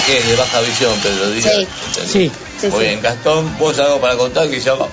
¿Qué 0.06 0.18
es 0.18 0.28
de 0.28 0.36
baja 0.36 0.62
visión, 0.62 0.94
Pedro 1.02 1.30
Díaz? 1.32 1.68
Sí. 1.96 2.06
Sí. 2.06 2.32
Sí, 2.60 2.68
Muy 2.68 2.80
sí. 2.80 2.86
bien, 2.90 3.02
Gastón, 3.02 3.58
vos 3.58 3.78
algo 3.80 4.00
para 4.00 4.16
contar 4.18 4.50
que 4.50 4.60
ya 4.60 4.74
va- 4.76 4.88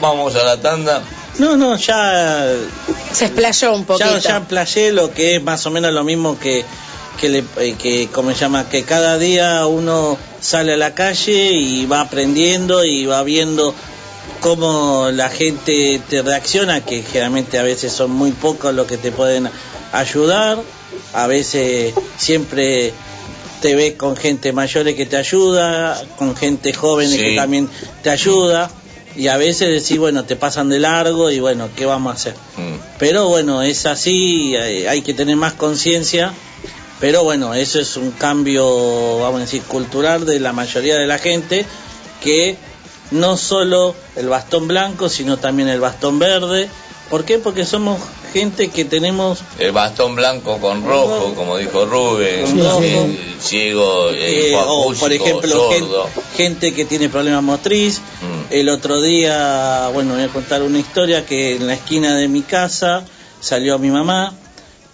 vamos 0.00 0.34
a 0.36 0.42
la 0.44 0.56
tanda. 0.58 1.02
No, 1.38 1.56
no, 1.56 1.76
ya 1.76 2.46
Se 3.12 3.26
explayó 3.26 3.74
un 3.74 3.84
poquito. 3.84 4.08
Ya, 4.10 4.18
ya 4.18 4.40
playé 4.40 4.92
lo 4.92 5.12
que 5.12 5.36
es 5.36 5.42
más 5.42 5.64
o 5.66 5.70
menos 5.70 5.92
lo 5.92 6.02
mismo 6.04 6.38
que 6.38 6.64
que 7.20 7.28
le 7.28 7.44
eh, 7.58 7.74
que 7.80 8.08
como 8.08 8.30
se 8.32 8.38
llama 8.38 8.68
que 8.68 8.82
cada 8.84 9.18
día 9.18 9.66
uno 9.66 10.16
sale 10.40 10.72
a 10.72 10.76
la 10.76 10.94
calle 10.94 11.52
y 11.52 11.86
va 11.86 12.00
aprendiendo 12.00 12.84
y 12.84 13.04
va 13.06 13.22
viendo 13.22 13.74
cómo 14.40 15.10
la 15.12 15.28
gente 15.28 16.00
te 16.08 16.22
reacciona, 16.22 16.80
que 16.84 17.02
generalmente 17.02 17.58
a 17.58 17.62
veces 17.62 17.92
son 17.92 18.10
muy 18.10 18.32
pocos 18.32 18.74
los 18.74 18.86
que 18.86 18.96
te 18.96 19.12
pueden 19.12 19.50
ayudar, 19.92 20.58
a 21.12 21.26
veces 21.26 21.92
siempre 22.16 22.92
te 23.60 23.74
ves 23.74 23.94
con 23.94 24.16
gente 24.16 24.52
mayores 24.52 24.94
que 24.94 25.04
te 25.04 25.18
ayuda, 25.18 26.00
con 26.16 26.34
gente 26.34 26.72
joven 26.72 27.10
Sí. 27.10 27.18
que 27.18 27.36
también 27.36 27.68
te 28.02 28.08
ayuda, 28.08 28.70
y 29.16 29.26
a 29.26 29.36
veces 29.36 29.82
decís, 29.82 29.98
bueno, 29.98 30.24
te 30.24 30.36
pasan 30.36 30.68
de 30.70 30.78
largo 30.78 31.30
y 31.30 31.40
bueno, 31.40 31.68
¿qué 31.76 31.84
vamos 31.84 32.12
a 32.12 32.14
hacer? 32.14 32.34
Mm. 32.56 32.76
Pero 32.98 33.28
bueno, 33.28 33.62
es 33.62 33.84
así, 33.84 34.56
hay, 34.56 34.86
hay 34.86 35.02
que 35.02 35.12
tener 35.12 35.36
más 35.36 35.52
conciencia, 35.54 36.32
pero 37.00 37.24
bueno, 37.24 37.54
eso 37.54 37.80
es 37.80 37.96
un 37.96 38.10
cambio, 38.12 39.18
vamos 39.18 39.38
a 39.38 39.44
decir, 39.44 39.62
cultural 39.62 40.26
de 40.26 40.38
la 40.38 40.52
mayoría 40.52 40.96
de 40.96 41.06
la 41.06 41.18
gente, 41.18 41.64
que 42.22 42.56
no 43.10 43.36
solo 43.36 43.94
el 44.16 44.28
bastón 44.28 44.68
blanco, 44.68 45.08
sino 45.08 45.38
también 45.38 45.68
el 45.68 45.80
bastón 45.80 46.18
verde. 46.18 46.68
¿Por 47.08 47.24
qué? 47.24 47.38
Porque 47.38 47.64
somos 47.64 48.00
gente 48.32 48.68
que 48.68 48.84
tenemos 48.84 49.40
El 49.58 49.72
bastón 49.72 50.14
blanco 50.14 50.58
con 50.58 50.84
rojo, 50.84 51.34
como 51.34 51.56
dijo 51.56 51.84
Rubén, 51.86 52.44
el 52.60 53.40
ciego, 53.40 54.10
el 54.10 54.16
Eh, 54.16 54.54
o 54.56 54.92
por 54.94 55.12
ejemplo 55.12 55.70
gente 56.36 56.72
que 56.72 56.84
tiene 56.84 57.08
problemas 57.08 57.42
motriz 57.42 58.00
Mm. 58.20 58.52
el 58.52 58.68
otro 58.68 59.00
día 59.02 59.88
bueno 59.92 60.14
voy 60.14 60.22
a 60.22 60.28
contar 60.28 60.62
una 60.62 60.78
historia 60.78 61.26
que 61.26 61.56
en 61.56 61.66
la 61.66 61.74
esquina 61.74 62.14
de 62.14 62.28
mi 62.28 62.42
casa 62.42 63.04
salió 63.40 63.78
mi 63.78 63.90
mamá 63.90 64.32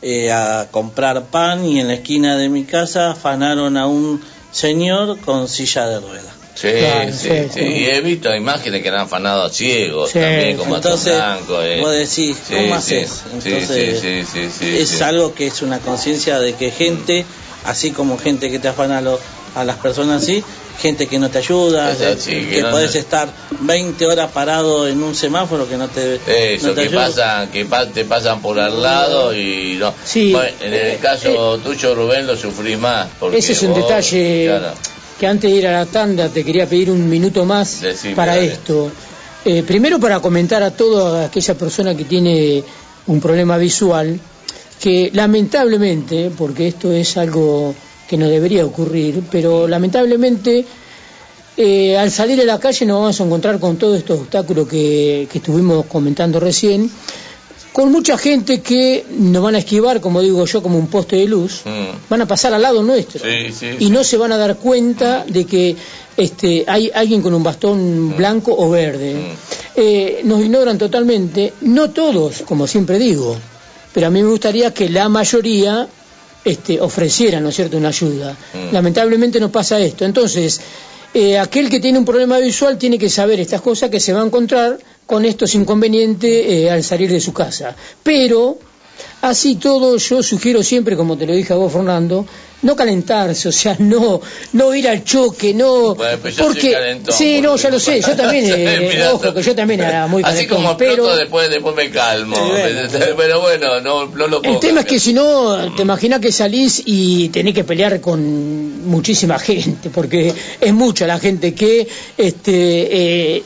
eh, 0.02 0.31
a 0.31 0.68
comprar 0.70 1.24
pan 1.27 1.64
y 1.64 1.81
en 1.81 1.89
la 1.89 1.94
esquina 1.94 2.36
de 2.36 2.48
mi 2.48 2.64
casa 2.64 3.10
afanaron 3.12 3.77
a 3.77 3.86
un 3.86 4.23
señor 4.52 5.18
con 5.20 5.48
silla 5.48 5.86
de 5.89 6.01
ruedas 6.01 6.32
Sí, 6.55 6.68
Claro, 6.78 7.12
sí, 7.12 7.28
sí. 7.52 7.60
Y 7.60 7.85
he 7.85 8.01
visto 8.01 8.35
imágenes 8.35 8.82
que 8.82 8.89
han 8.89 8.94
afanado 8.94 9.43
a 9.43 9.51
ciegos 9.51 10.10
Sí, 10.12 10.18
también, 10.18 10.56
bastón 10.56 10.74
entonces, 10.77 11.14
blanco. 11.14 11.62
eh. 11.62 11.81
vos 11.82 11.93
decís, 11.93 12.39
¿cómo 12.48 12.81
sí, 12.81 12.94
haces? 12.97 13.10
sí, 13.10 13.51
Entonces, 13.51 14.01
sí, 14.01 14.24
sí, 14.24 14.48
sí, 14.48 14.51
sí, 14.59 14.77
es 14.78 14.89
sí. 14.89 15.02
algo 15.05 15.35
que 15.35 15.48
es 15.48 15.60
una 15.60 15.81
conciencia 15.81 16.39
de 16.39 16.55
que 16.55 16.70
gente, 16.70 17.27
así 17.64 17.90
como 17.90 18.16
gente 18.16 18.51
que 18.51 18.59
te 18.59 18.68
afana 18.68 18.98
a, 18.98 19.01
lo- 19.02 19.20
a 19.56 19.64
las 19.64 19.76
personas 19.76 20.22
así, 20.22 20.44
gente 20.80 21.06
que 21.06 21.18
no 21.18 21.30
te 21.30 21.38
ayuda, 21.38 21.88
así, 21.88 22.30
que, 22.30 22.48
que 22.50 22.62
no- 22.62 22.70
podés 22.70 22.94
estar 22.94 23.28
20 23.60 24.06
horas 24.06 24.30
parado 24.30 24.86
en 24.86 25.02
un 25.02 25.14
semáforo 25.14 25.66
que 25.68 25.76
no 25.78 25.88
te, 25.88 26.20
Eso, 26.54 26.68
no 26.68 26.74
te 26.74 26.82
que 26.82 26.88
ayuda. 26.88 27.06
pasan, 27.06 27.48
que 27.48 27.64
pa- 27.64 27.86
te 27.86 28.04
pasan 28.04 28.42
por 28.42 28.60
al 28.60 28.82
lado 28.82 29.34
y 29.34 29.76
no. 29.80 29.94
Bueno, 30.14 30.56
en 30.60 30.74
el 30.74 30.98
caso 30.98 31.58
tuyo, 31.64 31.94
Rubén, 31.94 32.26
lo 32.26 32.36
sufrís 32.36 32.78
más. 32.78 33.08
Porque 33.18 33.38
Ese 33.38 33.52
es 33.52 33.62
un 33.62 33.70
vos, 33.72 33.78
detalle 33.82 34.44
claro, 34.46 34.74
que 35.18 35.26
antes 35.26 35.50
de 35.50 35.56
ir 35.56 35.66
a 35.66 35.72
la 35.72 35.86
tanda 35.86 36.28
te 36.28 36.44
quería 36.44 36.66
pedir 36.68 36.90
un 36.90 37.08
minuto 37.08 37.44
más 37.46 37.80
Decime, 37.80 38.14
para 38.14 38.36
dale. 38.36 38.46
esto. 38.48 38.90
Eh, 39.46 39.62
primero 39.66 39.98
para 39.98 40.20
comentar 40.20 40.62
a 40.62 40.70
toda 40.70 41.24
aquella 41.26 41.54
persona 41.54 41.96
que 41.96 42.04
tiene 42.04 42.62
un 43.06 43.20
problema 43.20 43.56
visual, 43.56 44.20
que 44.82 45.10
lamentablemente, 45.14 46.30
porque 46.36 46.68
esto 46.68 46.92
es 46.92 47.16
algo 47.16 47.74
que 48.08 48.16
no 48.16 48.28
debería 48.28 48.64
ocurrir, 48.64 49.22
pero 49.30 49.66
lamentablemente 49.66 50.64
eh, 51.56 51.96
al 51.96 52.10
salir 52.10 52.40
a 52.40 52.44
la 52.44 52.60
calle 52.60 52.84
nos 52.86 53.00
vamos 53.00 53.20
a 53.20 53.24
encontrar 53.24 53.58
con 53.58 53.76
todos 53.76 53.98
estos 53.98 54.20
obstáculos 54.20 54.68
que, 54.68 55.28
que 55.30 55.38
estuvimos 55.38 55.86
comentando 55.86 56.38
recién, 56.38 56.90
con 57.76 57.92
mucha 57.92 58.16
gente 58.16 58.62
que 58.62 59.04
nos 59.18 59.42
van 59.42 59.54
a 59.54 59.58
esquivar, 59.58 60.00
como 60.00 60.22
digo 60.22 60.46
yo, 60.46 60.62
como 60.62 60.78
un 60.78 60.86
poste 60.86 61.16
de 61.16 61.26
luz, 61.26 61.60
mm, 61.66 62.08
van 62.08 62.22
a 62.22 62.26
pasar 62.26 62.54
al 62.54 62.62
lado 62.62 62.82
nuestro 62.82 63.22
sí, 63.22 63.52
sí, 63.52 63.76
y 63.80 63.90
no 63.90 64.02
se 64.02 64.16
van 64.16 64.32
a 64.32 64.38
dar 64.38 64.56
cuenta 64.56 65.26
de 65.28 65.44
que 65.44 65.76
este, 66.16 66.64
hay 66.66 66.90
alguien 66.94 67.20
con 67.20 67.34
un 67.34 67.42
bastón 67.42 68.16
blanco 68.16 68.54
o 68.56 68.70
verde. 68.70 69.14
Eh, 69.74 70.22
nos 70.24 70.40
ignoran 70.40 70.78
totalmente, 70.78 71.52
no 71.60 71.90
todos, 71.90 72.44
como 72.46 72.66
siempre 72.66 72.98
digo, 72.98 73.36
pero 73.92 74.06
a 74.06 74.10
mí 74.10 74.22
me 74.22 74.30
gustaría 74.30 74.72
que 74.72 74.88
la 74.88 75.10
mayoría 75.10 75.86
este, 76.47 76.81
ofrecieran, 76.81 77.43
¿no 77.43 77.48
es 77.48 77.56
cierto?, 77.56 77.77
una 77.77 77.89
ayuda. 77.89 78.36
Mm. 78.55 78.73
Lamentablemente 78.73 79.40
no 79.40 79.51
pasa 79.51 79.81
esto. 79.81 80.05
Entonces, 80.05 80.60
eh, 81.12 81.39
aquel 81.39 81.68
que 81.68 81.81
tiene 81.81 81.98
un 81.98 82.05
problema 82.05 82.39
visual 82.39 82.78
tiene 82.78 82.98
que 82.98 83.10
saber 83.10 83.40
estas 83.40 83.60
cosas 83.60 83.90
que 83.90 83.98
se 83.98 84.12
va 84.12 84.23
a 84.23 84.24
encontrar 84.24 84.78
con 85.06 85.24
estos 85.24 85.56
inconvenientes 85.56 86.31
eh, 86.31 86.70
al 86.70 86.85
salir 86.85 87.10
de 87.10 87.20
su 87.20 87.32
casa. 87.32 87.74
Pero, 88.02 88.59
así 89.23 89.56
todo, 89.56 89.97
yo 89.97 90.23
sugiero 90.23 90.62
siempre, 90.62 90.97
como 90.97 91.16
te 91.16 91.27
lo 91.27 91.35
dije 91.35 91.52
a 91.52 91.56
vos, 91.56 91.73
Fernando, 91.73 92.27
no 92.62 92.74
calentarse, 92.74 93.48
o 93.48 93.52
sea, 93.52 93.77
no, 93.78 94.20
no 94.52 94.74
ir 94.74 94.89
al 94.89 95.05
choque, 95.05 95.55
no... 95.55 95.94
Bueno, 95.94 96.18
pues 96.20 96.36
yo 96.36 96.44
soy 96.44 96.55
porque, 96.55 96.73
calentón, 96.73 97.14
sí, 97.14 97.40
no, 97.40 97.56
ya 97.56 97.70
lo 97.70 97.78
sé, 97.78 98.01
yo 98.01 98.16
también, 98.16 98.44
eh, 98.56 99.09
ojo, 99.12 99.32
que 99.32 99.43
yo 99.43 99.55
también 99.55 99.81
era 99.81 100.06
muy 100.06 100.23
Así 100.23 100.47
calentón, 100.47 100.56
como 100.56 100.77
pero... 100.77 101.16
después, 101.16 101.51
después 101.51 101.77
me 101.77 101.90
calmo. 101.90 102.36
Pero 103.16 103.40
bueno, 103.40 103.81
no, 103.81 104.06
no 104.06 104.27
lo 104.27 104.40
puedo 104.40 104.55
El 104.55 104.60
tema 104.60 104.81
es 104.81 104.86
que 104.86 104.98
si 104.98 105.12
no, 105.12 105.74
te 105.74 105.82
imaginas 105.82 106.20
que 106.20 106.31
salís 106.31 106.82
y 106.85 107.28
tenés 107.31 107.55
que 107.55 107.64
pelear 107.64 108.01
con 108.01 108.86
muchísima 108.86 109.39
gente, 109.39 109.90
porque 109.90 110.32
es 110.60 110.73
mucha 110.73 111.06
la 111.06 111.18
gente 111.18 111.55
que 111.55 111.86
este, 112.16 113.36
eh, 113.36 113.43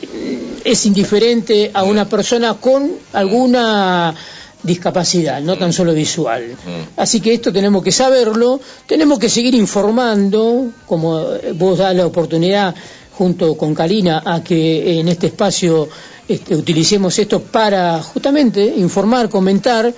es 0.63 0.85
indiferente 0.85 1.71
a 1.73 1.83
una 1.83 2.07
persona 2.07 2.55
con 2.55 2.91
alguna 3.13 4.15
discapacidad, 4.63 5.41
no 5.41 5.57
tan 5.57 5.73
solo 5.73 5.93
visual. 5.93 6.55
Así 6.97 7.19
que 7.19 7.33
esto 7.33 7.51
tenemos 7.51 7.83
que 7.83 7.91
saberlo, 7.91 8.59
tenemos 8.85 9.19
que 9.19 9.29
seguir 9.29 9.55
informando, 9.55 10.71
como 10.85 11.33
eh, 11.33 11.53
vos 11.53 11.77
das 11.77 11.95
la 11.95 12.05
oportunidad 12.05 12.75
junto 13.17 13.55
con 13.55 13.73
Karina 13.73 14.21
a 14.25 14.43
que 14.43 14.99
en 14.99 15.07
este 15.07 15.27
espacio 15.27 15.89
este, 16.27 16.55
utilicemos 16.55 17.17
esto 17.19 17.41
para 17.41 18.01
justamente 18.01 18.63
informar, 18.63 19.29
comentar 19.29 19.93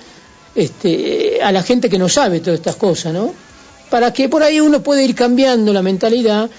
este, 0.54 1.38
a 1.42 1.52
la 1.52 1.62
gente 1.62 1.88
que 1.88 1.98
no 1.98 2.08
sabe 2.08 2.40
todas 2.40 2.58
estas 2.60 2.76
cosas, 2.76 3.12
¿no? 3.12 3.32
Para 3.90 4.12
que 4.12 4.28
por 4.28 4.42
ahí 4.42 4.60
uno 4.60 4.82
pueda 4.82 5.02
ir 5.02 5.14
cambiando 5.14 5.72
la 5.72 5.82
mentalidad, 5.82 6.50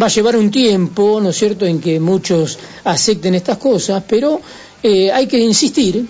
va 0.00 0.06
a 0.06 0.08
llevar 0.08 0.36
un 0.36 0.50
tiempo, 0.50 1.20
¿no 1.20 1.30
es 1.30 1.36
cierto?, 1.36 1.64
en 1.66 1.80
que 1.80 1.98
muchos 1.98 2.58
acepten 2.84 3.34
estas 3.34 3.58
cosas, 3.58 4.02
pero 4.06 4.40
eh, 4.82 5.10
hay 5.10 5.26
que 5.26 5.38
insistir, 5.38 6.06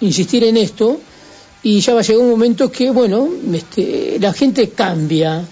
insistir 0.00 0.44
en 0.44 0.56
esto, 0.56 1.00
y 1.62 1.80
ya 1.80 1.94
va 1.94 2.00
a 2.00 2.02
llegar 2.02 2.22
un 2.22 2.30
momento 2.30 2.70
que, 2.70 2.90
bueno, 2.90 3.28
este, 3.52 4.16
la 4.20 4.32
gente 4.32 4.70
cambia. 4.70 5.42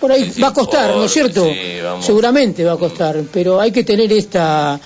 Por 0.00 0.10
ahí 0.10 0.32
va 0.42 0.48
a 0.48 0.52
costar, 0.52 0.90
¿no 0.96 1.04
es 1.04 1.12
cierto? 1.12 1.44
sí. 1.46 1.54
Seguramente 2.00 2.64
va 2.64 2.72
a 2.72 2.76
costar, 2.76 3.22
pero 3.32 3.60
hay 3.60 3.70
que 3.70 3.84
tener 3.84 4.12
esta 4.12 4.80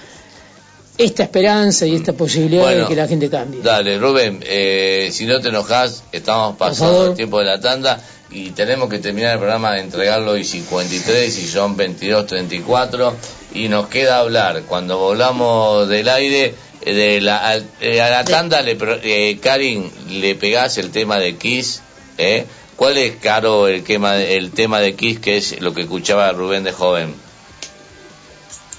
esta 0.99 1.25
esperanza 1.25 1.87
y 1.87 1.95
esta 1.95 2.15
posibilidad 2.15 2.63
Bueno. 2.65 2.83
de 2.83 2.89
que 2.89 2.97
la 2.97 3.07
gente 3.07 3.29
cambie. 3.29 3.61
Dale, 3.63 3.99
Rubén, 3.99 4.41
eh, 4.47 5.11
si 5.13 5.27
no 5.27 5.39
te 5.41 5.51
enojas, 5.51 6.05
estamos 6.11 6.57
pasando 6.57 7.09
el 7.09 7.15
tiempo 7.15 7.39
de 7.39 7.45
la 7.45 7.61
tanda 7.61 8.01
y 8.31 8.51
tenemos 8.53 8.89
que 8.89 8.99
terminar 8.99 9.35
el 9.35 9.39
programa 9.39 9.73
de 9.75 9.81
entregarlo 9.83 10.39
y 10.39 10.45
53 10.45 11.39
y 11.39 11.47
son 11.47 11.77
22.34 11.77 13.13
y 13.55 13.69
nos 13.69 13.89
queda 13.89 14.21
hablar. 14.21 14.63
Cuando 14.67 14.99
volvamos 14.99 15.87
del 15.89 16.09
aire, 16.09 16.55
de 16.95 17.21
la, 17.21 17.61
eh, 17.81 18.01
a 18.01 18.11
la 18.11 18.25
tanda, 18.25 18.63
le, 18.63 18.79
eh, 19.03 19.39
Karin, 19.41 19.91
le 20.09 20.35
pegás 20.35 20.79
el 20.79 20.91
tema 20.91 21.19
de 21.19 21.37
Kiss, 21.37 21.83
¿eh? 22.19 22.47
¿Cuál 22.77 22.99
es, 22.99 23.17
Caro, 23.17 23.69
el 23.69 23.83
tema, 23.83 24.17
el 24.19 24.53
tema 24.53 24.81
de 24.81 24.95
Kiss 24.95 25.19
que 25.19 25.37
es 25.39 25.61
lo 25.61 25.73
que 25.75 25.83
escuchaba 25.83 26.31
Rubén 26.33 26.63
de 26.63 26.73
joven? 26.73 27.15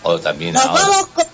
O 0.04 0.20
también 0.20 0.54
Nos 0.54 0.66
ahora. 0.66 0.84
vamos 0.88 1.08
con 1.08 1.26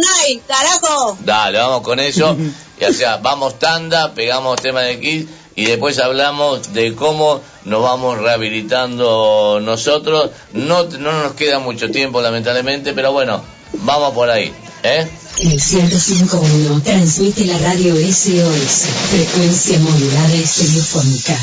Night, 0.00 0.42
carajo. 0.46 1.16
Dale, 1.20 1.58
vamos 1.58 1.82
con 1.82 1.98
eso. 2.00 2.36
Y, 2.80 2.84
o 2.84 2.92
sea, 2.92 3.16
vamos 3.18 3.58
tanda, 3.58 4.12
pegamos 4.14 4.60
tema 4.60 4.82
de 4.82 5.00
Kiss 5.00 5.26
y 5.54 5.64
después 5.64 5.98
hablamos 5.98 6.72
de 6.72 6.94
cómo 6.94 7.40
nos 7.64 7.82
vamos 7.82 8.18
rehabilitando 8.18 9.60
nosotros. 9.62 10.30
No, 10.52 10.84
no 10.84 11.22
nos 11.22 11.32
queda 11.32 11.58
mucho 11.58 11.90
tiempo, 11.90 12.20
lamentablemente, 12.20 12.92
pero 12.92 13.12
bueno, 13.12 13.42
vamos 13.72 14.12
por 14.12 14.30
ahí. 14.30 14.52
¿Eh? 14.82 15.08
El 15.40 15.60
105.1 15.60 16.82
transmite 16.82 17.44
la 17.44 17.58
radio 17.58 17.94
SOS, 17.94 18.88
frecuencia 19.10 19.78
modulada 19.78 20.36
y 20.36 20.44
telefónica. 20.44 21.38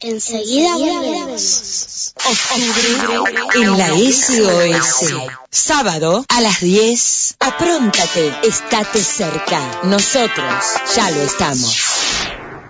Enseguida 0.00 0.76
volvemos. 0.76 2.12
En 3.54 3.78
la 3.78 3.88
SOS. 3.90 5.14
Sábado 5.50 6.24
a 6.28 6.40
las 6.40 6.60
10. 6.60 7.36
Apróntate, 7.38 8.32
estate 8.42 9.02
cerca. 9.02 9.82
Nosotros 9.84 10.64
ya 10.96 11.10
lo 11.12 11.22
estamos. 11.22 11.76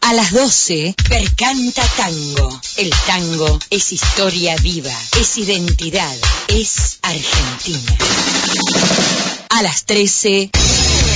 A 0.02 0.12
las 0.12 0.32
12, 0.32 0.94
Percanta 1.08 1.82
Tango. 1.96 2.60
El 2.76 2.90
tango 3.06 3.58
es 3.70 3.92
historia 3.92 4.54
viva, 4.56 4.92
es 5.18 5.38
identidad, 5.38 6.16
es 6.48 6.98
Argentina. 7.02 7.96
A 9.54 9.60
las 9.62 9.84
13, 9.84 10.50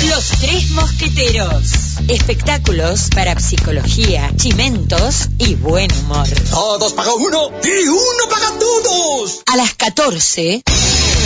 Los 0.08 0.28
Tres 0.40 0.68
Mosqueteros. 0.72 1.70
Espectáculos 2.06 3.08
para 3.14 3.40
psicología, 3.40 4.30
chimentos 4.36 5.30
y 5.38 5.54
buen 5.54 5.90
humor. 6.00 6.28
Todos 6.50 6.92
pagan 6.92 7.14
uno 7.16 7.50
y 7.64 7.88
uno 7.88 8.28
paga 8.28 8.58
todos. 8.58 9.40
A 9.46 9.56
las 9.56 9.72
14, 9.74 10.62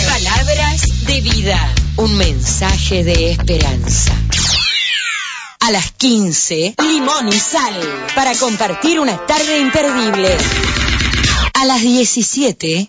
Palabras 0.09 0.83
de 1.07 1.21
vida. 1.21 1.75
Un 1.97 2.17
mensaje 2.17 3.03
de 3.03 3.33
esperanza. 3.33 4.13
A 5.59 5.73
las 5.73 5.91
15, 5.91 6.77
limón 6.81 7.29
y 7.29 7.33
sal. 7.33 7.75
Para 8.15 8.37
compartir 8.37 9.01
una 9.01 9.27
tarde 9.27 9.59
imperdible. 9.59 10.37
A 11.55 11.65
las 11.65 11.83
17, 11.83 12.89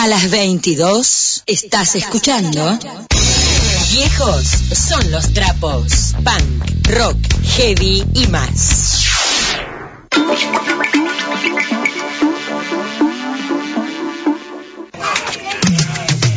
A 0.00 0.06
las 0.06 0.30
22, 0.30 1.42
estás 1.44 1.96
escuchando. 1.96 2.78
Viejos 3.90 4.46
son 4.72 5.10
los 5.10 5.32
trapos, 5.32 6.14
punk, 6.22 6.86
rock, 6.86 7.16
heavy 7.56 8.04
y 8.14 8.28
más. 8.28 9.02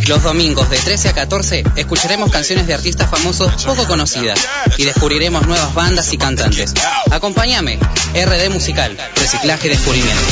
Los 0.07 0.23
domingos 0.23 0.67
de 0.71 0.79
13 0.79 1.09
a 1.09 1.13
14 1.13 1.63
escucharemos 1.75 2.31
canciones 2.31 2.65
de 2.65 2.73
artistas 2.73 3.11
famosos 3.11 3.63
poco 3.63 3.85
conocidas 3.85 4.39
y 4.77 4.85
descubriremos 4.85 5.45
nuevas 5.45 5.71
bandas 5.75 6.11
y 6.13 6.17
cantantes. 6.17 6.73
Acompáñame, 7.11 7.77
RD 8.15 8.49
Musical, 8.49 8.97
Reciclaje 9.17 9.67
y 9.67 9.69
Descubrimiento. 9.69 10.31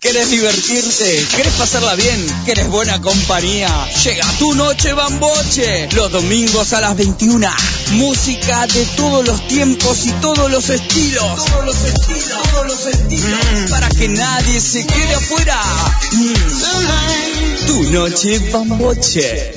¿Querés 0.00 0.30
divertirte? 0.30 1.26
¿Querés 1.36 1.52
pasarla 1.58 1.94
bien? 1.94 2.26
¿Querés 2.46 2.68
buena 2.68 3.02
compañía? 3.02 3.68
Llega 4.02 4.26
tu 4.38 4.54
noche 4.54 4.94
bamboche. 4.94 5.90
Los 5.92 6.10
domingos 6.10 6.72
a 6.72 6.80
las 6.80 6.96
21. 6.96 7.46
Música 7.90 8.66
de 8.66 8.86
todos 8.96 9.28
los 9.28 9.46
tiempos 9.46 10.06
y 10.06 10.12
todos 10.12 10.50
los 10.50 10.70
estilos. 10.70 11.44
Todos 11.44 11.66
los 11.66 11.84
estilos, 11.84 12.50
todos 12.50 12.66
los 12.66 12.86
estilos. 12.86 13.70
Para 13.70 13.90
que 13.90 14.08
nadie 14.08 14.58
se 14.58 14.86
quede 14.86 15.14
afuera. 15.16 15.60
Mm. 16.12 17.66
Tu 17.66 17.82
noche 17.90 18.38
bamboche. 18.50 19.52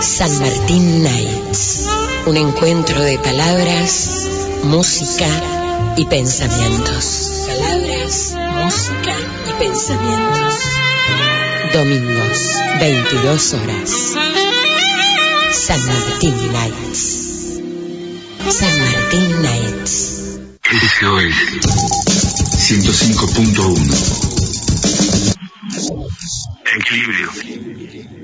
San 0.00 0.38
Martín 0.38 1.02
Nights. 1.02 1.80
Un 2.26 2.36
encuentro 2.36 3.02
de 3.02 3.18
palabras, 3.18 4.28
música 4.62 5.63
y 5.96 6.04
pensamientos. 6.06 7.46
Palabras, 7.46 8.34
música 8.62 9.14
y 9.48 9.52
pensamientos. 9.58 10.54
Domingos, 11.72 12.38
22 12.80 13.54
horas. 13.54 13.90
San 15.52 15.80
Martín 15.86 16.52
Nights. 16.52 17.60
San 18.50 18.78
Martín 18.78 19.42
Nights. 19.42 20.14
SOS 20.74 21.34
105.1 22.56 24.34
Equilibrio. 26.76 28.23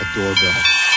A 0.00 0.04
doorbell. 0.14 0.89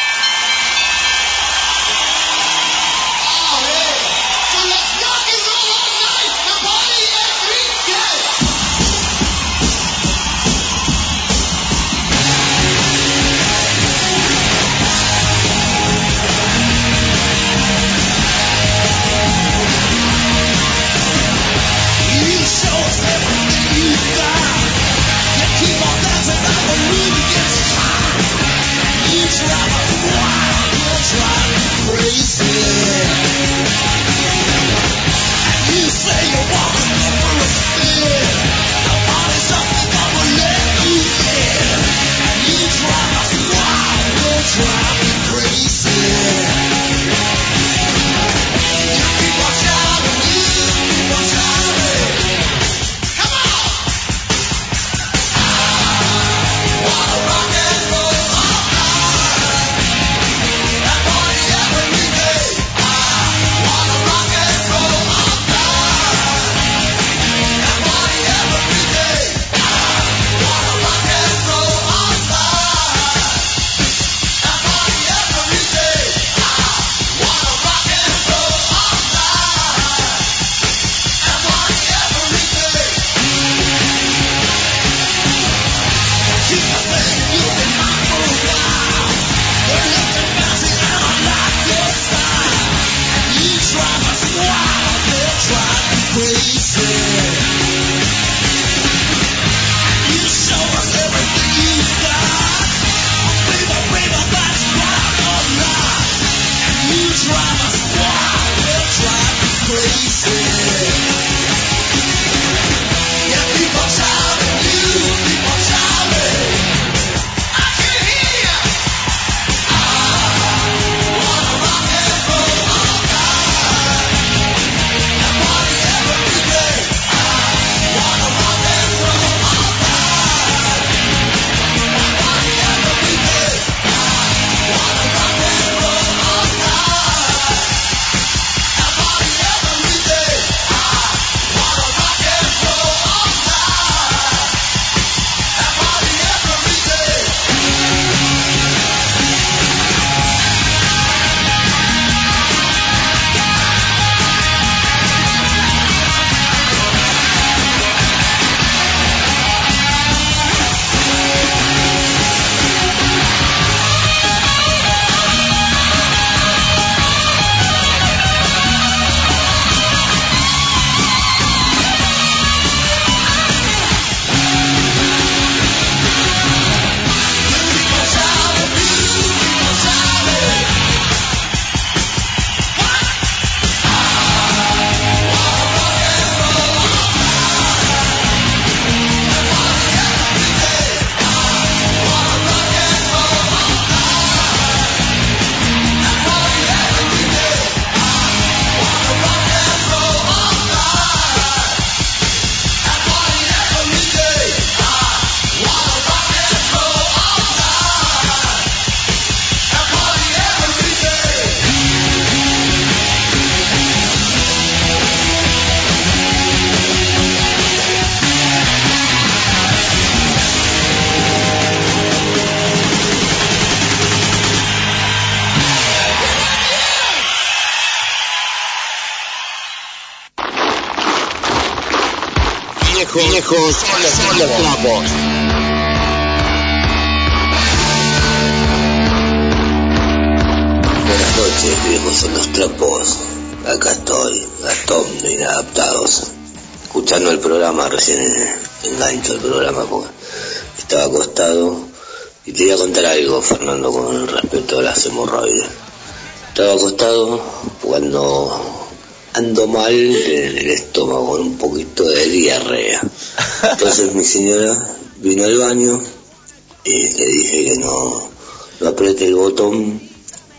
Botón, 269.44 270.00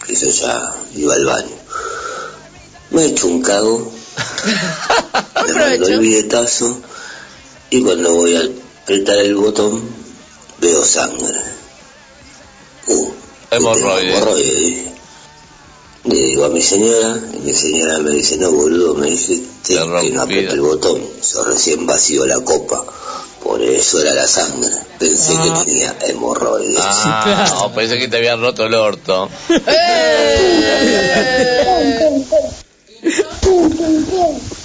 que 0.07 0.15
yo 0.15 0.29
ya 0.29 0.75
iba 0.95 1.15
al 1.15 1.25
baño. 1.25 1.57
Me 2.91 3.03
he 3.03 3.07
hecho 3.09 3.27
un 3.27 3.43
cago, 3.43 3.93
me 5.47 5.53
mandó 5.53 5.87
el 5.89 5.99
billetazo 6.01 6.81
y 7.71 7.83
cuando 7.83 8.15
voy 8.15 8.37
a 8.37 8.43
apretar 8.83 9.19
el 9.19 9.35
botón 9.37 9.83
veo 10.61 10.85
sangre. 10.85 11.41
Uh, 12.87 13.09
hemorroides, 13.51 14.59
dije. 14.59 14.95
Le 16.05 16.17
digo 16.17 16.45
a 16.45 16.51
mi 16.51 16.61
señora, 16.61 17.19
y 17.33 17.39
mi 17.39 17.55
señora 17.55 17.99
me 18.01 18.11
dice, 18.11 18.37
no 18.37 18.53
boludo, 18.53 18.95
me 18.95 19.11
dijiste 19.11 19.49
que 19.65 20.11
no 20.11 20.23
apreté 20.23 20.53
el 20.53 20.61
botón, 20.61 21.01
yo 21.01 21.45
recién 21.45 21.87
vacío 21.87 22.27
la 22.27 22.41
copa, 22.41 22.85
por 23.45 23.61
eso 23.63 24.01
era 24.01 24.15
la 24.15 24.27
sangre, 24.27 24.71
pensé 24.99 25.35
que 25.35 25.65
tenía 25.67 25.95
hemorroides. 26.01 26.79
Ah, 26.81 27.45
no, 27.55 27.73
pensé 27.73 27.99
que 27.99 28.09
te 28.09 28.17
habían 28.17 28.41
roto 28.41 28.65
el 28.65 28.75
orto. 28.75 29.29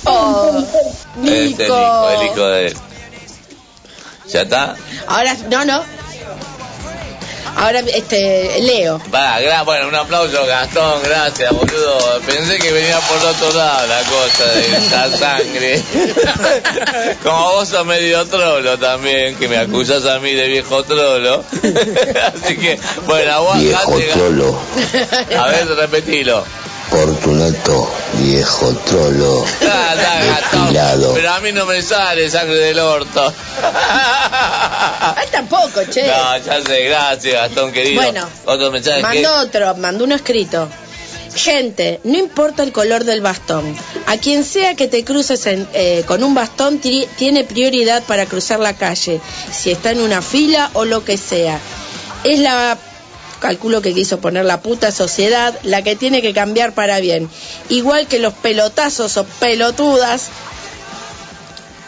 Oh, 0.05 0.63
Este 1.23 1.27
es 1.27 1.27
el 1.27 1.49
Nico. 1.49 1.63
hijo, 1.63 2.09
el 2.09 2.25
hijo 2.27 2.47
de 2.47 2.67
él. 2.67 2.77
¿Ya 4.29 4.41
está? 4.41 4.75
Ahora, 5.07 5.35
no, 5.49 5.65
no. 5.65 5.83
Ahora, 7.57 7.79
este, 7.79 8.59
Leo. 8.61 9.01
Va, 9.13 9.39
gra- 9.41 9.63
bueno, 9.65 9.87
un 9.87 9.95
aplauso 9.95 10.45
Gastón, 10.45 11.01
gracias, 11.03 11.51
boludo. 11.51 12.19
Pensé 12.25 12.57
que 12.57 12.71
venía 12.71 12.99
por 13.01 13.17
otro 13.25 13.51
lado 13.57 13.87
la 13.87 13.99
cosa 14.03 14.45
de 14.53 14.69
la 14.69 15.17
sangre. 15.17 15.83
Como 17.23 17.51
vos 17.51 17.69
sos 17.69 17.85
medio 17.85 18.25
trolo 18.25 18.77
también, 18.77 19.35
que 19.35 19.47
me 19.47 19.57
acusás 19.57 20.05
a 20.05 20.19
mí 20.19 20.33
de 20.33 20.47
viejo 20.47 20.83
trolo. 20.83 21.43
Así 22.43 22.57
que, 22.57 22.79
bueno, 23.05 23.53
Viejo 23.55 23.79
aguante. 23.79 24.07
trolo, 24.13 24.59
A 25.37 25.47
ver, 25.47 25.67
repetilo. 25.67 26.43
Fortunato, 26.89 27.91
viejo 28.13 28.73
trolo, 28.85 29.45
Ah, 29.61 29.95
despilado. 30.41 31.13
Pero 31.13 31.31
a 31.31 31.39
mí 31.39 31.51
no 31.51 31.65
me 31.65 31.81
sale 31.81 32.29
sangre 32.29 32.55
del 32.55 32.79
orto. 32.79 33.31
Ay, 35.15 35.27
tampoco, 35.31 35.81
che. 35.89 36.07
No, 36.07 36.37
ya 36.37 36.61
sé, 36.65 36.83
gracias 36.85 37.33
Gastón 37.33 37.71
querido. 37.71 38.01
Bueno, 38.01 38.27
Otro 38.45 38.71
mensaje 38.71 38.97
que... 38.97 39.03
Mandó 39.03 39.35
otro, 39.35 39.75
mandó 39.75 40.03
uno 40.05 40.15
escrito. 40.15 40.67
Gente, 41.35 41.99
no 42.05 42.17
importa 42.17 42.63
el 42.63 42.71
color 42.71 43.03
del 43.03 43.21
bastón. 43.21 43.75
A 44.07 44.17
quien 44.17 44.43
sea 44.43 44.75
que 44.75 44.87
te 44.87 45.05
cruces 45.05 45.45
en- 45.45 45.67
eh, 45.73 46.03
con 46.07 46.23
un 46.23 46.33
bastón 46.33 46.79
tiene 46.79 47.43
prioridad 47.43 48.01
para 48.03 48.25
cruzar 48.25 48.59
la 48.59 48.73
calle, 48.73 49.21
si 49.51 49.69
está 49.71 49.91
en 49.91 50.01
una 50.01 50.21
fila 50.23 50.71
o 50.73 50.85
lo 50.85 51.05
que 51.05 51.17
sea. 51.17 51.59
Es 52.23 52.39
la, 52.39 52.77
calculo 53.39 53.81
que 53.81 53.93
quiso 53.93 54.19
poner 54.19 54.45
la 54.45 54.61
puta 54.61 54.91
sociedad, 54.91 55.57
la 55.63 55.81
que 55.81 55.95
tiene 55.95 56.21
que 56.21 56.33
cambiar 56.33 56.73
para 56.73 56.99
bien. 56.99 57.29
Igual 57.69 58.07
que 58.07 58.19
los 58.19 58.33
pelotazos 58.33 59.17
o 59.17 59.23
pelotudas 59.23 60.29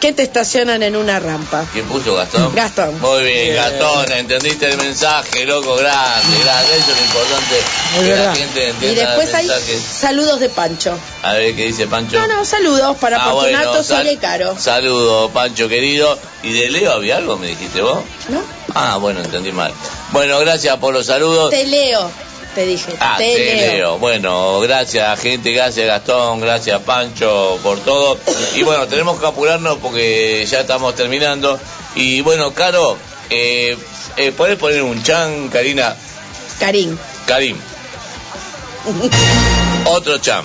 que 0.02 0.12
te 0.12 0.24
estacionan 0.24 0.82
en 0.82 0.96
una 0.96 1.20
rampa. 1.20 1.64
¿Quién 1.72 1.86
puso 1.86 2.16
Gastón? 2.16 2.52
Gastón. 2.56 3.00
Muy 3.00 3.22
bien, 3.22 3.54
Gastón, 3.54 4.10
entendiste 4.12 4.68
el 4.68 4.76
mensaje, 4.76 5.46
loco, 5.46 5.76
grande, 5.76 6.38
grande. 6.42 6.76
Eso 6.76 6.90
es 6.90 6.96
lo 6.96 7.04
importante, 7.04 7.56
que 8.00 8.16
la 8.24 8.34
gente 8.34 8.64
Y 8.66 8.70
entienda 8.70 9.06
después 9.06 9.28
el 9.28 9.34
hay 9.36 9.80
saludos 9.80 10.40
de 10.40 10.48
Pancho. 10.48 10.98
A 11.22 11.34
ver 11.34 11.54
qué 11.54 11.66
dice 11.66 11.86
Pancho. 11.86 12.18
No, 12.18 12.26
no, 12.26 12.44
saludos 12.44 12.96
para 12.96 13.16
Ah, 13.24 13.30
Fortunato 13.30 13.68
bueno, 13.68 13.84
sal- 13.84 13.98
Sole 13.98 14.16
Caro. 14.18 14.56
Saludo, 14.58 15.30
Pancho 15.30 15.68
querido. 15.68 16.18
¿Y 16.42 16.52
de 16.52 16.68
Leo 16.70 16.90
había 16.92 17.18
algo, 17.18 17.36
me 17.36 17.46
dijiste 17.46 17.80
vos? 17.80 17.98
¿No? 18.28 18.42
Ah, 18.74 18.96
bueno, 18.96 19.20
entendí 19.20 19.52
mal. 19.52 19.72
Bueno, 20.10 20.40
gracias 20.40 20.76
por 20.78 20.92
los 20.92 21.06
saludos. 21.06 21.50
Te 21.50 21.64
leo, 21.64 22.10
te 22.54 22.66
dije. 22.66 22.92
Ah, 23.00 23.16
te, 23.18 23.34
te 23.34 23.54
leo. 23.56 23.72
leo. 23.72 23.98
Bueno, 23.98 24.60
gracias 24.60 25.18
gente, 25.20 25.52
gracias 25.52 25.86
Gastón, 25.86 26.40
gracias 26.40 26.80
Pancho 26.82 27.58
por 27.62 27.78
todo. 27.80 28.18
Y 28.54 28.62
bueno, 28.62 28.86
tenemos 28.86 29.18
que 29.20 29.26
apurarnos 29.26 29.78
porque 29.78 30.46
ya 30.48 30.60
estamos 30.60 30.94
terminando. 30.94 31.58
Y 31.94 32.20
bueno, 32.22 32.52
Caro, 32.52 32.96
eh, 33.30 33.76
eh, 34.16 34.32
¿podés 34.32 34.58
poner 34.58 34.82
un 34.82 35.02
chan, 35.02 35.48
Karina? 35.48 35.96
Karim. 36.58 36.96
Karim. 37.26 37.56
Otro 39.86 40.18
chan. 40.18 40.44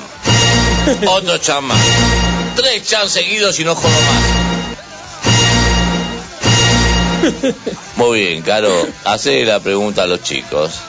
Otro 1.05 1.37
chan 1.37 1.63
más. 1.63 1.79
Tres 2.55 2.83
chan 2.87 3.09
seguidos 3.09 3.59
y 3.59 3.63
no 3.63 3.75
jodo 3.75 3.89
más. 3.89 4.47
Muy 7.95 8.21
bien, 8.21 8.41
Caro, 8.41 8.71
hace 9.03 9.43
la 9.43 9.59
pregunta 9.59 10.03
a 10.03 10.07
los 10.07 10.21
chicos. 10.21 10.79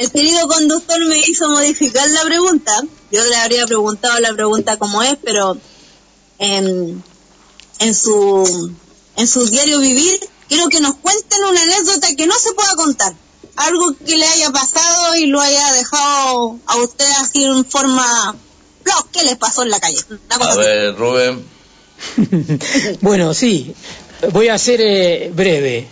El 0.00 0.10
querido 0.10 0.48
conductor 0.48 0.98
me 1.08 1.18
hizo 1.18 1.46
modificar 1.50 2.08
la 2.08 2.22
pregunta. 2.22 2.72
Yo 3.12 3.22
le 3.22 3.36
habría 3.36 3.66
preguntado 3.66 4.18
la 4.20 4.32
pregunta 4.32 4.78
como 4.78 5.02
es, 5.02 5.18
pero 5.22 5.58
en, 6.38 7.04
en 7.80 7.94
su 7.94 8.72
en 9.16 9.28
su 9.28 9.46
diario 9.46 9.78
vivir 9.78 10.18
quiero 10.48 10.70
que 10.70 10.80
nos 10.80 10.94
cuenten 10.94 11.44
una 11.44 11.60
anécdota 11.60 12.16
que 12.16 12.26
no 12.26 12.34
se 12.34 12.54
pueda 12.54 12.74
contar. 12.76 13.14
Algo 13.56 13.94
que 14.06 14.16
le 14.16 14.24
haya 14.24 14.50
pasado 14.50 15.16
y 15.16 15.26
lo 15.26 15.38
haya 15.38 15.72
dejado 15.74 16.58
a 16.64 16.76
usted 16.76 17.06
así 17.18 17.44
en 17.44 17.66
forma... 17.66 18.36
¿qué 19.12 19.22
les 19.22 19.36
pasó 19.36 19.62
en 19.62 19.70
la 19.70 19.80
calle? 19.80 19.98
A 20.30 20.54
ver, 20.56 20.96
Rubén. 20.96 21.44
Bueno, 23.02 23.34
sí, 23.34 23.74
voy 24.32 24.48
a 24.48 24.56
ser 24.56 24.80
eh, 24.80 25.30
breve. 25.34 25.86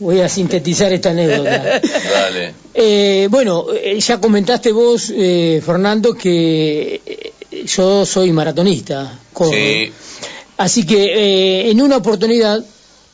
Voy 0.00 0.20
a 0.20 0.28
sintetizar 0.28 0.92
esta 0.92 1.10
anécdota. 1.10 1.80
Dale. 2.12 2.54
Eh, 2.74 3.28
bueno, 3.30 3.66
eh, 3.72 4.00
ya 4.00 4.18
comentaste 4.20 4.72
vos, 4.72 5.12
eh, 5.14 5.62
Fernando, 5.64 6.14
que 6.14 7.00
eh, 7.06 7.32
yo 7.66 8.04
soy 8.06 8.32
maratonista. 8.32 9.18
corro. 9.32 9.52
Sí. 9.52 9.92
Así 10.56 10.84
que 10.86 11.04
eh, 11.04 11.70
en 11.70 11.80
una 11.80 11.98
oportunidad 11.98 12.64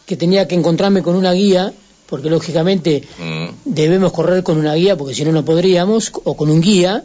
que 0.06 0.16
tenía 0.16 0.46
que 0.48 0.54
encontrarme 0.54 1.02
con 1.02 1.16
una 1.16 1.32
guía, 1.32 1.72
porque 2.06 2.30
lógicamente 2.30 3.02
Mm. 3.18 3.46
debemos 3.64 4.12
correr 4.12 4.42
con 4.44 4.56
una 4.58 4.74
guía, 4.74 4.96
porque 4.96 5.14
si 5.14 5.24
no, 5.24 5.32
no 5.32 5.44
podríamos, 5.44 6.12
o 6.24 6.36
con 6.36 6.50
un 6.50 6.60
guía. 6.60 7.02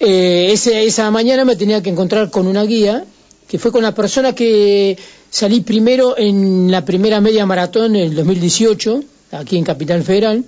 Eh, 0.00 0.50
ese- 0.52 0.84
esa 0.84 1.10
mañana 1.12 1.44
me 1.44 1.54
tenía 1.56 1.82
que 1.82 1.90
encontrar 1.90 2.30
con 2.30 2.46
una 2.48 2.64
guía, 2.64 3.04
que 3.48 3.58
fue 3.58 3.72
con 3.72 3.82
la 3.82 3.94
persona 3.94 4.34
que 4.34 4.96
salí 5.30 5.62
primero 5.62 6.16
en 6.18 6.70
la 6.70 6.84
primera 6.84 7.20
media 7.20 7.46
maratón 7.46 7.96
en 7.96 8.02
el 8.02 8.14
2018, 8.14 9.02
aquí 9.32 9.56
en 9.56 9.64
Capital 9.64 10.02
Federal, 10.02 10.44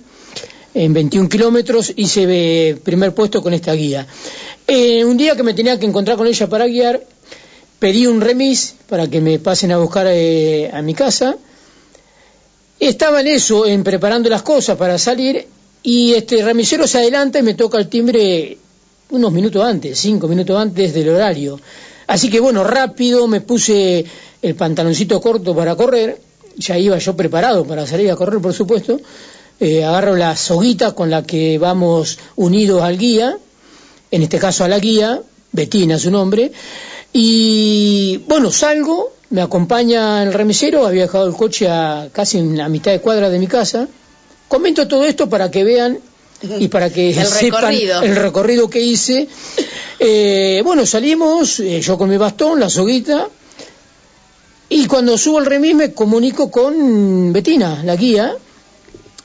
en 0.73 0.93
21 0.93 1.27
kilómetros, 1.27 1.91
hice 1.95 2.25
eh, 2.29 2.75
primer 2.75 3.13
puesto 3.15 3.41
con 3.41 3.53
esta 3.53 3.73
guía. 3.73 4.05
Eh, 4.67 5.03
un 5.03 5.17
día 5.17 5.35
que 5.35 5.43
me 5.43 5.55
tenía 5.55 5.79
que 5.79 5.87
encontrar 5.87 6.15
con 6.15 6.27
ella 6.27 6.47
para 6.47 6.67
guiar, 6.67 7.03
pedí 7.79 8.05
un 8.05 8.21
remis 8.21 8.75
para 8.87 9.07
que 9.07 9.19
me 9.19 9.39
pasen 9.39 9.71
a 9.71 9.79
buscar 9.79 10.05
eh, 10.09 10.69
a 10.71 10.81
mi 10.83 10.93
casa. 10.93 11.35
Estaba 12.79 13.21
en 13.21 13.27
eso, 13.27 13.65
en 13.65 13.83
preparando 13.83 14.29
las 14.29 14.43
cosas 14.43 14.77
para 14.77 14.97
salir, 14.99 15.47
y 15.83 16.13
este 16.13 16.43
remisero 16.43 16.87
se 16.87 16.99
adelanta 16.99 17.39
y 17.39 17.43
me 17.43 17.55
toca 17.55 17.79
el 17.79 17.87
timbre 17.89 18.57
unos 19.09 19.31
minutos 19.31 19.63
antes, 19.63 19.99
cinco 19.99 20.27
minutos 20.27 20.55
antes 20.55 20.93
del 20.93 21.09
horario. 21.09 21.59
Así 22.11 22.29
que 22.29 22.41
bueno, 22.41 22.65
rápido 22.65 23.25
me 23.25 23.39
puse 23.39 24.03
el 24.41 24.55
pantaloncito 24.55 25.21
corto 25.21 25.55
para 25.55 25.77
correr, 25.77 26.19
ya 26.57 26.77
iba 26.77 26.97
yo 26.97 27.15
preparado 27.15 27.63
para 27.63 27.87
salir 27.87 28.11
a 28.11 28.17
correr, 28.17 28.41
por 28.41 28.51
supuesto. 28.51 28.99
Eh, 29.61 29.85
agarro 29.85 30.17
la 30.17 30.35
soguita 30.35 30.91
con 30.91 31.09
la 31.09 31.23
que 31.23 31.57
vamos 31.57 32.19
unidos 32.35 32.81
al 32.83 32.97
guía, 32.97 33.37
en 34.11 34.23
este 34.23 34.39
caso 34.39 34.65
a 34.65 34.67
la 34.67 34.77
guía, 34.79 35.21
Betina 35.53 35.97
su 35.97 36.11
nombre, 36.11 36.51
y 37.13 38.17
bueno, 38.27 38.51
salgo, 38.51 39.13
me 39.29 39.41
acompaña 39.41 40.21
el 40.21 40.33
remisero, 40.33 40.85
había 40.85 41.03
dejado 41.03 41.29
el 41.29 41.33
coche 41.33 41.69
a 41.69 42.09
casi 42.11 42.41
la 42.41 42.67
mitad 42.67 42.91
de 42.91 42.99
cuadra 42.99 43.29
de 43.29 43.39
mi 43.39 43.47
casa. 43.47 43.87
Comento 44.49 44.85
todo 44.85 45.05
esto 45.05 45.29
para 45.29 45.49
que 45.49 45.63
vean 45.63 45.97
y 46.59 46.67
para 46.67 46.89
que 46.89 47.09
El 47.09 47.25
sepan 47.25 47.61
recorrido. 47.63 48.01
el 48.01 48.15
recorrido 48.15 48.69
que 48.69 48.81
hice. 48.81 49.27
Eh, 49.99 50.61
bueno, 50.63 50.85
salimos, 50.85 51.59
eh, 51.59 51.81
yo 51.81 51.97
con 51.97 52.09
mi 52.09 52.17
bastón, 52.17 52.59
la 52.59 52.69
soguita, 52.69 53.29
y 54.69 54.85
cuando 54.87 55.17
subo 55.17 55.37
al 55.37 55.45
remis 55.45 55.75
me 55.75 55.93
comunico 55.93 56.49
con 56.49 57.33
Betina, 57.33 57.81
la 57.83 57.95
guía, 57.95 58.35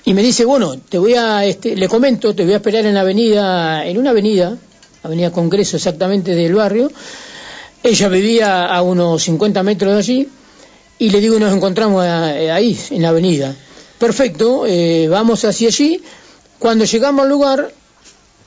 y 0.04 0.14
me 0.14 0.22
dice, 0.22 0.44
bueno, 0.44 0.76
te 0.78 0.98
voy 0.98 1.14
a, 1.14 1.44
este, 1.44 1.74
le 1.76 1.88
comento, 1.88 2.34
te 2.34 2.44
voy 2.44 2.52
a 2.52 2.56
esperar 2.56 2.84
en 2.86 2.94
la 2.94 3.00
avenida, 3.00 3.86
en 3.86 3.98
una 3.98 4.10
avenida, 4.10 4.56
avenida 5.02 5.32
Congreso 5.32 5.76
exactamente 5.76 6.34
del 6.34 6.54
barrio. 6.54 6.90
Ella 7.82 8.08
vivía 8.08 8.66
a 8.66 8.82
unos 8.82 9.22
50 9.22 9.62
metros 9.62 9.92
de 9.92 9.98
allí, 9.98 10.28
y 10.98 11.10
le 11.10 11.20
digo, 11.20 11.38
nos 11.38 11.54
encontramos 11.54 12.04
eh, 12.04 12.50
ahí, 12.50 12.78
en 12.90 13.02
la 13.02 13.10
avenida. 13.10 13.54
Perfecto, 13.98 14.64
eh, 14.66 15.08
vamos 15.08 15.44
hacia 15.44 15.68
allí. 15.68 16.02
Cuando 16.58 16.84
llegamos 16.84 17.22
al 17.24 17.28
lugar, 17.30 17.72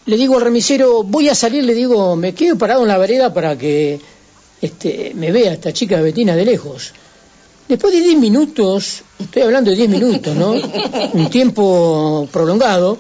le 0.06 0.18
digo 0.18 0.36
al 0.36 0.42
remisero, 0.42 1.04
voy 1.04 1.30
a 1.30 1.36
salir, 1.36 1.64
le 1.64 1.74
digo, 1.74 2.16
me 2.16 2.34
quedo 2.34 2.58
parado 2.58 2.82
en 2.82 2.88
la 2.88 2.98
vereda 2.98 3.34
para 3.34 3.58
que 3.58 4.00
este, 4.62 5.12
me 5.16 5.32
vea 5.32 5.54
esta 5.54 5.72
chica 5.74 6.02
Betina 6.02 6.36
de 6.36 6.46
lejos. 6.46 6.92
Después 7.68 7.94
de 7.94 8.02
10 8.02 8.18
minutos, 8.18 9.04
estoy 9.20 9.44
hablando 9.44 9.70
de 9.70 9.78
10 9.78 9.90
minutos, 9.90 10.36
¿no? 10.36 10.52
Un 11.14 11.30
tiempo 11.30 12.28
prolongado, 12.32 12.98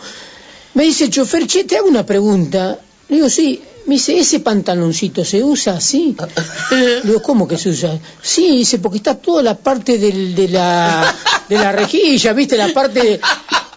me 0.75 0.83
dice 0.83 1.05
el 1.05 1.09
chofer, 1.11 1.47
che, 1.47 1.63
te 1.63 1.77
hago 1.77 1.87
una 1.87 2.05
pregunta. 2.05 2.77
Le 3.09 3.15
digo, 3.15 3.29
sí. 3.29 3.61
Me 3.87 3.95
dice, 3.95 4.19
¿ese 4.19 4.41
pantaloncito 4.41 5.25
se 5.25 5.43
usa 5.43 5.77
así? 5.77 6.15
Le 6.71 7.01
digo, 7.01 7.23
¿cómo 7.23 7.47
que 7.47 7.57
se 7.57 7.69
usa? 7.69 7.97
Sí, 8.21 8.57
dice, 8.57 8.77
porque 8.77 8.97
está 8.97 9.15
toda 9.17 9.41
la 9.41 9.55
parte 9.57 9.97
del- 9.97 10.35
de, 10.35 10.47
la, 10.49 11.15
de 11.49 11.57
la 11.57 11.71
rejilla, 11.71 12.33
¿viste? 12.33 12.55
La 12.55 12.71
parte 12.71 13.19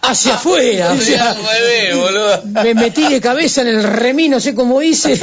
hacia 0.03 0.35
afuera. 0.35 0.91
O 0.93 1.01
sea, 1.01 1.35
me 2.63 2.73
metí 2.73 3.07
de 3.07 3.19
cabeza 3.19 3.61
en 3.61 3.67
el 3.69 3.83
remí, 3.83 4.29
no 4.29 4.39
sé 4.39 4.53
cómo 4.53 4.81
hice, 4.81 5.19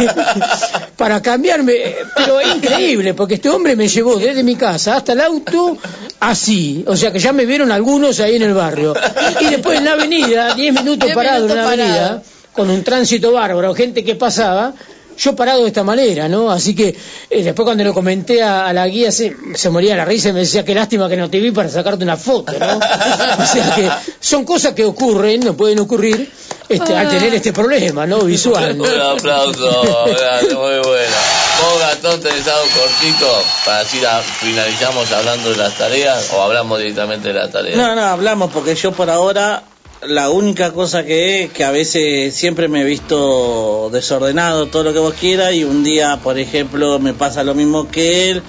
para 0.97 1.21
cambiarme. 1.23 1.75
Pero 2.17 2.41
es 2.41 2.55
increíble, 2.57 3.15
porque 3.15 3.35
este 3.35 3.49
hombre 3.49 3.77
me 3.77 3.89
llevó 3.89 4.17
desde 4.17 4.43
mi 4.43 4.57
casa 4.57 4.97
hasta 4.97 5.13
el 5.13 5.21
auto 5.21 5.77
así. 6.19 6.85
O 6.87 6.97
sea 6.97 7.13
que 7.13 7.19
ya 7.19 7.33
me 7.33 7.47
vieron 7.47 7.71
algunos 7.71 8.19
ahí 8.21 8.37
en 8.37 8.43
el 8.43 8.55
barrio. 8.55 8.95
Y 9.41 9.45
después 9.47 9.79
en 9.79 9.85
la 9.85 9.93
avenida, 9.93 10.55
10 10.55 10.75
minutos 10.75 11.07
Diez 11.07 11.15
parado 11.15 11.47
minutos 11.47 11.57
en 11.57 11.63
la 11.63 11.71
parado. 11.71 11.93
avenida, 11.93 12.23
con 12.53 12.71
un 12.71 12.83
tránsito 12.83 13.33
bárbaro, 13.33 13.75
gente 13.75 14.03
que 14.03 14.15
pasaba. 14.15 14.75
Yo 15.21 15.37
parado 15.37 15.63
de 15.63 15.69
esta 15.69 15.85
manera, 15.85 16.29
¿no? 16.29 16.51
Así 16.51 16.75
que 16.75 16.97
eh, 17.29 17.43
después 17.43 17.65
cuando 17.65 17.85
lo 17.85 17.93
comenté 17.93 18.43
a, 18.43 18.67
a 18.69 18.73
la 18.73 18.87
guía 18.89 19.13
se, 19.13 19.37
se 19.55 19.69
moría 19.69 19.95
la 19.95 20.05
risa 20.07 20.31
y 20.31 20.33
me 20.33 20.41
decía 20.41 20.65
qué 20.65 20.75
lástima 20.75 21.09
que 21.11 21.17
no 21.19 21.29
te 21.29 21.39
vi 21.41 21.51
para 21.51 21.69
sacarte 21.69 22.05
una 22.05 22.17
foto, 22.17 22.53
¿no? 22.59 22.79
O 23.43 23.47
sea 23.47 23.75
que 23.75 23.91
son 24.19 24.45
cosas 24.45 24.73
que 24.75 24.85
ocurren, 24.85 25.41
no 25.41 25.55
pueden 25.55 25.79
ocurrir 25.81 26.31
este, 26.69 26.97
al 26.97 27.09
tener 27.11 27.35
este 27.35 27.53
problema, 27.53 28.07
¿no? 28.07 28.21
Visual. 28.21 28.79
¿no? 28.79 28.85
Un 28.85 29.01
aplauso, 29.19 29.83
muy 30.43 30.79
bueno. 30.89 31.17
Vos, 31.61 31.81
Gastón, 31.81 32.21
tenés 32.21 32.47
algo 32.49 32.65
cortito 32.75 33.27
para 33.67 33.81
así 33.81 34.01
la- 34.01 34.23
finalizamos 34.23 35.11
hablando 35.13 35.51
de 35.51 35.57
las 35.57 35.77
tareas 35.77 36.31
o 36.33 36.41
hablamos 36.43 36.79
directamente 36.79 37.29
de 37.29 37.35
las 37.35 37.51
tareas. 37.51 37.77
No, 37.77 37.95
no, 37.95 38.03
hablamos 38.03 38.51
porque 38.53 38.75
yo 38.75 38.93
por 38.93 39.11
ahora 39.11 39.63
la 40.07 40.31
única 40.31 40.73
cosa 40.73 41.05
que 41.05 41.45
es 41.45 41.53
que 41.53 41.65
a 41.65 41.71
veces 41.71 42.35
siempre 42.35 42.69
me 42.69 42.83
he 42.83 42.85
visto 42.85 43.91
desordenado, 43.93 44.67
todo 44.67 44.85
lo 44.85 44.93
que 44.93 44.99
vos 44.99 45.15
quieras, 45.15 45.53
y 45.55 45.65
un 45.65 45.85
día, 45.85 46.19
por 46.23 46.39
ejemplo, 46.39 46.99
me 46.99 47.13
pasa 47.13 47.45
lo 47.45 47.55
mismo 47.55 47.89
que 47.89 48.31
él, 48.31 48.43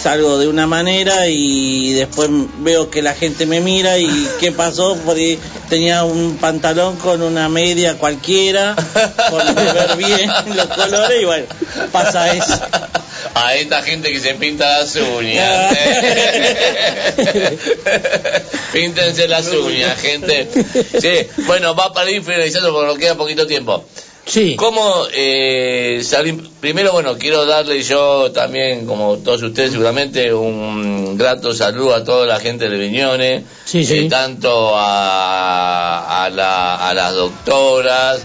salgo 0.00 0.38
de 0.38 0.48
una 0.48 0.66
manera 0.66 1.28
y 1.28 1.92
después 1.94 2.28
veo 2.58 2.90
que 2.90 3.00
la 3.00 3.14
gente 3.14 3.46
me 3.46 3.60
mira 3.60 3.98
y 3.98 4.28
qué 4.40 4.52
pasó, 4.52 4.96
porque 5.04 5.38
tenía 5.68 6.04
un 6.04 6.36
pantalón 6.36 6.96
con 6.96 7.22
una 7.22 7.48
media 7.48 7.98
cualquiera, 7.98 8.76
por 9.30 9.54
ver 9.54 9.96
bien 9.96 10.30
los 10.56 10.66
colores, 10.66 11.22
y 11.22 11.24
bueno, 11.24 11.46
pasa 11.90 12.32
eso. 12.34 12.60
A 13.34 13.54
esta 13.56 13.82
gente 13.82 14.12
que 14.12 14.20
se 14.20 14.34
pinta 14.34 14.78
las 14.80 14.94
uñas. 14.96 15.76
Píntense 18.72 19.28
las 19.28 19.46
uñas, 19.48 20.00
gente. 20.00 20.48
Sí, 21.00 21.26
bueno, 21.46 21.74
va 21.74 21.92
para 21.92 22.10
ir 22.10 22.22
finalizando 22.22 22.72
porque 22.72 22.86
nos 22.88 22.98
queda 22.98 23.14
poquito 23.16 23.46
tiempo. 23.46 23.84
Sí. 24.26 24.56
¿Cómo 24.56 25.04
eh, 25.12 26.00
salir? 26.02 26.36
Primero, 26.60 26.92
bueno, 26.92 27.18
quiero 27.18 27.44
darle 27.44 27.82
yo 27.82 28.32
también, 28.32 28.86
como 28.86 29.18
todos 29.18 29.42
ustedes 29.42 29.72
seguramente, 29.72 30.32
un 30.32 31.18
grato 31.18 31.52
saludo 31.52 31.94
a 31.94 32.04
toda 32.04 32.24
la 32.26 32.40
gente 32.40 32.70
de 32.70 32.78
Viñones, 32.78 33.42
Sí, 33.66 33.84
sí. 33.84 34.06
eh, 34.06 34.08
tanto 34.08 34.72
a, 34.76 36.24
a, 36.24 36.30
la- 36.30 36.88
a 36.88 36.94
las 36.94 37.14
doctoras, 37.14 38.22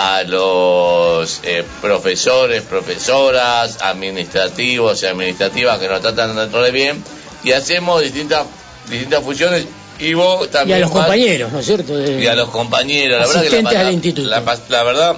a 0.00 0.22
los 0.22 1.40
eh, 1.42 1.64
profesores, 1.80 2.62
profesoras, 2.62 3.78
administrativos 3.80 5.02
y 5.02 5.06
administrativas 5.06 5.78
que 5.80 5.88
nos 5.88 6.00
tratan 6.00 6.36
dentro 6.36 6.62
de 6.62 6.70
bien 6.70 7.02
y 7.42 7.50
hacemos 7.50 8.00
distintas 8.02 8.44
distintas 8.88 9.24
funciones 9.24 9.66
y 9.98 10.14
vos 10.14 10.46
Y 10.46 10.50
también 10.50 10.78
a 10.78 10.80
los 10.82 10.90
compañeros, 10.92 11.50
¿no 11.50 11.58
es 11.58 11.66
cierto? 11.66 11.96
De- 11.96 12.22
y 12.22 12.26
a 12.28 12.34
los 12.36 12.48
compañeros 12.50 13.20
la 13.20 13.26
verdad 13.26 13.42
que 13.50 13.62
la, 13.62 13.80
al 13.80 13.92
instituto. 13.92 14.28
la 14.28 14.44
pas- 14.44 14.68
la 14.68 14.82
verdad 14.84 15.16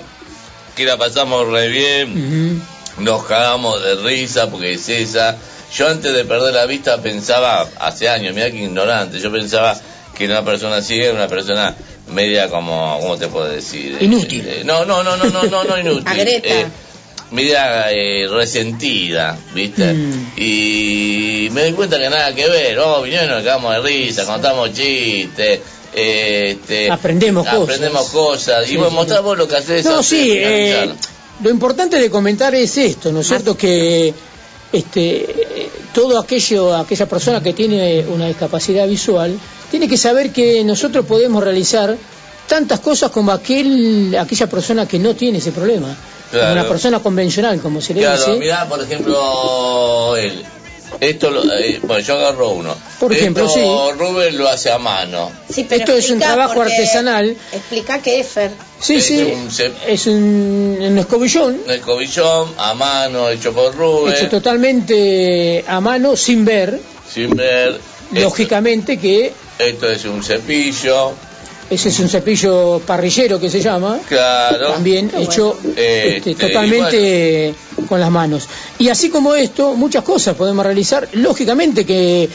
que 0.75 0.85
la 0.87 0.97
pasamos 0.97 1.47
re 1.49 1.69
bien 1.69 2.63
nos 2.99 3.25
cagamos 3.25 3.83
de 3.83 3.97
risa 3.97 4.51
porque 4.51 4.73
es 4.73 4.89
esa. 4.89 5.37
Yo 5.77 5.89
antes 5.89 6.13
de 6.15 6.25
perder 6.25 6.55
la 6.55 6.65
vista 6.67 7.01
pensaba, 7.03 7.67
hace 7.79 8.09
años, 8.09 8.35
mira 8.35 8.51
que 8.51 8.57
ignorante, 8.65 9.21
yo 9.21 9.31
pensaba 9.31 9.79
que 10.17 10.25
una 10.27 10.43
persona 10.45 10.81
ciega 10.83 11.05
era 11.11 11.15
una 11.15 11.29
persona 11.29 11.75
media 12.13 12.49
como, 12.49 12.99
¿cómo 13.01 13.17
te 13.17 13.29
puedo 13.29 13.47
decir? 13.49 13.97
Inútil. 14.01 14.47
Eh, 14.47 14.63
no, 14.65 14.85
no, 14.85 15.03
no, 15.03 15.17
no, 15.17 15.25
no, 15.31 15.43
no, 15.45 15.65
no 15.65 15.79
inútil. 15.81 16.07
Agreta. 16.07 16.49
Eh, 16.49 16.67
media 17.31 17.91
eh, 17.91 18.27
resentida, 18.29 19.39
¿viste? 19.55 19.93
Mm. 19.93 20.33
Y 20.37 21.49
me 21.53 21.65
di 21.65 21.73
cuenta 21.73 21.99
que 21.99 22.11
nada 22.11 22.35
que 22.35 22.49
ver, 22.49 22.79
oh, 22.79 23.03
vinieron 23.03 23.27
y 23.27 23.31
nos 23.31 23.43
cagamos 23.45 23.73
de 23.75 23.81
risa, 23.83 24.25
contamos 24.27 24.73
chistes. 24.73 25.61
este, 25.95 26.91
Aprendemos 26.91 27.47
cosas. 27.47 27.63
aprendemos 27.63 28.09
cosas. 28.11 28.67
Sí, 28.67 28.75
y 28.75 28.77
bueno, 28.77 28.91
sí, 28.91 28.97
mostrá 28.97 29.17
no. 29.17 29.23
vos 29.23 29.39
lo 29.39 29.47
que 29.49 29.57
haces. 29.57 29.85
No, 29.85 30.03
sí, 30.03 30.33
eh, 30.35 30.91
lo 31.43 31.51
importante 31.51 31.99
de 31.99 32.11
comentar 32.11 32.55
es 32.55 32.77
esto, 32.77 33.13
¿no 33.13 33.21
es 33.21 33.29
cierto? 33.29 33.57
Que 33.57 34.13
este, 34.73 35.71
todo 35.95 36.19
aquello, 36.19 36.77
aquella 36.77 37.07
persona 37.07 37.41
que 37.43 37.53
tiene 37.53 38.05
una 38.09 38.27
discapacidad 38.27 38.87
visual, 38.89 39.39
tiene 39.71 39.89
que 39.89 39.97
saber 39.97 40.31
que 40.33 40.63
nosotros 40.65 41.07
podemos 41.07 41.43
realizar 41.43 41.97
tantas 42.49 42.81
cosas 42.81 43.11
como 43.11 43.31
aquel, 43.33 44.17
aquella 44.19 44.47
persona 44.49 44.87
que 44.87 44.99
no 44.99 45.15
tiene 45.15 45.39
ese 45.39 45.53
problema. 45.53 45.95
Como 46.31 46.53
una 46.53 46.69
persona 46.69 47.01
convencional, 47.01 47.61
como 47.61 47.81
se 47.81 47.93
le 47.95 48.01
Claro, 48.01 48.17
dice. 48.25 48.39
mirá, 48.39 48.69
por 48.69 48.81
ejemplo, 48.83 50.17
él. 50.17 50.43
Esto, 51.01 51.31
lo, 51.31 51.45
eh, 51.57 51.79
bueno, 51.85 52.01
yo 52.05 52.15
agarro 52.15 52.51
uno. 52.51 52.75
Por 52.99 53.13
ejemplo, 53.13 53.47
Esto 53.47 53.93
Rubén 53.93 54.37
lo 54.37 54.49
hace 54.49 54.71
a 54.71 54.79
mano. 54.79 55.31
Sí, 55.49 55.65
pero 55.69 55.81
Esto 55.83 55.95
es 55.95 56.11
un 56.11 56.19
trabajo 56.19 56.61
artesanal. 56.61 57.37
Explica 57.53 58.01
qué 58.03 58.21
es, 58.21 58.27
Fer. 58.27 58.51
Sí, 58.81 58.97
Es 58.97 59.05
sí, 59.07 59.23
un 59.23 59.49
es 59.87 60.07
un, 60.07 60.79
un 60.81 60.99
escobillón 60.99 61.61
Un 61.65 61.71
escobillón 61.71 62.53
a 62.59 62.75
mano, 62.75 63.29
hecho 63.29 63.53
por 63.53 63.75
Rubén, 63.77 64.15
hecho 64.15 64.29
totalmente 64.29 65.65
a 65.67 65.81
mano, 65.81 66.17
sin 66.17 66.45
ver, 66.45 66.81
sin 67.13 67.31
ver. 67.37 67.81
Esto, 68.13 68.21
lógicamente 68.21 68.99
que 68.99 69.33
esto 69.61 69.89
es 69.89 70.05
un 70.05 70.23
cepillo, 70.23 71.13
ese 71.71 71.89
es 71.91 72.01
un 72.01 72.09
cepillo 72.09 72.81
parrillero 72.85 73.39
que 73.39 73.49
se 73.49 73.61
llama, 73.61 74.01
claro. 74.09 74.73
también 74.73 75.11
hecho 75.17 75.57
Este, 75.69 76.17
este, 76.17 76.35
totalmente 76.35 77.55
con 77.89 78.01
las 78.01 78.11
manos. 78.11 78.49
Y 78.79 78.89
así 78.89 79.09
como 79.09 79.37
esto, 79.37 79.75
muchas 79.75 80.03
cosas 80.03 80.35
podemos 80.35 80.67
realizar. 80.67 81.09
Lógicamente 81.13 81.87
que 81.87 82.29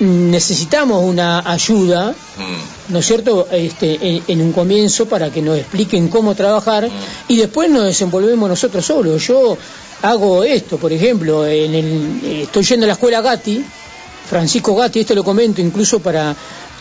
mm, 0.00 0.30
necesitamos 0.30 1.04
una 1.04 1.48
ayuda, 1.50 2.14
Mm, 2.36 2.92
¿no 2.92 2.98
es 2.98 3.06
cierto?, 3.06 3.46
este, 3.52 3.98
en, 4.00 4.22
en 4.26 4.40
un 4.40 4.52
comienzo 4.52 5.06
para 5.06 5.30
que 5.30 5.42
nos 5.42 5.58
expliquen 5.58 6.08
cómo 6.08 6.34
trabajar 6.34 6.88
y 7.28 7.36
después 7.36 7.70
nos 7.70 7.84
desenvolvemos 7.84 8.48
nosotros 8.48 8.84
solos. 8.84 9.24
Yo 9.26 9.56
hago 10.02 10.42
esto, 10.42 10.78
por 10.78 10.92
ejemplo, 10.92 11.46
en 11.46 11.74
el, 11.74 12.42
estoy 12.42 12.64
yendo 12.64 12.84
a 12.84 12.88
la 12.88 12.92
escuela 12.94 13.20
Gatti, 13.20 13.64
Francisco 14.28 14.74
Gatti, 14.74 15.00
esto 15.00 15.14
lo 15.14 15.22
comento 15.22 15.60
incluso 15.60 16.00
para, 16.00 16.34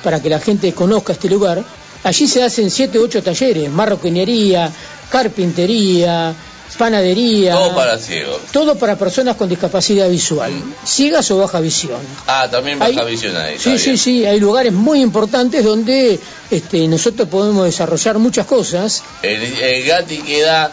para 0.04 0.22
que 0.22 0.30
la 0.30 0.40
gente 0.40 0.74
conozca 0.74 1.14
este 1.14 1.30
lugar. 1.30 1.64
Allí 2.04 2.28
se 2.28 2.44
hacen 2.44 2.70
siete 2.72 2.98
o 3.00 3.04
ocho 3.04 3.22
talleres, 3.22 3.70
marroquinería, 3.70 4.72
carpintería, 5.10 6.34
panadería, 6.78 7.54
Todo 7.54 7.76
para 7.76 7.98
ciegos. 7.98 8.38
todo 8.54 8.76
para 8.76 8.96
personas 8.98 9.36
con 9.36 9.50
discapacidad 9.50 10.08
visual, 10.10 10.52
ciegas 10.86 11.30
o 11.32 11.38
baja 11.40 11.60
visión. 11.60 12.00
Ah, 12.28 12.48
también 12.50 12.80
baja 12.80 13.02
Hay- 13.02 13.12
visión 13.12 13.36
ahí. 13.36 13.58
Sí, 13.60 13.78
sí, 13.78 13.98
sí, 13.98 14.26
hay 14.26 14.40
lugares 14.40 14.72
muy 14.72 15.02
importantes 15.02 15.64
donde 15.64 16.20
este, 16.52 16.88
nosotros 16.88 17.28
podemos 17.28 17.66
desarrollar 17.66 18.18
muchas 18.20 18.46
cosas. 18.46 19.04
El, 19.24 19.42
el 19.42 19.86
Gatti 19.86 20.20
queda 20.20 20.72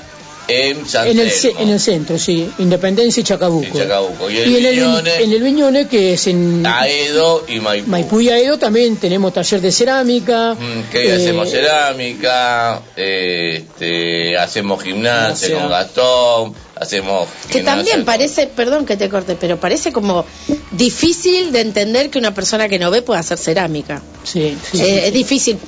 en 0.48 0.88
San 0.88 1.08
En 1.08 1.18
el, 1.18 1.30
en 1.58 1.68
el 1.68 1.80
centro, 1.80 2.18
sí. 2.18 2.48
Independencia 2.58 3.20
y 3.20 3.24
Chacabuco. 3.24 3.66
en 3.66 3.72
Chacabuco. 3.72 4.30
Y, 4.30 4.34
Y 4.36 4.38
el 4.38 4.56
en 4.56 4.66
el, 4.66 4.74
Viñones, 4.76 5.20
en 5.20 5.32
el 5.32 5.42
Viñone, 5.42 5.88
que 5.88 6.12
es 6.14 6.26
en 6.28 6.64
Aedo 6.66 7.44
y 7.48 7.58
Maipú. 7.60 7.90
Maipú 7.90 8.20
y 8.20 8.30
Aedo, 8.30 8.58
también 8.58 8.96
tenemos 8.96 9.32
taller 9.32 9.60
de 9.60 9.72
cerámica. 9.72 10.54
Mm, 10.54 10.90
Que 10.92 11.08
eh, 11.08 11.12
hacemos 11.12 11.50
cerámica, 11.50 12.82
eh, 12.96 13.64
este, 13.66 14.36
hacemos 14.38 14.82
gimnasia 14.82 15.58
con 15.58 15.68
Gastón, 15.68 16.54
hacemos 16.76 17.28
Que 17.50 17.62
también 17.62 17.96
con- 17.98 18.04
parece, 18.04 18.46
perdón 18.46 18.86
que 18.86 18.96
te 18.96 19.08
corte, 19.08 19.36
pero 19.40 19.58
parece 19.58 19.92
como 19.92 20.24
difícil 20.72 21.52
de 21.52 21.60
entender 21.60 22.10
que 22.10 22.18
una 22.18 22.34
persona 22.34 22.68
que 22.68 22.78
no 22.78 22.90
ve 22.90 23.02
pueda 23.02 23.20
hacer 23.20 23.38
cerámica. 23.38 24.02
Sí, 24.24 24.56
sí, 24.70 24.78
Eh, 24.80 24.84
sí. 24.84 25.06
Es 25.06 25.12
difícil, 25.12 25.58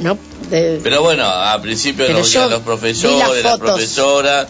¿no? 0.00 0.18
De- 0.50 0.80
Pero 0.82 1.02
bueno, 1.02 1.26
al 1.28 1.60
principio 1.60 2.08
los 2.08 2.32
vi 2.32 2.38
profesores, 2.64 3.18
las 3.18 3.42
las 3.44 3.58
profesoras, 3.58 4.46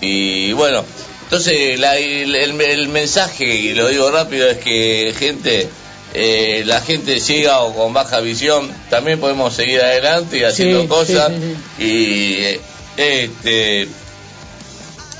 y 0.00 0.52
bueno, 0.52 0.84
entonces 1.24 1.78
la- 1.78 1.96
el, 1.98 2.34
el- 2.34 2.60
el 2.60 2.88
mensaje, 2.88 3.44
y 3.44 3.74
lo 3.74 3.88
digo 3.88 4.10
rápido, 4.10 4.48
es 4.48 4.58
que 4.58 5.14
gente, 5.18 5.68
eh, 6.14 6.62
la 6.66 6.80
gente 6.80 7.20
ciega 7.20 7.60
o 7.60 7.74
con 7.74 7.92
baja 7.92 8.20
visión, 8.20 8.70
también 8.90 9.18
podemos 9.20 9.54
seguir 9.54 9.80
adelante 9.80 10.38
y 10.38 10.44
haciendo 10.44 10.82
Sí, 10.82 10.88
cosas, 10.88 11.32
sí, 11.32 11.56
sí, 11.78 11.84
y 11.84 12.34
eh, 12.44 12.60
este 12.96 13.88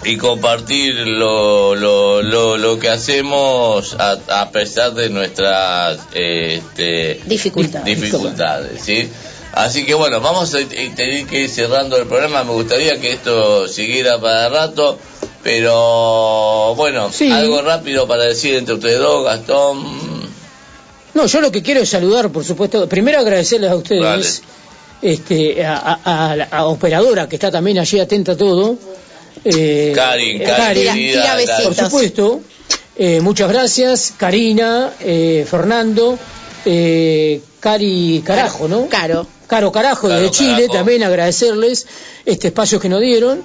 y 0.04 0.16
compartir 0.16 0.94
lo, 1.06 1.76
lo, 1.76 2.22
lo, 2.22 2.56
lo 2.56 2.78
que 2.80 2.88
hacemos 2.88 3.94
a, 4.00 4.18
a 4.40 4.50
pesar 4.50 4.94
de 4.94 5.08
nuestras 5.10 6.00
este, 6.12 7.20
Dificultades. 7.24 7.84
dificultades, 7.86 8.82
¿sí? 8.82 9.08
Así 9.52 9.84
que 9.84 9.94
bueno, 9.94 10.20
vamos 10.20 10.54
a 10.54 10.58
tener 10.58 11.26
que 11.26 11.40
ir 11.42 11.50
cerrando 11.50 11.96
el 11.98 12.06
programa. 12.06 12.42
Me 12.44 12.52
gustaría 12.52 12.98
que 13.00 13.12
esto 13.12 13.68
siguiera 13.68 14.18
para 14.20 14.48
rato, 14.48 14.98
pero 15.42 16.74
bueno, 16.76 17.10
Sí. 17.12 17.30
algo 17.30 17.60
rápido 17.62 18.06
para 18.06 18.24
decir 18.24 18.54
entre 18.56 18.74
ustedes 18.74 18.98
dos, 18.98 19.24
Gastón. 19.24 20.22
No, 21.14 21.26
yo 21.26 21.40
lo 21.42 21.52
que 21.52 21.62
quiero 21.62 21.80
es 21.80 21.90
saludar, 21.90 22.30
por 22.30 22.44
supuesto, 22.44 22.88
primero 22.88 23.18
agradecerles 23.18 23.70
a 23.70 23.76
ustedes, 23.76 24.42
este, 25.02 25.62
a, 25.64 25.98
a- 26.02 26.30
a 26.32 26.36
la 26.36 26.64
operadora 26.66 27.28
que 27.28 27.36
está 27.36 27.50
también 27.50 27.78
allí 27.78 28.00
atenta 28.00 28.32
a 28.32 28.36
todo. 28.36 28.76
Eh, 29.44 29.92
Karin, 29.94 30.40
eh, 30.40 30.44
Karin, 30.44 30.82
Tira- 30.82 30.92
querida, 30.94 31.22
tira 31.22 31.34
gracias. 31.36 31.62
por 31.62 31.74
supuesto. 31.74 32.40
Eh, 32.96 33.20
muchas 33.20 33.50
gracias, 33.50 34.14
Karina, 34.16 34.92
eh, 35.00 35.46
Fernando, 35.50 36.18
eh, 36.64 37.40
Cari 37.60 38.22
Carajo, 38.24 38.68
¿no? 38.68 38.86
Caro. 38.88 39.26
Caro 39.52 39.70
Carajo 39.70 40.08
Caro 40.08 40.20
de 40.22 40.30
Chile, 40.30 40.52
Carajo. 40.62 40.72
también 40.78 41.02
agradecerles 41.02 41.86
este 42.24 42.48
espacio 42.48 42.80
que 42.80 42.88
nos 42.88 43.00
dieron. 43.02 43.42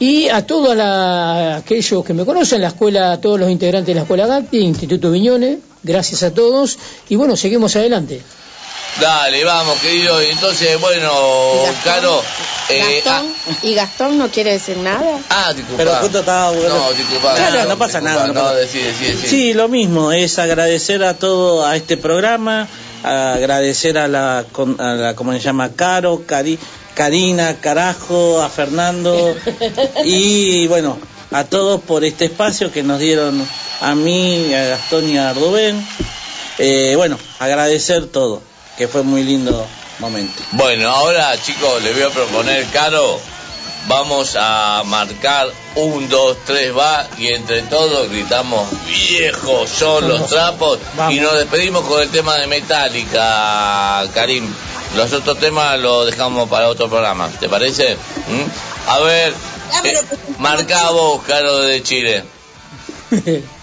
Y 0.00 0.28
a 0.28 0.44
todos 0.44 0.74
la- 0.76 1.56
aquellos 1.58 2.04
que 2.04 2.12
me 2.14 2.24
conocen, 2.24 2.60
la 2.62 2.68
escuela, 2.68 3.12
a 3.12 3.20
todos 3.20 3.38
los 3.38 3.48
integrantes 3.48 3.86
de 3.86 3.94
la 3.94 4.00
Escuela 4.02 4.26
Gatti, 4.26 4.58
Instituto 4.58 5.10
Viñones, 5.12 5.58
gracias 5.84 6.24
a 6.24 6.34
todos. 6.34 6.76
Y 7.08 7.14
bueno, 7.16 7.36
seguimos 7.36 7.76
adelante. 7.76 8.20
Dale, 9.00 9.44
vamos, 9.44 9.78
querido. 9.80 10.22
Y 10.22 10.26
Entonces, 10.30 10.80
bueno, 10.80 11.10
Caro. 11.84 12.22
eh, 12.70 13.02
Gastón, 13.04 13.26
¿y 13.62 13.74
Gastón 13.74 14.18
no 14.18 14.28
quiere 14.28 14.52
decir 14.52 14.76
nada? 14.78 15.18
ah, 15.30 15.44
ah, 15.48 15.52
disculpa. 15.52 15.76
Pero 15.76 15.94
justo 15.96 16.18
estaba 16.20 16.50
bueno. 16.50 16.68
No, 16.76 16.92
disculpa. 16.92 17.34
Claro, 17.36 17.68
no 17.68 17.78
pasa 17.78 18.00
nada, 18.00 18.26
no 18.28 18.32
No, 18.34 18.40
pasa- 18.42 18.54
decí, 18.56 18.78
decí, 18.78 19.04
decí. 19.04 19.26
Sí, 19.28 19.54
lo 19.54 19.68
mismo, 19.68 20.12
es 20.12 20.38
agradecer 20.38 21.04
a 21.04 21.14
todo 21.14 21.64
a 21.66 21.76
este 21.76 21.96
programa, 21.98 22.68
agradecer 23.06 23.98
a 23.98 24.08
la, 24.08 24.44
con- 24.52 24.80
a 24.80 24.94
la 24.94 25.14
¿cómo 25.16 25.32
se 25.32 25.40
llama? 25.40 25.70
Caro, 25.76 26.22
Cari, 26.26 26.58
Karina, 26.94 27.56
Carajo, 27.60 28.42
a 28.42 28.48
Fernando 28.48 29.36
y 30.04 30.66
bueno, 30.66 30.98
a 31.30 31.44
todos 31.44 31.80
por 31.82 32.04
este 32.04 32.24
espacio 32.26 32.72
que 32.72 32.82
nos 32.82 32.98
dieron 32.98 33.46
a 33.80 33.94
mí, 33.94 34.52
a 34.54 34.64
Gastón 34.64 35.08
y 35.08 35.18
a 35.18 35.32
Rubén. 35.34 35.86
Eh, 36.58 36.94
bueno, 36.96 37.18
agradecer 37.38 38.06
todo, 38.06 38.40
que 38.78 38.88
fue 38.88 39.02
muy 39.02 39.22
lindo 39.22 39.66
momento. 39.98 40.42
Bueno, 40.52 40.88
ahora 40.90 41.34
chicos, 41.40 41.82
les 41.82 41.94
voy 41.94 42.04
a 42.04 42.10
proponer, 42.10 42.64
Caro, 42.72 43.18
vamos 43.88 44.36
a 44.38 44.82
marcar 44.84 45.50
un, 45.76 46.08
dos, 46.08 46.36
tres, 46.44 46.76
va, 46.76 47.08
y 47.18 47.28
entre 47.28 47.62
todos 47.62 48.10
gritamos, 48.10 48.68
viejos 48.86 49.68
son 49.70 50.08
los 50.08 50.26
trapos, 50.28 50.78
y 51.10 51.20
nos 51.20 51.36
despedimos 51.38 51.84
con 51.84 52.02
el 52.02 52.10
tema 52.10 52.36
de 52.36 52.46
Metallica, 52.46 54.04
Karim. 54.14 54.52
Los 54.96 55.12
otros 55.12 55.38
temas 55.38 55.78
los 55.80 56.06
dejamos 56.06 56.48
para 56.48 56.68
otro 56.68 56.88
programa, 56.88 57.28
¿te 57.40 57.48
parece? 57.48 57.96
¿Mm? 57.96 58.88
A 58.90 58.98
ver, 59.00 59.34
eh, 59.84 60.02
marca 60.38 60.90
vos, 60.90 61.22
Caro 61.26 61.58
de 61.58 61.82
Chile. 61.82 62.24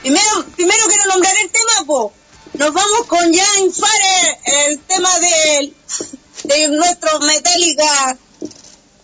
Primero, 0.00 0.46
primero 0.56 0.86
quiero 0.88 1.04
nombrar 1.10 1.34
el 1.42 1.50
tema, 1.50 1.86
po. 1.86 2.12
Nos 2.54 2.72
vamos 2.72 3.06
con 3.06 3.20
Jan 3.20 3.70
Fare, 3.70 4.38
el 4.66 4.78
tema 4.80 5.10
de, 5.18 5.74
de 6.44 6.68
nuestro 6.68 7.18
Metallica 7.20 8.16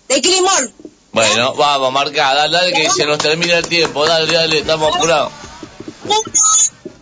de 0.08 0.20
Climol. 0.20 0.72
Bueno, 1.12 1.54
vamos, 1.54 1.92
marca, 1.92 2.34
dale, 2.34 2.56
dale, 2.56 2.72
que 2.72 2.90
se 2.90 3.06
nos 3.06 3.18
termina 3.18 3.56
el 3.58 3.66
tiempo, 3.66 4.06
dale, 4.06 4.32
dale, 4.32 4.58
estamos 4.58 4.94
apurados. 4.94 5.32
Uno, 6.04 6.22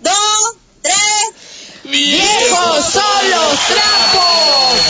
dos, 0.00 0.54
tres. 0.82 0.94
¡Viejos 1.84 2.84
son 2.92 3.30
los 3.30 3.58
trapos! 3.66 4.80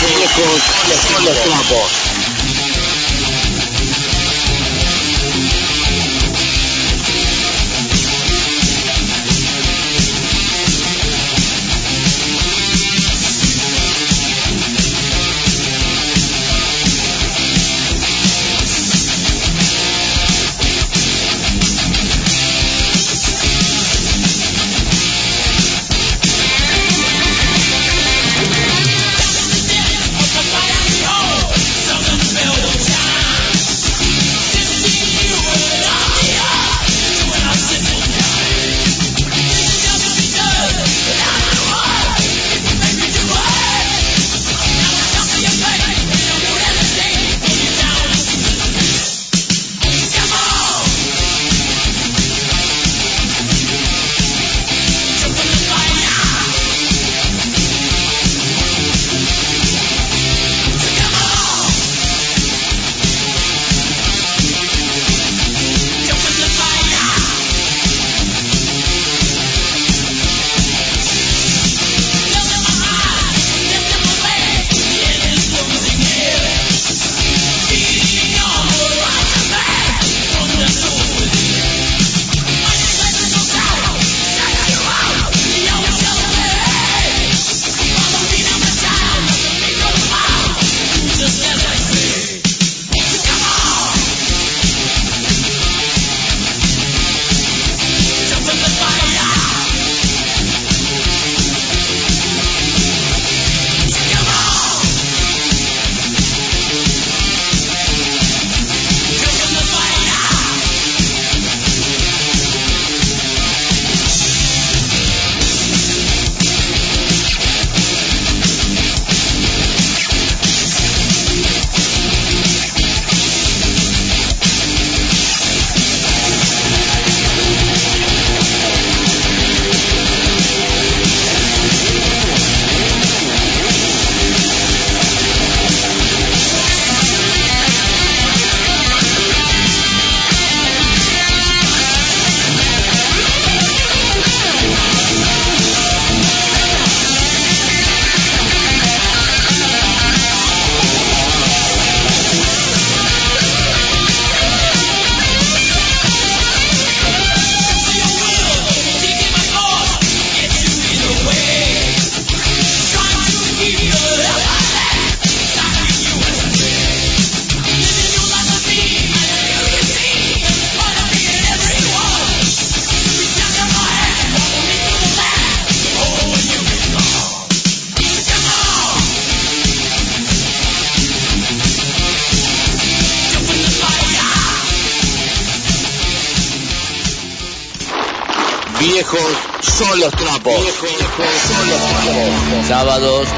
Viejos 0.00 0.62
son 1.08 1.24
los 1.24 1.42
trapos. 1.42 2.57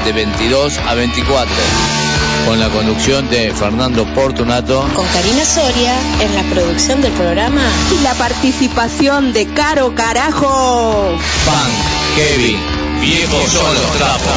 De 0.05 0.11
22 0.13 0.77
a 0.79 0.95
24. 0.95 1.55
Con 2.47 2.59
la 2.59 2.69
conducción 2.69 3.29
de 3.29 3.53
Fernando 3.53 4.05
Portunato. 4.13 4.87
Con 4.95 5.05
Karina 5.07 5.45
Soria 5.45 5.93
en 6.21 6.35
la 6.35 6.43
producción 6.43 7.01
del 7.01 7.11
programa. 7.13 7.61
Y 7.97 8.03
la 8.03 8.13
participación 8.15 9.33
de 9.33 9.47
Caro 9.47 9.93
Carajo. 9.93 11.15
Pan, 11.45 11.71
Kevin, 12.15 12.57
viejos 13.01 13.51
son 13.51 13.73
los 13.73 13.91
trapos. 13.93 14.31